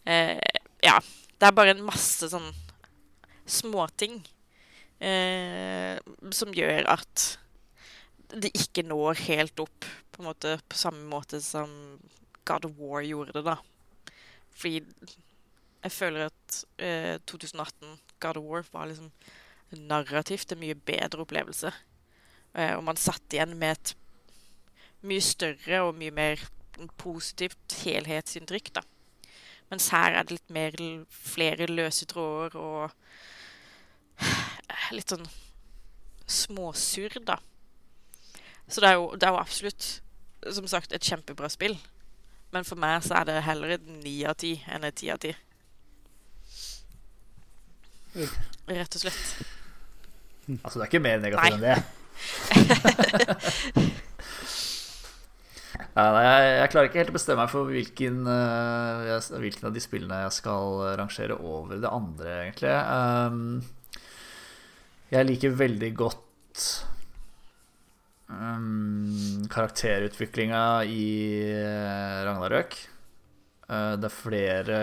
uh, 0.10 0.62
Ja. 0.84 0.98
Det 1.34 1.50
er 1.50 1.56
bare 1.58 1.74
en 1.74 1.84
masse 1.84 2.28
sånn 2.32 2.46
småting 3.50 4.22
uh, 5.04 5.98
som 6.32 6.54
gjør 6.56 6.88
at 6.94 7.26
det 8.32 8.54
ikke 8.56 8.86
når 8.88 9.20
helt 9.26 9.60
opp 9.60 9.88
på 10.14 10.24
måte 10.24 10.56
på 10.70 10.78
samme 10.80 11.04
måte 11.10 11.42
som 11.44 11.70
God 12.48 12.66
of 12.70 12.80
War 12.80 13.04
gjorde 13.04 13.36
det, 13.36 13.44
da. 13.46 13.58
Fordi 14.56 14.82
jeg 15.84 15.92
føler 15.92 16.30
at 16.30 16.58
eh, 16.80 17.20
2018 17.28 18.00
God 18.24 18.40
of 18.40 18.48
War 18.48 18.66
var 18.72 18.88
liksom 18.88 19.12
narrativt 19.78 20.54
en 20.54 20.62
mye 20.62 20.76
bedre 20.76 21.24
opplevelse. 21.26 21.74
Eh, 22.54 22.74
og 22.78 22.84
man 22.88 23.00
satt 23.00 23.34
igjen 23.34 23.56
med 23.60 23.78
et 23.78 23.94
mye 25.04 25.24
større 25.24 25.84
og 25.88 25.98
mye 26.00 26.14
mer 26.16 26.42
positivt 27.02 27.78
helhetsinntrykk, 27.84 28.74
da. 28.80 28.84
Mens 29.72 29.90
her 29.94 30.14
er 30.14 30.26
det 30.26 30.38
litt 30.38 30.54
mer 30.54 30.76
flere 31.10 31.68
løse 31.70 32.06
tråder 32.10 32.58
og 32.60 32.92
litt 34.96 35.10
sånn 35.10 35.26
småsurr, 36.30 37.18
da. 37.26 37.40
Så 38.68 38.82
det 38.82 38.92
er, 38.92 39.00
jo, 39.00 39.10
det 39.18 39.28
er 39.28 39.34
jo 39.36 39.42
absolutt, 39.42 39.90
som 40.56 40.68
sagt, 40.70 40.94
et 40.94 41.04
kjempebra 41.04 41.50
spill. 41.52 41.76
Men 42.54 42.66
for 42.68 42.80
meg 42.80 43.02
så 43.06 43.18
er 43.20 43.28
det 43.28 43.42
heller 43.48 43.76
et 43.76 43.90
ni 43.90 44.20
av 44.30 44.38
ti 44.40 44.56
enn 44.70 44.86
et 44.88 44.98
ti 45.02 45.10
av 45.14 45.20
ti. 45.22 45.34
Rett 48.14 48.96
og 48.96 49.02
slett. 49.02 49.63
Altså, 50.44 50.80
det 50.80 50.84
er 50.84 50.90
ikke 50.92 51.04
mer 51.04 51.20
negativ 51.24 51.54
enn 51.56 51.64
det. 51.64 51.78
Ja, 55.94 56.08
nei, 56.10 56.24
jeg, 56.26 56.46
jeg 56.58 56.70
klarer 56.74 56.88
ikke 56.90 56.98
helt 57.04 57.12
å 57.12 57.14
bestemme 57.14 57.44
meg 57.44 57.52
for 57.52 57.70
hvilken, 57.70 58.16
uh, 58.26 59.04
jeg, 59.06 59.20
hvilken 59.44 59.68
av 59.70 59.74
de 59.76 59.82
spillene 59.84 60.24
jeg 60.24 60.34
skal 60.40 60.80
rangere 60.98 61.36
over 61.38 61.78
det 61.82 61.90
andre, 61.90 62.30
egentlig. 62.48 62.74
Um, 62.74 63.62
jeg 65.14 65.28
liker 65.30 65.54
veldig 65.60 65.92
godt 65.94 66.64
um, 68.34 69.46
karakterutviklinga 69.54 70.82
i 70.90 71.06
eh, 71.54 72.26
Ragnarøk. 72.26 72.74
Uh, 73.70 73.94
det 74.02 74.10
er 74.10 74.18
flere 74.18 74.78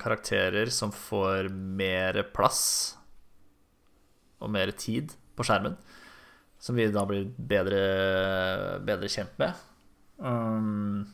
karakterer 0.00 0.72
som 0.72 0.88
får 0.96 1.52
mer 1.52 2.24
plass 2.32 2.96
og 4.38 4.52
mer 4.54 4.72
tid 4.78 5.14
på 5.38 5.46
skjermen. 5.46 5.76
Som 6.58 6.78
vi 6.78 6.88
da 6.90 7.04
blir 7.06 7.28
bedre, 7.38 7.82
bedre 8.86 9.10
kjent 9.12 9.36
med. 9.38 9.54
Um, 10.18 11.06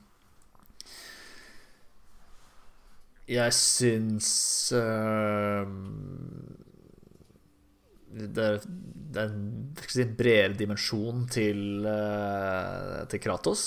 jeg 3.28 3.56
syns 3.56 4.28
uh, 4.76 5.64
det, 8.14 8.44
er, 8.44 8.58
det 8.64 9.20
er 9.20 9.30
en 9.32 9.46
si, 9.88 10.04
bredere 10.04 10.56
dimensjon 10.58 11.24
til, 11.32 11.84
uh, 11.88 13.04
til 13.10 13.22
Kratos. 13.24 13.66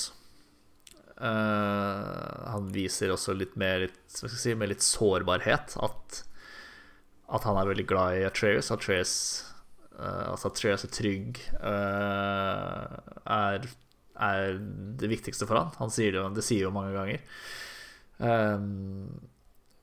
Uh, 1.17 2.45
han 2.53 2.69
viser 2.73 3.09
også 3.13 3.33
litt 3.33 3.55
mer 3.57 3.87
litt, 3.87 4.01
si, 4.13 4.53
litt 4.53 4.85
sårbarhet. 4.85 5.77
At, 5.83 6.23
at 7.27 7.43
han 7.47 7.59
er 7.59 7.69
veldig 7.69 7.87
glad 7.89 8.19
i 8.21 8.25
Atreus. 8.27 8.71
Atreus 8.71 9.13
uh, 9.99 10.31
altså 10.31 10.51
Atreas 10.51 10.85
er 10.87 10.93
trygg. 10.93 11.41
Uh, 11.59 12.97
er, 13.27 13.67
er 14.15 14.59
det 15.01 15.11
viktigste 15.11 15.47
for 15.49 15.59
han. 15.59 15.73
Han 15.81 15.93
sier 15.93 16.15
det, 16.15 16.25
det 16.37 16.45
sier 16.47 16.67
jo 16.67 16.75
mange 16.75 16.95
ganger. 16.95 17.23
Um, 18.17 19.11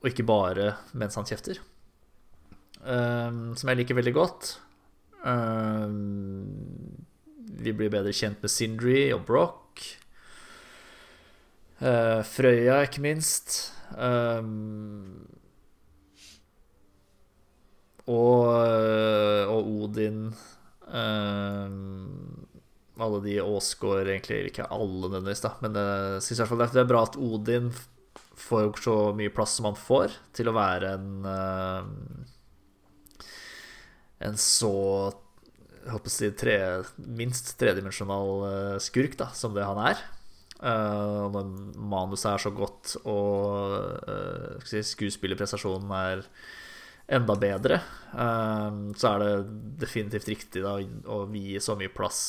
og 0.01 0.11
ikke 0.11 0.27
bare 0.27 0.73
mens 0.97 1.17
han 1.19 1.27
kjefter. 1.29 1.61
Um, 2.85 3.55
som 3.57 3.71
jeg 3.71 3.81
liker 3.81 3.97
veldig 3.97 4.15
godt. 4.15 4.55
Um, 5.25 6.45
vi 7.61 7.73
blir 7.73 7.93
bedre 7.93 8.13
kjent 8.13 8.41
med 8.43 8.51
Sindri 8.53 8.99
og 9.15 9.23
Broch. 9.25 9.85
Uh, 11.81 12.21
Frøya, 12.25 12.83
ikke 12.85 13.03
minst. 13.03 13.73
Um, 13.97 15.25
og, 18.11 18.45
og 19.51 19.71
Odin. 19.85 20.27
Um, 20.85 22.45
alle 23.01 23.19
de 23.25 23.39
Åsgård 23.41 24.07
Egentlig 24.07 24.51
ikke 24.51 24.67
alle 24.71 25.09
nødvendigvis, 25.09 25.41
da, 25.43 25.55
men 25.65 25.75
jeg 25.75 26.21
synes 26.23 26.37
i 26.37 26.41
hvert 26.43 26.51
fall 26.51 26.61
det 26.61 26.83
er 26.83 26.91
bra 26.91 27.01
at 27.03 27.17
Odin 27.19 27.71
får 28.39 28.69
så 28.83 28.95
mye 29.17 29.33
plass 29.33 29.57
som 29.57 29.67
han 29.67 29.79
får, 29.79 30.13
til 30.35 30.51
å 30.51 30.55
være 30.55 30.93
en 30.95 31.27
uh, 31.27 31.83
En 34.23 34.37
så 34.39 34.71
jeg 35.85 35.93
håper 35.93 36.09
å 36.09 36.13
si 36.15 36.27
tre, 36.33 36.57
minst 36.97 37.51
tredimensjonal 37.61 38.29
uh, 38.41 38.77
skurk 38.81 39.19
da, 39.19 39.29
som 39.37 39.53
det 39.53 39.65
han 39.67 39.77
er. 39.91 39.99
Uh, 40.55 41.27
når 41.29 41.51
manuset 41.77 42.31
er 42.31 42.41
så 42.41 42.49
godt 42.55 42.95
og 43.03 43.75
uh, 44.07 44.63
si, 44.65 44.81
skuespillerprestasjonen 44.81 45.91
er 45.99 46.23
enda 47.07 47.35
bedre, 47.37 47.79
uh, 48.17 48.71
så 48.97 49.11
er 49.11 49.23
det 49.23 49.33
definitivt 49.85 50.29
riktig 50.31 50.63
da, 50.65 50.77
å 51.11 51.25
vie 51.29 51.61
så 51.61 51.77
mye 51.77 51.93
plass 51.93 52.21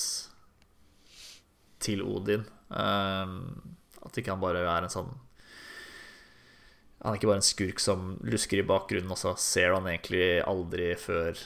til 1.83 2.05
Odin. 2.05 2.45
Uh, 2.71 3.55
at 4.07 4.19
ikke 4.19 4.35
han 4.35 4.43
bare 4.43 4.65
er 4.67 4.85
en 4.87 4.91
sånn 4.91 5.09
Han 7.03 7.13
er 7.13 7.19
ikke 7.19 7.29
bare 7.29 7.39
en 7.39 7.47
skurk 7.47 7.81
som 7.83 8.17
lusker 8.27 8.59
i 8.59 8.67
bakgrunnen, 8.67 9.13
og 9.13 9.21
så 9.21 9.35
ser 9.39 9.75
han 9.77 9.87
egentlig 9.91 10.41
aldri 10.49 10.91
før 10.99 11.39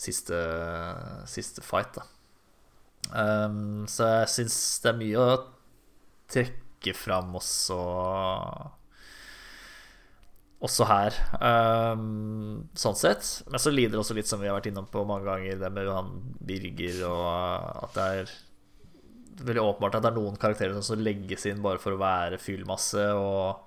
siste, 0.00 0.36
siste 1.28 1.64
fight, 1.64 1.96
da. 1.96 2.04
Um, 3.10 3.88
så 3.90 4.06
jeg 4.20 4.30
syns 4.34 4.56
det 4.84 4.92
er 4.92 4.98
mye 5.00 5.22
å 5.24 5.38
trekke 6.30 6.94
fram 6.94 7.32
også 7.40 7.78
Også 10.60 10.84
her, 10.84 11.16
um, 11.40 12.66
sånn 12.76 12.98
sett. 13.00 13.24
Men 13.48 13.62
så 13.62 13.72
lider 13.72 13.94
det 13.94 14.02
også 14.02 14.16
litt, 14.18 14.28
som 14.28 14.42
vi 14.42 14.50
har 14.50 14.58
vært 14.58 14.68
innom 14.68 14.90
på 14.92 15.06
mange 15.08 15.24
ganger, 15.24 15.56
det 15.56 15.70
med 15.72 15.88
Johan 15.88 16.10
Birger, 16.44 16.98
og 17.08 17.86
at 17.86 17.96
det 17.96 18.04
er 18.18 18.34
veldig 19.40 19.62
åpenbart 19.64 19.96
at 19.96 20.04
det 20.04 20.10
er 20.10 20.18
noen 20.18 20.36
karakterer 20.36 20.84
som 20.84 21.00
legges 21.00 21.46
inn 21.48 21.62
bare 21.64 21.80
for 21.80 21.96
å 21.96 22.02
være 22.02 22.40
fyllmasse, 22.42 23.06
og 23.16 23.66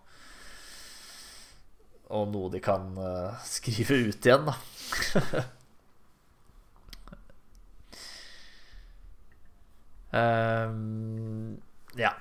og 2.13 2.29
noe 2.29 2.51
de 2.53 2.61
kan 2.61 2.91
uh, 2.99 3.41
skrive 3.55 3.97
ut 4.09 4.27
igjen, 4.27 4.45
da. 4.45 4.53
Um, 10.13 11.57
ja. 12.03 12.13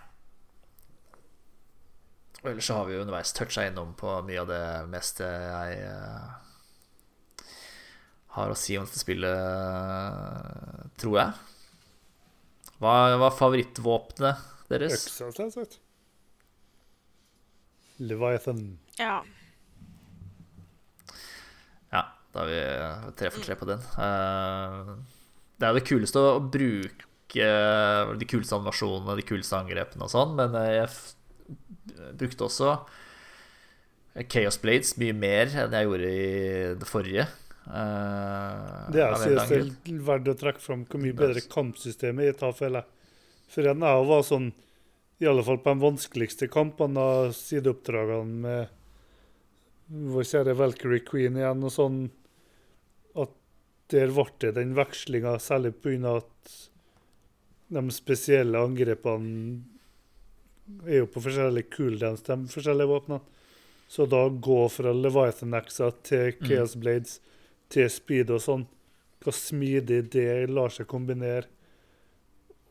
Og 2.42 2.50
ellers 2.50 2.66
så 2.66 2.74
har 2.80 2.88
vi 2.88 2.96
jo 2.96 3.02
underveis 3.04 3.30
toucha 3.36 3.68
innom 3.68 3.92
på 3.98 4.16
mye 4.26 4.40
av 4.42 4.48
det 4.50 4.62
meste 4.90 5.26
jeg 5.26 5.84
uh, 5.86 6.32
har 8.34 8.50
å 8.50 8.56
si 8.58 8.74
om 8.78 8.86
dette 8.88 8.98
spillet, 8.98 9.38
tror 10.98 11.18
jeg. 11.20 11.30
Hva 12.82 12.94
var 13.20 13.36
favorittvåpenet 13.38 14.42
deres? 14.72 15.06
Øksa, 15.06 15.30
selvsagt. 15.36 15.78
Leviathan. 18.02 18.64
Ja. 18.98 19.20
Ja, 21.92 22.02
da 22.34 22.42
er 22.42 22.50
vi 22.50 22.60
tre 23.20 23.30
for 23.30 23.46
tre 23.46 23.58
på 23.60 23.68
den. 23.70 23.86
Uh, 23.94 24.96
det 25.60 25.68
er 25.68 25.76
jo 25.76 25.78
det 25.78 25.86
kuleste 25.86 26.26
å 26.26 26.40
bruke 26.42 27.50
de 28.18 28.26
kuleste 28.28 28.58
animasjonene, 28.58 29.14
de 29.20 29.28
kuleste 29.28 29.60
angrepene 29.60 30.08
og 30.08 30.10
sånn, 30.10 30.34
men 30.40 30.56
jeg 30.66 30.90
brukte 32.18 32.46
også 32.48 32.74
Chaos 34.28 34.58
Blades 34.60 34.96
mye 35.00 35.14
mer 35.16 35.52
enn 35.62 35.72
jeg 35.72 35.88
gjorde 35.88 36.10
i 36.12 36.26
det 36.80 36.88
forrige. 36.88 37.28
Uh, 37.62 38.90
det 38.92 39.04
er 39.04 40.02
verdt 40.02 40.32
å 40.32 40.36
trekke 40.36 40.60
fram 40.60 40.82
hvor 40.84 41.00
mye 41.00 41.16
bedre 41.16 41.44
kampsystemet 41.46 42.32
i 42.32 42.34
tar, 42.36 42.52
føler 42.58 42.82
jeg. 42.82 43.08
For 43.52 43.68
en 43.70 43.84
jeg 43.86 44.06
var 44.08 44.24
sånn, 44.26 44.50
i 45.22 45.28
alle 45.30 45.44
fall 45.46 45.60
på 45.62 45.72
de 45.72 45.84
vanskeligste 45.84 46.48
kampene 46.52 47.00
av 47.00 47.32
sideoppdragene 47.36 48.42
med 48.42 50.08
vår 50.12 50.28
kjære 50.28 50.56
Valkyrie 50.58 51.04
Queen 51.06 51.36
igjen 51.38 51.64
og 51.68 51.72
sånn, 51.72 51.98
at 53.22 53.32
der 53.92 54.12
ble 54.16 54.28
det 54.40 54.54
den 54.56 54.72
vekslinga, 54.76 55.36
særlig 55.40 55.74
pga. 55.84 56.16
at 56.18 56.56
de 57.72 57.82
spesielle 57.94 58.60
angrepene 58.60 59.62
er 60.86 61.02
jo 61.02 61.08
på 61.10 61.22
forskjellige 61.24 61.70
cooldowns, 61.74 62.24
de 62.26 62.36
forskjellige 62.52 62.90
våpnene. 62.90 63.20
Så 63.92 64.06
da 64.08 64.22
gå 64.28 64.60
fra 64.72 64.92
Leviathan-axa 64.96 65.90
til 66.06 66.30
mm. 66.32 66.46
Chaos 66.48 66.76
Blades 66.80 67.18
mm. 67.18 67.32
til 67.74 67.90
speed 67.92 68.30
og 68.32 68.40
sånn, 68.40 68.62
hvor 69.22 69.36
smidig 69.36 70.06
det 70.14 70.28
lar 70.48 70.72
seg 70.72 70.88
kombinere. 70.88 71.44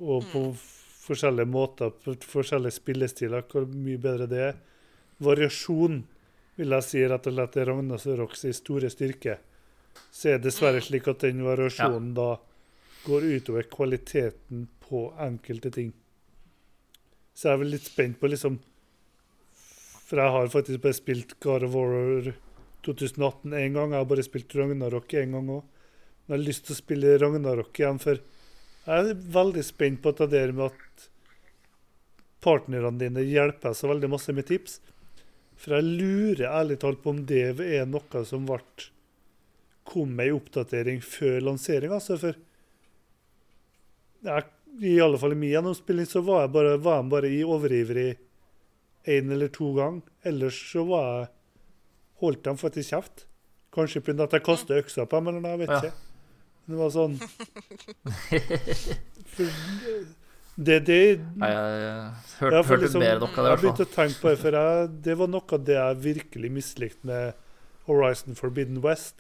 Og 0.02 0.26
på 0.32 0.48
mm. 0.48 0.64
forskjellige 1.04 1.52
måter, 1.52 1.94
på 1.94 2.16
forskjellige 2.32 2.80
spillestiler, 2.80 3.46
hvor 3.52 3.70
mye 3.70 4.02
bedre 4.02 4.28
det 4.32 4.42
er. 4.48 4.58
Variasjon 5.22 6.02
vil 6.58 6.76
jeg 6.78 6.88
si 6.88 7.06
rett 7.06 7.30
og 7.30 7.38
slett 7.38 7.58
er 7.62 7.70
Ragnarok 7.70 8.36
i 8.50 8.54
store 8.58 8.90
styrke. 8.90 9.38
Så 10.10 10.32
er 10.32 10.40
det 10.40 10.50
dessverre 10.50 10.82
mm. 10.82 10.88
slik 10.88 11.10
at 11.12 11.28
den 11.28 11.46
variasjonen 11.46 12.16
ja. 12.16 12.18
da 12.18 12.30
går 13.06 13.30
utover 13.36 13.70
kvaliteten 13.70 14.68
på 14.88 15.10
enkelte 15.22 15.72
ting. 15.74 15.94
Så 17.42 17.48
jeg 17.50 17.56
er 17.56 17.62
vel 17.64 17.72
litt 17.74 17.88
spent 17.90 18.20
på 18.22 18.30
liksom 18.30 18.60
For 20.06 20.22
jeg 20.22 20.34
har 20.36 20.52
faktisk 20.54 20.84
bare 20.84 20.94
spilt 20.94 21.34
God 21.42 21.66
of 21.66 21.74
War 21.74 22.28
2018 22.86 23.56
én 23.58 23.74
gang. 23.78 23.94
Jeg 23.94 24.04
har 24.04 24.10
bare 24.10 24.26
spilt 24.26 24.54
Ragnarok 24.58 25.16
én 25.18 25.34
gang 25.34 25.50
òg. 25.50 25.64
Men 25.64 26.36
jeg 26.36 26.38
har 26.38 26.46
lyst 26.46 26.68
til 26.68 26.76
å 26.76 26.78
spille 26.78 27.18
Ragnarok 27.22 27.80
igjen, 27.80 28.00
for 28.02 28.20
jeg 28.22 29.10
er 29.14 29.26
veldig 29.34 29.64
spent 29.66 30.02
på 30.04 30.14
det 30.18 30.28
der 30.34 30.54
med 30.58 30.70
at 30.70 31.08
partnerne 32.46 32.94
dine 32.98 33.26
hjelper 33.26 33.74
så 33.78 33.90
veldig 33.90 34.10
masse 34.12 34.34
med 34.34 34.50
tips. 34.50 34.80
For 35.58 35.78
jeg 35.78 35.90
lurer 36.02 36.48
ærlig 36.50 36.80
talt 36.82 37.02
på 37.02 37.14
om 37.14 37.24
det 37.30 37.44
er 37.62 37.90
noe 37.90 38.26
som 38.28 38.46
ble 38.50 38.62
kom 39.92 40.14
med 40.18 40.30
ei 40.30 40.36
oppdatering 40.36 41.02
før 41.06 41.40
lansering. 41.46 41.94
Altså, 41.94 42.18
for 42.22 42.38
jeg, 44.22 44.50
i 44.80 45.02
alle 45.02 45.18
fall 45.20 45.34
i 45.36 45.38
min 45.40 45.52
gjennomspilling 45.52 46.06
så 46.08 46.22
var 46.26 46.42
jeg 46.46 46.52
bare, 46.56 46.78
var 46.78 46.96
jeg 47.02 47.10
bare 47.12 47.30
i 47.32 47.44
overivrig 47.44 48.18
én 49.10 49.32
eller 49.34 49.48
to 49.52 49.74
ganger. 49.76 50.02
Ellers 50.24 50.72
så 50.72 50.84
var 50.88 51.04
jeg 51.10 51.28
holdt 52.22 52.44
dem 52.46 52.58
faktisk 52.62 52.90
kjeft. 52.94 53.26
Kanskje 53.74 54.02
pga. 54.06 54.24
at 54.24 54.34
jeg 54.38 54.44
kastet 54.46 54.80
øksa 54.84 55.06
på 55.06 55.16
dem, 55.20 55.28
eller 55.32 55.42
noe, 55.44 55.52
jeg 55.56 55.62
vet 55.64 55.72
ikke. 55.78 55.94
Det 56.72 56.78
var 56.78 56.90
sånn 56.94 57.16
for, 59.34 59.46
det, 60.56 60.80
det 60.86 61.20
Nei, 61.42 61.50
jeg 61.50 61.58
hørte, 62.38 62.54
ja, 62.54 62.62
hørte 62.62 62.84
liksom, 62.84 63.02
mer 63.02 63.16
enn 63.16 63.24
noe 63.24 63.32
av 63.32 63.36
det. 63.40 63.50
Jeg 63.50 63.60
begynte 63.64 63.88
å 63.88 63.96
tenke 63.96 64.18
på 64.22 64.28
det, 64.30 64.38
for 64.44 64.52
jeg, 64.60 64.72
det 65.08 65.16
var 65.22 65.28
noe 65.32 65.48
av 65.58 65.62
det 65.68 65.78
jeg 65.78 65.94
virkelig 66.06 66.50
mislikte 66.54 67.04
med 67.10 67.26
Horizon 67.88 68.34
Forbidden 68.38 68.80
West. 68.86 69.18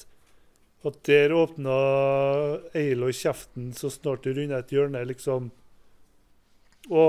At 0.84 1.04
der 1.06 1.34
åpna 1.38 1.74
Aloy 2.74 3.14
kjeften 3.14 3.70
så 3.78 3.92
snart 3.94 4.24
du 4.26 4.34
runda 4.34 4.62
et 4.62 4.72
hjørne. 4.74 5.04
liksom 5.06 5.52
Å, 6.90 7.04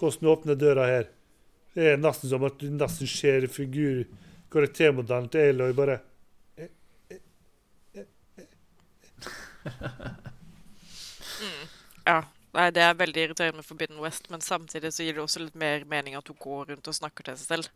hvordan 0.00 0.30
åpner 0.32 0.56
døra 0.56 0.86
her? 0.88 1.10
Det 1.74 1.92
er 1.92 2.00
nesten 2.00 2.30
som 2.30 2.46
at 2.48 2.56
du 2.58 2.70
nesten 2.72 3.10
ser 3.10 3.44
figur 3.52 4.06
karaktermodellen 4.52 5.28
til 5.32 5.52
Aloy 5.52 5.76
bare 5.76 6.00
mm, 11.42 11.64
Ja. 12.06 12.22
Nei, 12.56 12.70
Det 12.72 12.80
er 12.82 12.94
veldig 12.96 13.22
irriterende 13.22 13.60
med 13.60 13.66
Forbidden 13.68 13.98
West, 14.00 14.30
men 14.32 14.40
samtidig 14.40 14.90
så 14.96 15.04
gir 15.04 15.18
det 15.18 15.22
også 15.22 15.42
litt 15.44 15.58
mer 15.58 15.84
mening 15.84 16.16
at 16.16 16.28
hun 16.32 16.38
går 16.40 16.70
rundt 16.72 16.88
og 16.88 16.96
snakker 16.96 17.26
til 17.26 17.36
seg 17.36 17.50
selv. 17.52 17.68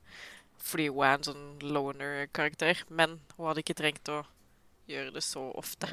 Fordi 0.63 0.87
hun 0.89 1.05
er 1.05 1.19
en 1.19 1.27
sånn 1.27 1.45
loner-karakter. 1.75 2.81
Men 2.89 3.19
hun 3.37 3.51
hadde 3.51 3.63
ikke 3.63 3.77
trengt 3.79 4.09
å 4.09 4.23
gjøre 4.91 5.15
det 5.15 5.25
så 5.25 5.45
ofte. 5.59 5.91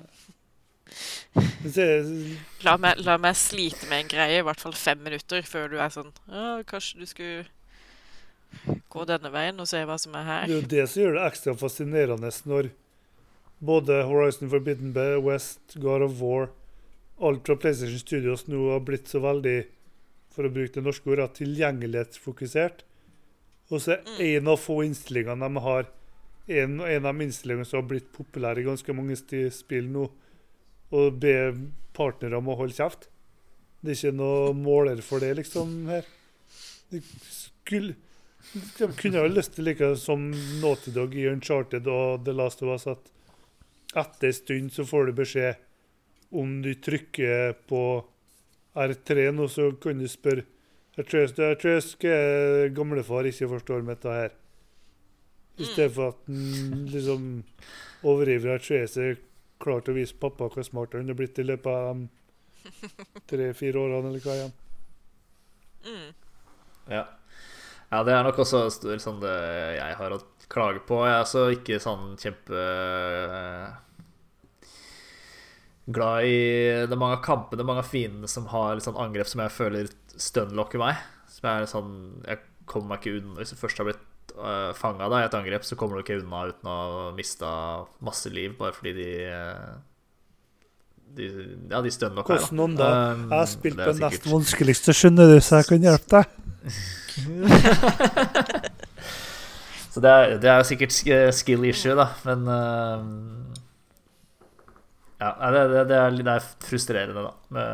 La 2.66 2.76
meg, 2.82 3.02
la 3.06 3.20
meg, 3.22 3.38
slite 3.38 3.86
med 3.92 4.06
en 4.06 4.12
greie 4.12 4.40
i 4.40 4.46
hvert 4.46 4.62
fall 4.62 4.74
fem 4.74 5.02
minutter 5.06 5.46
før 5.46 5.68
du 5.70 5.76
er 5.78 5.92
sånn 5.94 6.10
Kanskje 6.66 7.04
du 7.04 7.06
skulle 7.06 7.44
gå 8.90 9.04
denne 9.06 9.30
veien 9.30 9.62
og 9.62 9.70
se 9.70 9.84
hva 9.86 10.00
som 10.02 10.16
er 10.18 10.26
her. 10.26 10.48
Det 10.50 10.56
er 10.56 10.62
jo 10.64 10.72
det 10.72 10.86
som 10.90 11.04
gjør 11.04 11.20
det 11.20 11.26
ekstra 11.28 11.54
fascinerende 11.60 12.32
når 12.50 12.72
både 13.60 14.00
Horizon 14.10 14.50
Forbidden 14.50 14.96
Bay, 14.96 15.20
West, 15.22 15.78
God 15.78 16.08
of 16.08 16.18
War 16.24 16.50
alt 17.20 17.48
fra 17.48 17.56
PlayStation 17.56 18.00
Studios 18.00 18.48
nå 18.48 18.72
har 18.72 18.84
blitt 18.88 19.10
så 19.12 19.22
veldig, 19.24 19.58
for 20.34 20.48
å 20.48 20.54
bruke 20.54 20.78
det 20.78 20.86
norske 20.86 21.12
ordet, 21.12 21.34
tilgjengelighetsfokusert. 21.40 22.86
Og 23.70 23.84
så 23.84 23.98
er 23.98 24.06
mm. 24.06 24.20
en 24.30 24.52
av 24.54 24.62
få 24.62 24.80
innstillingene 24.88 25.50
de 25.50 25.64
har, 25.66 25.90
en, 26.50 26.80
en 26.82 27.06
av 27.06 27.22
innstillingene 27.22 27.68
som 27.68 27.82
har 27.82 27.90
blitt 27.92 28.10
populær 28.16 28.60
i 28.60 28.66
ganske 28.66 28.96
mange 28.96 29.18
spill 29.54 29.90
nå, 29.94 30.08
å 30.90 31.02
be 31.14 31.36
partnere 31.94 32.40
om 32.40 32.50
å 32.50 32.58
holde 32.58 32.78
kjeft. 32.78 33.10
Det 33.80 33.94
er 33.94 34.00
ikke 34.00 34.18
noe 34.18 34.54
måler 34.58 35.02
for 35.06 35.24
det, 35.24 35.36
liksom, 35.40 35.76
her. 35.92 36.08
De, 36.90 37.02
skulle, 37.30 37.94
de 38.80 38.90
kunne 38.98 39.22
jo 39.22 39.32
lyst 39.32 39.54
til, 39.56 39.70
like 39.70 39.94
som 40.02 40.32
Naughty 40.64 40.92
Dog 40.96 41.14
i 41.16 41.28
Uncharted 41.30 41.88
og 41.88 42.26
The 42.26 42.34
Last 42.36 42.66
of 42.66 42.74
Us, 42.74 42.88
at 42.90 43.14
etter 44.00 44.30
en 44.30 44.38
stund 44.38 44.74
så 44.74 44.86
får 44.90 45.10
du 45.10 45.18
beskjed 45.22 45.66
om 46.30 46.60
du 46.62 46.74
trykker 46.78 47.56
på 47.70 47.84
R3 48.78 49.30
nå, 49.34 49.48
så 49.50 49.72
kan 49.82 50.02
du 50.02 50.08
spørre 50.10 50.46
Jeg 51.00 51.08
tror 51.08 51.72
jeg 51.72 51.84
skal 51.86 52.74
gamlefar 52.76 53.26
ikke 53.30 53.48
forstår 53.54 53.86
dette 53.88 54.14
her. 54.14 54.34
I 55.60 55.68
stedet 55.68 55.92
for 55.96 56.14
at 56.14 56.22
han 56.30 56.86
liksom 56.94 57.28
overivrig 58.08 58.56
R3 58.56 58.80
er 59.04 59.20
klar 59.60 59.84
til 59.84 59.94
å 59.94 60.00
vise 60.00 60.16
pappa 60.20 60.48
hvor 60.48 60.66
smart 60.66 60.96
han 60.96 61.12
er 61.12 61.18
blitt 61.20 61.40
i 61.42 61.46
løpet 61.48 61.68
av 61.68 62.00
de 62.00 62.08
tre-fire 63.30 63.80
årene, 63.82 64.12
eller 64.12 64.24
hva 64.24 64.38
igjen. 64.38 64.54
Mm. 65.86 66.08
Ja. 66.90 67.04
ja. 67.92 68.02
det 68.08 68.16
er 68.16 68.26
nok 68.28 68.42
også 68.44 68.66
sånn 68.72 69.22
det 69.24 69.36
jeg 69.78 70.00
har 70.00 70.16
å 70.16 70.22
klage 70.50 70.84
på. 70.88 71.04
Jeg 71.06 71.14
er 71.14 71.24
altså 71.24 71.46
ikke 71.54 71.80
sånn 71.84 72.16
kjempe 72.20 72.66
glad 75.90 76.28
i 76.30 76.40
Det 76.86 76.94
er 76.94 77.02
mange 77.02 77.18
av 77.18 77.26
kampene, 77.26 77.66
mange 77.66 77.84
av 77.84 77.90
fiendene 77.90 78.30
som 78.30 78.50
har 78.54 78.76
litt 78.78 78.86
sånn 78.86 79.00
angrep 79.02 79.30
som 79.30 79.42
jeg 79.44 79.56
føler 79.56 79.92
stunlocker 80.16 80.82
meg. 80.82 81.02
Som 81.30 81.50
er 81.52 81.68
sånn 81.70 81.92
Jeg 82.26 82.42
kommer 82.70 82.96
meg 82.96 83.04
ikke 83.04 83.20
unna 83.20 83.38
Hvis 83.38 83.54
jeg 83.54 83.60
først 83.62 83.82
har 83.82 83.86
blitt 83.90 84.06
uh, 84.40 84.70
eh, 84.70 84.74
fanga 84.78 85.06
i 85.20 85.26
et 85.26 85.38
angrep, 85.38 85.64
så 85.68 85.74
kommer 85.80 85.94
du 85.98 86.02
ikke 86.04 86.20
unna 86.22 86.40
uten 86.50 86.68
å 86.72 86.74
miste 87.18 87.48
masse 88.06 88.30
liv 88.34 88.52
bare 88.60 88.74
fordi 88.76 88.92
de 88.98 89.10
uh, 89.30 89.74
de, 91.18 91.26
ja, 91.72 91.80
de 91.82 91.92
stønner 91.92 92.16
nok 92.22 92.28
Hvordan 92.30 92.76
da? 92.78 92.90
Um, 93.16 93.22
jeg 93.32 93.40
har 93.40 93.46
spilt 93.50 93.78
på 93.82 93.94
nest 93.98 94.26
vanskeligste, 94.30 94.94
skjønner 94.94 95.26
du, 95.34 95.40
så 95.42 95.52
jeg 95.60 95.66
kan 95.72 95.86
hjelpe 95.88 96.10
deg. 96.14 96.26
så 99.94 99.98
det 100.06 100.12
er, 100.14 100.24
det 100.44 100.50
er 100.52 100.58
jo 100.62 100.70
sikkert 100.70 100.94
skill 101.40 101.62
issue, 101.72 101.96
da, 101.98 102.08
men 102.30 102.40
uh, 102.46 103.00
ja, 105.20 105.34
det, 105.52 105.68
det, 105.68 105.82
det, 105.90 105.98
er, 105.98 106.14
det, 106.16 106.32
er, 106.32 106.46
frustrerende, 106.64 107.22
da. 107.26 107.34
Med, 107.58 107.66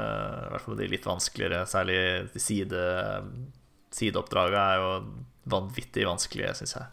I 0.47 0.49
hvert 0.53 0.63
fall 0.65 0.77
de 0.79 0.87
litt 0.89 1.03
vanskeligere. 1.05 1.59
Særlig 1.69 1.97
de 2.33 2.41
side, 2.41 2.85
sideoppdraget 3.93 4.57
er 4.57 4.79
jo 4.81 4.87
vanvittig 5.49 6.05
vanskelige, 6.07 6.53
syns 6.59 6.75
jeg. 6.77 6.91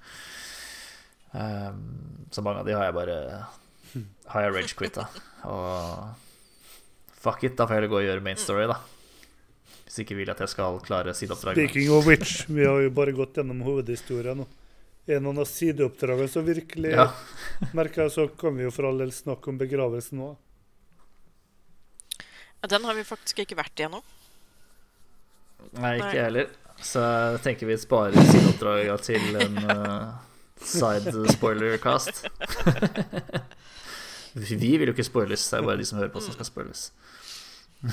Um, 1.33 2.27
så 2.31 2.45
mange 2.45 2.61
av 2.61 2.69
de 2.69 2.75
har 2.77 2.91
jeg 2.91 2.93
bare 2.93 3.15
Har 4.33 4.45
jeg 4.45 4.53
rage-quitta. 4.53 5.07
Og 5.49 7.13
fuck 7.23 7.45
it, 7.45 7.57
da 7.57 7.67
får 7.67 7.75
jeg 7.75 7.81
heller 7.81 7.93
gå 7.93 8.01
og 8.01 8.07
gjøre 8.09 8.25
main 8.25 8.41
story, 8.41 8.67
da. 8.71 8.79
Hvis 9.87 10.03
ikke 10.05 10.17
vil 10.17 10.31
jeg 10.31 10.37
at 10.37 10.43
jeg 10.45 10.53
skal 10.55 10.79
klare 10.85 11.13
sideoppdragene. 11.17 11.69
Speaking 11.69 11.93
of 11.93 12.09
which, 12.09 12.47
vi 12.49 12.65
har 12.65 12.81
jo 12.81 12.93
bare 12.97 13.13
gått 13.17 13.37
gjennom 13.37 13.61
hovedhistoria 13.67 14.33
nå. 14.39 14.47
En 15.13 15.27
av 15.33 15.45
sideoppdragene 15.51 16.31
som 16.31 16.47
virkelig 16.47 16.95
ja. 16.95 17.09
merker 17.77 18.07
jeg, 18.07 18.15
så 18.15 18.27
kan 18.39 18.57
vi 18.57 18.65
jo 18.65 18.73
for 18.73 18.89
all 18.89 19.03
del 19.03 19.13
snakke 19.13 19.51
om 19.53 19.59
begravelsen 19.61 20.23
nå. 20.23 20.31
Den 22.71 22.85
har 22.87 22.95
vi 22.95 23.05
faktisk 23.05 23.43
ikke 23.43 23.59
vært 23.59 23.81
i 23.83 23.89
ennå. 23.89 23.99
Nei, 25.77 25.97
ikke 25.99 26.15
jeg 26.15 26.27
heller. 26.29 26.53
Så 26.83 27.03
jeg 27.03 27.41
tenker 27.45 27.71
vi 27.71 27.77
sparer 27.79 28.27
sideoppdraga 28.27 28.97
til 29.07 29.37
en 29.41 29.59
uh, 29.71 30.09
side 30.59 31.13
spoiler-cast. 31.31 32.25
vi 34.51 34.77
vil 34.79 34.89
jo 34.91 34.95
ikke 34.97 35.07
spoiles, 35.07 35.51
det 35.51 35.59
er 35.59 35.67
bare 35.67 35.79
de 35.79 35.87
som 35.87 35.99
hører 36.01 36.13
på, 36.13 36.21
som 36.25 36.35
skal 36.35 36.49
spoiles. 36.49 36.93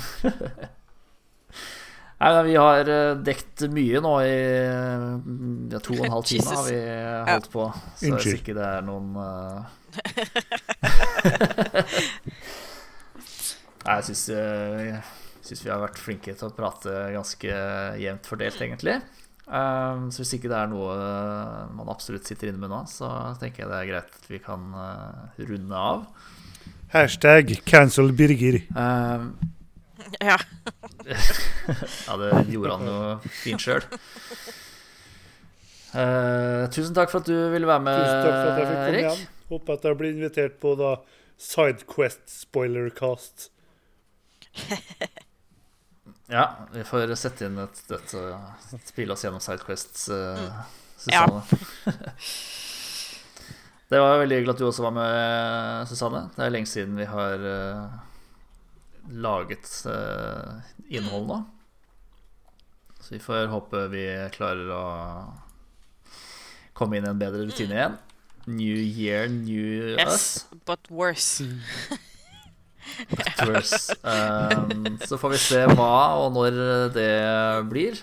Nei, 2.19 2.31
Vi 2.49 2.55
har 2.59 2.89
uh, 2.89 3.23
dekt 3.23 3.63
mye 3.71 4.01
nå 4.03 4.13
i 4.25 4.33
ja, 4.33 5.79
to 5.79 5.93
og 5.95 6.03
en 6.03 6.15
halv 6.17 6.25
time 6.27 6.49
har 6.57 6.65
vi 6.67 6.79
holdt 7.29 7.49
på. 7.53 7.63
Så 8.01 8.15
hvis 8.17 8.33
ikke 8.41 8.57
det 8.57 8.65
er 8.65 8.81
noen 8.89 9.15
uh... 9.15 9.23
Nei, 13.79 13.95
jeg 13.95 14.03
syns, 14.09 14.25
jeg 14.33 14.99
syns 15.49 15.63
vi 15.65 15.71
har 15.73 15.81
vært 15.81 15.99
flinke 16.01 16.33
til 16.37 16.47
å 16.47 16.55
prate 16.55 16.93
ganske 17.15 17.55
jevnt 18.01 18.29
fordelt, 18.29 18.61
egentlig. 18.63 18.99
Um, 19.49 20.09
så 20.13 20.21
hvis 20.21 20.35
ikke 20.37 20.49
det 20.51 20.57
er 20.59 20.69
noe 20.69 20.95
man 21.73 21.89
absolutt 21.89 22.27
sitter 22.29 22.51
inne 22.51 22.61
med 22.61 22.69
nå, 22.69 22.83
så 22.89 23.09
tenker 23.41 23.63
jeg 23.63 23.71
det 23.71 23.79
er 23.79 23.87
greit 23.89 24.19
at 24.19 24.27
vi 24.29 24.41
kan 24.45 24.67
uh, 24.77 25.39
runde 25.41 25.79
av. 25.89 26.03
Hashtag 26.93 27.55
cancel 27.69 28.13
Birger. 28.17 28.61
Um, 28.77 29.33
Ja. 30.23 30.37
ja, 32.07 32.13
det 32.17 32.29
gjorde 32.49 32.77
han 32.79 32.87
jo 32.87 32.99
fint 33.43 33.61
sjøl. 33.61 33.83
tusen 36.73 36.95
takk 36.97 37.11
for 37.11 37.19
at 37.21 37.29
du 37.29 37.35
ville 37.53 37.67
være 37.69 37.83
med, 37.83 37.99
Tusen 37.99 38.23
takk 38.23 38.31
for 38.31 38.47
at 38.47 38.57
jeg 38.61 38.69
fikk 38.69 38.79
komme 38.79 38.89
Erik. 38.89 39.05
igjen. 39.05 39.27
Håper 39.49 39.77
at 39.77 39.85
jeg 39.89 39.99
blir 39.99 40.15
invitert 40.15 40.57
på 40.61 40.73
da 40.79 40.95
Sidequest 41.39 42.25
spoilercast. 42.31 43.49
Ja, 46.29 46.51
vi 46.73 46.83
får 46.85 47.09
sette 47.17 47.47
inn 47.47 47.57
et, 47.57 47.79
et, 47.89 48.11
et 48.75 48.91
spille 48.91 49.13
oss 49.15 49.23
gjennom 49.25 49.41
Sidequests 49.41 50.09
uh, 50.13 50.43
Ja. 51.09 51.23
Susanne. 51.25 51.41
det 53.89 53.99
var 54.03 54.19
veldig 54.19 54.37
hyggelig 54.37 54.53
at 54.53 54.59
du 54.61 54.65
også 54.67 54.83
var 54.83 54.93
med, 54.97 55.87
Susanne. 55.89 56.21
Det 56.35 56.43
er 56.45 56.51
lenge 56.53 56.69
siden 56.69 56.99
vi 56.99 57.07
har 57.09 57.45
uh, 57.45 57.95
laget 59.09 59.71
uh, 59.89 60.59
innhold 60.91 61.25
nå. 61.31 61.39
Så 62.99 63.15
vi 63.15 63.21
får 63.23 63.47
håpe 63.49 63.87
vi 63.93 64.03
klarer 64.35 64.69
å 64.75 64.83
komme 66.77 66.99
inn 66.99 67.07
i 67.07 67.11
en 67.13 67.23
bedre 67.23 67.47
rutine 67.47 67.73
igjen. 67.79 67.95
New 68.49 68.77
year, 68.77 69.27
new 69.31 69.95
us. 69.95 70.03
Yes, 70.03 70.45
but 70.65 70.79
worse. 70.91 71.41
Um, 74.03 74.97
så 75.05 75.17
får 75.19 75.33
vi 75.33 75.41
se 75.41 75.65
hva 75.73 75.93
og 76.19 76.33
når 76.35 76.59
det 76.95 77.11
blir. 77.71 77.99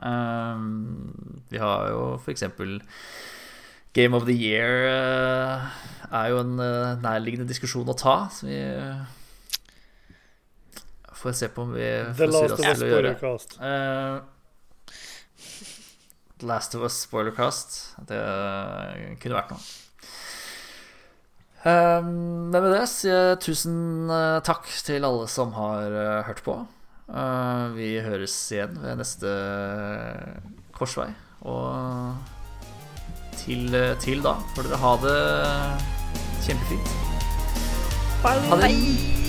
Um, 0.00 1.44
vi 1.50 1.60
har 1.60 1.90
jo 1.92 2.02
f.eks. 2.18 2.44
Game 3.92 4.16
of 4.16 4.26
the 4.26 4.34
Year 4.34 4.86
uh, 4.86 5.66
er 6.14 6.28
jo 6.30 6.42
en 6.44 6.58
uh, 6.62 6.94
nærliggende 7.02 7.48
diskusjon 7.48 7.88
å 7.90 7.96
ta. 7.98 8.16
Så 8.32 8.46
vi 8.46 8.60
får 11.20 11.36
se 11.36 11.50
på 11.52 11.66
om 11.66 11.74
vi 11.74 11.88
The 12.16 12.30
Last 12.30 12.54
of 12.54 12.60
Us 12.64 12.78
spoilercast. 12.78 13.58
Uh, 13.60 14.20
Last 16.46 16.74
of 16.78 16.86
Us 16.86 17.02
spoilercast. 17.04 17.78
Det 18.08 18.20
kunne 19.20 19.36
vært 19.36 19.54
noe. 19.56 19.64
Um, 21.60 22.48
men 22.48 22.56
med 22.56 22.70
det 22.72 22.84
sier 22.88 23.34
jeg 23.34 23.40
tusen 23.44 24.08
eh, 24.08 24.38
takk 24.46 24.64
til 24.86 25.04
alle 25.04 25.26
som 25.28 25.52
har 25.52 25.92
eh, 25.92 26.22
hørt 26.24 26.40
på. 26.46 26.56
Uh, 27.10 27.68
vi 27.76 27.98
høres 28.00 28.36
igjen 28.54 28.78
ved 28.80 29.00
neste 29.02 29.34
korsvei. 30.76 31.10
Og 31.44 32.16
til, 33.42 33.76
til 34.00 34.24
da 34.24 34.38
får 34.56 34.68
dere 34.68 34.82
ha 34.84 34.96
det 35.04 35.16
kjempefint. 36.48 36.94
Ha 38.24 38.60
det. 38.60 39.19